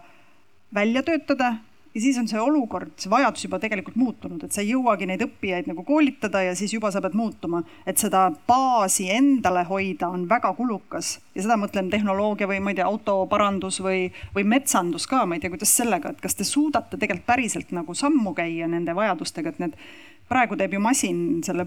välja 0.73 1.03
töötada 1.03 1.55
ja 1.97 2.01
siis 2.01 2.17
on 2.21 2.27
see 2.29 2.37
olukord, 2.37 2.91
see 3.01 3.09
vajadus 3.09 3.47
juba 3.47 3.57
tegelikult 3.61 3.95
muutunud, 3.97 4.43
et 4.45 4.53
sa 4.53 4.61
ei 4.61 4.69
jõuagi 4.69 5.07
neid 5.09 5.23
õppijaid 5.25 5.65
nagu 5.71 5.81
koolitada 5.87 6.43
ja 6.45 6.51
siis 6.57 6.75
juba 6.75 6.91
sa 6.93 7.01
pead 7.01 7.15
muutuma. 7.17 7.63
et 7.89 7.97
seda 7.97 8.27
baasi 8.47 9.07
endale 9.09 9.63
hoida 9.65 10.11
on 10.13 10.27
väga 10.29 10.51
kulukas 10.53 11.15
ja 11.33 11.41
seda 11.41 11.57
mõtlen 11.57 11.89
tehnoloogia 11.89 12.49
või 12.51 12.59
ma 12.61 12.73
ei 12.73 12.77
tea, 12.77 12.85
autoparandus 12.85 13.79
või, 13.81 14.11
või 14.35 14.45
metsandus 14.45 15.07
ka, 15.09 15.23
ma 15.25 15.35
ei 15.37 15.41
tea, 15.41 15.49
kuidas 15.55 15.73
sellega, 15.73 16.13
et 16.13 16.21
kas 16.21 16.37
te 16.37 16.45
suudate 16.45 17.01
tegelikult 17.01 17.25
päriselt 17.25 17.73
nagu 17.73 17.97
sammu 17.97 18.35
käia 18.37 18.69
nende 18.69 18.93
vajadustega, 18.93 19.55
et 19.55 19.63
need 19.65 19.81
praegu 20.29 20.59
teeb 20.59 20.77
ju 20.77 20.83
masin 20.83 21.41
selle 21.47 21.65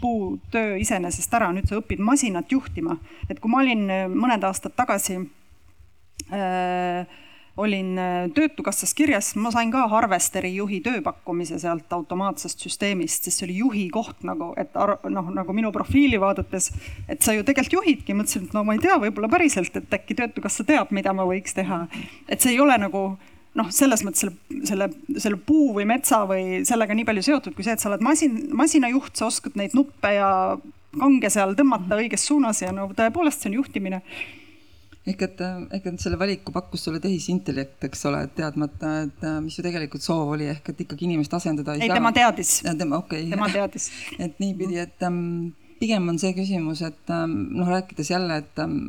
puutöö 0.00 0.78
iseenesest 0.80 1.36
ära, 1.36 1.50
nüüd 1.52 1.68
sa 1.68 1.76
õpid 1.82 2.00
masinat 2.00 2.48
juhtima. 2.56 2.96
et 3.28 3.36
kui 3.40 3.52
ma 3.52 3.60
olin 3.60 3.84
mõned 4.16 4.48
aastad 4.48 4.72
tagasi 4.80 5.20
äh, 6.32 7.04
olin 7.56 7.98
äh, 7.98 8.30
Töötukassas 8.34 8.94
kirjas, 8.94 9.34
ma 9.36 9.50
sain 9.54 9.70
ka 9.72 9.86
Harvesteri 9.88 10.52
juhi 10.56 10.80
tööpakkumise 10.84 11.58
sealt 11.60 11.92
automaatsest 11.92 12.66
süsteemist, 12.66 13.24
sest 13.24 13.40
see 13.40 13.46
oli 13.48 13.56
juhi 13.62 13.84
koht 13.92 14.26
nagu, 14.28 14.52
et 14.60 14.76
noh, 14.76 15.30
nagu 15.34 15.56
minu 15.56 15.72
profiili 15.72 16.20
vaadates, 16.20 16.70
et 17.08 17.24
sa 17.24 17.32
ju 17.36 17.46
tegelikult 17.46 17.80
juhidki, 17.80 18.16
mõtlesin, 18.16 18.48
et 18.48 18.56
no 18.56 18.64
ma 18.66 18.76
ei 18.76 18.82
tea, 18.82 18.98
võib-olla 19.00 19.30
päriselt, 19.32 19.76
et 19.80 19.96
äkki 19.98 20.18
Töötukassa 20.18 20.66
teab, 20.68 20.92
mida 20.96 21.16
ma 21.16 21.24
võiks 21.28 21.56
teha. 21.56 21.86
et 22.28 22.40
see 22.40 22.54
ei 22.54 22.60
ole 22.60 22.76
nagu 22.80 23.08
noh, 23.56 23.68
selles 23.72 24.04
mõttes 24.04 24.26
selle, 24.26 24.62
selle, 24.68 24.90
selle 25.16 25.40
puu 25.40 25.72
või 25.76 25.86
metsa 25.88 26.24
või 26.28 26.64
sellega 26.68 26.94
nii 26.96 27.08
palju 27.08 27.24
seotud, 27.24 27.56
kui 27.56 27.64
see, 27.64 27.76
et 27.76 27.82
sa 27.82 27.88
oled 27.88 28.04
masin, 28.04 28.38
masinajuht, 28.56 29.14
sa 29.16 29.30
oskad 29.30 29.56
neid 29.56 29.76
nuppe 29.76 30.12
ja 30.12 30.30
kange 30.96 31.30
seal 31.32 31.54
tõmmata 31.56 31.96
õiges 32.00 32.24
suunas 32.28 32.60
ja 32.62 32.72
no 32.74 32.90
tõepoolest, 32.96 33.42
see 33.42 33.52
on 33.52 33.62
juhtimine 33.62 34.02
ehk 35.06 35.22
et, 35.22 35.42
ehk 35.78 35.90
et 35.92 36.00
selle 36.02 36.18
valiku 36.18 36.54
pakkus 36.54 36.86
sulle 36.86 37.00
tehisintellekt, 37.02 37.84
eks 37.88 38.06
ole, 38.10 38.24
teadmata, 38.34 38.94
et 39.06 39.26
mis 39.44 39.58
ju 39.58 39.64
tegelikult 39.66 40.02
soov 40.04 40.34
oli, 40.34 40.48
ehk 40.50 40.72
et 40.72 40.86
ikkagi 40.86 41.06
inimest 41.06 41.36
asendada 41.38 41.76
ei, 41.76 41.84
ei 41.84 41.92
saa. 41.92 42.00
tema 42.00 42.12
teadis. 42.16 42.56
tema, 42.66 43.02
okei 43.04 43.26
okay.. 43.26 43.34
tema 43.36 43.50
teadis 43.52 43.90
et 44.26 44.40
niipidi, 44.42 44.80
et 44.82 45.06
um, 45.06 45.20
pigem 45.80 46.08
on 46.10 46.18
see 46.18 46.34
küsimus, 46.36 46.82
et 46.86 47.14
um, 47.14 47.36
noh, 47.60 47.70
rääkides 47.70 48.10
jälle, 48.10 48.40
et 48.42 48.64
um, 48.64 48.80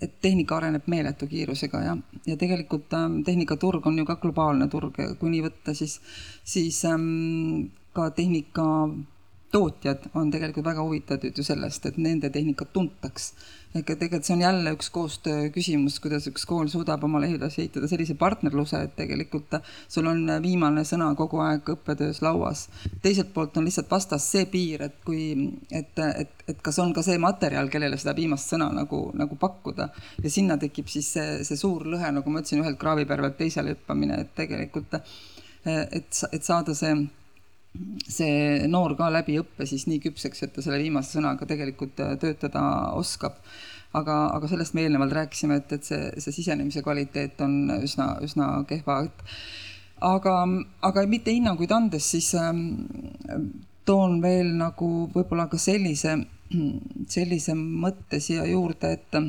et 0.00 0.20
tehnika 0.22 0.56
areneb 0.58 0.86
meeletu 0.86 1.26
kiirusega 1.26 1.80
ja, 1.82 1.96
ja 2.26 2.36
tegelikult 2.38 2.92
ähm, 2.94 3.20
tehnikaturg 3.26 3.86
on 3.86 3.98
ju 3.98 4.04
ka 4.06 4.18
globaalne 4.22 4.68
turg, 4.70 4.98
kui 5.18 5.32
nii 5.32 5.42
võtta, 5.48 5.74
siis, 5.74 5.98
siis 6.46 6.78
ähm, 6.86 7.72
ka 7.96 8.10
tehnika 8.14 8.66
tootjad 9.52 10.10
on 10.14 10.30
tegelikult 10.30 10.66
väga 10.66 10.82
huvitatud 10.84 11.38
ju 11.38 11.44
sellest, 11.44 11.86
et 11.86 11.96
nende 11.96 12.30
tehnikat 12.30 12.72
tuntaks 12.72 13.32
et 13.76 13.84
tegelikult 13.84 14.24
see 14.24 14.34
on 14.34 14.42
jälle 14.42 14.72
üks 14.72 14.88
koostöö 14.92 15.48
küsimus, 15.52 15.98
kuidas 16.00 16.26
üks 16.30 16.46
kool 16.48 16.70
suudab 16.72 17.02
omale 17.04 17.28
edasi 17.34 17.62
ehitada 17.64 17.88
sellise 17.90 18.16
partnerluse, 18.18 18.80
et 18.86 18.94
tegelikult 18.96 19.58
sul 19.88 20.08
on 20.08 20.22
viimane 20.42 20.84
sõna 20.88 21.10
kogu 21.18 21.42
aeg 21.44 21.68
õppetöös 21.74 22.22
lauas. 22.24 22.68
teiselt 23.02 23.32
poolt 23.34 23.56
on 23.60 23.68
lihtsalt 23.68 23.90
vastas 23.90 24.30
see 24.32 24.46
piir, 24.48 24.86
et 24.88 24.96
kui, 25.04 25.50
et, 25.70 25.92
et, 25.98 26.44
et 26.48 26.62
kas 26.64 26.78
on 26.80 26.94
ka 26.96 27.04
see 27.04 27.18
materjal, 27.20 27.68
kellele 27.68 28.00
seda 28.00 28.16
viimast 28.16 28.54
sõna 28.54 28.70
nagu, 28.72 29.02
nagu 29.14 29.36
pakkuda 29.36 29.90
ja 30.22 30.32
sinna 30.32 30.56
tekib 30.56 30.88
siis 30.88 31.12
see, 31.18 31.44
see 31.44 31.60
suur 31.60 31.84
lõhe, 31.86 32.12
nagu 32.14 32.32
ma 32.32 32.40
ütlesin, 32.40 32.64
ühelt 32.64 32.80
kraavipärvelt 32.80 33.36
teisele 33.36 33.76
hüppamine, 33.76 34.22
et 34.24 34.34
tegelikult, 34.38 34.96
et, 35.68 36.24
et 36.32 36.44
saada 36.44 36.74
see 36.74 36.96
see 38.08 38.66
noor 38.70 38.94
ka 38.98 39.10
läbi 39.12 39.38
õppe 39.40 39.66
siis 39.68 39.86
nii 39.90 40.00
küpseks, 40.08 40.42
et 40.44 40.54
ta 40.54 40.64
selle 40.64 40.80
viimase 40.82 41.16
sõnaga 41.18 41.48
tegelikult 41.48 42.00
äh, 42.04 42.16
töötada 42.20 42.62
oskab. 42.98 43.38
aga, 43.96 44.14
aga 44.36 44.48
sellest 44.50 44.74
me 44.76 44.82
eelnevalt 44.84 45.14
rääkisime, 45.16 45.56
et, 45.62 45.72
et 45.72 45.84
see, 45.84 46.10
see 46.20 46.34
sisenemise 46.42 46.82
kvaliteet 46.84 47.40
on 47.40 47.70
üsna, 47.80 48.10
üsna 48.22 48.50
kehva, 48.68 48.98
aga, 50.04 50.34
aga 50.84 51.06
mitte 51.08 51.32
hinnanguid 51.32 51.72
andes, 51.72 52.10
siis 52.12 52.28
ähm, 52.36 52.66
toon 53.88 54.20
veel 54.22 54.52
nagu 54.60 55.08
võib-olla 55.14 55.48
ka 55.48 55.60
sellise, 55.60 56.18
sellise 57.16 57.56
mõtte 57.56 58.20
siia 58.20 58.44
juurde, 58.50 58.92
et 58.98 59.22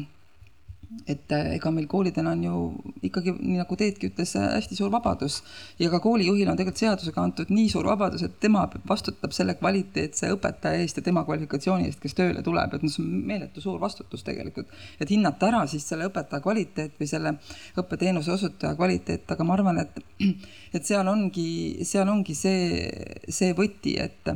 et 1.05 1.31
äh, 1.31 1.51
ega 1.55 1.69
meil 1.73 1.85
koolidena 1.89 2.31
on 2.33 2.41
ju 2.43 2.59
ikkagi, 3.05 3.35
nii 3.37 3.59
nagu 3.59 3.77
Teetki 3.77 4.09
ütles, 4.09 4.31
äh, 4.39 4.47
hästi 4.55 4.77
suur 4.77 4.89
vabadus. 4.93 5.39
Ja 5.81 5.91
ka 5.93 5.99
koolijuhil 6.01 6.49
on 6.49 6.57
tegelikult 6.57 6.81
seadusega 6.81 7.21
antud 7.21 7.51
nii 7.53 7.67
suur 7.69 7.85
vabadus, 7.91 8.23
et 8.25 8.39
tema 8.41 8.63
vastutab 8.89 9.35
selle 9.35 9.53
kvaliteetse 9.59 10.31
õpetaja 10.33 10.81
eest 10.81 10.97
ja 10.97 11.05
tema 11.05 11.23
kvalifikatsiooni 11.27 11.89
eest, 11.89 12.01
kes 12.01 12.17
tööle 12.17 12.43
tuleb, 12.45 12.73
et 12.73 12.85
noh, 12.85 12.93
see 12.93 13.05
on 13.05 13.13
meeletu 13.29 13.61
suur 13.61 13.77
vastutus 13.81 14.25
tegelikult. 14.25 14.73
et 14.99 15.09
hinnata 15.13 15.51
ära 15.51 15.63
siis 15.69 15.85
selle 15.87 16.09
õpetaja 16.09 16.41
kvaliteet 16.43 16.97
või 16.99 17.09
selle 17.13 17.35
õppeteenuse 17.77 18.33
osutaja 18.33 18.75
kvaliteet, 18.79 19.29
aga 19.29 19.45
ma 19.45 19.57
arvan, 19.57 19.83
et, 19.85 20.01
et 20.75 20.85
seal 20.85 21.07
ongi, 21.07 21.49
seal 21.85 22.09
ongi 22.09 22.37
see, 22.37 22.89
see 23.29 23.53
võti, 23.57 23.99
et, 24.01 24.33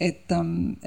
et, 0.00 0.38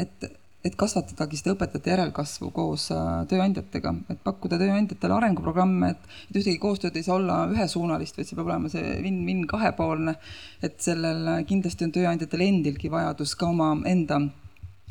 et 0.02 0.32
et 0.64 0.76
kasvatadagi 0.80 1.38
seda 1.40 1.54
õpetajate 1.58 1.92
järelkasvu 1.92 2.50
koos 2.56 2.88
äh, 2.96 3.24
tööandjatega, 3.32 3.94
et 4.14 4.22
pakkuda 4.24 4.60
tööandjatele 4.62 5.18
arenguprogramme, 5.18 5.90
et, 5.92 6.14
et 6.30 6.40
ühtegi 6.40 6.60
koostööd 6.62 6.96
ei 6.96 7.04
saa 7.04 7.18
olla 7.18 7.42
ühesuunalist, 7.52 8.20
vaid 8.20 8.30
see 8.30 8.38
peab 8.40 8.48
olema 8.48 8.72
see 8.72 8.96
win-win 9.04 9.44
kahepoolne. 9.50 10.16
et 10.64 10.80
sellel 10.80 11.44
kindlasti 11.50 11.88
on 11.88 11.92
tööandjatel 11.98 12.46
endilgi 12.48 12.92
vajadus 12.92 13.36
ka 13.36 13.52
oma 13.52 13.74
enda 13.90 14.22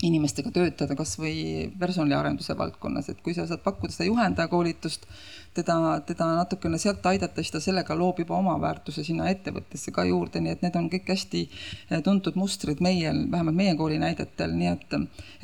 inimestega 0.02 0.50
töötada, 0.52 0.96
kasvõi 0.98 1.70
personaliarenduse 1.78 2.56
valdkonnas, 2.58 3.10
et 3.12 3.20
kui 3.22 3.34
sa 3.36 3.46
saad 3.46 3.62
pakkuda 3.64 3.94
seda 3.94 4.08
juhendajakoolitust, 4.08 5.06
teda, 5.54 5.76
teda 6.06 6.28
natukene 6.38 6.78
sealt 6.80 7.06
aidata, 7.06 7.42
siis 7.42 7.52
ta 7.54 7.60
sellega 7.62 7.96
loob 7.98 8.22
juba 8.22 8.36
oma 8.38 8.54
väärtuse 8.60 9.04
sinna 9.04 9.28
ettevõttesse 9.32 9.92
ka 9.94 10.04
juurde, 10.08 10.40
nii 10.40 10.56
et 10.56 10.62
need 10.64 10.78
on 10.80 10.88
kõik 10.92 11.12
hästi 11.12 11.42
eh, 11.46 12.02
tuntud 12.04 12.38
mustrid 12.40 12.82
meie, 12.84 13.12
vähemalt 13.12 13.58
meie 13.58 13.74
kooli 13.78 13.98
näidetel, 14.02 14.54
nii 14.58 14.70
et, 14.72 14.96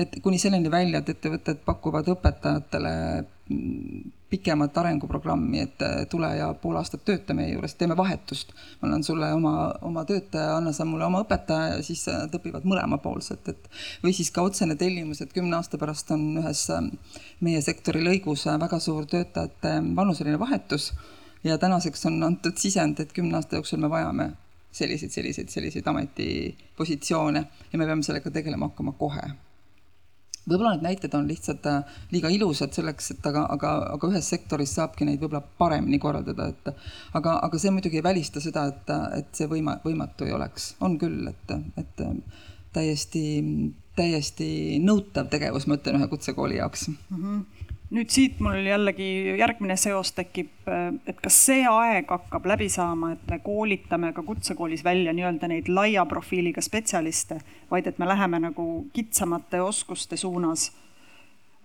et 0.04 0.20
kuni 0.24 0.40
selleni 0.40 0.70
välja, 0.72 1.02
et 1.02 1.12
ettevõtted 1.16 1.64
pakuvad 1.66 2.08
õpetajatele 2.14 2.94
pikemat 4.30 4.76
arenguprogrammi, 4.76 5.60
et 5.60 5.82
äh, 5.82 6.06
tule 6.10 6.28
ja 6.36 6.50
pool 6.60 6.76
aastat 6.76 7.04
tööta 7.08 7.34
meie 7.36 7.54
juures, 7.54 7.74
teeme 7.80 7.96
vahetust. 7.96 8.52
ma 8.80 8.88
annan 8.88 9.04
sulle 9.04 9.30
oma, 9.32 9.52
oma 9.82 10.04
töötaja, 10.04 10.56
anna 10.58 10.72
sa 10.76 10.84
mulle 10.84 11.06
oma 11.06 11.22
õpetaja 11.24 11.76
ja 11.76 11.82
siis 11.82 12.04
nad 12.10 12.34
õpivad 12.36 12.66
mõlemapoolselt, 12.68 13.48
et 13.48 13.70
või 14.04 14.12
siis 14.16 14.30
ka 14.34 14.44
otsene 14.44 14.76
tellimus, 14.76 15.22
et 15.24 15.32
kümne 15.32 15.56
aasta 15.56 15.80
pärast 15.80 16.12
on 16.12 16.26
ühes 16.42 16.66
äh, 16.74 16.90
meie 17.40 17.64
sektori 17.64 18.04
lõigus 18.04 18.44
äh, 18.46 18.60
väga 18.60 18.80
suur 18.84 19.08
töötajate 19.08 19.78
vanuseline 19.96 20.38
vahetus 20.40 20.92
ja 21.44 21.58
tänaseks 21.58 22.06
on 22.12 22.22
antud 22.22 22.60
sisend, 22.60 23.00
et 23.00 23.16
kümne 23.16 23.40
aasta 23.40 23.56
jooksul 23.56 23.80
me 23.80 23.90
vajame 23.90 24.32
selliseid, 24.72 25.10
selliseid, 25.10 25.48
selliseid 25.48 25.86
ametipositsioone 25.88 27.46
ja 27.72 27.78
me 27.78 27.86
peame 27.86 28.04
sellega 28.04 28.30
tegelema 28.30 28.68
hakkama 28.68 28.92
kohe 29.00 29.30
võib-olla 30.48 30.74
need 30.74 30.86
näited 30.86 31.14
on 31.18 31.28
lihtsalt 31.28 31.66
äh, 31.70 31.98
liiga 32.14 32.30
ilusad 32.32 32.74
selleks, 32.76 33.12
et 33.14 33.28
aga, 33.30 33.44
aga, 33.54 33.74
aga 33.96 34.12
ühes 34.12 34.30
sektoris 34.34 34.74
saabki 34.78 35.08
neid 35.08 35.20
võib-olla 35.22 35.42
paremini 35.62 36.00
korraldada, 36.02 36.48
et 36.52 36.72
aga, 37.18 37.38
aga 37.44 37.60
see 37.60 37.74
muidugi 37.74 38.00
ei 38.00 38.06
välista 38.06 38.42
seda, 38.44 38.66
et, 38.72 38.94
et 39.20 39.30
see 39.36 39.50
võima-, 39.50 39.78
võimatu 39.84 40.28
ei 40.28 40.34
oleks. 40.36 40.72
on 40.80 40.98
küll, 41.00 41.28
et, 41.30 41.54
et 41.80 42.04
täiesti, 42.72 43.22
täiesti 43.98 44.50
nõutav 44.84 45.30
tegevus, 45.32 45.68
ma 45.68 45.78
ütlen 45.78 46.00
ühe 46.00 46.10
kutsekooli 46.10 46.60
jaoks 46.60 46.88
mm. 46.88 47.22
-hmm 47.22 47.57
nüüd 47.94 48.10
siit 48.12 48.40
mul 48.44 48.58
jällegi 48.66 49.36
järgmine 49.38 49.76
seos 49.80 50.12
tekib, 50.16 50.50
et 51.08 51.20
kas 51.24 51.38
see 51.48 51.62
aeg 51.68 52.10
hakkab 52.12 52.48
läbi 52.50 52.68
saama, 52.72 53.14
et 53.14 53.30
me 53.30 53.38
koolitame 53.44 54.12
ka 54.16 54.24
kutsekoolis 54.26 54.84
välja 54.84 55.14
nii-öelda 55.16 55.48
neid 55.48 55.70
laia 55.72 56.04
profiiliga 56.08 56.64
spetsialiste, 56.64 57.40
vaid 57.70 57.88
et 57.88 57.98
me 57.98 58.08
läheme 58.08 58.42
nagu 58.48 58.68
kitsamate 58.92 59.62
oskuste 59.64 60.20
suunas 60.20 60.70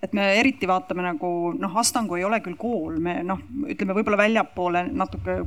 et 0.03 0.13
me 0.13 0.25
eriti 0.35 0.67
vaatame 0.67 1.05
nagu 1.05 1.29
noh, 1.55 1.77
Astangu 1.79 2.17
ei 2.17 2.25
ole 2.27 2.41
küll 2.43 2.57
kool, 2.59 2.97
me 3.03 3.15
noh, 3.23 3.39
ütleme 3.71 3.95
võib-olla 3.95 4.19
väljapoole 4.19 4.83
natuke 4.91 5.37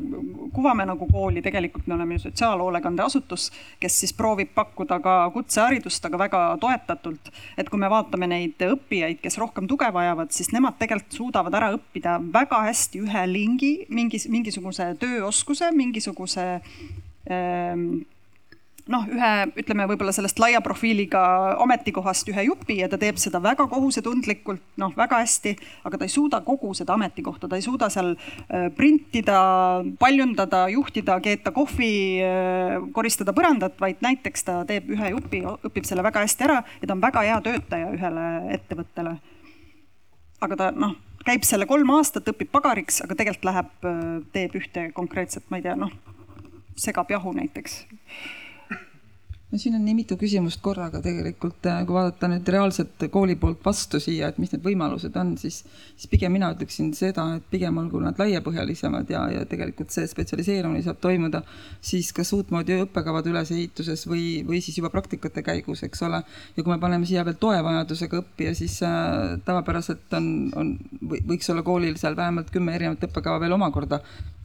kuvame 0.57 0.87
nagu 0.89 1.09
kooli, 1.11 1.43
tegelikult 1.45 1.89
me 1.91 1.97
oleme 1.99 2.17
ju 2.17 2.25
sotsiaalhoolekandeasutus, 2.25 3.51
kes 3.83 4.01
siis 4.01 4.15
proovib 4.17 4.55
pakkuda 4.57 4.99
ka 5.05 5.19
kutseharidust, 5.35 6.09
aga 6.09 6.23
väga 6.25 6.43
toetatult. 6.63 7.31
et 7.59 7.69
kui 7.69 7.81
me 7.81 7.91
vaatame 7.93 8.31
neid 8.33 8.65
õppijaid, 8.65 9.21
kes 9.21 9.37
rohkem 9.43 9.69
tuge 9.69 9.91
vajavad, 9.93 10.33
siis 10.33 10.53
nemad 10.57 10.81
tegelikult 10.81 11.21
suudavad 11.21 11.55
ära 11.55 11.73
õppida 11.77 12.17
väga 12.33 12.63
hästi 12.71 13.05
ühe 13.05 13.27
lingi, 13.29 13.73
mingis, 13.93 14.29
mingisuguse 14.33 14.95
tööoskuse, 15.01 15.69
mingisuguse 15.77 16.47
ähm, 17.31 18.07
noh, 18.93 19.07
ühe 19.11 19.31
ütleme 19.63 19.87
võib-olla 19.91 20.13
sellest 20.15 20.39
laia 20.39 20.61
profiiliga 20.65 21.21
ametikohast 21.63 22.29
ühe 22.31 22.47
jupi 22.47 22.79
ja 22.81 22.89
ta 22.91 22.99
teeb 23.01 23.19
seda 23.21 23.41
väga 23.43 23.67
kohusetundlikult, 23.71 24.63
noh, 24.81 24.93
väga 24.97 25.19
hästi, 25.25 25.55
aga 25.89 25.99
ta 25.99 26.07
ei 26.07 26.13
suuda 26.13 26.41
kogu 26.47 26.73
seda 26.79 26.95
ametikohta, 26.95 27.51
ta 27.51 27.59
ei 27.59 27.65
suuda 27.67 27.89
seal 27.93 28.13
äh, 28.15 28.69
printida, 28.77 29.41
paljundada, 29.99 30.67
juhtida, 30.73 31.19
keeta 31.25 31.53
kohvi, 31.57 31.93
äh, 32.23 32.77
koristada 32.95 33.35
põrandat, 33.37 33.79
vaid 33.83 34.05
näiteks 34.07 34.47
ta 34.47 34.61
teeb 34.69 34.93
ühe 34.95 35.11
jupi, 35.17 35.43
õpib 35.67 35.89
selle 35.89 36.07
väga 36.07 36.23
hästi 36.27 36.49
ära 36.49 36.61
ja 36.63 36.87
ta 36.87 36.95
on 36.95 37.03
väga 37.03 37.27
hea 37.27 37.41
töötaja 37.49 37.91
ühele 37.97 38.29
ettevõttele. 38.55 39.19
aga 40.47 40.57
ta 40.57 40.71
noh, 40.71 40.95
käib 41.27 41.43
selle 41.49 41.67
kolm 41.67 41.91
aastat, 41.97 42.29
õpib 42.31 42.53
pagariks, 42.55 43.01
aga 43.03 43.19
tegelikult 43.19 43.51
läheb, 43.51 43.79
äh, 43.83 44.03
teeb 44.33 44.59
ühte 44.63 44.91
konkreetset, 44.95 45.51
ma 45.51 45.59
ei 45.59 45.67
tea, 45.67 45.75
noh 45.75 45.91
segab 46.77 47.11
jahu 47.11 47.33
näiteks 47.33 47.87
no 49.53 49.59
siin 49.59 49.77
on 49.79 49.85
nii 49.87 49.95
mitu 49.95 50.17
küsimust 50.19 50.59
korraga 50.63 50.99
tegelikult, 51.03 51.67
äh, 51.71 51.83
kui 51.87 51.95
vaadata 51.95 52.27
nüüd 52.31 52.49
reaalselt 52.51 53.05
kooli 53.15 53.37
poolt 53.39 53.61
vastu 53.65 54.01
siia, 54.03 54.33
et 54.33 54.41
mis 54.43 54.51
need 54.51 54.65
võimalused 54.65 55.15
on, 55.21 55.37
siis, 55.39 55.61
siis 55.95 56.11
pigem 56.11 56.35
mina 56.35 56.49
ütleksin 56.55 56.91
seda, 56.99 57.29
et 57.39 57.47
pigem 57.53 57.79
olgu 57.79 58.01
nad 58.03 58.19
laiapõhjalisemad 58.19 59.11
ja, 59.13 59.23
ja 59.31 59.45
tegelikult 59.47 59.95
see 59.95 60.09
spetsialiseerumine 60.11 60.83
saab 60.83 60.99
toimuda 61.05 61.45
siis 61.79 62.11
kas 62.17 62.33
uutmoodi 62.35 62.81
õppekavade 62.83 63.31
ülesehituses 63.31 64.07
või, 64.11 64.43
või 64.49 64.63
siis 64.65 64.81
juba 64.81 64.91
praktikate 64.91 65.47
käigus, 65.47 65.85
eks 65.87 66.03
ole. 66.09 66.25
ja 66.57 66.65
kui 66.65 66.75
me 66.75 66.81
paneme 66.83 67.07
siia 67.07 67.23
veel 67.27 67.39
toevajadusega 67.39 68.25
õppija, 68.25 68.55
siis 68.59 68.81
äh, 68.87 69.37
tavapäraselt 69.47 70.19
on, 70.19 70.33
on, 70.59 70.75
võiks 71.07 71.55
olla 71.55 71.63
koolil 71.67 71.95
seal 72.03 72.19
vähemalt 72.19 72.51
kümme 72.51 72.75
erinevat 72.75 73.07
õppekava 73.07 73.39
veel 73.47 73.55
omakorda 73.55 74.03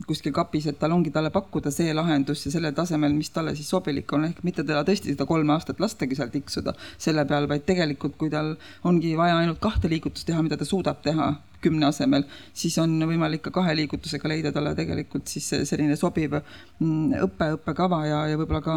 kuskil 0.08 0.34
kapis, 0.34 0.68
et 0.70 0.80
tal 0.80 0.94
ongi 0.96 1.12
talle 1.14 1.32
pakkuda 1.34 1.72
see 1.74 1.94
lahendus 1.94 2.46
ja 2.46 2.54
sellel 2.54 2.74
tasemel, 2.78 3.14
mis 3.16 3.30
talle 3.34 3.54
siis 3.58 3.70
sobilik 3.70 4.14
on, 4.14 4.26
ehk 4.30 4.42
mitte 4.48 4.64
teda 4.66 4.84
tõesti 4.92 5.16
seda 5.16 5.28
kolme 5.30 5.56
aastat 5.56 5.80
lastagi 5.82 6.18
seal 6.20 6.32
tiksuda 6.34 6.76
selle 6.98 7.26
peal, 7.30 7.48
vaid 7.50 7.66
tegelikult, 7.68 8.18
kui 8.20 8.32
tal 8.34 8.54
ongi 8.88 9.16
vaja 9.20 9.40
ainult 9.42 9.62
kahte 9.64 9.90
liigutust 9.92 10.28
teha, 10.28 10.44
mida 10.46 10.60
ta 10.60 10.68
suudab 10.68 11.02
teha 11.06 11.34
kümne 11.62 11.86
asemel, 11.88 12.26
siis 12.58 12.76
on 12.82 12.96
võimalik 13.06 13.44
ka 13.46 13.54
kahe 13.54 13.76
liigutusega 13.78 14.30
leida 14.32 14.52
talle 14.56 14.74
tegelikult 14.78 15.30
siis 15.30 15.48
selline 15.70 15.98
sobiv 16.00 16.36
mm, 16.40 17.22
õppe, 17.28 17.52
õppekava 17.58 18.02
ja, 18.08 18.20
ja 18.32 18.40
võib-olla 18.40 18.64
ka 18.66 18.76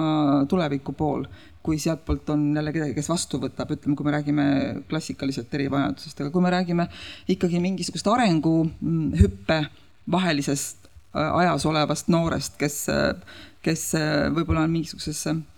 tuleviku 0.51 0.95
pool 0.97 1.27
kui 1.65 1.79
sealtpoolt 1.81 2.29
on 2.35 2.43
jälle 2.53 2.75
kedagi, 2.75 2.93
kes 2.93 3.09
vastu 3.09 3.39
võtab, 3.41 3.71
ütleme, 3.73 3.97
kui 3.97 4.05
me 4.05 4.13
räägime 4.13 4.45
klassikaliselt 4.91 5.55
erivajadusest, 5.57 6.21
aga 6.21 6.33
kui 6.35 6.45
me 6.45 6.53
räägime 6.53 6.85
ikkagi 7.33 7.61
mingisugust 7.65 8.11
arenguhüppe 8.13 9.63
vahelisest 10.13 10.91
äh, 10.91 11.31
ajas 11.41 11.65
olevast 11.71 12.13
noorest, 12.13 12.59
kes, 12.61 12.83
kes 13.65 13.87
äh, 13.97 14.13
võib-olla 14.37 14.67
on 14.69 14.77
mingisuguses 14.77 15.25
Mm, 15.25 15.54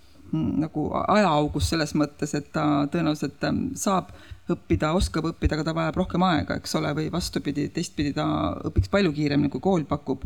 nagu 0.62 0.88
ajaaugus 1.02 1.70
selles 1.72 1.94
mõttes, 1.98 2.34
et 2.38 2.48
ta 2.54 2.86
tõenäoliselt 2.92 3.44
ähm, 3.48 3.68
saab 3.78 4.12
õppida, 4.52 4.92
oskab 4.94 5.26
õppida, 5.26 5.56
aga 5.56 5.64
ta 5.66 5.74
vajab 5.74 5.96
rohkem 5.98 6.22
aega, 6.22 6.56
eks 6.60 6.76
ole, 6.78 6.92
või 6.94 7.06
vastupidi, 7.10 7.66
teistpidi 7.74 8.12
ta 8.14 8.26
õpiks 8.68 8.90
palju 8.92 9.10
kiiremini, 9.16 9.50
kui 9.50 9.62
kool 9.62 9.86
pakub. 9.88 10.22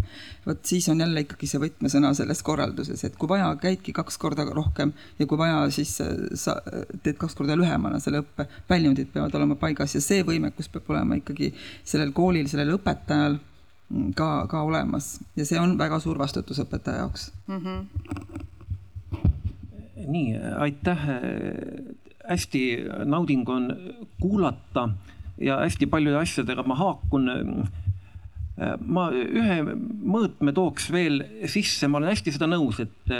vot 0.46 0.60
siis 0.66 0.88
on 0.92 1.00
jälle 1.00 1.24
ikkagi 1.24 1.48
see 1.48 1.60
võtmesõna 1.62 2.12
selles 2.16 2.42
korralduses, 2.44 3.04
et 3.04 3.16
kui 3.16 3.30
vaja, 3.30 3.48
käidki 3.60 3.94
kaks 3.96 4.18
korda 4.20 4.44
rohkem 4.52 4.92
ja 5.18 5.26
kui 5.26 5.40
vaja, 5.40 5.62
siis 5.72 5.94
äh, 6.04 6.12
sa 6.34 6.58
teed 7.02 7.16
kaks 7.20 7.36
korda 7.38 7.56
lühemana 7.56 8.00
selle 8.00 8.20
õppe. 8.24 8.48
väljundid 8.68 9.12
peavad 9.14 9.34
olema 9.40 9.56
paigas 9.60 9.94
ja 9.96 10.02
see 10.04 10.24
võimekus 10.26 10.68
peab 10.68 10.90
olema 10.92 11.16
ikkagi 11.20 11.54
sellel 11.84 12.12
koolil, 12.12 12.48
sellel 12.48 12.76
õpetajal 12.76 13.38
mm, 13.38 14.12
ka, 14.18 14.30
ka 14.52 14.66
olemas 14.68 15.14
ja 15.36 15.48
see 15.48 15.60
on 15.60 15.78
väga 15.80 16.00
suur 16.00 16.20
vastutus 16.20 16.60
õpetaja 16.60 17.06
jaoks 17.06 17.30
mm. 17.48 17.64
-hmm 17.64 18.19
nii, 20.06 20.36
aitäh. 20.58 21.06
hästi 22.30 22.60
nauding 23.04 23.48
on 23.48 23.70
kuulata 24.20 24.88
ja 25.40 25.56
hästi 25.64 25.86
paljude 25.86 26.20
asjadega 26.20 26.62
ma 26.62 26.76
haakun. 26.78 27.30
ma 28.86 29.06
ühe 29.10 29.56
mõõtme 29.64 30.52
tooks 30.52 30.90
veel 30.92 31.22
sisse, 31.48 31.88
ma 31.88 31.98
olen 31.98 32.12
hästi 32.12 32.34
seda 32.34 32.46
nõus, 32.50 32.80
et, 32.82 33.12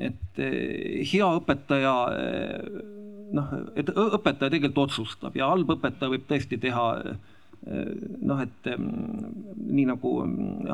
et 0.00 0.40
hea 1.12 1.28
õpetaja 1.40 1.92
noh, 3.36 3.50
et 3.76 3.90
õpetaja 3.92 4.48
tegelikult 4.48 4.86
otsustab 4.88 5.36
ja 5.36 5.50
halb 5.50 5.74
õpetaja 5.76 6.14
võib 6.14 6.24
tõesti 6.30 6.56
teha 6.62 6.86
noh, 7.66 8.40
et 8.40 8.70
nii 8.78 9.86
nagu 9.90 10.12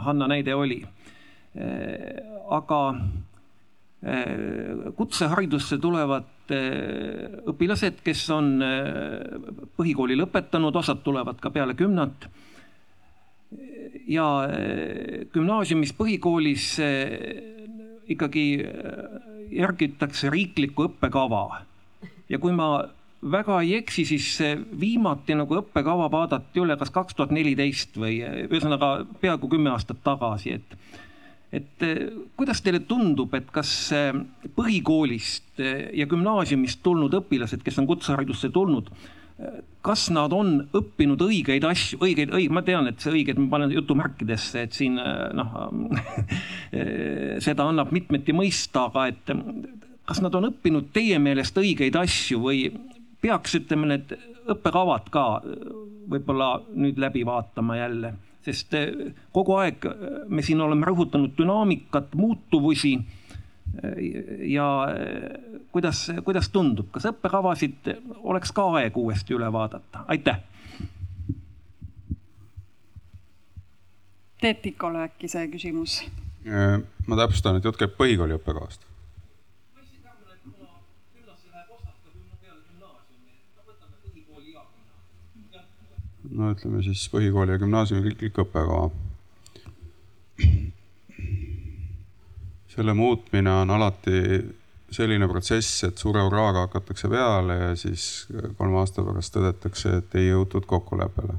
Hanna 0.06 0.28
näide 0.30 0.54
oli. 0.54 0.82
aga 2.54 2.80
kutseharidusse 4.96 5.78
tulevad 5.80 6.52
äh, 6.52 7.38
õpilased, 7.48 8.02
kes 8.04 8.24
on 8.34 8.58
äh, 8.64 8.82
põhikooli 9.78 10.16
lõpetanud, 10.20 10.76
osad 10.76 11.00
tulevad 11.04 11.40
ka 11.40 11.52
peale 11.54 11.76
kümnat. 11.78 12.28
ja 14.04 14.24
gümnaasiumis, 15.32 15.94
põhikoolis 15.96 16.64
ikkagi 18.12 18.42
järgitakse 19.54 20.28
riiklikku 20.30 20.90
õppekava. 20.90 21.62
ja 22.28 22.38
kui 22.38 22.52
ma 22.52 22.84
väga 23.24 23.62
ei 23.62 23.78
eksi, 23.78 24.04
siis 24.04 24.26
viimati 24.80 25.34
nagu 25.34 25.56
õppekava 25.56 26.10
vaadati 26.12 26.60
üle 26.60 26.76
kas 26.76 26.92
kaks 26.92 27.14
tuhat 27.14 27.32
neliteist 27.32 27.96
või 27.96 28.20
ühesõnaga 28.20 29.06
peaaegu 29.22 29.48
kümme 29.48 29.72
aastat 29.72 30.04
tagasi, 30.04 30.58
et 30.60 30.76
et 31.54 31.84
eh, 31.86 32.06
kuidas 32.36 32.62
teile 32.64 32.82
tundub, 32.88 33.34
et 33.36 33.50
kas 33.54 33.70
eh, 33.94 34.14
põhikoolist 34.56 35.60
eh, 35.62 35.90
ja 36.00 36.06
gümnaasiumist 36.10 36.82
tulnud 36.84 37.14
õpilased, 37.20 37.62
kes 37.64 37.78
on 37.82 37.88
kutseharidusse 37.90 38.50
tulnud, 38.54 38.90
kas 39.82 40.04
nad 40.14 40.30
on 40.30 40.60
õppinud 40.78 41.18
õigeid 41.24 41.64
asju, 41.66 41.98
õigeid, 42.06 42.30
õig-, 42.38 42.52
ma 42.54 42.62
tean, 42.62 42.86
et 42.86 43.02
see 43.02 43.10
õigeid 43.16 43.40
ma 43.42 43.48
panen 43.56 43.72
jutumärkidesse, 43.74 44.62
et 44.62 44.76
siin 44.76 44.94
noh 44.94 45.56
seda 47.46 47.66
annab 47.66 47.90
mitmeti 47.94 48.36
mõista, 48.36 48.86
aga 48.86 49.08
et 49.10 49.34
kas 50.06 50.22
nad 50.22 50.38
on 50.38 50.52
õppinud 50.52 50.92
teie 50.94 51.18
meelest 51.18 51.58
õigeid 51.58 51.98
asju 51.98 52.44
või 52.46 52.68
peaks, 53.24 53.56
ütleme, 53.58 53.90
need 53.90 54.14
õppekavad 54.54 55.10
ka 55.10 55.26
võib-olla 55.42 56.52
nüüd 56.70 57.02
läbi 57.02 57.26
vaatama 57.26 57.80
jälle 57.80 58.14
sest 58.44 58.74
eh, 58.78 59.12
kogu 59.34 59.56
aeg 59.60 59.86
eh, 59.88 60.16
me 60.28 60.44
siin 60.44 60.62
oleme 60.64 60.86
rõhutanud 60.88 61.34
dünaamikat, 61.38 62.14
muutuvusi. 62.18 62.94
Eh, 63.74 64.00
ja 64.52 64.66
kuidas, 65.74 66.06
kuidas 66.26 66.50
tundub, 66.54 66.90
kas 66.94 67.08
õppekavasid 67.10 67.92
oleks 68.22 68.52
ka 68.54 68.68
aeg 68.78 68.96
uuesti 69.00 69.36
üle 69.36 69.50
vaadata, 69.52 70.04
aitäh. 70.08 70.42
Teet 74.44 74.60
Tikole 74.62 75.06
äkki 75.08 75.30
see 75.30 75.48
küsimus? 75.48 76.02
ma 76.44 77.16
täpsustan, 77.16 77.56
et 77.56 77.64
jutt 77.64 77.78
käib 77.80 77.94
põhikooli 77.96 78.36
õppekavast 78.36 78.82
no 86.32 86.52
ütleme 86.54 86.82
siis 86.84 87.04
põhikooli 87.12 87.54
ja 87.54 87.60
gümnaasiumi 87.60 88.08
riiklik 88.08 88.38
õppekava. 88.44 88.90
selle 92.74 92.94
muutmine 92.98 93.50
on 93.62 93.70
alati 93.70 94.20
selline 94.94 95.28
protsess, 95.30 95.84
et 95.86 95.98
suure 95.98 96.22
hurraaga 96.26 96.66
hakatakse 96.66 97.08
peale 97.10 97.54
ja 97.60 97.72
siis 97.78 98.26
kolme 98.58 98.80
aasta 98.80 99.04
pärast 99.06 99.34
tõdetakse, 99.36 99.98
et 100.00 100.16
ei 100.18 100.28
jõutud 100.28 100.66
kokkuleppele. 100.66 101.38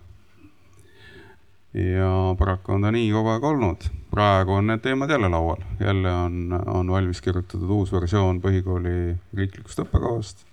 ja 1.76 2.10
paraku 2.40 2.78
on 2.78 2.88
ta 2.88 2.92
nii 2.92 3.12
kogu 3.12 3.34
aeg 3.34 3.44
olnud. 3.44 3.88
praegu 4.12 4.60
on 4.60 4.68
need 4.68 4.84
teemad 4.84 5.10
jälle 5.10 5.30
laual, 5.30 5.64
jälle 5.80 6.14
on, 6.14 6.60
on 6.68 6.92
valmis 6.92 7.22
kirjutatud 7.22 7.70
uus 7.70 7.92
versioon 7.92 8.42
põhikooli 8.42 9.16
riiklikust 9.34 9.84
õppekavast 9.84 10.46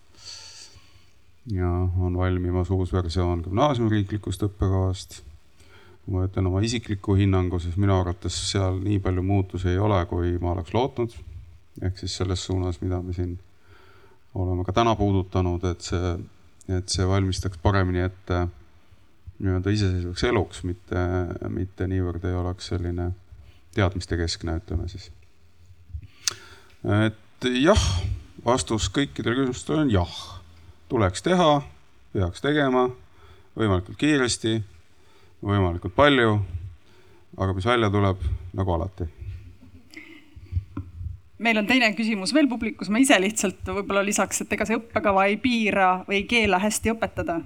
ja 1.51 1.69
on 1.98 2.16
valmimas 2.19 2.70
uus 2.70 2.93
versioon 2.93 3.43
gümnaasiumi 3.44 3.90
riiklikust 3.90 4.43
õppekavast. 4.47 5.23
kui 6.02 6.16
ma 6.16 6.24
ütlen 6.27 6.47
oma 6.51 6.60
isikliku 6.66 7.14
hinnangu, 7.14 7.60
siis 7.62 7.77
minu 7.78 7.94
arvates 7.94 8.35
seal 8.51 8.81
nii 8.82 8.98
palju 9.02 9.23
muutusi 9.23 9.69
ei 9.70 9.78
ole, 9.78 10.01
kui 10.06 10.36
ma 10.43 10.52
oleks 10.52 10.74
lootnud. 10.74 11.14
ehk 11.82 11.98
siis 11.98 12.16
selles 12.16 12.44
suunas, 12.44 12.81
mida 12.81 13.02
me 13.02 13.12
siin 13.12 13.39
oleme 14.35 14.64
ka 14.64 14.73
täna 14.73 14.94
puudutanud, 14.97 15.64
et 15.64 15.81
see, 15.81 16.19
et 16.69 16.89
see 16.89 17.06
valmistaks 17.09 17.59
paremini 17.62 18.01
ette 18.01 18.47
nii-öelda 19.43 19.70
iseseisvaks 19.70 20.24
eluks, 20.24 20.62
mitte, 20.64 21.01
mitte 21.48 21.86
niivõrd 21.90 22.24
ei 22.28 22.35
oleks 22.39 22.70
selline 22.70 23.10
teadmistekeskne, 23.74 24.60
ütleme 24.62 24.89
siis. 24.89 25.10
et 27.06 27.51
jah, 27.62 27.82
vastus 28.44 28.89
kõikidele 28.94 29.43
küsimustele 29.43 29.82
on 29.86 29.90
jah 29.90 30.41
tuleks 30.93 31.23
teha, 31.24 31.62
peaks 32.12 32.43
tegema 32.44 32.82
võimalikult 33.56 33.97
kiiresti, 33.97 34.59
võimalikult 35.40 35.94
palju. 35.97 36.35
aga 37.40 37.55
mis 37.56 37.64
välja 37.64 37.89
tuleb, 37.89 38.20
nagu 38.52 38.73
alati 38.74 39.06
meil 41.43 41.59
on 41.59 41.66
teine 41.66 41.89
küsimus 41.97 42.35
veel 42.36 42.47
publikus, 42.48 42.90
ma 42.93 43.01
ise 43.01 43.16
lihtsalt 43.19 43.64
võib-olla 43.73 44.05
lisaks, 44.05 44.44
et 44.44 44.52
ega 44.52 44.66
see 44.69 44.77
õppekava 44.77 45.24
ei 45.31 45.39
piira 45.40 46.05
või 46.05 46.20
ei 46.20 46.28
keela 46.28 46.60
hästi 46.60 46.93
õpetada. 46.93 47.40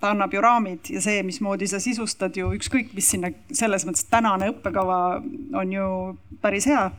ta 0.00 0.12
annab 0.12 0.36
ju 0.36 0.44
raamid 0.44 0.92
ja 0.92 1.00
see, 1.00 1.22
mismoodi 1.26 1.66
sa 1.66 1.80
sisustad 1.80 2.36
ju 2.36 2.52
ükskõik, 2.54 2.92
mis 2.94 3.08
sinna, 3.10 3.32
selles 3.50 3.88
mõttes 3.88 4.04
tänane 4.04 4.52
õppekava 4.52 5.00
on 5.58 5.72
ju 5.72 5.88
päris 6.44 6.68
hea, 6.68 6.90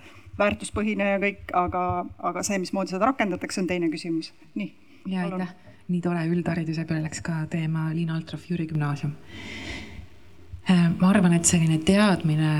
väärtuspõhine 0.42 1.14
ja 1.14 1.22
kõik, 1.22 1.48
aga, 1.54 2.06
aga 2.18 2.44
see, 2.44 2.60
mismoodi 2.60 2.98
seda 2.98 3.14
rakendatakse, 3.14 3.62
on 3.62 3.70
teine 3.70 3.94
küsimus. 3.94 4.34
nii 4.56 4.89
ja 5.08 5.28
aitäh, 5.28 5.54
nii 5.90 6.02
tore, 6.02 6.26
üldhariduse 6.30 6.86
peale 6.86 7.08
läks 7.08 7.22
ka 7.26 7.44
teema 7.50 7.90
Liina 7.94 8.18
Altrov, 8.18 8.44
Jüri 8.50 8.68
Gümnaasium. 8.68 9.14
Äh, 10.70 10.90
ma 11.00 11.10
arvan, 11.10 11.34
et 11.34 11.46
selline 11.50 11.80
teadmine 11.86 12.52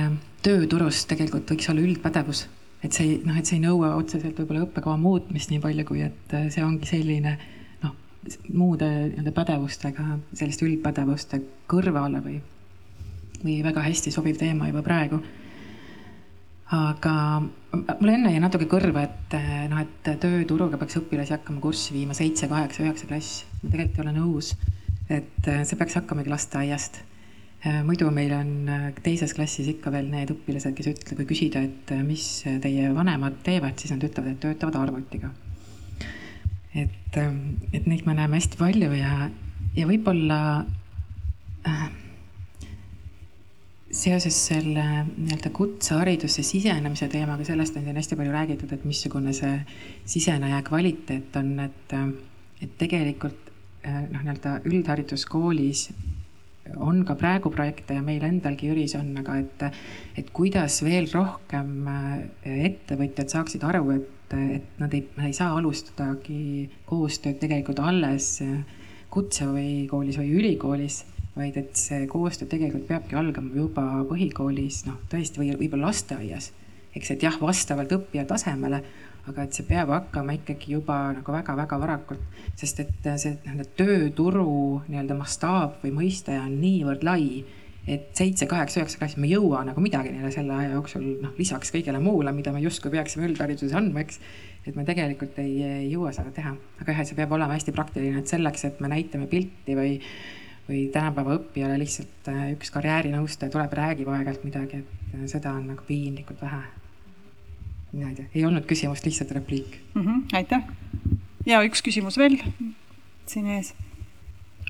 tööturust 0.46 1.10
tegelikult 1.12 1.52
võiks 1.52 1.70
olla 1.70 1.84
üldpädevus 1.84 2.48
et 2.84 2.96
see 2.96 3.06
ei, 3.06 3.16
noh, 3.28 3.38
et 3.38 3.48
see 3.48 3.58
ei 3.58 3.64
nõua 3.64 3.92
otseselt 4.00 4.38
võib-olla 4.40 4.64
õppekava 4.68 4.96
muutmist 5.00 5.52
nii 5.52 5.62
palju, 5.64 5.86
kui 5.88 6.04
et 6.06 6.36
äh, 6.36 6.48
see 6.54 6.64
ongi 6.64 6.88
selline 6.88 7.36
noh, 7.84 7.96
muude 8.54 8.88
nii-öelda 8.88 9.34
pädevustega, 9.36 10.06
selliste 10.32 10.68
üldpädevuste 10.68 11.42
kõrvale 11.72 12.24
või, 12.24 12.38
või 13.44 13.60
väga 13.66 13.84
hästi 13.88 14.14
sobiv 14.16 14.40
teema 14.40 14.70
juba 14.72 14.84
praegu. 14.86 15.20
Aga 16.76 17.14
mulle 17.42 18.16
enne 18.16 18.34
jäi 18.34 18.42
natuke 18.44 18.70
kõrva, 18.70 19.06
et 19.08 19.38
äh, 19.38 19.68
noh, 19.72 19.84
et 19.84 20.10
tööturuga 20.22 20.78
peaks 20.82 21.00
õpilasi 21.02 21.38
hakkama 21.38 21.64
kurssi 21.64 21.96
viima 21.96 22.18
seitse, 22.18 22.50
kaheksa, 22.52 22.86
üheksa 22.86 23.10
klass. 23.10 23.46
ma 23.62 23.72
tegelikult 23.72 24.00
ei 24.00 24.06
ole 24.06 24.18
nõus, 24.18 24.56
et 25.10 25.50
äh, 25.50 25.64
see 25.66 25.80
peaks 25.80 25.98
hakkamagi 26.02 26.34
lasteaiast 26.34 27.04
Äh, 27.60 27.82
muidu 27.84 28.08
meil 28.08 28.32
on 28.32 28.70
äh, 28.72 28.84
teises 29.04 29.34
klassis 29.36 29.68
ikka 29.68 29.92
veel 29.92 30.06
need 30.08 30.30
õpilased, 30.32 30.72
kes 30.78 30.88
ütle-, 30.94 31.16
kui 31.20 31.26
küsida, 31.28 31.60
et 31.68 31.92
äh, 31.92 32.06
mis 32.08 32.24
teie 32.64 32.92
vanemad 32.96 33.42
teevad, 33.44 33.76
siis 33.76 33.92
nad 33.92 34.06
ütlevad, 34.08 34.32
et 34.32 34.40
töötavad 34.46 34.78
arvutiga. 34.80 35.34
et, 36.72 37.18
et 37.74 37.88
neid 37.90 38.06
me 38.08 38.14
näeme 38.16 38.40
hästi 38.40 38.60
palju 38.62 38.94
ja, 38.96 39.28
ja 39.76 39.88
võib-olla 39.90 40.40
äh, 41.68 41.84
seoses 43.92 44.36
selle 44.50 44.84
nii-öelda 45.08 45.50
kutseharidusse 45.56 46.44
sisenemise 46.46 47.08
teemaga, 47.10 47.46
sellest 47.48 47.78
on 47.78 47.88
siin 47.88 47.98
hästi 47.98 48.18
palju 48.20 48.34
räägitud, 48.34 48.74
et 48.74 48.86
missugune 48.86 49.34
see 49.34 49.56
siseneja 50.06 50.62
kvaliteet 50.68 51.36
on, 51.42 51.56
et, 51.66 51.96
et 52.62 52.78
tegelikult 52.78 53.50
noh, 53.84 54.22
nii-öelda 54.22 54.60
üldhariduskoolis 54.70 55.88
on 56.78 57.02
ka 57.06 57.16
praegu 57.18 57.50
projekte 57.50 57.98
ja 57.98 58.04
meil 58.06 58.24
endalgi 58.28 58.70
Jüris 58.70 58.94
on, 59.00 59.10
aga 59.18 59.40
et, 59.42 59.64
et 60.22 60.30
kuidas 60.36 60.82
veel 60.86 61.10
rohkem 61.10 61.88
äh, 61.90 62.20
ettevõtjad 62.70 63.34
saaksid 63.34 63.66
aru, 63.66 63.96
et, 63.96 64.36
et 64.38 64.82
nad 64.82 64.94
ei, 64.94 65.08
ei 65.26 65.34
saa 65.34 65.56
alustadagi 65.58 66.70
koostööd 66.90 67.40
tegelikult 67.42 67.82
alles 67.82 68.36
kutse 69.10 69.48
või 69.50 69.88
koolis 69.90 70.20
või 70.22 70.36
ülikoolis, 70.38 71.02
vaid 71.36 71.58
et 71.62 71.76
see 71.78 72.08
koostöö 72.10 72.50
tegelikult 72.50 72.88
peabki 72.88 73.16
algama 73.16 73.54
juba 73.56 73.86
põhikoolis, 74.10 74.84
noh 74.88 74.98
tõesti, 75.12 75.42
või 75.42 75.54
võib-olla 75.60 75.92
lasteaias. 75.92 76.52
eks, 76.96 77.12
et 77.12 77.24
jah, 77.24 77.38
vastavalt 77.42 77.92
õppija 77.94 78.26
tasemele 78.28 78.82
aga 79.30 79.46
et 79.46 79.56
see 79.56 79.68
peab 79.68 79.92
hakkama 79.94 80.36
ikkagi 80.40 80.74
juba 80.74 80.98
nagu 81.14 81.34
väga-väga 81.34 81.80
varakult, 81.82 82.42
sest 82.60 82.82
et 82.84 83.10
see 83.22 83.36
nii-öelda 83.44 83.68
tööturu 83.78 84.50
nii-öelda 84.88 85.18
mastaap 85.20 85.84
või 85.84 85.94
mõiste 86.00 86.36
on 86.40 86.56
niivõrd 86.62 87.06
lai, 87.06 87.44
et 87.90 88.10
seitse, 88.18 88.48
kaheksa, 88.50 88.82
üheksa 88.82 89.02
klassi 89.02 89.22
me 89.22 89.30
ei 89.30 89.36
jõua 89.36 89.64
nagu 89.68 89.82
midagi 89.82 90.12
neile 90.14 90.32
selle 90.34 90.54
aja 90.56 90.74
jooksul, 90.76 91.06
noh, 91.24 91.34
lisaks 91.40 91.74
kõigele 91.74 92.02
muule, 92.04 92.34
mida 92.36 92.54
me 92.54 92.62
justkui 92.64 92.92
peaksime 92.94 93.28
üldhariduses 93.30 93.76
andma, 93.78 94.04
eks. 94.06 94.20
et 94.68 94.76
me 94.78 94.86
tegelikult 94.88 95.40
ei, 95.42 95.56
ei 95.66 95.88
jõua 95.94 96.12
seda 96.16 96.34
teha, 96.36 96.54
aga 96.82 96.94
jah, 96.94 97.02
et 97.04 97.12
see 97.12 97.18
peab 97.18 97.34
olema 97.38 97.58
hästi 97.58 97.74
praktiline, 97.76 98.22
et 98.22 98.30
selleks, 98.30 98.66
et 98.70 98.84
me 98.84 98.92
näitame 98.92 99.30
pilti 99.32 99.78
või 99.78 99.98
või 100.70 100.88
tänapäeva 100.94 101.40
õppijale 101.40 101.80
lihtsalt 101.82 102.30
äh, 102.30 102.52
üks 102.56 102.70
karjäärinõustaja 102.74 103.52
tuleb, 103.52 103.74
räägib 103.74 104.12
aeg-ajalt 104.14 104.46
midagi, 104.46 104.84
et 104.84 105.32
seda 105.32 105.56
on 105.58 105.72
nagu 105.74 105.86
piinlikult 105.88 106.42
vähe 106.46 106.64
mina 107.92 108.10
ei 108.10 108.16
tea, 108.16 108.26
ei 108.36 108.46
olnud 108.46 108.66
küsimust, 108.70 109.06
lihtsalt 109.06 109.32
repliik 109.32 109.80
mm. 109.94 110.02
-hmm, 110.02 110.22
aitäh. 110.34 110.64
ja 111.46 111.62
üks 111.66 111.82
küsimus 111.82 112.18
veel 112.18 112.38
siin 113.26 113.48
ees 113.56 113.74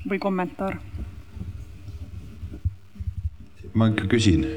või 0.09 0.19
kommentaar? 0.19 0.79
ma 3.73 3.89
ikka 3.91 4.07
küsin. 4.07 4.47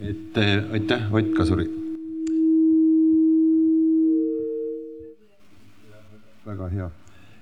et 0.00 0.38
äh, 0.38 0.70
aitäh, 0.72 1.12
Ott 1.12 1.32
Kasuri. 1.36 1.66
väga 6.46 6.68
hea, 6.68 6.90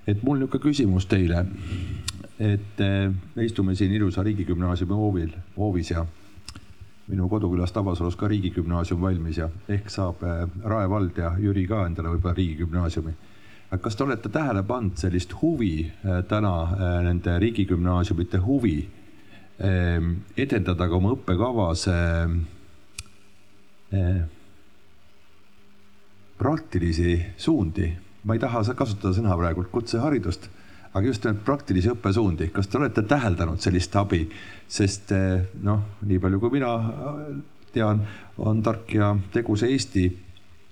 et 0.07 0.23
mul 0.23 0.39
niisugune 0.39 0.61
küsimus 0.61 1.07
teile. 1.09 1.45
et 2.39 2.81
äh, 2.83 3.13
me 3.35 3.45
istume 3.45 3.75
siin 3.75 3.93
ilusa 3.95 4.23
riigigümnaasiumi 4.23 4.93
hoovil, 4.93 5.29
hoovis 5.57 5.91
ja 5.91 6.05
minu 7.07 7.29
kodukülas 7.29 7.71
Tabasalus 7.71 8.15
ka 8.15 8.27
riigigümnaasium 8.27 9.01
valmis 9.01 9.37
ja 9.37 9.49
ehk 9.69 9.89
saab 9.89 10.23
äh, 10.23 10.49
Rae 10.63 10.89
vald 10.89 11.17
ja 11.17 11.31
Jüri 11.39 11.63
ka 11.67 11.85
endale 11.87 12.11
võib-olla 12.11 12.35
riigigümnaasiumi. 12.35 13.13
kas 13.81 13.95
te 13.95 14.03
olete 14.03 14.29
tähele 14.29 14.63
pannud 14.63 14.97
sellist 14.97 15.33
huvi 15.41 15.85
äh, 15.85 16.23
täna 16.27 16.53
nende 17.03 17.39
riigigümnaasiumite 17.39 18.37
huvi 18.37 18.77
edendada 20.35 20.87
ka 20.89 20.95
oma 20.95 21.13
õppekavas 21.15 21.85
praktilisi 26.37 27.25
suundi, 27.37 27.87
ma 28.25 28.35
ei 28.35 28.41
taha 28.41 28.63
kasutada 28.73 29.13
sõna 29.13 29.37
praegu 29.37 29.65
kutseharidust 29.71 30.49
aga 30.95 31.09
just 31.09 31.25
nimelt 31.25 31.43
praktilisi 31.43 31.91
õppesuundi, 31.91 32.49
kas 32.55 32.69
te 32.71 32.79
olete 32.79 33.03
täheldanud 33.07 33.59
sellist 33.63 33.95
abi, 33.99 34.23
sest 34.71 35.11
eh, 35.15 35.43
noh, 35.67 35.81
nii 36.07 36.21
palju 36.23 36.39
kui 36.39 36.53
mina 36.55 36.71
eh, 36.79 37.25
tean, 37.75 38.05
on 38.39 38.61
tark 38.63 38.93
ja 38.95 39.11
tegus 39.33 39.65
Eesti, 39.67 40.05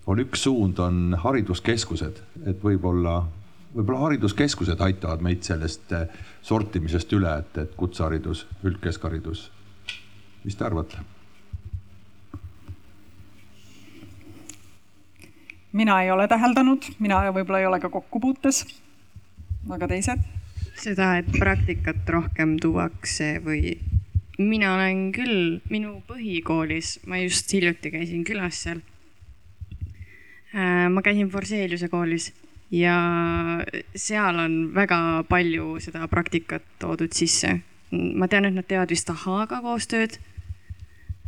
on 0.08 0.24
üks 0.24 0.46
suund, 0.48 0.80
on 0.84 1.18
hariduskeskused, 1.20 2.22
et 2.48 2.64
võib-olla, 2.64 3.18
võib-olla 3.76 4.06
hariduskeskused 4.08 4.80
aitavad 4.88 5.24
meid 5.26 5.44
sellest 5.44 5.92
eh, 5.98 6.08
sortimisest 6.44 7.20
üle, 7.20 7.36
et, 7.44 7.60
et 7.66 7.76
kutseharidus, 7.80 8.46
üldkeskharidus. 8.64 9.50
mis 10.44 10.56
te 10.56 10.66
arvate? 10.68 11.04
Mina 15.74 16.02
ei 16.04 16.12
ole 16.12 16.28
täheldanud, 16.28 16.86
mina 17.00 17.22
võib-olla 17.34 17.60
ei 17.60 17.70
ole 17.70 17.80
ka 17.84 17.90
kokkupuutes 17.90 18.66
aga 19.72 19.88
teised? 19.88 20.24
seda, 20.74 21.14
et 21.22 21.30
praktikat 21.38 22.08
rohkem 22.10 22.58
tuuakse 22.60 23.38
või 23.46 23.76
mina 24.42 24.74
olen 24.74 25.12
küll 25.16 25.60
minu 25.72 26.00
põhikoolis, 26.10 26.98
ma 27.08 27.20
just 27.22 27.52
hiljuti 27.54 27.92
käisin 27.94 28.24
külas 28.28 28.64
seal. 28.66 28.82
Äh, 30.54 30.90
ma 30.90 31.04
käisin 31.06 31.30
Forseliuse 31.32 31.88
koolis 31.94 32.32
ja 32.74 32.98
seal 33.96 34.42
on 34.42 34.58
väga 34.76 35.24
palju 35.30 35.78
seda 35.86 36.10
praktikat 36.12 36.66
toodud 36.82 37.14
sisse. 37.14 37.62
ma 37.94 38.28
tean, 38.28 38.50
et 38.50 38.58
nad 38.58 38.66
teevad 38.66 38.90
vist 38.90 39.10
ahaaga 39.14 39.62
koostööd. 39.62 40.18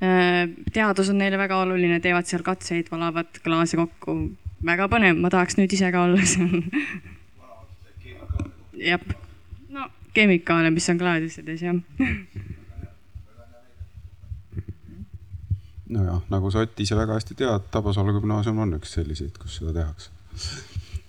Äh, 0.03 0.49
teadus 0.75 1.09
on 1.09 1.21
neile 1.21 1.37
väga 1.39 1.61
oluline, 1.63 2.01
teevad 2.03 2.27
seal 2.27 2.43
katseid, 2.43 2.89
valavad 2.91 3.39
klaase 3.43 3.79
kokku. 3.79 4.17
väga 4.65 4.89
põnev, 4.91 5.19
ma 5.21 5.29
tahaks 5.29 5.55
nüüd 5.59 5.71
ise 5.75 5.91
ka 5.93 6.03
olla 6.07 6.23
seal 6.25 6.63
jah, 8.89 9.01
no 9.69 9.87
kemikaale, 10.15 10.71
mis 10.73 10.89
on 10.89 10.99
klaadisedes 10.99 11.63
jah 11.63 11.79
nojah, 15.89 16.21
nagu 16.29 16.51
sa 16.51 16.63
Ott 16.65 16.79
ise 16.79 16.95
väga 16.97 17.19
hästi 17.19 17.37
tead, 17.37 17.67
Tabasalu 17.71 18.17
gümnaasium 18.19 18.59
on 18.59 18.77
üks 18.79 18.95
selliseid, 18.97 19.37
kus 19.39 19.59
seda 19.59 19.73
tehakse. 19.73 20.09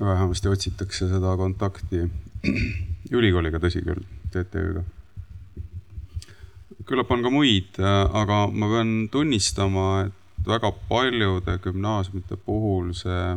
vähemasti 0.00 0.48
otsitakse 0.48 1.08
seda 1.08 1.36
kontakti 1.36 2.04
ülikooliga, 3.18 3.58
tõsi 3.62 3.82
küll, 3.86 4.04
TTÜ-ga. 4.30 4.84
Küllap 6.86 7.10
on 7.10 7.22
ka 7.22 7.30
muid, 7.30 7.78
aga 7.80 8.46
ma 8.52 8.70
pean 8.70 8.94
tunnistama, 9.12 10.06
et 10.06 10.46
väga 10.46 10.70
paljude 10.88 11.58
gümnaasiumite 11.64 12.38
puhul 12.46 12.92
see 12.94 13.36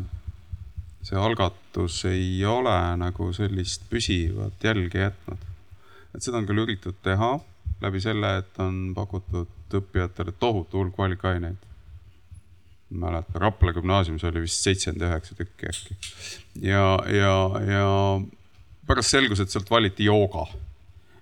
see 1.02 1.18
algatus 1.18 2.04
ei 2.10 2.46
ole 2.46 2.76
nagu 3.00 3.30
sellist 3.34 3.86
püsivat 3.90 4.64
jälge 4.64 5.00
jätnud. 5.06 5.48
et 6.16 6.24
seda 6.24 6.38
on 6.38 6.48
küll 6.50 6.66
üritatud 6.66 7.00
teha 7.04 7.32
läbi 7.82 8.02
selle, 8.04 8.38
et 8.42 8.60
on 8.60 8.92
pakutud 8.96 9.76
õppijatele 9.80 10.34
tohutu 10.40 10.82
hulk 10.82 10.98
valikaineid. 10.98 11.58
mäletan, 12.90 13.42
Rapla 13.42 13.74
gümnaasiumis 13.74 14.24
oli 14.24 14.42
vist 14.42 14.66
seitsekümmend 14.66 15.06
üheksa 15.08 15.36
tükki 15.36 15.70
äkki. 15.72 15.98
ja, 16.62 17.00
ja, 17.08 17.36
ja 17.72 17.86
pärast 18.88 19.16
selgus, 19.16 19.40
et 19.40 19.50
sealt 19.50 19.70
valiti 19.72 20.10
jooga. 20.10 20.48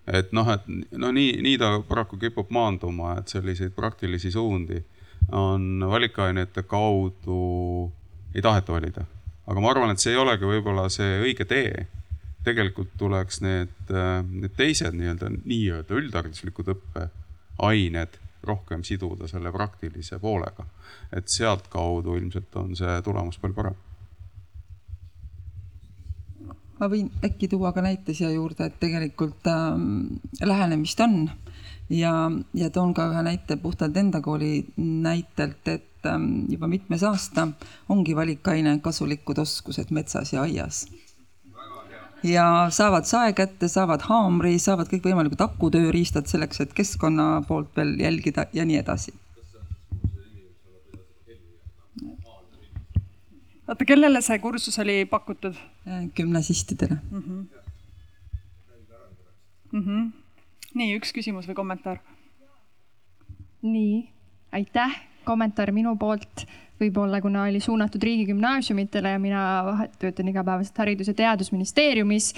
Et 0.07 0.31
noh, 0.31 0.49
et 0.53 0.97
no 0.97 1.11
nii, 1.11 1.41
nii 1.43 1.57
ta 1.57 1.73
paraku 1.87 2.17
kipub 2.17 2.51
maanduma, 2.53 3.17
et 3.19 3.27
selliseid 3.27 3.75
praktilisi 3.75 4.31
suundi 4.31 4.81
on 5.31 5.83
valikainete 5.89 6.63
kaudu 6.63 7.91
ei 8.35 8.41
taheta 8.41 8.73
valida 8.73 9.05
aga 9.47 9.63
ma 9.63 9.71
arvan, 9.71 9.93
et 9.93 10.03
see 10.03 10.13
ei 10.13 10.19
olegi 10.21 10.47
võib-olla 10.47 10.87
see 10.93 11.21
õige 11.23 11.47
tee. 11.47 11.87
tegelikult 12.47 12.93
tuleks 12.95 13.41
need, 13.43 13.89
need 13.89 14.53
teised 14.55 14.95
nii-öelda, 14.95 15.33
nii-öelda 15.35 15.97
üldhariduslikud 15.99 16.69
õppeained 16.71 18.13
rohkem 18.47 18.85
siduda 18.87 19.27
selle 19.27 19.51
praktilise 19.51 20.19
poolega. 20.23 20.65
et 21.11 21.27
sealtkaudu 21.27 22.15
ilmselt 22.15 22.55
on 22.55 22.75
see 22.75 23.01
tulemus 23.03 23.39
palju 23.39 23.55
parem. 23.55 23.75
Ma 26.79 26.89
võin 26.91 27.09
äkki 27.25 27.47
tuua 27.51 27.71
ka 27.73 27.81
näite 27.81 28.13
siia 28.13 28.31
juurde, 28.31 28.69
et 28.69 28.79
tegelikult 28.79 29.47
äh, 29.51 29.75
lähenemist 30.41 30.99
on 30.99 31.29
ja, 31.89 32.13
ja 32.53 32.69
toon 32.69 32.93
ka 32.93 33.09
ühe 33.11 33.23
näite 33.25 33.57
puhtalt 33.61 33.97
enda 33.97 34.21
kooli 34.21 34.65
näitelt, 34.77 35.67
et 35.67 36.05
ähm, 36.05 36.45
juba 36.51 36.67
mitmes 36.67 37.03
aasta 37.03 37.47
ongi 37.89 38.15
valikaine 38.15 38.79
kasulikud 38.83 39.37
oskused 39.43 39.91
metsas 39.91 40.33
ja 40.33 40.41
aias 40.45 40.85
ja 42.23 42.67
saavad 42.73 43.05
sae 43.05 43.33
kätte, 43.33 43.67
saavad 43.69 44.01
haamri, 44.09 44.57
saavad 44.59 44.89
kõikvõimalikud 44.91 45.41
akutööriistad 45.43 46.27
selleks, 46.29 46.61
et 46.63 46.73
keskkonna 46.73 47.43
poolt 47.47 47.75
veel 47.77 47.95
jälgida 48.01 48.47
ja 48.53 48.65
nii 48.65 48.79
edasi. 48.81 49.13
Oota, 53.67 53.85
kellele 53.85 54.21
see 54.25 54.39
kursus 54.43 54.79
oli 54.79 55.05
pakutud? 55.05 55.55
gümnasistidele 56.15 56.97
mm. 57.11 57.23
-hmm. 57.23 57.45
Mm 59.71 59.83
-hmm. 59.85 60.11
nii, 60.73 60.95
üks 60.99 61.13
küsimus 61.13 61.47
või 61.47 61.55
kommentaar? 61.55 61.99
nii, 63.61 64.09
aitäh, 64.51 65.01
kommentaar 65.25 65.71
minu 65.71 65.95
poolt 65.95 66.47
võib-olla 66.77 67.21
kuna 67.21 67.43
oli 67.43 67.59
suunatud 67.59 68.03
riigigümnaasiumitele 68.03 69.09
ja 69.09 69.19
mina 69.19 69.43
töötan 69.99 70.27
igapäevaselt 70.27 70.77
Haridus- 70.77 71.07
ja 71.07 71.13
Teadusministeeriumis 71.13 72.33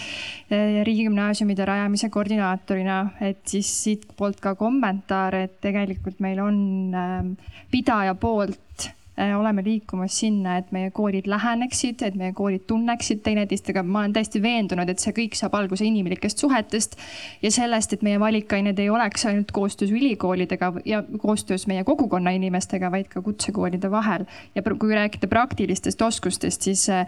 eh, 0.52 0.84
riigigümnaasiumide 0.84 1.66
rajamise 1.66 2.10
koordinaatorina, 2.10 3.10
et 3.22 3.42
siis 3.48 3.84
siitpoolt 3.84 4.40
ka 4.40 4.56
kommentaar, 4.56 5.36
et 5.36 5.60
tegelikult 5.62 6.20
meil 6.20 6.40
on 6.40 6.56
eh, 6.96 7.52
pidaja 7.72 8.16
poolt 8.16 8.60
Äh, 8.80 8.99
oleme 9.36 9.64
liikumas 9.64 10.16
sinna, 10.22 10.58
et 10.60 10.72
meie 10.72 10.92
koolid 10.96 11.28
läheneksid, 11.28 12.04
et 12.08 12.16
meie 12.20 12.32
koolid 12.36 12.64
tunneksid 12.70 13.20
teineteist, 13.26 13.68
aga 13.74 13.84
ma 13.84 14.04
olen 14.04 14.16
täiesti 14.16 14.42
veendunud, 14.44 14.90
et 14.90 15.04
see 15.04 15.16
kõik 15.18 15.36
saab 15.40 15.58
alguse 15.60 15.86
inimlikest 15.88 16.40
suhetest 16.40 16.96
ja 17.44 17.52
sellest, 17.52 17.94
et 17.96 18.06
meie 18.06 18.20
valikained 18.22 18.80
ei 18.80 18.90
oleks 18.90 19.28
ainult 19.30 19.52
koostöös 19.56 19.92
ülikoolidega 19.96 20.72
ja 20.88 21.04
koostöös 21.18 21.68
meie 21.68 21.84
kogukonna 21.88 22.32
inimestega, 22.38 22.92
vaid 22.92 23.12
ka 23.12 23.22
kutsekoolide 23.26 23.92
vahel. 23.92 24.26
ja 24.56 24.64
kui 24.64 24.96
rääkida 24.96 25.28
praktilistest 25.28 26.02
oskustest, 26.02 26.62
siis 26.62 26.90
äh, 26.90 27.08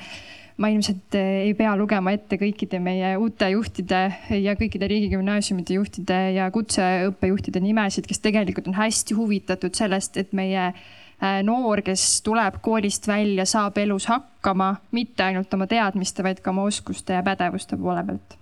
ma 0.57 0.67
ilmselt 0.67 1.15
äh, 1.15 1.45
ei 1.47 1.53
pea 1.53 1.75
lugema 1.77 2.11
ette 2.11 2.35
kõikide 2.41 2.79
meie 2.83 3.15
uute 3.17 3.49
juhtide 3.53 4.01
ja 4.41 4.55
kõikide 4.59 4.89
riigigümnaasiumide 4.91 5.79
juhtide 5.79 6.19
ja 6.35 6.49
kutseõppejuhtide 6.51 7.63
nimesid, 7.63 8.07
kes 8.07 8.19
tegelikult 8.19 8.67
on 8.67 8.79
hästi 8.81 9.15
huvitatud 9.15 9.77
sellest, 9.77 10.17
et 10.17 10.33
meie 10.35 10.73
Äh, 10.73 11.00
noor, 11.43 11.81
kes 11.85 12.21
tuleb 12.25 12.57
koolist 12.61 13.07
välja, 13.07 13.45
saab 13.45 13.77
elus 13.77 14.07
hakkama, 14.09 14.75
mitte 14.91 15.23
ainult 15.23 15.53
oma 15.53 15.67
teadmiste, 15.69 16.23
vaid 16.25 16.41
ka 16.41 16.49
oma 16.49 16.63
oskuste 16.69 17.13
ja 17.13 17.23
pädevuste 17.23 17.77
poole 17.77 18.03
pealt 18.05 18.37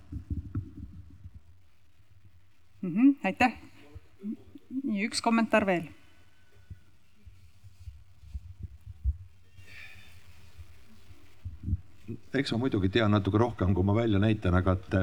mm. 2.82 2.94
-hmm, 2.94 3.16
aitäh. 3.24 3.52
nii, 4.82 5.06
üks 5.06 5.22
kommentaar 5.22 5.66
veel. 5.66 5.88
eks 12.34 12.52
ma 12.52 12.58
muidugi 12.58 12.88
tean 12.88 13.10
natuke 13.10 13.38
rohkem, 13.38 13.74
kui 13.74 13.84
ma 13.84 13.94
välja 13.94 14.18
näitan, 14.18 14.54
aga 14.54 14.72
et, 14.72 14.94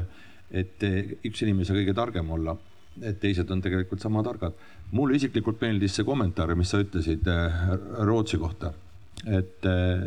et 0.52 0.84
üks 1.26 1.42
inimene 1.44 1.62
ei 1.62 1.70
saa 1.70 1.78
kõige 1.78 1.94
targem 1.94 2.32
olla 2.32 2.56
et 3.02 3.20
teised 3.22 3.50
on 3.52 3.62
tegelikult 3.62 4.02
sama 4.02 4.24
targad. 4.24 4.54
mulle 4.92 5.16
isiklikult 5.16 5.62
meeldis 5.62 5.98
see 5.98 6.06
kommentaar, 6.08 6.54
mis 6.56 6.70
sa 6.72 6.80
ütlesid 6.80 7.28
äh, 7.28 7.58
Rootsi 8.08 8.38
kohta, 8.40 8.72
et, 9.26 9.66
äh, 9.66 10.06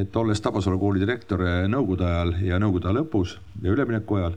et 0.00 0.16
olles 0.16 0.40
Tabasalu 0.40 0.78
kooli 0.78 1.00
direktor 1.00 1.42
äh, 1.46 1.62
nõukogude 1.70 2.04
ajal 2.04 2.34
ja 2.44 2.58
nõukogude 2.60 2.90
aja 2.90 2.98
lõpus 3.00 3.38
ja 3.62 3.72
ülemineku 3.72 4.18
ajal, 4.20 4.36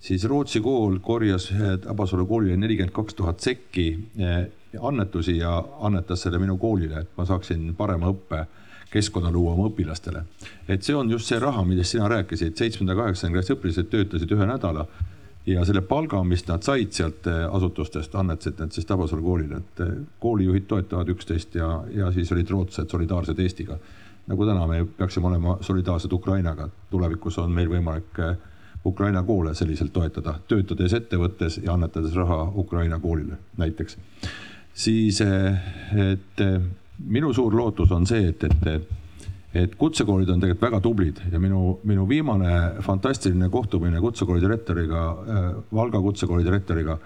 siis 0.00 0.26
Rootsi 0.28 0.60
kool 0.60 0.98
korjas 1.00 1.48
Tabasalu 1.86 2.26
koolile 2.28 2.58
nelikümmend 2.60 2.92
kaks 2.94 3.16
tuhat 3.16 3.40
sekki 3.40 3.88
annetusi 4.82 5.38
ja 5.38 5.56
annetas 5.80 6.26
selle 6.26 6.38
minu 6.42 6.58
koolile, 6.60 7.00
et 7.00 7.16
ma 7.16 7.24
saaksin 7.24 7.72
parema 7.78 8.12
õppe 8.12 8.44
keskkonna 8.94 9.32
luua 9.32 9.54
oma 9.54 9.70
õpilastele. 9.70 10.22
et 10.68 10.82
see 10.82 10.94
on 10.94 11.10
just 11.10 11.26
see 11.26 11.38
raha, 11.40 11.64
millest 11.64 11.96
sina 11.96 12.08
rääkisid, 12.08 12.54
seitsmenda, 12.58 12.94
kaheksanda 12.94 13.38
klassi 13.38 13.56
õpilased 13.56 13.90
töötasid 13.90 14.36
ühe 14.36 14.46
nädala 14.46 14.86
ja 15.46 15.64
selle 15.64 15.82
palga, 15.84 16.22
mis 16.24 16.46
nad 16.48 16.64
said 16.64 16.92
sealt 16.96 17.26
eh, 17.28 17.44
asutustest, 17.56 18.14
annetasid 18.16 18.60
nad 18.62 18.72
siis 18.72 18.86
Tabasalu 18.88 19.22
koolile, 19.22 19.60
et 19.60 19.84
eh, 19.84 19.92
koolijuhid 20.20 20.66
toetavad 20.70 21.10
üksteist 21.12 21.58
ja, 21.58 21.68
ja 21.92 22.10
siis 22.12 22.32
olid 22.32 22.50
rootslased 22.50 22.90
solidaarsed 22.90 23.38
Eestiga. 23.38 23.78
nagu 24.26 24.46
täna 24.46 24.66
me 24.66 24.84
peaksime 24.96 25.26
olema 25.28 25.58
solidaarsed 25.60 26.12
Ukrainaga, 26.12 26.68
tulevikus 26.90 27.38
on 27.38 27.52
meil 27.52 27.68
võimalik 27.68 28.20
eh, 28.24 28.36
Ukraina 28.86 29.22
koole 29.22 29.54
selliselt 29.54 29.92
toetada, 29.92 30.38
töötades 30.48 30.92
ettevõttes 30.92 31.60
ja 31.64 31.72
annetades 31.72 32.14
raha 32.14 32.52
Ukraina 32.56 32.98
koolile 33.00 33.36
näiteks. 33.56 33.96
siis, 34.74 35.20
et 35.20 36.42
minu 36.98 37.32
suur 37.32 37.56
lootus 37.56 37.92
on 37.92 38.06
see, 38.06 38.28
et, 38.28 38.44
et 38.44 38.90
et 39.54 39.74
kutsekoolid 39.78 40.30
on 40.30 40.40
tegelikult 40.42 40.66
väga 40.66 40.80
tublid 40.82 41.20
ja 41.32 41.38
minu, 41.40 41.78
minu 41.86 42.08
viimane 42.08 42.80
fantastiline 42.82 43.48
kohtumine 43.50 44.00
kutsekooli 44.02 44.42
direktoriga, 44.42 45.04
äh, 45.10 45.44
Valga 45.74 46.00
kutsekooli 46.00 46.44
direktoriga 46.44 46.98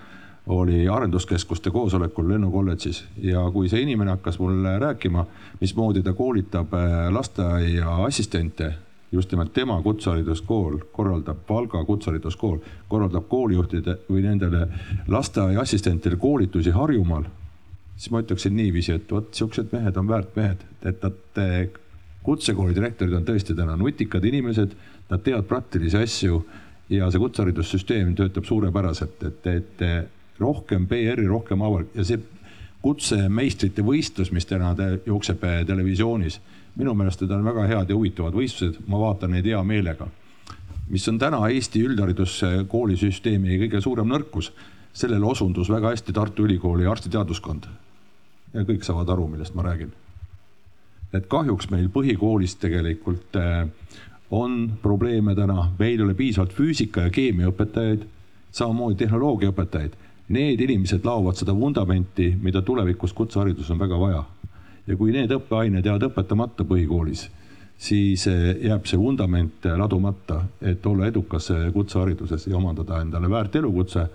oli 0.48 0.88
arenduskeskuste 0.88 1.70
koosolekul 1.70 2.28
Lennu 2.28 2.50
kolledžis 2.50 3.02
ja 3.20 3.42
kui 3.52 3.68
see 3.68 3.82
inimene 3.84 4.14
hakkas 4.16 4.38
mulle 4.40 4.78
rääkima, 4.80 5.26
mismoodi 5.60 6.02
ta 6.02 6.12
koolitab 6.16 6.72
äh, 6.74 7.08
lasteaia 7.12 7.96
assistente, 8.04 8.72
just 9.12 9.32
nimelt 9.32 9.52
tema 9.52 9.82
kutsehariduskool 9.82 10.78
korraldab, 10.92 11.42
Valga 11.48 11.84
kutsehariduskool 11.84 12.62
korraldab 12.88 13.28
koolijuhtide 13.28 13.98
või 14.08 14.24
nendele 14.24 14.68
lasteaia 15.08 15.60
assistentidele 15.60 16.16
koolitusi 16.20 16.72
Harjumaal, 16.72 17.28
siis 17.96 18.14
ma 18.14 18.24
ütleksin 18.24 18.56
niiviisi, 18.56 18.96
et 18.96 19.12
vot 19.12 19.28
siuksed 19.34 19.68
mehed 19.72 20.00
on 20.00 20.08
väärt 20.08 20.32
mehed, 20.36 20.64
et 20.88 21.04
nad 21.04 21.20
kutsekooli 22.28 22.76
direktorid 22.76 23.16
on 23.16 23.24
tõesti 23.24 23.56
täna 23.56 23.76
nutikad 23.80 24.24
inimesed, 24.28 24.74
nad 25.08 25.24
teevad 25.24 25.46
praktilisi 25.48 25.96
asju 25.96 26.42
ja 26.92 27.08
see 27.12 27.20
kutseharidussüsteem 27.22 28.14
töötab 28.18 28.48
suurepäraselt, 28.48 29.22
et, 29.28 29.46
et 29.48 30.40
rohkem 30.40 30.86
PR-i, 30.90 31.26
rohkem 31.28 31.62
avalik 31.64 31.94
ja 31.96 32.04
see 32.04 32.20
kutsemeistrite 32.84 33.82
võistlus, 33.84 34.30
mis 34.32 34.46
täna 34.48 34.74
te, 34.78 34.90
jookseb 35.06 35.44
televisioonis, 35.66 36.38
minu 36.78 36.94
meelest 36.94 37.24
need 37.24 37.32
on 37.34 37.46
väga 37.48 37.66
head 37.70 37.90
ja 37.90 37.96
huvitavad 37.96 38.36
võistlused, 38.36 38.82
ma 38.86 39.00
vaatan 39.02 39.32
neid 39.34 39.48
hea 39.48 39.62
meelega. 39.66 40.08
mis 40.88 41.08
on 41.08 41.18
täna 41.18 41.40
Eesti 41.52 41.82
üldhariduskoolisüsteemi 41.84 43.58
kõige 43.64 43.80
suurem 43.84 44.08
nõrkus, 44.08 44.52
sellele 44.92 45.26
osundus 45.26 45.68
väga 45.68 45.94
hästi 45.94 46.12
Tartu 46.12 46.44
Ülikooli 46.44 46.86
arstiteaduskond. 46.86 47.66
ja 48.52 48.62
kõik 48.68 48.84
saavad 48.84 49.08
aru, 49.08 49.28
millest 49.28 49.54
ma 49.54 49.62
räägin 49.62 49.92
et 51.12 51.26
kahjuks 51.28 51.70
meil 51.72 51.88
põhikoolis 51.92 52.56
tegelikult 52.60 53.36
äh, 53.40 53.68
on 54.30 54.72
probleeme 54.82 55.34
täna, 55.34 55.70
meil 55.78 55.96
ei 55.96 56.04
ole 56.04 56.14
piisavalt 56.14 56.52
füüsika 56.52 57.06
ja 57.06 57.12
keemiaõpetajaid, 57.12 58.04
samamoodi 58.52 58.98
tehnoloogiaõpetajaid. 59.04 59.96
Need 60.36 60.60
inimesed 60.60 61.06
laovad 61.08 61.38
seda 61.40 61.54
vundamenti, 61.56 62.34
mida 62.42 62.60
tulevikus 62.62 63.14
kutsehariduses 63.16 63.70
on 63.72 63.80
väga 63.80 64.00
vaja. 64.00 64.24
ja 64.88 64.96
kui 64.96 65.12
need 65.12 65.28
õppeained 65.28 65.84
jäävad 65.84 66.06
õpetamata 66.06 66.64
põhikoolis, 66.64 67.26
siis 67.76 68.26
äh, 68.28 68.56
jääb 68.64 68.86
see 68.88 68.98
vundament 68.98 69.64
ladumata, 69.76 70.42
et 70.60 70.86
olla 70.86 71.06
edukas 71.06 71.50
äh, 71.50 71.68
kutsehariduses 71.72 72.46
ja 72.46 72.56
omandada 72.56 73.00
endale 73.00 73.30
väärt 73.30 73.56
elukutse, 73.56 74.06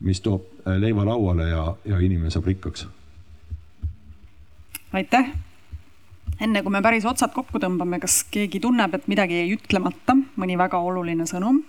mis 0.00 0.20
toob 0.20 0.68
leiva 0.78 1.06
lauale 1.06 1.48
ja, 1.48 1.74
ja 1.84 1.98
inimene 1.98 2.30
saab 2.30 2.46
rikkaks. 2.46 2.86
aitäh 4.92 5.45
enne 6.40 6.62
kui 6.62 6.72
me 6.72 6.82
päris 6.84 7.06
otsad 7.08 7.32
kokku 7.34 7.60
tõmbame, 7.62 8.00
kas 8.02 8.22
keegi 8.32 8.60
tunneb, 8.62 8.94
et 8.96 9.08
midagi 9.10 9.40
jäi 9.40 9.54
ütlemata, 9.56 10.16
mõni 10.36 10.58
väga 10.60 10.82
oluline 10.82 11.28
sõnum? 11.28 11.62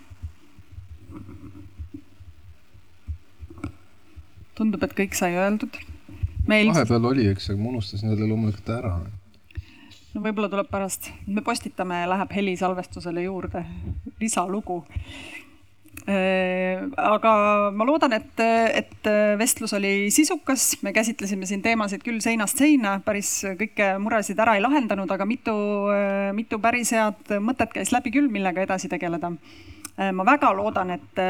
tundub, 4.58 4.82
et 4.88 4.94
kõik 4.98 5.14
sai 5.14 5.36
öeldud. 5.38 5.76
Meil... 6.50 6.72
vahepeal 6.72 7.04
oli 7.06 7.28
üks, 7.30 7.52
aga 7.52 7.62
ma 7.62 7.76
unustasin 7.76 8.10
selle 8.10 8.26
loomulikult 8.26 8.70
ära. 8.74 8.96
no 10.16 10.22
võib-olla 10.24 10.50
tuleb 10.50 10.70
pärast, 10.72 11.12
me 11.28 11.44
postitame, 11.46 12.00
läheb 12.10 12.32
helisalvestusele 12.34 13.28
juurde 13.28 13.62
lisalugu 14.22 14.80
aga 16.08 17.32
ma 17.76 17.86
loodan, 17.88 18.14
et, 18.16 18.40
et 18.80 19.10
vestlus 19.40 19.74
oli 19.76 20.08
sisukas, 20.14 20.78
me 20.86 20.94
käsitlesime 20.96 21.50
siin 21.50 21.64
teemasid 21.66 22.04
küll 22.06 22.22
seinast 22.24 22.62
seina, 22.62 22.98
päris 23.04 23.32
kõiki 23.60 23.90
muresid 24.00 24.40
ära 24.40 24.56
ei 24.56 24.64
lahendanud, 24.64 25.12
aga 25.12 25.28
mitu, 25.28 25.58
mitu 26.38 26.62
päris 26.64 26.94
head 26.96 27.36
mõtet 27.44 27.76
käis 27.76 27.92
läbi 27.92 28.14
küll, 28.16 28.32
millega 28.32 28.64
edasi 28.64 28.88
tegeleda. 28.92 29.34
Äh, 29.98 30.14
ma 30.16 30.24
väga 30.26 30.54
loodan, 30.56 30.96
et, 30.96 31.22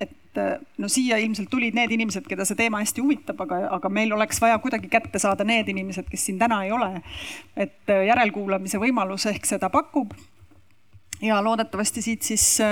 et 0.00 0.42
no 0.78 0.88
siia 0.88 1.18
ilmselt 1.20 1.50
tulid 1.52 1.76
need 1.76 1.92
inimesed, 1.92 2.24
keda 2.28 2.46
see 2.48 2.56
teema 2.56 2.80
hästi 2.80 3.04
huvitab, 3.04 3.40
aga, 3.44 3.66
aga 3.76 3.90
meil 3.92 4.14
oleks 4.16 4.40
vaja 4.40 4.58
kuidagi 4.62 4.88
kätte 4.92 5.20
saada 5.20 5.44
need 5.44 5.68
inimesed, 5.68 6.08
kes 6.08 6.28
siin 6.28 6.38
täna 6.40 6.62
ei 6.64 6.72
ole. 6.72 7.02
et 7.56 7.92
järelkuulamise 7.92 8.80
võimalus 8.80 9.26
ehk 9.28 9.44
seda 9.48 9.68
pakub 9.70 10.14
ja 11.22 11.44
loodetavasti 11.44 12.02
siit 12.02 12.22
siis 12.22 12.60
äh, 12.60 12.68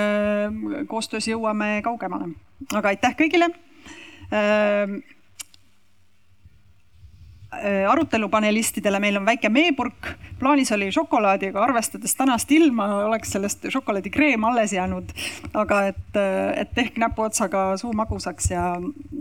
koostöös 0.87 1.27
jõuame 1.27 1.81
kaugemale. 1.83 2.29
aga 2.73 2.87
aitäh 2.87 3.15
kõigile. 3.17 3.47
Ähm, 4.31 4.99
äh, 7.53 7.89
arutelu 7.91 8.29
panelistidele 8.29 8.99
meil 8.99 9.17
on 9.17 9.25
väike 9.25 9.49
meepurk, 9.49 10.11
plaanis 10.39 10.71
oli 10.71 10.91
šokolaadiga, 10.91 11.63
arvestades 11.63 12.15
tänast 12.15 12.51
ilma, 12.51 12.87
oleks 13.05 13.31
sellest 13.31 13.69
šokolaadikreem 13.69 14.43
alles 14.43 14.73
jäänud. 14.73 15.13
aga 15.53 15.83
et, 15.87 16.15
äh, 16.15 16.59
et 16.61 16.77
ehk 16.77 16.97
näpuotsaga 16.97 17.77
suu 17.77 17.93
magusaks 17.93 18.51
ja, 18.51 18.75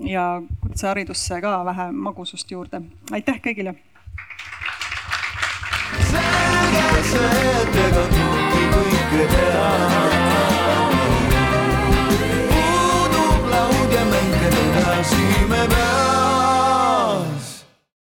ja 0.04 0.42
kutseharidusse 0.60 1.40
ka 1.40 1.64
vähe 1.64 1.92
magusust 1.92 2.50
juurde. 2.50 2.82
aitäh 3.12 3.40
kõigile. 3.46 3.74
selge 6.10 7.02
see, 7.02 7.62
et 7.62 7.76
ega 7.86 8.19
kõike 9.20 9.36
teha. 9.36 9.70
puudub 12.52 13.50
laud 13.52 13.92
ja 13.92 14.04
mängida 14.12 14.62
edasi 14.68 15.26
me 15.48 15.66
peame. 15.68 16.09